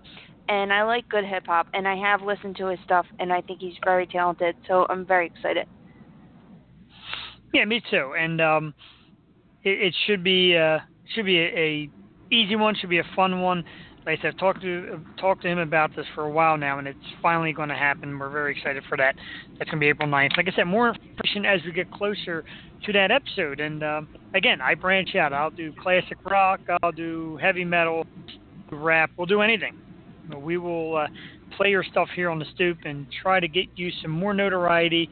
and 0.48 0.73
I 0.73 0.82
like 0.85 1.09
good 1.09 1.24
hip 1.24 1.44
hop, 1.47 1.66
and 1.74 1.86
I 1.86 1.97
have 1.97 2.23
listened 2.23 2.56
to 2.56 2.69
his 2.69 2.78
stuff, 2.85 3.06
and 3.19 3.32
I 3.32 3.40
think 3.43 3.61
he's 3.61 3.74
very 3.85 4.06
talented. 4.06 4.56
So 4.66 4.86
I'm 4.89 5.06
very 5.06 5.27
excited. 5.27 5.66
Yeah, 7.52 7.65
me 7.65 7.82
too. 7.90 8.15
And 8.19 8.40
um, 8.40 8.74
it, 9.62 9.89
it 9.89 9.94
should 10.06 10.24
be 10.24 10.56
uh, 10.56 10.78
should 11.15 11.27
be 11.27 11.39
a, 11.39 11.48
a 11.59 11.90
easy 12.31 12.56
one. 12.56 12.74
Should 12.74 12.90
be 12.90 12.98
a 12.98 13.06
fun 13.15 13.40
one. 13.40 13.65
Like 14.06 14.18
I 14.18 14.22
said, 14.22 14.35
I've 14.35 14.39
talked 14.39 14.60
to 14.62 15.01
talked 15.18 15.43
to 15.43 15.48
him 15.48 15.59
about 15.59 15.97
this 15.97 16.05
for 16.14 16.24
a 16.24 16.31
while 16.31 16.59
now, 16.59 16.78
and 16.78 16.86
it's 16.86 16.98
finally 17.22 17.52
going 17.52 17.70
to 17.70 17.74
happen. 17.74 18.18
We're 18.18 18.28
very 18.28 18.56
excited 18.56 18.82
for 18.89 18.98
that. 18.98 19.14
That's 19.59 19.70
going 19.70 19.81
to 19.81 19.85
be 19.85 19.89
April 19.89 20.09
9th. 20.09 20.36
Like 20.36 20.47
I 20.47 20.55
said, 20.55 20.64
more 20.64 20.89
information 20.89 21.47
as 21.47 21.60
we 21.64 21.72
get 21.72 21.90
closer 21.90 22.44
to 22.85 22.93
that 22.93 23.10
episode. 23.10 23.60
And 23.60 23.82
um, 23.82 24.09
again, 24.35 24.60
I 24.60 24.74
branch 24.74 25.14
out. 25.14 25.32
I'll 25.32 25.51
do 25.51 25.72
classic 25.82 26.18
rock. 26.24 26.60
I'll 26.82 26.93
do 26.93 27.39
heavy 27.40 27.64
metal, 27.64 28.06
rap. 28.70 29.10
We'll 29.16 29.26
do 29.26 29.40
anything. 29.40 29.78
We 30.36 30.59
will 30.59 30.97
uh, 30.97 31.06
play 31.56 31.70
your 31.70 31.85
stuff 31.85 32.09
here 32.14 32.28
on 32.28 32.39
the 32.39 32.47
stoop 32.55 32.78
and 32.85 33.06
try 33.22 33.40
to 33.40 33.48
get 33.48 33.66
you 33.76 33.90
some 34.02 34.10
more 34.10 34.35
notoriety. 34.35 35.09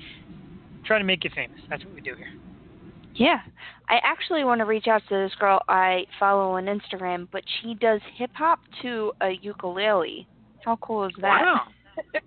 Try 0.85 0.99
to 0.99 1.05
make 1.05 1.25
you 1.25 1.31
famous. 1.35 1.61
That's 1.71 1.85
what 1.85 1.95
we 1.95 2.03
do 2.03 2.15
here. 2.15 2.33
Yeah. 3.15 3.41
I 3.93 4.01
actually 4.05 4.43
want 4.43 4.61
to 4.61 4.65
reach 4.65 4.87
out 4.87 5.03
to 5.11 5.15
this 5.15 5.35
girl 5.39 5.61
I 5.69 6.07
follow 6.19 6.53
on 6.53 6.65
Instagram, 6.65 7.29
but 7.31 7.45
she 7.61 7.75
does 7.75 8.01
hip 8.17 8.31
hop 8.33 8.59
to 8.81 9.13
a 9.21 9.33
ukulele. 9.43 10.27
How 10.65 10.77
cool 10.77 11.05
is 11.05 11.13
that? 11.21 11.43
Wow. 11.43 11.61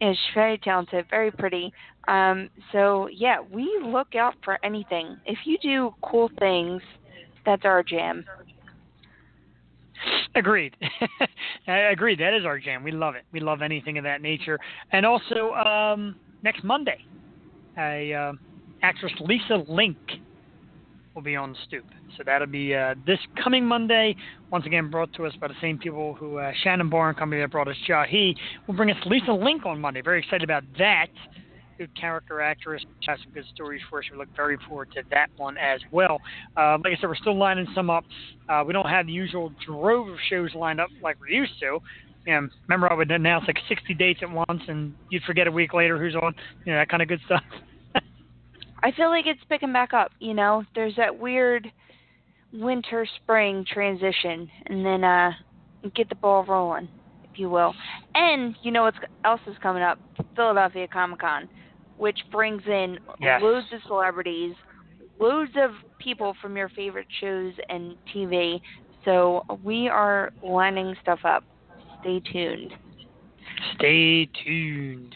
yeah, 0.00 0.10
she's 0.10 0.34
very 0.34 0.58
talented, 0.58 1.06
very 1.08 1.30
pretty. 1.30 1.72
Um, 2.08 2.50
so 2.72 3.06
yeah, 3.06 3.36
we 3.52 3.70
look 3.84 4.16
out 4.16 4.34
for 4.42 4.58
anything. 4.64 5.16
If 5.26 5.38
you 5.44 5.58
do 5.62 5.94
cool 6.02 6.28
things, 6.40 6.82
that's 7.46 7.64
our 7.64 7.84
jam. 7.84 8.24
Agreed. 10.34 10.76
I 11.68 11.76
agree. 11.92 12.16
That 12.16 12.34
is 12.34 12.44
our 12.44 12.58
jam. 12.58 12.82
We 12.82 12.90
love 12.90 13.14
it. 13.14 13.22
We 13.30 13.38
love 13.38 13.62
anything 13.62 13.96
of 13.96 14.02
that 14.02 14.22
nature. 14.22 14.58
And 14.90 15.06
also, 15.06 15.52
um, 15.52 16.16
next 16.42 16.64
Monday, 16.64 16.98
a 17.78 18.12
uh, 18.12 18.32
actress 18.82 19.12
Lisa 19.20 19.62
Link 19.68 19.96
will 21.14 21.22
be 21.22 21.36
on 21.36 21.56
stoop. 21.66 21.84
So 22.16 22.22
that'll 22.24 22.46
be 22.46 22.74
uh, 22.74 22.94
this 23.06 23.18
coming 23.42 23.64
Monday. 23.64 24.16
Once 24.50 24.66
again, 24.66 24.90
brought 24.90 25.12
to 25.14 25.26
us 25.26 25.32
by 25.40 25.48
the 25.48 25.54
same 25.60 25.78
people 25.78 26.14
who 26.14 26.38
uh, 26.38 26.52
Shannon 26.62 26.90
Barr 26.90 27.10
and 27.10 27.18
company 27.18 27.40
that 27.40 27.50
brought 27.50 27.68
us 27.68 27.76
Jahi. 27.88 28.34
will 28.66 28.74
bring 28.74 28.90
us 28.90 28.96
Lisa 29.06 29.32
Link 29.32 29.64
on 29.66 29.80
Monday. 29.80 30.02
Very 30.02 30.20
excited 30.20 30.42
about 30.42 30.64
that. 30.78 31.08
Good 31.78 31.90
character 31.98 32.40
actress. 32.40 32.84
Has 33.06 33.18
some 33.24 33.32
good 33.32 33.44
stories 33.52 33.80
for 33.90 33.98
us. 33.98 34.04
We 34.10 34.18
look 34.18 34.28
very 34.36 34.56
forward 34.68 34.92
to 34.94 35.02
that 35.10 35.28
one 35.36 35.56
as 35.58 35.80
well. 35.90 36.20
Uh, 36.56 36.78
like 36.84 36.92
I 36.96 37.00
said, 37.00 37.08
we're 37.08 37.16
still 37.16 37.36
lining 37.36 37.66
some 37.74 37.90
up. 37.90 38.04
Uh, 38.48 38.62
we 38.66 38.72
don't 38.72 38.88
have 38.88 39.06
the 39.06 39.12
usual 39.12 39.52
drove 39.66 40.08
of 40.08 40.16
shows 40.30 40.50
lined 40.54 40.80
up 40.80 40.90
like 41.02 41.16
we 41.20 41.34
used 41.34 41.58
to. 41.60 41.80
And 42.26 42.50
remember, 42.68 42.90
I 42.90 42.94
would 42.94 43.10
announce 43.10 43.44
like 43.46 43.58
60 43.68 43.92
dates 43.94 44.20
at 44.22 44.30
once, 44.30 44.62
and 44.68 44.94
you'd 45.10 45.24
forget 45.24 45.46
a 45.46 45.52
week 45.52 45.74
later 45.74 45.98
who's 45.98 46.14
on. 46.14 46.34
You 46.64 46.72
know 46.72 46.78
that 46.78 46.88
kind 46.88 47.02
of 47.02 47.08
good 47.08 47.20
stuff. 47.26 47.42
I 48.84 48.92
feel 48.92 49.08
like 49.08 49.26
it's 49.26 49.40
picking 49.48 49.72
back 49.72 49.94
up. 49.94 50.12
You 50.20 50.34
know, 50.34 50.62
there's 50.74 50.94
that 50.96 51.18
weird 51.18 51.72
winter 52.52 53.06
spring 53.16 53.64
transition, 53.66 54.48
and 54.66 54.84
then 54.84 55.02
uh, 55.02 55.30
get 55.96 56.10
the 56.10 56.14
ball 56.14 56.44
rolling, 56.44 56.88
if 57.32 57.38
you 57.38 57.48
will. 57.48 57.74
And 58.14 58.54
you 58.62 58.70
know 58.70 58.82
what 58.82 58.94
else 59.24 59.40
is 59.46 59.56
coming 59.62 59.82
up? 59.82 59.98
Philadelphia 60.36 60.86
Comic 60.86 61.20
Con, 61.20 61.48
which 61.96 62.18
brings 62.30 62.62
in 62.66 62.98
yes. 63.20 63.40
loads 63.42 63.66
of 63.72 63.80
celebrities, 63.86 64.54
loads 65.18 65.52
of 65.56 65.70
people 65.98 66.36
from 66.42 66.54
your 66.54 66.68
favorite 66.68 67.08
shows 67.22 67.54
and 67.70 67.96
TV. 68.14 68.60
So 69.06 69.44
we 69.64 69.88
are 69.88 70.30
lining 70.42 70.94
stuff 71.00 71.20
up. 71.24 71.42
Stay 72.02 72.20
tuned. 72.30 72.72
Stay 73.76 74.28
tuned. 74.44 75.14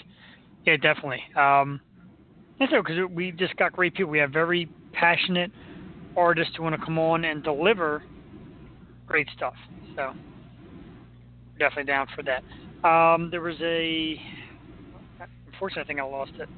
Yeah, 0.65 0.79
definitely. 0.79 1.23
Um, 1.37 1.83
and 2.61 2.69
so, 2.71 2.83
because 2.83 2.97
we 3.11 3.33
just 3.33 3.57
got 3.57 3.73
great 3.73 3.95
people. 3.95 4.11
We 4.11 4.19
have 4.19 4.31
very 4.31 4.69
passionate 4.93 5.51
artists 6.17 6.55
who 6.57 6.65
want 6.65 6.79
to 6.79 6.85
come 6.85 6.99
on 6.99 7.25
and 7.25 7.43
deliver 7.43 8.03
great 9.07 9.29
stuff. 9.37 9.55
So, 9.97 10.13
definitely 11.59 11.85
down 11.85 12.07
for 12.15 12.23
that. 12.25 12.43
Um, 12.89 13.31
there 13.31 13.41
was 13.41 13.57
a, 13.61 14.21
unfortunately, 15.53 15.83
I 15.83 15.87
think 15.87 16.01
I 16.01 16.05
lost 16.05 16.33
it, 16.39 16.49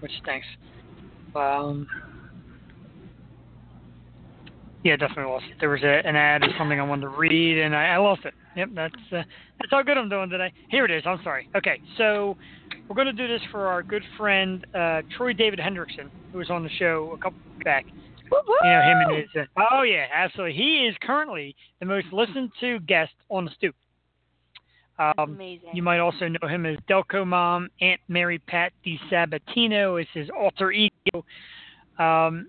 which 0.00 0.12
stinks. 0.22 0.46
Um, 1.34 1.86
yeah, 4.84 4.96
definitely 4.96 5.32
lost 5.32 5.44
it. 5.50 5.56
There 5.60 5.68
was 5.68 5.82
a, 5.82 6.06
an 6.06 6.16
ad 6.16 6.42
or 6.44 6.48
something 6.56 6.78
I 6.78 6.82
wanted 6.84 7.02
to 7.02 7.08
read, 7.08 7.58
and 7.58 7.74
I, 7.74 7.88
I 7.88 7.96
lost 7.96 8.24
it. 8.24 8.34
Yep, 8.56 8.68
that's 8.74 8.94
uh, 9.12 9.22
that's 9.58 9.70
how 9.70 9.82
good 9.82 9.98
I'm 9.98 10.08
doing 10.08 10.30
today. 10.30 10.52
Here 10.70 10.84
it 10.84 10.90
is. 10.90 11.02
I'm 11.04 11.20
sorry. 11.22 11.48
Okay, 11.54 11.80
so 11.98 12.36
we're 12.88 12.94
going 12.94 13.06
to 13.06 13.12
do 13.12 13.28
this 13.28 13.42
for 13.50 13.66
our 13.66 13.82
good 13.82 14.02
friend 14.16 14.66
uh, 14.74 15.02
Troy 15.16 15.32
David 15.32 15.58
Hendrickson, 15.58 16.10
who 16.32 16.38
was 16.38 16.50
on 16.50 16.62
the 16.62 16.70
show 16.78 17.12
a 17.14 17.18
couple 17.18 17.38
back. 17.64 17.84
Woo-hoo! 18.30 18.54
You 18.64 18.70
know 18.70 18.82
him 18.82 18.98
and 19.08 19.16
his. 19.16 19.26
Uh, 19.56 19.62
oh 19.72 19.82
yeah, 19.82 20.06
absolutely. 20.12 20.56
He 20.56 20.86
is 20.86 20.96
currently 21.02 21.54
the 21.80 21.86
most 21.86 22.06
listened 22.12 22.50
to 22.60 22.80
guest 22.80 23.12
on 23.30 23.44
the 23.44 23.50
stoop. 23.52 23.74
Um, 24.98 25.12
Amazing. 25.18 25.70
You 25.74 25.82
might 25.82 25.98
also 25.98 26.28
know 26.28 26.48
him 26.48 26.64
as 26.64 26.76
Delco 26.88 27.26
Mom, 27.26 27.68
Aunt 27.80 28.00
Mary 28.08 28.38
Pat 28.38 28.72
DiSabatino 28.84 30.00
is 30.00 30.08
his 30.14 30.28
alter 30.30 30.72
ego. 30.72 31.24
Um, 31.98 32.48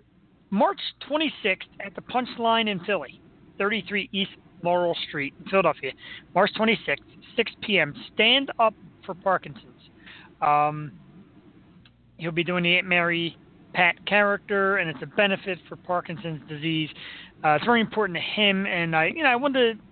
March 0.49 0.79
26th 1.09 1.67
at 1.85 1.93
the 1.95 2.01
Punchline 2.01 2.69
in 2.69 2.79
Philly, 2.85 3.19
33 3.57 4.09
East 4.13 4.31
Laurel 4.63 4.95
Street 5.07 5.33
in 5.39 5.49
Philadelphia. 5.49 5.91
March 6.33 6.51
26th, 6.57 6.97
6 7.35 7.51
p.m. 7.61 7.93
Stand 8.13 8.51
up 8.59 8.73
for 9.05 9.13
Parkinson's. 9.13 9.76
Um, 10.41 10.91
he'll 12.17 12.31
be 12.31 12.43
doing 12.43 12.63
the 12.63 12.77
Aunt 12.77 12.87
Mary 12.87 13.37
Pat 13.73 14.05
character, 14.05 14.77
and 14.77 14.89
it's 14.89 15.01
a 15.01 15.07
benefit 15.07 15.59
for 15.67 15.75
Parkinson's 15.75 16.41
disease. 16.49 16.89
Uh, 17.43 17.49
it's 17.49 17.65
very 17.65 17.81
important 17.81 18.17
to 18.17 18.41
him, 18.41 18.65
and 18.65 18.95
I, 18.95 19.07
you 19.07 19.23
know, 19.23 19.29
I 19.29 19.35
wanted 19.35 19.77
to 19.77 19.83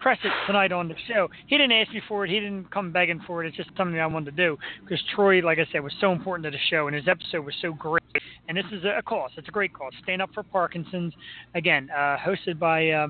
press 0.00 0.18
it 0.24 0.32
tonight 0.48 0.72
on 0.72 0.88
the 0.88 0.94
show. 1.06 1.28
He 1.46 1.56
didn't 1.56 1.72
ask 1.72 1.92
me 1.92 2.02
for 2.08 2.24
it. 2.24 2.30
He 2.30 2.40
didn't 2.40 2.70
come 2.72 2.90
begging 2.90 3.20
for 3.24 3.44
it. 3.44 3.48
It's 3.48 3.56
just 3.56 3.70
something 3.76 3.98
I 4.00 4.06
wanted 4.06 4.36
to 4.36 4.44
do 4.44 4.58
because 4.82 5.02
Troy, 5.14 5.40
like 5.40 5.58
I 5.58 5.66
said, 5.70 5.84
was 5.84 5.94
so 6.00 6.10
important 6.10 6.44
to 6.44 6.50
the 6.50 6.58
show, 6.68 6.88
and 6.88 6.96
his 6.96 7.06
episode 7.06 7.44
was 7.44 7.54
so 7.62 7.72
great. 7.72 8.02
And 8.48 8.58
this 8.58 8.66
is 8.72 8.84
a 8.84 9.00
cause. 9.02 9.30
It's 9.36 9.48
a 9.48 9.52
great 9.52 9.72
cause. 9.72 9.92
Stand 10.02 10.20
up 10.20 10.30
for 10.34 10.42
Parkinson's. 10.42 11.14
Again, 11.54 11.88
uh, 11.90 12.16
hosted 12.18 12.58
by. 12.58 12.90
Uh, 12.90 13.08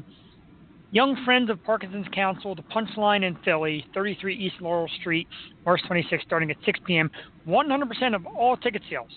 Young 0.93 1.17
Friends 1.25 1.49
of 1.49 1.63
Parkinson's 1.65 2.07
Council, 2.13 2.55
the 2.55 2.63
Punchline 2.63 3.25
in 3.27 3.35
Philly, 3.47 3.83
33 3.95 4.37
East 4.37 4.57
Laurel 4.61 4.91
Street, 5.01 5.27
March 5.65 5.81
26, 5.87 6.23
starting 6.23 6.51
at 6.51 6.59
6 6.67 6.81
p.m. 6.87 7.11
100% 7.49 8.15
of 8.15 8.27
all 8.27 8.59
ticket 8.59 8.83
sales 8.91 9.09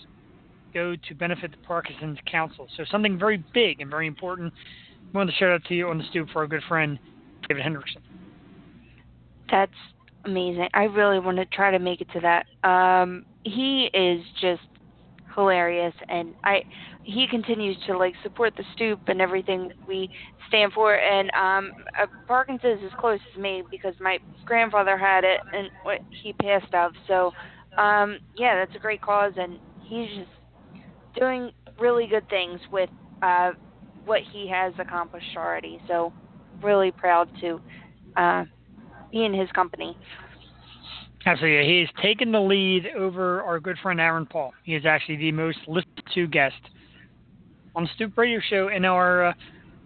go 0.72 0.96
to 0.96 1.14
benefit 1.14 1.50
the 1.50 1.58
Parkinson's 1.66 2.18
Council. 2.30 2.66
So 2.78 2.84
something 2.90 3.18
very 3.18 3.44
big 3.52 3.82
and 3.82 3.90
very 3.90 4.06
important. 4.06 4.54
I 5.14 5.18
wanted 5.18 5.32
to 5.32 5.36
shout 5.36 5.50
out 5.50 5.64
to 5.64 5.74
you 5.74 5.88
on 5.90 5.98
the 5.98 6.04
stoop 6.10 6.30
for 6.30 6.40
our 6.40 6.46
good 6.46 6.62
friend 6.66 6.98
David 7.46 7.62
Hendrickson. 7.62 8.00
That's 9.50 9.70
amazing. 10.24 10.68
I 10.72 10.84
really 10.84 11.18
want 11.18 11.36
to 11.36 11.44
try 11.44 11.70
to 11.70 11.78
make 11.78 12.00
it 12.00 12.08
to 12.14 12.20
that. 12.20 12.68
Um, 12.68 13.26
he 13.44 13.90
is 13.92 14.24
just 14.40 14.62
hilarious, 15.34 15.94
and 16.08 16.34
I 16.42 16.62
he 17.06 17.26
continues 17.30 17.76
to 17.86 17.96
like 17.96 18.14
support 18.24 18.52
the 18.56 18.64
stoop 18.74 19.00
and 19.06 19.20
everything 19.20 19.70
we 19.86 20.10
stand 20.48 20.72
for. 20.72 20.96
And 20.96 21.30
um, 21.30 21.72
uh, 22.00 22.06
Parkinson's 22.26 22.82
is 22.82 22.90
close 22.98 23.20
to 23.34 23.40
me 23.40 23.62
because 23.70 23.94
my 24.00 24.18
grandfather 24.44 24.98
had 24.98 25.22
it 25.22 25.40
and 25.52 25.70
what 25.84 26.00
he 26.22 26.32
passed 26.32 26.74
of. 26.74 26.92
So 27.06 27.32
um, 27.78 28.18
yeah, 28.36 28.56
that's 28.56 28.74
a 28.74 28.80
great 28.80 29.00
cause, 29.00 29.32
and 29.36 29.58
he's 29.84 30.08
just 30.08 30.30
doing 31.16 31.52
really 31.78 32.06
good 32.08 32.28
things 32.28 32.58
with 32.72 32.90
uh, 33.22 33.52
what 34.04 34.22
he 34.32 34.48
has 34.48 34.72
accomplished 34.78 35.36
already. 35.36 35.80
So 35.86 36.12
really 36.62 36.90
proud 36.90 37.28
to 37.40 37.60
uh, 38.16 38.44
be 39.12 39.24
in 39.24 39.32
his 39.32 39.50
company. 39.52 39.96
Absolutely. 41.24 41.66
He 41.66 41.80
has 41.80 41.88
taken 42.02 42.32
the 42.32 42.40
lead 42.40 42.86
over 42.96 43.42
our 43.42 43.60
good 43.60 43.76
friend 43.82 44.00
Aaron 44.00 44.26
Paul. 44.26 44.52
He 44.64 44.74
is 44.74 44.86
actually 44.86 45.16
the 45.16 45.32
most 45.32 45.58
listened 45.66 46.02
to 46.14 46.26
guest 46.26 46.54
on 47.76 47.84
the 47.84 47.90
Stoop 47.94 48.16
Radio 48.16 48.40
Show 48.48 48.68
in 48.68 48.84
our 48.84 49.26
uh, 49.26 49.32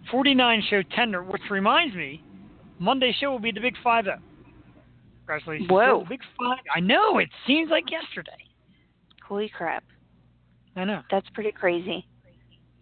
49 0.09 0.63
show 0.69 0.81
tender, 0.95 1.21
which 1.23 1.41
reminds 1.51 1.93
me, 1.93 2.23
Monday 2.79 3.13
show 3.19 3.29
will 3.29 3.39
be 3.39 3.51
the 3.51 3.59
Big 3.59 3.75
Five 3.83 4.05
Zero. 4.05 4.17
Congratulations. 5.19 5.69
Whoa. 5.69 6.05
Big 6.09 6.21
Five. 6.39 6.57
I 6.73 6.79
know. 6.79 7.19
It 7.19 7.29
seems 7.45 7.69
like 7.69 7.91
yesterday. 7.91 8.31
Holy 9.27 9.49
crap. 9.55 9.83
I 10.75 10.85
know. 10.85 11.01
That's 11.11 11.27
pretty 11.33 11.51
crazy. 11.51 12.07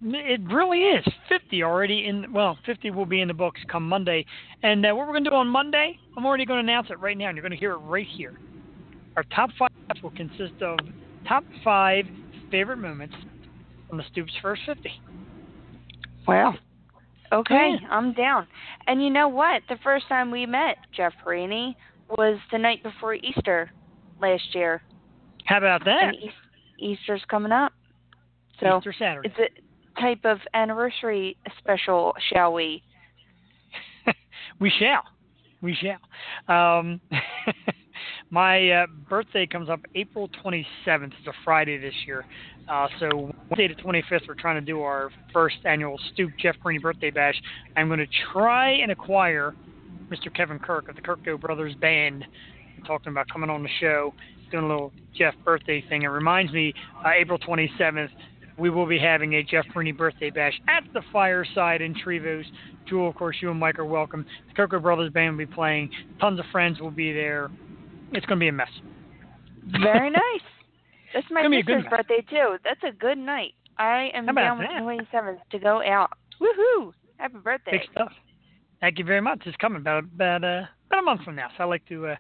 It 0.02 0.40
really 0.50 0.80
is. 0.80 1.06
50 1.28 1.62
already 1.64 2.06
in, 2.06 2.32
well, 2.32 2.58
50 2.66 2.92
will 2.92 3.06
be 3.06 3.20
in 3.20 3.28
the 3.28 3.34
books 3.34 3.60
come 3.70 3.88
Monday. 3.88 4.26
And 4.64 4.86
uh, 4.86 4.96
what 4.96 5.08
we're 5.08 5.14
going 5.14 5.26
to 5.26 5.30
do 5.30 5.36
on 5.36 5.50
Monday, 5.50 6.00
I'm 6.16 6.26
already 6.26 6.46
going 6.46 6.66
to 6.66 6.72
announce 6.72 6.90
it 6.90 7.00
right 7.00 7.18
now, 7.18 7.28
and 7.28 7.36
you're 7.36 7.42
going 7.42 7.52
to 7.52 7.58
hear 7.58 7.74
it 7.74 7.80
right 7.80 8.08
here. 8.16 8.40
Our 9.18 9.24
top 9.36 9.50
five 9.60 9.70
will 10.02 10.12
consist 10.12 10.62
of 10.62 10.78
top 11.28 11.44
five 11.66 12.06
favorite 12.50 12.78
moments 12.78 13.16
from 13.90 13.98
the 13.98 14.04
Stoops 14.12 14.32
First 14.42 14.62
50. 14.66 14.90
Wow. 16.28 16.56
Okay, 17.32 17.76
Yeah. 17.82 17.88
I'm 17.90 18.14
down. 18.14 18.48
And 18.88 19.04
you 19.04 19.10
know 19.10 19.28
what? 19.28 19.62
The 19.70 19.78
first 19.84 20.08
time 20.08 20.32
we 20.32 20.46
met 20.46 20.78
Jeff 20.96 21.14
Perini 21.24 21.78
was 22.10 22.40
the 22.52 22.58
night 22.58 22.82
before 22.82 23.14
Easter 23.16 23.72
last 24.22 24.56
year. 24.56 24.82
How 25.46 25.58
about 25.58 25.86
that? 25.86 26.14
And 26.14 26.16
Easter's 26.80 27.22
coming 27.30 27.52
up. 27.52 27.74
So 28.60 28.78
Easter 28.78 28.94
Saturday. 28.98 29.30
it's 29.30 29.40
a 29.40 30.02
type 30.02 30.22
of 30.24 30.40
anniversary 30.54 31.38
special, 31.60 32.14
shall 32.34 32.54
we? 32.54 32.82
we 34.60 34.72
shall. 34.80 35.04
We 35.62 35.76
shall. 35.76 36.00
Um, 36.56 37.02
my 38.30 38.70
uh, 38.72 38.88
birthday 39.10 39.46
comes 39.46 39.70
up 39.70 39.82
April 39.96 40.30
27th. 40.44 40.66
It's 40.88 41.28
a 41.28 41.34
Friday 41.44 41.78
this 41.78 41.94
year. 42.08 42.26
Uh, 42.70 42.88
so 43.00 43.32
Wednesday 43.50 43.68
the 43.68 43.82
25th, 43.82 44.28
we're 44.28 44.36
trying 44.36 44.56
to 44.56 44.66
do 44.66 44.82
our 44.82 45.10
first 45.34 45.58
annual 45.66 46.00
Stoop 46.14 46.32
Jeff 46.40 46.56
Burney 46.62 46.78
birthday 46.78 47.10
bash. 47.10 47.34
I'm 47.76 47.88
going 47.88 48.00
to 48.00 48.08
try 48.32 48.72
and 48.72 48.92
acquire 48.92 49.56
Mr. 50.12 50.34
Kevin 50.34 50.60
Kirk 50.60 50.88
of 50.88 50.96
the 50.96 51.02
Kirko 51.02 51.40
Brothers 51.40 51.74
Band. 51.76 52.26
We're 52.78 52.86
talking 52.86 53.12
about 53.12 53.28
coming 53.28 53.50
on 53.50 53.64
the 53.64 53.70
show, 53.80 54.14
doing 54.52 54.66
a 54.66 54.68
little 54.68 54.94
Jeff 55.18 55.34
birthday 55.44 55.84
thing. 55.90 56.04
It 56.04 56.08
reminds 56.08 56.54
me, 56.54 56.74
uh, 57.04 57.10
April 57.20 57.40
27th, 57.40 58.10
we 58.60 58.70
will 58.70 58.86
be 58.86 59.00
having 59.00 59.34
a 59.36 59.44
Jeff 59.44 59.66
Burney 59.74 59.92
birthday 59.92 60.30
bash 60.30 60.54
at 60.68 60.84
the 60.94 61.02
fireside 61.12 61.82
in 61.82 61.96
Trevose. 61.96 62.46
Jewel, 62.88 63.10
of 63.10 63.16
course, 63.16 63.38
you 63.42 63.50
and 63.50 63.60
Mike 63.60 63.80
are 63.80 63.86
welcome. 63.86 64.26
The 64.48 64.62
Kirko 64.62 64.82
Brothers 64.82 65.12
Band 65.12 65.38
will 65.38 65.46
be 65.46 65.52
playing. 65.52 65.90
Tons 66.20 66.40
of 66.40 66.46
friends 66.52 66.80
will 66.80 66.92
be 66.92 67.14
there. 67.14 67.50
It's 68.12 68.26
going 68.28 68.38
to 68.38 68.44
be 68.44 68.50
a 68.50 68.52
mess. 68.52 68.70
Very 69.82 70.10
nice. 70.12 70.59
That's 71.14 71.26
my 71.32 71.42
Gonna 71.42 71.50
be 71.50 71.60
a 71.60 71.64
good 71.64 71.84
sister's 71.84 71.90
birthday 71.90 72.26
too. 72.30 72.58
That's 72.64 72.84
a 72.84 72.92
good 72.96 73.18
night. 73.18 73.54
I 73.78 74.12
am 74.14 74.26
down 74.26 74.60
with 74.60 74.68
that? 74.68 74.84
the 74.84 75.18
27th 75.18 75.40
to 75.52 75.60
go 75.60 75.82
out. 75.84 76.12
Woohoo! 76.42 76.92
Happy 77.18 77.38
birthday. 77.44 77.72
Big 77.72 77.82
stuff. 77.92 78.12
Thank 78.82 78.98
you 79.00 79.06
very 79.06 79.22
much. 79.22 79.42
It's 79.46 79.58
coming 79.58 79.82
about 79.82 80.04
about 80.04 80.44
uh, 80.44 80.64
about 80.88 81.00
a 81.00 81.02
month 81.04 81.24
from 81.24 81.36
now. 81.36 81.48
So 81.58 81.64
I 81.64 81.68
like 81.68 81.86
to 81.88 82.08
uh, 82.08 82.16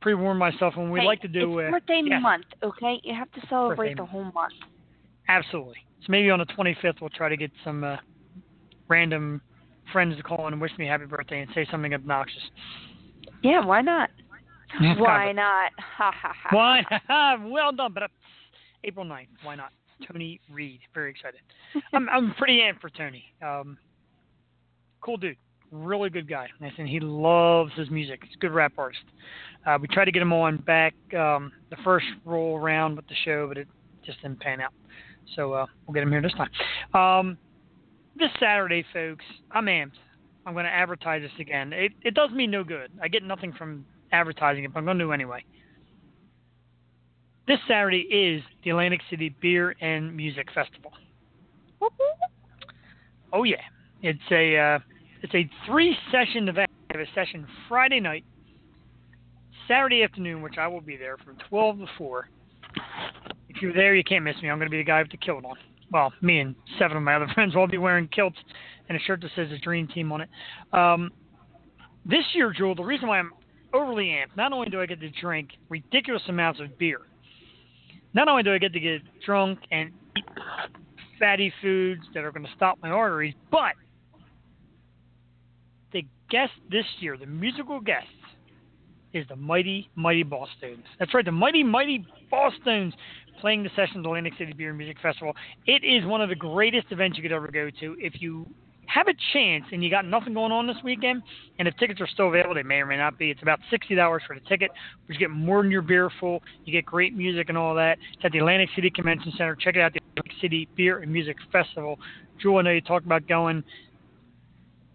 pre-warn 0.00 0.36
myself 0.36 0.76
when 0.76 0.90
we 0.90 1.00
Hey, 1.00 1.06
like 1.06 1.20
to 1.22 1.28
do. 1.28 1.58
it's 1.58 1.68
uh, 1.68 1.70
birthday 1.72 2.02
yes, 2.04 2.22
month, 2.22 2.44
okay? 2.62 3.00
You 3.02 3.14
have 3.14 3.30
to 3.32 3.40
celebrate 3.48 3.90
Birthday 3.90 4.02
the 4.02 4.06
whole 4.06 4.24
month. 4.24 4.52
Absolutely. 5.28 5.76
So 6.02 6.06
maybe 6.10 6.30
on 6.30 6.38
the 6.38 6.46
25th 6.46 7.00
we'll 7.00 7.10
try 7.10 7.28
to 7.28 7.36
get 7.36 7.50
some 7.64 7.82
uh, 7.84 7.96
random 8.88 9.40
friends 9.92 10.16
to 10.16 10.22
call 10.22 10.46
in 10.46 10.52
and 10.52 10.62
wish 10.62 10.72
me 10.78 10.86
happy 10.86 11.06
birthday 11.06 11.40
and 11.40 11.50
say 11.54 11.66
something 11.70 11.94
obnoxious. 11.94 12.42
Yeah, 13.42 13.64
why 13.64 13.82
not? 13.82 14.10
Why 14.80 15.32
not? 15.32 15.72
Ha 15.96 16.12
ha 16.12 16.32
ha. 16.34 16.48
Why? 16.54 17.46
well 17.50 17.72
done. 17.72 17.92
But 17.94 18.02
uh, 18.04 18.08
April 18.84 19.06
9th. 19.06 19.28
Why 19.42 19.54
not? 19.54 19.70
Tony 20.06 20.40
Reed. 20.50 20.80
Very 20.94 21.10
excited. 21.10 21.40
I'm 21.92 22.08
I'm 22.12 22.34
pretty 22.34 22.60
amped 22.60 22.80
for 22.80 22.90
Tony. 22.90 23.24
Um, 23.42 23.78
cool 25.00 25.16
dude. 25.16 25.36
Really 25.72 26.10
good 26.10 26.28
guy. 26.28 26.48
And 26.60 26.88
he 26.88 27.00
loves 27.00 27.72
his 27.76 27.90
music. 27.90 28.20
He's 28.24 28.36
a 28.36 28.38
good 28.38 28.52
rap 28.52 28.72
artist. 28.78 29.02
Uh, 29.66 29.78
we 29.80 29.88
tried 29.88 30.04
to 30.04 30.12
get 30.12 30.22
him 30.22 30.32
on 30.32 30.58
back 30.58 30.94
um, 31.14 31.50
the 31.70 31.76
first 31.82 32.06
roll 32.24 32.56
around 32.56 32.96
with 32.96 33.08
the 33.08 33.14
show, 33.24 33.48
but 33.48 33.58
it 33.58 33.66
just 34.04 34.20
didn't 34.22 34.40
pan 34.40 34.60
out. 34.60 34.72
So 35.34 35.54
uh, 35.54 35.66
we'll 35.86 35.94
get 35.94 36.02
him 36.02 36.10
here 36.10 36.22
this 36.22 36.34
time. 36.34 36.50
Um, 36.94 37.38
this 38.16 38.30
Saturday, 38.38 38.84
folks, 38.92 39.24
I'm 39.50 39.66
amped. 39.66 39.98
I'm 40.46 40.52
going 40.52 40.64
to 40.64 40.70
advertise 40.70 41.22
this 41.22 41.32
again. 41.40 41.72
It, 41.72 41.92
it 42.02 42.14
does 42.14 42.30
me 42.30 42.46
no 42.46 42.62
good. 42.62 42.92
I 43.02 43.08
get 43.08 43.24
nothing 43.24 43.52
from 43.52 43.84
advertising 44.12 44.64
it, 44.64 44.72
but 44.72 44.80
I'm 44.80 44.84
going 44.84 44.98
to 44.98 45.04
do 45.04 45.12
anyway. 45.12 45.44
This 47.46 47.58
Saturday 47.68 48.00
is 48.00 48.42
the 48.64 48.70
Atlantic 48.70 49.00
City 49.08 49.34
Beer 49.40 49.76
and 49.80 50.16
Music 50.16 50.48
Festival. 50.52 50.92
Oh 53.32 53.44
yeah, 53.44 53.56
it's 54.02 54.18
a 54.30 54.56
uh, 54.56 54.78
it's 55.22 55.34
a 55.34 55.48
three 55.66 55.96
session 56.10 56.48
event. 56.48 56.70
We 56.88 56.98
have 56.98 57.06
a 57.06 57.12
session 57.14 57.46
Friday 57.68 58.00
night, 58.00 58.24
Saturday 59.68 60.02
afternoon, 60.02 60.42
which 60.42 60.58
I 60.58 60.66
will 60.66 60.80
be 60.80 60.96
there 60.96 61.16
from 61.18 61.36
12 61.48 61.78
to 61.78 61.86
4. 61.98 62.28
If 63.48 63.62
you're 63.62 63.72
there, 63.72 63.94
you 63.94 64.04
can't 64.04 64.24
miss 64.24 64.36
me. 64.42 64.50
I'm 64.50 64.58
going 64.58 64.66
to 64.66 64.70
be 64.70 64.78
the 64.78 64.84
guy 64.84 65.02
with 65.02 65.10
the 65.10 65.16
kilt 65.16 65.44
on. 65.44 65.56
Well, 65.92 66.12
me 66.20 66.40
and 66.40 66.54
seven 66.78 66.96
of 66.96 67.02
my 67.02 67.14
other 67.14 67.28
friends 67.34 67.54
will 67.54 67.62
all 67.62 67.68
be 67.68 67.78
wearing 67.78 68.08
kilts 68.08 68.38
and 68.88 68.96
a 68.96 69.00
shirt 69.00 69.20
that 69.22 69.30
says 69.36 69.48
the 69.50 69.58
Dream 69.58 69.88
Team 69.88 70.12
on 70.12 70.22
it. 70.22 70.28
Um, 70.72 71.10
this 72.04 72.24
year, 72.34 72.52
Jewel, 72.56 72.74
the 72.74 72.84
reason 72.84 73.08
why 73.08 73.18
I'm 73.18 73.32
overly 73.76 74.06
amped, 74.06 74.36
not 74.36 74.52
only 74.52 74.68
do 74.68 74.80
I 74.80 74.86
get 74.86 75.00
to 75.00 75.10
drink 75.10 75.50
ridiculous 75.68 76.22
amounts 76.28 76.60
of 76.60 76.78
beer, 76.78 77.00
not 78.14 78.28
only 78.28 78.42
do 78.42 78.52
I 78.52 78.58
get 78.58 78.72
to 78.72 78.80
get 78.80 79.02
drunk 79.24 79.58
and 79.70 79.90
eat 80.16 80.24
fatty 81.18 81.52
foods 81.62 82.02
that 82.14 82.24
are 82.24 82.32
going 82.32 82.46
to 82.46 82.52
stop 82.56 82.78
my 82.82 82.90
arteries, 82.90 83.34
but 83.50 83.74
the 85.92 86.04
guest 86.30 86.52
this 86.70 86.84
year, 87.00 87.16
the 87.16 87.26
musical 87.26 87.80
guest, 87.80 88.06
is 89.12 89.26
the 89.28 89.36
mighty, 89.36 89.88
mighty 89.94 90.24
Bosstones. 90.24 90.82
That's 90.98 91.14
right, 91.14 91.24
the 91.24 91.32
mighty, 91.32 91.62
mighty 91.62 92.06
Bosstones 92.30 92.92
playing 93.40 93.62
the 93.62 93.70
session 93.70 93.98
at 93.98 94.02
the 94.02 94.08
Atlantic 94.08 94.34
City 94.38 94.52
Beer 94.52 94.70
and 94.70 94.78
Music 94.78 94.96
Festival. 95.00 95.34
It 95.66 95.84
is 95.84 96.04
one 96.04 96.20
of 96.20 96.28
the 96.28 96.34
greatest 96.34 96.86
events 96.90 97.16
you 97.16 97.22
could 97.22 97.32
ever 97.32 97.48
go 97.48 97.70
to. 97.80 97.96
If 97.98 98.20
you 98.20 98.46
have 98.86 99.08
a 99.08 99.14
chance 99.32 99.64
and 99.72 99.82
you 99.82 99.90
got 99.90 100.04
nothing 100.04 100.34
going 100.34 100.52
on 100.52 100.66
this 100.66 100.76
weekend, 100.84 101.22
and 101.58 101.68
if 101.68 101.76
tickets 101.76 102.00
are 102.00 102.06
still 102.06 102.28
available, 102.28 102.54
they 102.54 102.62
may 102.62 102.76
or 102.76 102.86
may 102.86 102.96
not 102.96 103.18
be. 103.18 103.30
It's 103.30 103.42
about 103.42 103.58
sixty 103.70 103.94
dollars 103.94 104.22
for 104.26 104.34
the 104.34 104.46
ticket, 104.48 104.70
but 105.06 105.14
you 105.14 105.20
get 105.20 105.30
more 105.30 105.62
than 105.62 105.70
your 105.70 105.82
beer 105.82 106.10
full. 106.20 106.42
You 106.64 106.72
get 106.72 106.86
great 106.86 107.16
music 107.16 107.48
and 107.48 107.58
all 107.58 107.74
that. 107.74 107.98
It's 108.14 108.24
at 108.24 108.32
the 108.32 108.38
Atlantic 108.38 108.70
City 108.74 108.90
Convention 108.90 109.32
Center. 109.36 109.56
Check 109.56 109.76
it 109.76 109.80
out, 109.80 109.92
the 109.92 110.00
Atlantic 110.12 110.40
City 110.40 110.68
Beer 110.76 110.98
and 111.00 111.12
Music 111.12 111.36
Festival. 111.52 111.98
Jewel, 112.40 112.58
I 112.58 112.62
know 112.62 112.70
you 112.70 112.80
talked 112.80 113.06
about 113.06 113.26
going. 113.26 113.62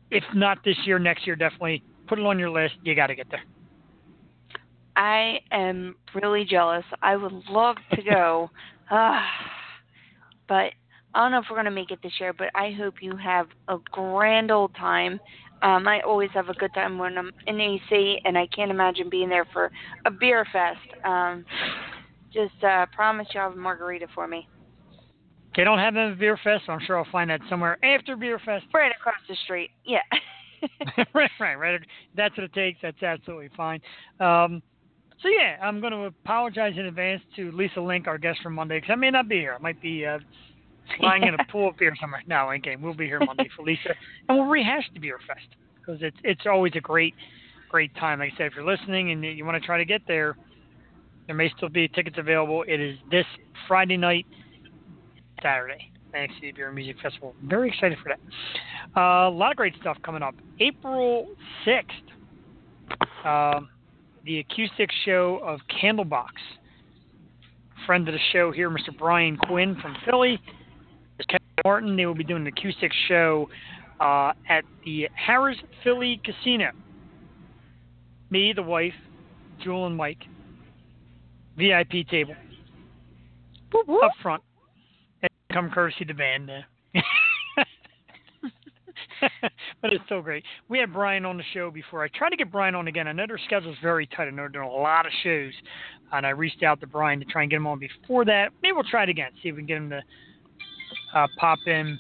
If 0.09 0.23
not 0.34 0.59
this 0.65 0.77
year, 0.85 0.99
next 0.99 1.26
year 1.26 1.35
definitely. 1.35 1.84
Put 2.07 2.19
it 2.19 2.26
on 2.26 2.38
your 2.38 2.49
list. 2.49 2.73
You 2.84 2.95
got 2.95 3.07
to 3.07 3.15
get 3.15 3.27
there. 3.31 3.43
I 4.95 5.39
am 5.51 5.95
really 6.13 6.43
jealous. 6.43 6.84
I 7.01 7.15
would 7.15 7.31
love 7.49 7.77
to 7.93 8.01
go. 8.01 8.49
Ah, 8.93 9.26
but 10.49 10.73
I 11.14 11.24
don't 11.24 11.32
know 11.32 11.40
if 11.40 11.46
we're 11.50 11.58
going 11.58 11.66
to 11.66 11.72
make 11.72 11.92
it 11.92 12.00
this 12.04 12.14
year, 12.20 12.34
but 12.34 12.48
I 12.56 12.72
hope 12.72 12.96
you 13.02 13.16
have 13.18 13.48
a 13.68 13.78
grand 13.92 14.52
old 14.52 14.74
time. 14.76 15.20
Um, 15.62 15.88
I 15.88 16.02
always 16.02 16.30
have 16.34 16.50
a 16.50 16.54
good 16.54 16.74
time 16.74 16.98
when 16.98 17.18
I'm 17.18 17.32
in 17.46 17.60
AC, 17.60 18.20
and 18.26 18.38
I 18.38 18.48
can't 18.48 18.72
imagine 18.72 19.10
being 19.10 19.30
there 19.30 19.46
for 19.54 19.72
a 20.06 20.12
beer 20.12 20.46
fest. 20.52 20.80
Um, 21.06 21.46
just 22.34 22.64
uh, 22.64 22.86
promise 22.96 23.28
you'll 23.34 23.44
have 23.44 23.54
a 23.54 23.56
margarita 23.56 24.08
for 24.16 24.28
me. 24.28 24.48
They 25.56 25.66
don't 25.66 25.80
have 25.80 25.94
them 25.94 26.14
at 26.14 26.20
Beer 26.20 26.40
Fest, 26.42 26.64
so 26.66 26.72
I'm 26.72 26.80
sure 26.86 26.98
I'll 26.98 27.12
find 27.12 27.30
that 27.30 27.42
somewhere 27.50 27.78
after 27.84 28.16
Beer 28.16 28.40
Fest. 28.40 28.66
Right 28.74 28.92
across 28.98 29.20
the 29.28 29.36
street. 29.44 29.70
Yeah. 29.86 30.00
right, 31.14 31.32
right, 31.40 31.56
right. 31.56 31.82
That's 32.16 32.38
what 32.38 32.46
it 32.46 32.54
takes. 32.54 32.80
That's 32.82 33.02
absolutely 33.02 33.50
fine. 33.58 33.82
Um, 34.20 34.62
so 35.22 35.28
yeah, 35.28 35.58
I'm 35.62 35.80
going 35.82 35.92
to 35.92 36.06
apologize 36.06 36.74
in 36.78 36.86
advance 36.86 37.22
to 37.36 37.52
Lisa 37.52 37.82
Link, 37.82 38.08
our 38.08 38.18
guest 38.18 38.40
from 38.42 38.56
Monday, 38.56 38.78
because 38.78 38.92
I 38.92 38.96
may 38.96 39.12
not 39.12 39.28
be 39.28 39.40
here. 39.40 39.56
I 39.58 39.62
might 39.62 39.82
be 39.82 40.06
uh, 40.06 40.20
lying 40.99 41.24
in 41.24 41.34
a 41.34 41.52
pool 41.52 41.70
of 41.70 41.78
beer 41.78 41.94
somewhere. 41.99 42.24
No, 42.28 42.52
okay, 42.52 42.76
we'll 42.76 42.94
be 42.94 43.06
here 43.06 43.20
Monday 43.20 43.49
for 43.56 43.64
Lisa, 43.64 43.94
and 44.28 44.38
we'll 44.38 44.48
rehash 44.48 44.84
the 44.94 44.99
Beer 44.99 45.20
Fest 45.28 45.48
because 45.76 46.02
it's 46.02 46.18
it's 46.24 46.41
always 46.45 46.74
a 46.76 46.82
great 46.82 47.16
great 47.70 47.94
time. 47.95 48.20
Like 48.20 48.34
I 48.34 48.38
said, 48.38 48.48
if 48.48 48.53
you're 48.56 48.66
listening 48.66 49.12
and 49.12 49.24
you 49.24 49.45
want 49.45 49.62
to 49.62 49.66
try 49.66 49.78
to 49.78 49.86
get 49.86 50.02
there, 50.08 50.38
there 51.28 51.36
may 51.36 51.52
still 51.56 51.70
be 51.70 51.88
tickets 51.88 52.18
available. 52.20 52.64
It 52.68 52.80
is 52.80 52.98
this 53.10 53.26
Friday 53.68 53.98
night, 53.98 54.26
Saturday. 55.41 55.91
Atlantic 56.12 56.36
City 56.36 56.52
Beer 56.52 56.68
and 56.68 56.76
Music 56.76 56.98
Festival. 57.02 57.34
Very 57.45 57.70
excited 57.70 57.98
for 58.03 58.10
that. 58.10 58.20
Uh, 58.99 59.30
a 59.30 59.32
lot 59.32 59.52
of 59.52 59.58
great 59.58 59.74
stuff 59.80 59.98
coming 60.03 60.22
up. 60.22 60.36
April 60.60 61.28
6th, 61.66 61.86
um, 63.26 63.70
the 64.26 64.40
acoustic 64.40 64.90
show 65.06 65.40
of 65.44 65.62
Candlebox. 65.82 66.32
Friend 67.86 68.08
of 68.08 68.14
the 68.14 68.20
show 68.34 68.52
here, 68.52 68.70
Mr. 68.70 68.95
Brian 68.98 69.38
Quinn 69.38 69.78
from 69.82 69.95
Philly. 70.06 70.40
Martin. 71.64 71.96
They 71.96 72.06
will 72.06 72.16
be 72.16 72.24
doing 72.24 72.44
the 72.44 72.52
Q6 72.52 72.90
show 73.08 73.50
uh, 74.00 74.34
at 74.50 74.64
the 74.86 75.08
Harrah's 75.28 75.58
Philly 75.84 76.22
Casino. 76.24 76.72
Me, 78.30 78.54
the 78.54 78.64
wife, 78.64 78.94
Jewel, 79.64 79.88
and 79.88 79.96
Mike. 79.96 80.24
VIP 81.58 82.08
table 82.10 82.34
Whoop, 83.74 83.88
whoop. 83.88 84.04
up 84.04 84.12
front. 84.22 84.42
And 85.22 85.30
come 85.52 85.70
courtesy 85.70 86.06
the 86.06 86.14
band. 86.14 86.50
Uh, 86.50 86.62
but 89.82 89.94
it's 89.94 90.04
still 90.06 90.22
great. 90.22 90.44
We 90.70 90.80
had 90.80 90.92
Brian 90.94 91.26
on 91.26 91.38
the 91.38 91.44
show 91.54 91.70
before. 91.70 92.04
I 92.04 92.08
tried 92.08 92.32
to 92.32 92.38
get 92.38 92.52
Brian 92.52 92.76
on 92.76 92.88
again. 92.88 93.08
I 93.08 93.12
know 93.12 93.28
their 93.28 93.40
schedule's 93.46 93.78
very 93.82 94.08
tight. 94.08 94.28
I 94.28 94.32
know 94.32 94.44
they're 94.44 94.50
doing 94.50 94.68
a 94.68 94.72
lot 94.72 95.06
of 95.06 95.12
shows, 95.24 95.54
and 96.12 96.26
I 96.26 96.30
reached 96.30 96.64
out 96.64 96.80
to 96.82 96.88
Brian 96.88 97.20
to 97.20 97.26
try 97.26 97.44
and 97.44 97.52
get 97.52 97.58
him 97.58 97.68
on 97.68 97.80
before 97.80 98.26
that. 98.26 98.52
Maybe 98.64 98.74
we'll 98.74 98.84
try 98.84 99.04
it 99.04 99.10
again. 99.10 99.32
See 99.44 99.50
if 99.50 99.56
we 99.56 99.62
can 99.62 99.68
get 99.68 99.78
him 99.78 99.90
to 99.92 100.02
uh, 101.14 101.28
pop 101.38 101.60
in, 101.68 102.00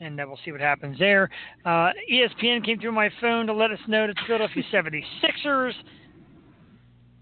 and 0.00 0.18
then 0.18 0.28
we'll 0.28 0.38
see 0.44 0.52
what 0.52 0.60
happens 0.60 0.98
there. 0.98 1.30
Uh, 1.64 1.90
ESPN 2.10 2.64
came 2.64 2.78
through 2.78 2.92
my 2.92 3.10
phone 3.20 3.46
to 3.46 3.52
let 3.52 3.70
us 3.70 3.78
know 3.86 4.06
that 4.06 4.14
the 4.16 4.22
Philadelphia 4.26 4.62
76ers 4.72 5.72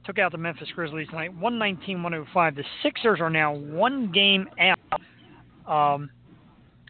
took 0.04 0.18
out 0.18 0.32
the 0.32 0.38
Memphis 0.38 0.68
Grizzlies 0.74 1.08
tonight, 1.08 1.38
119-105. 1.38 2.56
The 2.56 2.64
Sixers 2.82 3.20
are 3.20 3.30
now 3.30 3.54
one 3.54 4.10
game 4.12 4.48
out 4.58 5.00
um, 5.66 6.10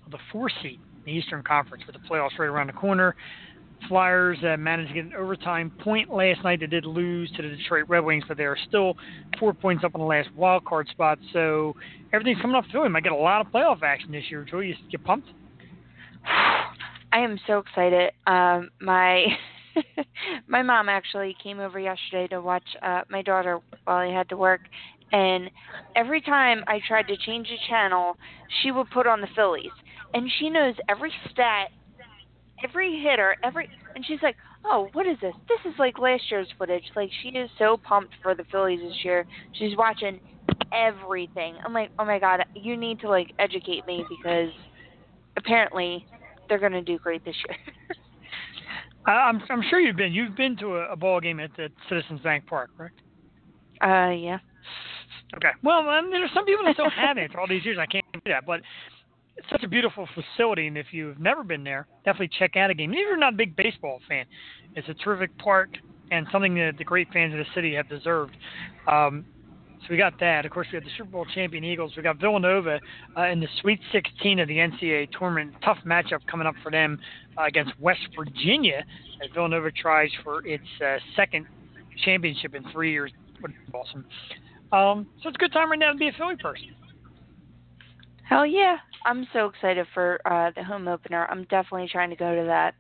of 0.07 0.13
the 0.13 0.19
four 0.33 0.51
seed 0.63 0.79
in 0.99 1.05
the 1.05 1.13
Eastern 1.13 1.43
Conference 1.43 1.85
with 1.87 1.97
the 1.97 2.09
playoffs 2.09 2.39
right 2.39 2.47
around 2.47 2.69
the 2.69 2.73
corner. 2.73 3.17
Flyers 3.89 4.39
uh, 4.45 4.57
managed 4.57 4.89
to 4.89 4.95
get 4.95 5.05
an 5.07 5.15
overtime 5.15 5.73
point 5.81 6.13
last 6.13 6.43
night. 6.45 6.61
They 6.61 6.67
did 6.67 6.85
lose 6.85 7.31
to 7.37 7.43
the 7.43 7.49
Detroit 7.49 7.85
Red 7.89 8.01
Wings, 8.01 8.25
but 8.29 8.37
they 8.37 8.45
are 8.45 8.57
still 8.69 8.97
four 9.39 9.53
points 9.53 9.85
up 9.85 9.95
on 9.95 10.01
the 10.01 10.07
last 10.07 10.29
wild 10.37 10.65
card 10.65 10.89
spot. 10.89 11.19
So 11.33 11.75
everything's 12.13 12.41
coming 12.41 12.57
up 12.57 12.65
to 12.73 12.83
him. 12.83 12.93
Might 12.93 13.05
get 13.05 13.13
a 13.13 13.17
lot 13.17 13.45
of 13.45 13.53
playoff 13.53 13.83
action 13.83 14.13
this 14.13 14.25
year. 14.31 14.45
Joey, 14.49 14.69
you, 14.69 14.75
you 14.91 14.99
pumped? 14.99 15.29
I 17.13 17.19
am 17.19 17.39
so 17.47 17.59
excited. 17.59 18.13
Um, 18.27 18.71
my 18.81 19.27
my 20.47 20.63
mom 20.63 20.89
actually 20.89 21.37
came 21.43 21.59
over 21.59 21.81
yesterday 21.81 22.29
to 22.29 22.41
watch 22.41 22.65
uh 22.83 23.03
my 23.09 23.23
daughter 23.23 23.61
while 23.85 23.97
I 23.97 24.13
had 24.13 24.29
to 24.29 24.37
work 24.37 24.61
and 25.13 25.51
every 25.97 26.21
time 26.21 26.63
I 26.67 26.81
tried 26.87 27.09
to 27.09 27.17
change 27.17 27.49
the 27.49 27.57
channel, 27.69 28.17
she 28.63 28.71
would 28.71 28.91
put 28.91 29.07
on 29.07 29.21
the 29.21 29.27
Phillies. 29.35 29.73
And 30.15 30.31
she 30.39 30.51
knows 30.51 30.75
every 30.89 31.13
stat, 31.31 31.71
every 32.65 33.01
hitter, 33.01 33.37
every 33.43 33.69
and 33.95 34.05
she's 34.07 34.23
like, 34.23 34.37
"Oh, 34.65 34.89
what 34.93 35.07
is 35.07 35.17
this? 35.21 35.35
This 35.49 35.73
is 35.73 35.79
like 35.79 35.99
last 35.99 36.23
year's 36.31 36.49
footage." 36.59 36.85
Like 36.97 37.11
she 37.23 37.29
is 37.31 37.51
so 37.59 37.77
pumped 37.77 38.15
for 38.23 38.35
the 38.35 38.45
Phillies 38.51 38.81
this 38.81 39.05
year. 39.05 39.27
She's 39.53 39.77
watching 39.77 40.21
everything. 40.73 41.57
I'm 41.65 41.73
like, 41.73 41.91
"Oh 41.99 42.05
my 42.05 42.19
god, 42.19 42.45
you 42.55 42.77
need 42.77 43.01
to 43.01 43.09
like 43.09 43.33
educate 43.39 43.87
me 43.87 44.05
because 44.09 44.51
apparently 45.37 46.05
they're 46.49 46.59
going 46.59 46.73
to 46.73 46.83
do 46.83 46.99
great 46.99 47.25
this 47.25 47.37
year." 47.49 47.57
I'm 49.07 49.43
I'm 49.49 49.63
sure 49.69 49.81
you've 49.81 49.97
been 49.97 50.13
you've 50.13 50.37
been 50.37 50.57
to 50.59 50.77
a, 50.77 50.93
a 50.93 50.97
ball 50.97 51.21
game 51.21 51.41
at 51.41 51.51
the 51.57 51.71
Citizens 51.89 52.21
Bank 52.21 52.47
Park, 52.47 52.71
correct? 52.77 53.01
Uh, 53.83 54.11
yeah. 54.11 54.39
Okay. 55.37 55.51
Well, 55.63 55.89
I 55.89 56.01
mean, 56.03 56.11
there's 56.11 56.31
some 56.35 56.45
people 56.45 56.65
that 56.65 56.75
still 56.75 56.91
have 56.91 57.17
it 57.17 57.33
for 57.33 57.41
all 57.41 57.49
these 57.49 57.65
years. 57.65 57.79
I 57.81 57.87
can't 57.87 58.05
do 58.13 58.21
that, 58.27 58.45
but 58.47 58.61
it's 59.37 59.49
such 59.51 59.63
a 59.63 59.69
beautiful 59.69 60.09
facility, 60.15 60.67
and 60.67 60.77
if 60.77 60.87
you've 60.93 61.19
never 61.19 61.43
been 61.43 61.65
there, 61.65 61.87
definitely 62.05 62.31
check 62.39 62.57
out 62.57 62.71
a 62.71 62.75
game. 62.75 62.93
Even 62.93 63.05
if 63.05 63.09
you're 63.09 63.17
not 63.17 63.35
a 63.35 63.37
big 63.37 63.57
baseball 63.57 64.01
fan, 64.09 64.27
it's 64.77 64.89
a 64.89 64.95
terrific 64.95 65.37
park 65.39 65.71
and 66.11 66.27
something 66.33 66.55
that 66.55 66.77
the 66.77 66.85
great 66.85 67.09
fans 67.13 67.33
of 67.33 67.39
the 67.39 67.47
city 67.55 67.75
have 67.75 67.89
deserved. 67.89 68.37
Um, 68.87 69.25
so 69.83 69.87
we 69.91 69.97
got 69.97 70.19
that. 70.21 70.45
Of 70.45 70.53
course, 70.53 70.67
we 70.73 70.77
have 70.77 70.85
the 70.85 70.91
Super 70.99 71.11
Bowl 71.11 71.27
champion 71.35 71.65
Eagles. 71.65 71.93
We 71.97 72.03
got 72.03 72.21
Villanova 72.21 72.81
uh, 73.17 73.23
in 73.29 73.41
the 73.41 73.49
Sweet 73.63 73.81
16 73.93 74.41
of 74.41 74.49
the 74.49 74.57
NCAA 74.57 75.09
tournament. 75.19 75.55
Tough 75.65 75.79
matchup 75.87 76.21
coming 76.31 76.47
up 76.47 76.55
for 76.63 76.71
them 76.71 76.99
uh, 77.39 77.45
against 77.45 77.73
West 77.81 78.01
Virginia 78.17 78.85
as 79.25 79.31
Villanova 79.33 79.71
tries 79.71 80.11
for 80.23 80.47
its 80.47 80.65
uh, 80.85 80.97
second 81.17 81.47
championship 82.05 82.55
in 82.55 82.63
three 82.73 82.93
years. 82.93 83.11
Awesome. 83.73 84.05
Um, 84.73 85.07
so 85.23 85.29
it's 85.29 85.37
a 85.37 85.39
good 85.39 85.53
time 85.53 85.71
right 85.71 85.79
now 85.79 85.93
to 85.93 85.99
be 85.99 86.09
a 86.09 86.13
Philly 86.13 86.37
person. 86.37 86.75
Hell 88.31 88.47
yeah. 88.47 88.77
I'm 89.05 89.27
so 89.33 89.47
excited 89.47 89.87
for 89.93 90.21
uh, 90.25 90.53
the 90.55 90.63
home 90.63 90.87
opener. 90.87 91.27
I'm 91.29 91.43
definitely 91.45 91.89
trying 91.91 92.11
to 92.11 92.17
go 92.17 92.35
to 92.35 92.45
that. 92.47 92.75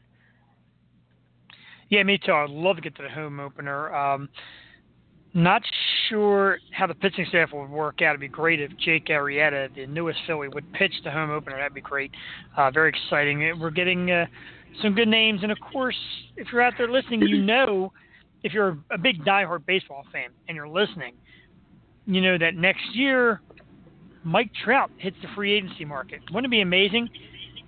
Yeah, 1.88 2.04
me 2.04 2.18
too. 2.18 2.32
I'd 2.32 2.50
love 2.50 2.76
to 2.76 2.82
get 2.82 2.94
to 2.96 3.02
the 3.02 3.08
home 3.08 3.40
opener. 3.40 3.92
Um, 3.92 4.28
not 5.34 5.62
sure 6.08 6.58
how 6.70 6.86
the 6.86 6.94
pitching 6.94 7.26
staff 7.28 7.50
would 7.52 7.68
work 7.68 8.00
out. 8.00 8.10
It'd 8.10 8.20
be 8.20 8.28
great 8.28 8.60
if 8.60 8.70
Jake 8.78 9.06
Arrieta, 9.06 9.74
the 9.74 9.86
newest 9.88 10.20
Philly, 10.24 10.46
would 10.46 10.72
pitch 10.72 10.92
the 11.02 11.10
home 11.10 11.30
opener. 11.30 11.56
That'd 11.56 11.74
be 11.74 11.80
great. 11.80 12.12
Uh, 12.56 12.70
very 12.70 12.90
exciting. 12.90 13.58
We're 13.58 13.70
getting 13.70 14.08
uh, 14.08 14.26
some 14.82 14.94
good 14.94 15.08
names, 15.08 15.40
and 15.42 15.50
of 15.50 15.58
course, 15.72 15.98
if 16.36 16.46
you're 16.52 16.62
out 16.62 16.74
there 16.78 16.90
listening, 16.90 17.22
you 17.22 17.42
know, 17.42 17.92
if 18.44 18.52
you're 18.52 18.78
a 18.92 18.98
big 18.98 19.24
diehard 19.24 19.66
baseball 19.66 20.04
fan 20.12 20.28
and 20.46 20.54
you're 20.54 20.68
listening, 20.68 21.14
you 22.06 22.20
know 22.20 22.38
that 22.38 22.54
next 22.54 22.94
year 22.94 23.40
Mike 24.24 24.50
Trout 24.64 24.90
hits 24.98 25.16
the 25.22 25.28
free 25.34 25.52
agency 25.52 25.84
market. 25.84 26.20
Wouldn't 26.32 26.46
it 26.46 26.56
be 26.56 26.60
amazing 26.60 27.08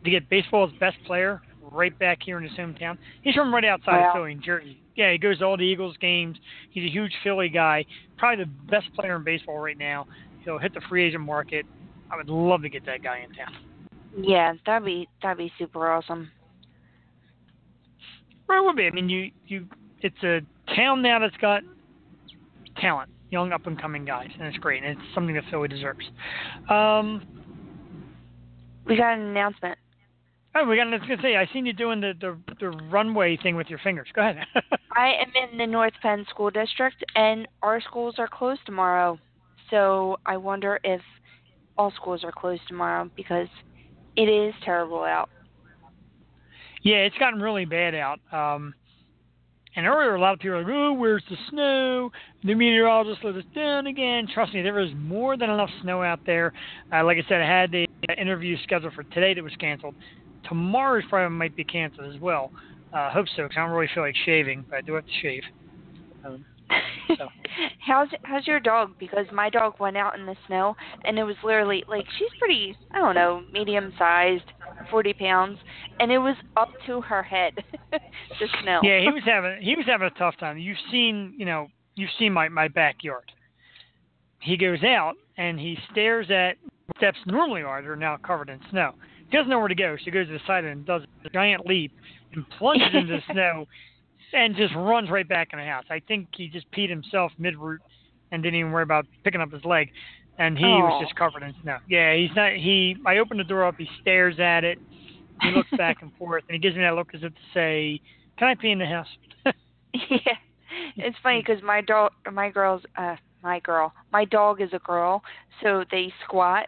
to 0.04 0.10
get 0.10 0.28
baseball's 0.28 0.72
best 0.78 0.96
player 1.06 1.40
right 1.70 1.96
back 1.98 2.18
here 2.22 2.38
in 2.38 2.44
his 2.44 2.52
hometown? 2.52 2.98
He's 3.22 3.34
from 3.34 3.54
right 3.54 3.64
outside 3.64 4.00
wow. 4.00 4.08
of 4.08 4.14
Philly, 4.14 4.32
in 4.32 4.42
Jersey 4.42 4.82
yeah, 4.94 5.12
he 5.12 5.18
goes 5.18 5.38
to 5.38 5.44
all 5.44 5.56
the 5.56 5.62
Eagles 5.62 5.96
games. 6.00 6.36
He's 6.70 6.84
a 6.84 6.92
huge 6.92 7.12
Philly 7.22 7.48
guy, 7.48 7.84
probably 8.16 8.44
the 8.44 8.50
best 8.70 8.92
player 8.94 9.16
in 9.16 9.24
baseball 9.24 9.58
right 9.58 9.78
now. 9.78 10.06
He'll 10.44 10.58
hit 10.58 10.74
the 10.74 10.80
free 10.88 11.06
agent 11.06 11.24
market. 11.24 11.66
I 12.10 12.16
would 12.16 12.28
love 12.28 12.62
to 12.62 12.68
get 12.68 12.84
that 12.86 13.02
guy 13.02 13.20
in 13.20 13.32
town. 13.32 13.54
Yeah, 14.16 14.52
that'd 14.66 14.84
be 14.84 15.08
that'd 15.22 15.38
be 15.38 15.50
super 15.58 15.90
awesome. 15.90 16.30
Right, 18.46 18.58
it 18.58 18.64
would 18.64 18.76
be. 18.76 18.86
I 18.86 18.90
mean, 18.90 19.08
you 19.08 19.30
you 19.46 19.66
it's 20.00 20.22
a 20.22 20.40
town 20.74 21.00
now 21.00 21.18
that's 21.18 21.36
got 21.38 21.62
talent, 22.78 23.10
young 23.32 23.50
up 23.50 23.66
and 23.66 23.80
coming 23.80 24.04
guys, 24.04 24.28
and 24.38 24.46
it's 24.46 24.58
great, 24.58 24.84
and 24.84 24.92
it's 24.92 25.14
something 25.14 25.34
that 25.34 25.44
Philly 25.50 25.66
deserves. 25.66 26.04
Um, 26.68 27.26
we 28.86 28.96
got 28.96 29.14
an 29.14 29.22
announcement. 29.22 29.78
Oh, 30.54 30.66
we 30.66 30.76
got. 30.76 30.86
I 30.86 30.90
was 30.90 31.00
gonna 31.08 31.22
say, 31.22 31.36
I 31.36 31.48
seen 31.52 31.64
you 31.64 31.72
doing 31.72 32.00
the 32.00 32.12
the, 32.20 32.38
the 32.60 32.68
runway 32.68 33.38
thing 33.38 33.56
with 33.56 33.68
your 33.68 33.78
fingers. 33.78 34.08
Go 34.14 34.20
ahead. 34.20 34.44
I 34.96 35.14
am 35.14 35.50
in 35.50 35.58
the 35.58 35.66
North 35.66 35.94
Penn 36.02 36.26
School 36.28 36.50
District, 36.50 37.02
and 37.16 37.48
our 37.62 37.80
schools 37.80 38.16
are 38.18 38.28
closed 38.28 38.60
tomorrow. 38.66 39.18
So 39.70 40.18
I 40.26 40.36
wonder 40.36 40.78
if 40.84 41.00
all 41.78 41.90
schools 41.92 42.22
are 42.24 42.32
closed 42.32 42.62
tomorrow 42.68 43.10
because 43.16 43.48
it 44.16 44.28
is 44.28 44.52
terrible 44.62 45.02
out. 45.02 45.30
Yeah, 46.82 46.96
it's 46.96 47.16
gotten 47.16 47.40
really 47.40 47.64
bad 47.64 47.94
out. 47.94 48.20
Um, 48.30 48.74
and 49.74 49.86
earlier, 49.86 50.14
a 50.14 50.20
lot 50.20 50.34
of 50.34 50.38
people 50.38 50.56
were 50.56 50.62
like, 50.62 50.72
"Oh, 50.72 50.92
where's 50.92 51.24
the 51.30 51.36
snow?" 51.50 52.10
The 52.44 52.54
meteorologist 52.54 53.24
let 53.24 53.36
us 53.36 53.44
down 53.54 53.86
again. 53.86 54.28
Trust 54.32 54.54
me, 54.54 54.62
there 54.62 54.74
was 54.74 54.90
more 54.96 55.36
than 55.36 55.50
enough 55.50 55.70
snow 55.82 56.02
out 56.02 56.20
there. 56.26 56.52
Uh, 56.92 57.04
like 57.04 57.18
I 57.18 57.28
said, 57.28 57.40
I 57.40 57.46
had 57.46 57.70
the 57.70 57.86
interview 58.18 58.56
scheduled 58.62 58.94
for 58.94 59.04
today 59.04 59.34
that 59.34 59.42
was 59.42 59.54
canceled 59.58 59.94
tomorrow's 60.48 61.04
probably 61.08 61.36
might 61.36 61.56
be 61.56 61.64
canceled 61.64 62.14
as 62.14 62.20
well. 62.20 62.50
Uh, 62.92 62.96
I 62.96 63.06
uh, 63.06 63.10
hope 63.12 63.26
so 63.36 63.44
because 63.44 63.56
I 63.56 63.60
don't 63.62 63.70
really 63.70 63.90
feel 63.94 64.02
like 64.02 64.14
shaving, 64.26 64.64
but 64.68 64.76
I 64.76 64.80
do 64.82 64.94
have 64.94 65.06
to 65.06 65.12
shave. 65.22 65.42
Um, 66.24 66.44
so. 67.16 67.28
how's 67.86 68.08
how's 68.22 68.46
your 68.46 68.60
dog? 68.60 68.92
Because 68.98 69.26
my 69.32 69.50
dog 69.50 69.74
went 69.80 69.96
out 69.96 70.18
in 70.18 70.26
the 70.26 70.36
snow 70.46 70.76
and 71.04 71.18
it 71.18 71.24
was 71.24 71.36
literally 71.42 71.84
like 71.88 72.04
she's 72.18 72.28
pretty 72.38 72.76
I 72.92 72.98
don't 72.98 73.14
know 73.14 73.42
medium 73.50 73.92
sized, 73.98 74.44
forty 74.90 75.12
pounds, 75.12 75.58
and 76.00 76.10
it 76.10 76.18
was 76.18 76.36
up 76.56 76.70
to 76.86 77.00
her 77.00 77.22
head. 77.22 77.54
the 77.90 78.48
snow. 78.62 78.80
Yeah, 78.82 79.00
he 79.00 79.08
was 79.08 79.22
having 79.24 79.60
he 79.60 79.76
was 79.76 79.86
having 79.86 80.06
a 80.06 80.18
tough 80.18 80.36
time. 80.38 80.58
You've 80.58 80.78
seen 80.90 81.34
you 81.36 81.46
know 81.46 81.68
you've 81.94 82.10
seen 82.18 82.32
my 82.32 82.48
my 82.48 82.68
backyard. 82.68 83.30
He 84.40 84.56
goes 84.56 84.82
out 84.82 85.14
and 85.36 85.58
he 85.58 85.78
stares 85.90 86.30
at 86.30 86.56
steps 86.96 87.18
normally 87.26 87.62
are 87.62 87.80
that 87.80 87.88
are 87.88 87.96
now 87.96 88.16
covered 88.16 88.48
in 88.48 88.60
snow. 88.70 88.92
He 89.30 89.36
doesn't 89.36 89.48
know 89.48 89.58
where 89.58 89.68
to 89.68 89.74
go, 89.74 89.96
so 89.96 90.04
he 90.04 90.10
goes 90.10 90.26
to 90.26 90.32
the 90.32 90.40
side 90.46 90.64
and 90.64 90.84
does 90.84 91.02
a 91.24 91.30
giant 91.30 91.66
leap 91.66 91.92
and 92.32 92.44
plunges 92.58 92.88
into 92.92 93.14
the 93.14 93.22
snow 93.32 93.66
and 94.32 94.56
just 94.56 94.74
runs 94.74 95.10
right 95.10 95.28
back 95.28 95.50
in 95.52 95.58
the 95.58 95.64
house. 95.64 95.84
I 95.90 96.00
think 96.06 96.28
he 96.36 96.48
just 96.48 96.70
peed 96.72 96.88
himself 96.88 97.32
mid 97.38 97.56
route 97.56 97.80
and 98.30 98.42
didn't 98.42 98.58
even 98.58 98.72
worry 98.72 98.82
about 98.82 99.06
picking 99.24 99.40
up 99.40 99.52
his 99.52 99.64
leg. 99.64 99.90
And 100.42 100.58
he 100.58 100.64
was 100.64 101.00
just 101.00 101.14
covered 101.14 101.44
in 101.44 101.54
snow. 101.62 101.78
Yeah, 101.88 102.16
he's 102.16 102.34
not. 102.34 102.54
He. 102.54 102.96
I 103.06 103.18
open 103.18 103.38
the 103.38 103.44
door 103.44 103.64
up. 103.64 103.76
He 103.78 103.88
stares 104.00 104.40
at 104.40 104.64
it. 104.64 104.76
He 105.40 105.52
looks 105.52 105.70
back 105.78 106.02
and 106.02 106.10
forth, 106.18 106.42
and 106.48 106.54
he 106.54 106.58
gives 106.58 106.74
me 106.74 106.82
that 106.82 106.96
look 106.96 107.14
as 107.14 107.22
if 107.22 107.32
to 107.32 107.40
say, 107.54 108.00
"Can 108.38 108.48
I 108.48 108.56
pee 108.56 108.72
in 108.72 108.80
the 108.80 108.86
house?" 108.86 109.06
yeah, 109.94 110.34
it's 110.96 111.16
funny 111.22 111.42
because 111.46 111.62
my 111.62 111.80
dog, 111.80 112.10
my 112.32 112.50
girls, 112.50 112.82
uh, 112.96 113.14
my 113.44 113.60
girl, 113.60 113.92
my 114.12 114.24
dog 114.24 114.60
is 114.60 114.70
a 114.72 114.80
girl, 114.80 115.22
so 115.62 115.84
they 115.92 116.12
squat, 116.24 116.66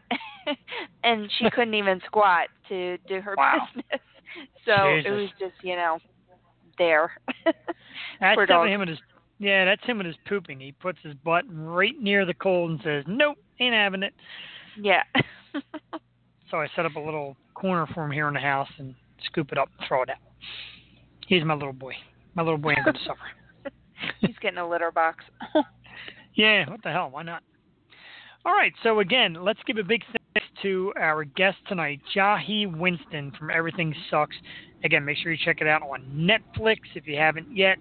and 1.03 1.29
she 1.37 1.51
couldn't 1.51 1.75
even 1.75 2.01
squat 2.07 2.47
to 2.69 2.97
do 3.09 3.21
her 3.21 3.35
wow. 3.37 3.67
business. 3.75 4.01
So 4.65 4.73
Jesus. 4.97 5.05
it 5.05 5.11
was 5.11 5.29
just, 5.41 5.65
you 5.65 5.75
know, 5.75 5.99
there. 6.79 7.11
that's 8.21 8.41
him 8.41 8.81
with 8.81 8.89
his 8.89 8.99
yeah, 9.41 9.65
that's 9.65 9.85
him 9.85 9.99
with 9.99 10.07
his 10.07 10.17
pooping. 10.29 10.61
He 10.61 10.73
puts 10.73 10.99
his 11.03 11.15
butt 11.25 11.45
right 11.51 12.01
near 12.01 12.25
the 12.25 12.35
cold 12.35 12.71
and 12.71 12.81
says, 12.85 13.05
Nope, 13.07 13.37
ain't 13.61 13.75
having 13.75 14.03
it. 14.03 14.15
Yeah. 14.81 15.03
so 16.51 16.59
I 16.59 16.69
set 16.75 16.87
up 16.87 16.97
a 16.97 17.01
little 17.01 17.37
corner 17.55 17.87
for 17.95 18.05
him 18.05 18.11
here 18.11 18.29
in 18.29 18.35
the 18.35 18.41
house 18.41 18.69
and 18.79 18.95
scoop 19.25 19.53
it 19.53 19.59
up 19.59 19.69
and 19.79 19.89
throw 19.89 20.03
it 20.03 20.11
out. 20.11 20.17
He's 21.27 21.45
my 21.45 21.55
little 21.55 21.73
boy. 21.73 21.95
My 22.35 22.43
little 22.43 22.59
boy 22.59 22.71
ain't 22.71 22.85
gonna 22.85 22.99
suffer. 23.07 23.73
He's 24.21 24.37
getting 24.41 24.59
a 24.59 24.69
litter 24.69 24.91
box. 24.91 25.25
yeah, 26.35 26.69
what 26.69 26.83
the 26.83 26.91
hell? 26.91 27.11
Why 27.11 27.23
not? 27.23 27.43
All 28.45 28.53
right, 28.53 28.75
so 28.83 29.01
again, 29.01 29.39
let's 29.41 29.61
give 29.67 29.79
a 29.79 29.83
big 29.83 30.03
thanks 30.05 30.49
to 30.63 30.93
our 31.01 31.25
guest 31.25 31.57
tonight, 31.67 32.01
Jahi 32.15 32.71
Winston 32.79 33.33
from 33.39 33.51
Everything 33.51 33.95
Sucks. 34.11 34.37
Again, 34.85 35.03
make 35.05 35.17
sure 35.17 35.33
you 35.33 35.39
check 35.43 35.63
it 35.63 35.67
out 35.67 35.81
on 35.83 36.03
Netflix 36.15 36.81
if 36.95 37.07
you 37.07 37.17
haven't 37.17 37.57
yet. 37.57 37.79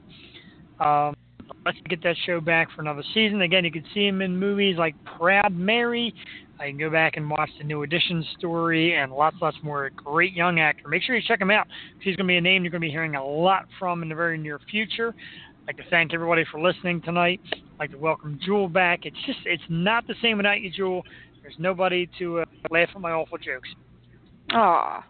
Um, 0.79 1.15
let's 1.65 1.77
get 1.89 2.03
that 2.03 2.15
show 2.25 2.41
back 2.41 2.69
for 2.75 2.81
another 2.81 3.03
season. 3.13 3.41
Again, 3.41 3.65
you 3.65 3.71
can 3.71 3.85
see 3.93 4.07
him 4.07 4.21
in 4.21 4.37
movies 4.37 4.77
like 4.77 4.95
Proud 5.17 5.53
Mary. 5.53 6.13
I 6.59 6.67
can 6.67 6.77
go 6.77 6.89
back 6.89 7.17
and 7.17 7.29
watch 7.29 7.49
the 7.57 7.63
New 7.63 7.83
Edition 7.83 8.23
story 8.37 8.95
and 8.95 9.11
lots, 9.11 9.35
lots 9.41 9.57
more. 9.63 9.89
Great 9.89 10.33
young 10.33 10.59
actor. 10.59 10.87
Make 10.87 11.03
sure 11.03 11.15
you 11.15 11.21
check 11.27 11.41
him 11.41 11.51
out. 11.51 11.67
He's 11.99 12.15
going 12.15 12.27
to 12.27 12.31
be 12.31 12.37
a 12.37 12.41
name 12.41 12.63
you're 12.63 12.71
going 12.71 12.81
to 12.81 12.87
be 12.87 12.91
hearing 12.91 13.15
a 13.15 13.25
lot 13.25 13.65
from 13.79 14.03
in 14.03 14.09
the 14.09 14.15
very 14.15 14.37
near 14.37 14.59
future. 14.69 15.13
I'd 15.63 15.67
like 15.67 15.77
to 15.77 15.89
thank 15.89 16.13
everybody 16.13 16.45
for 16.51 16.61
listening 16.61 17.01
tonight. 17.01 17.41
I'd 17.53 17.79
like 17.79 17.91
to 17.91 17.97
welcome 17.97 18.39
Jewel 18.43 18.69
back. 18.69 19.05
It's 19.05 19.17
just, 19.25 19.39
it's 19.45 19.63
not 19.69 20.05
the 20.07 20.15
same 20.21 20.37
without 20.37 20.61
you, 20.61 20.69
Jewel. 20.69 21.03
There's 21.41 21.55
nobody 21.57 22.09
to 22.19 22.39
uh, 22.39 22.45
laugh 22.69 22.89
at 22.93 23.01
my 23.01 23.11
awful 23.11 23.37
jokes. 23.37 23.69
Aw. 24.51 25.05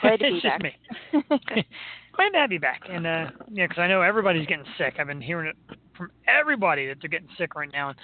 Glad 0.00 0.16
to 0.16 0.18
be 0.18 0.24
it's 0.24 0.42
just 0.42 0.62
back. 0.62 1.66
Glad 2.14 2.30
to 2.30 2.38
have 2.38 2.52
you 2.52 2.60
back. 2.60 2.82
And, 2.90 3.06
uh, 3.06 3.30
yeah, 3.50 3.66
because 3.66 3.80
I 3.80 3.86
know 3.86 4.02
everybody's 4.02 4.46
getting 4.46 4.66
sick. 4.76 4.94
I've 4.98 5.06
been 5.06 5.20
hearing 5.20 5.48
it 5.48 5.76
from 5.96 6.10
everybody 6.26 6.86
that 6.86 6.98
they're 7.00 7.08
getting 7.08 7.28
sick 7.38 7.54
right 7.54 7.70
now. 7.72 7.90
And 7.90 7.98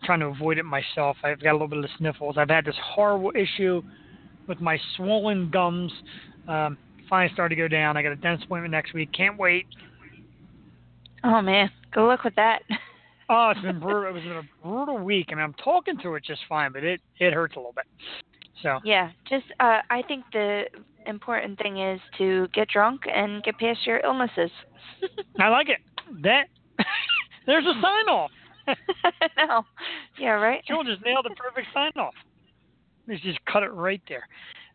I'm 0.00 0.06
trying 0.06 0.20
to 0.20 0.26
avoid 0.26 0.58
it 0.58 0.64
myself. 0.64 1.16
I've 1.22 1.40
got 1.40 1.50
a 1.50 1.52
little 1.52 1.68
bit 1.68 1.78
of 1.78 1.84
the 1.84 1.90
sniffles. 1.98 2.36
I've 2.38 2.50
had 2.50 2.64
this 2.64 2.76
horrible 2.82 3.32
issue 3.36 3.82
with 4.48 4.60
my 4.60 4.78
swollen 4.96 5.50
gums. 5.50 5.92
Um, 6.48 6.76
finally 7.08 7.32
started 7.34 7.54
to 7.54 7.60
go 7.60 7.68
down. 7.68 7.96
I 7.96 8.02
got 8.02 8.12
a 8.12 8.16
dentist 8.16 8.46
appointment 8.46 8.72
next 8.72 8.94
week. 8.94 9.12
Can't 9.12 9.38
wait. 9.38 9.66
Oh 11.24 11.40
man, 11.40 11.70
good 11.92 12.06
luck 12.06 12.24
with 12.24 12.34
that. 12.36 12.62
Oh, 13.28 13.50
it's 13.50 13.60
been 13.62 13.80
brutal. 13.80 14.10
It 14.10 14.12
was 14.12 14.22
been 14.24 14.32
a 14.32 14.42
brutal 14.62 14.98
week, 14.98 15.26
I 15.30 15.32
and 15.32 15.40
I'm 15.40 15.54
talking 15.54 15.96
to 16.02 16.16
it 16.16 16.24
just 16.24 16.42
fine, 16.50 16.70
but 16.70 16.84
it 16.84 17.00
it 17.18 17.32
hurts 17.32 17.56
a 17.56 17.58
little 17.60 17.72
bit. 17.72 17.86
So 18.62 18.78
Yeah, 18.84 19.10
just 19.26 19.46
uh, 19.58 19.78
I 19.88 20.02
think 20.06 20.24
the 20.34 20.64
important 21.06 21.58
thing 21.58 21.78
is 21.78 22.00
to 22.18 22.48
get 22.54 22.68
drunk 22.68 23.02
and 23.12 23.42
get 23.42 23.58
past 23.58 23.86
your 23.86 24.00
illnesses. 24.00 24.50
I 25.40 25.48
like 25.48 25.68
it. 25.68 25.78
That 26.22 26.44
there's 27.46 27.64
a 27.64 27.74
sign 27.74 28.08
off. 28.08 28.30
no, 29.38 29.64
yeah, 30.18 30.30
right. 30.30 30.62
Jewel 30.66 30.84
just 30.84 31.04
nailed 31.04 31.24
the 31.24 31.34
perfect 31.34 31.68
sign 31.74 31.90
off. 31.96 32.14
Let's 33.08 33.20
just 33.22 33.44
cut 33.46 33.62
it 33.62 33.72
right 33.72 34.00
there. 34.08 34.28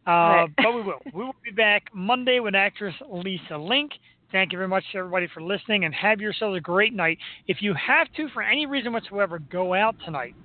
Uh, 0.05 0.09
Right. 0.11 0.49
but 0.57 0.73
we 0.73 0.81
will. 0.81 0.99
We 1.13 1.23
will 1.25 1.35
be 1.43 1.51
back 1.51 1.83
Monday 1.93 2.39
with 2.39 2.55
actress 2.55 2.95
Lisa 3.09 3.57
Link. 3.57 3.91
Thank 4.31 4.51
you 4.51 4.57
very 4.57 4.67
much 4.67 4.83
everybody 4.93 5.27
for 5.33 5.41
listening 5.41 5.85
and 5.85 5.93
have 5.95 6.19
yourselves 6.19 6.57
a 6.57 6.59
great 6.61 6.93
night. 6.93 7.17
If 7.47 7.61
you 7.61 7.73
have 7.75 8.11
to, 8.17 8.27
for 8.33 8.41
any 8.41 8.65
reason 8.65 8.91
whatsoever, 8.91 9.39
go 9.39 9.73
out 9.73 9.95
tonight 10.03 10.35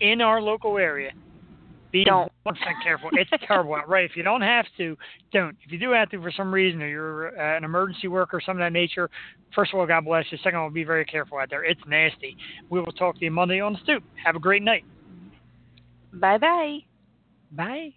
in 0.00 0.20
our 0.20 0.40
local 0.42 0.76
area. 0.76 1.12
Be 1.92 2.04
Don't. 2.04 2.30
100% 2.46 2.56
careful. 2.82 3.10
It's 3.12 3.30
terrible 3.46 3.74
out, 3.74 3.88
right? 3.88 4.08
If 4.08 4.16
you 4.16 4.22
don't 4.22 4.42
have 4.42 4.64
to, 4.76 4.96
don't. 5.32 5.56
If 5.64 5.72
you 5.72 5.78
do 5.78 5.90
have 5.90 6.08
to 6.10 6.22
for 6.22 6.30
some 6.30 6.52
reason 6.52 6.80
or 6.82 6.88
you're 6.88 7.40
uh, 7.40 7.56
an 7.56 7.64
emergency 7.64 8.08
worker 8.08 8.36
or 8.36 8.40
something 8.40 8.62
of 8.62 8.66
that 8.66 8.72
nature, 8.72 9.10
first 9.54 9.72
of 9.72 9.80
all, 9.80 9.86
God 9.86 10.04
bless 10.04 10.24
you. 10.30 10.38
Second 10.38 10.58
of 10.58 10.62
all, 10.64 10.70
be 10.70 10.84
very 10.84 11.04
careful 11.04 11.38
out 11.38 11.50
there. 11.50 11.64
It's 11.64 11.80
nasty. 11.86 12.36
We 12.70 12.80
will 12.80 12.92
talk 12.92 13.18
to 13.18 13.24
you 13.24 13.30
Monday 13.30 13.60
on 13.60 13.72
the 13.72 13.80
stoop. 13.82 14.04
Have 14.24 14.36
a 14.36 14.40
great 14.40 14.62
night. 14.62 14.84
Bye 16.12 16.38
bye. 16.38 16.78
Bye. 17.52 17.94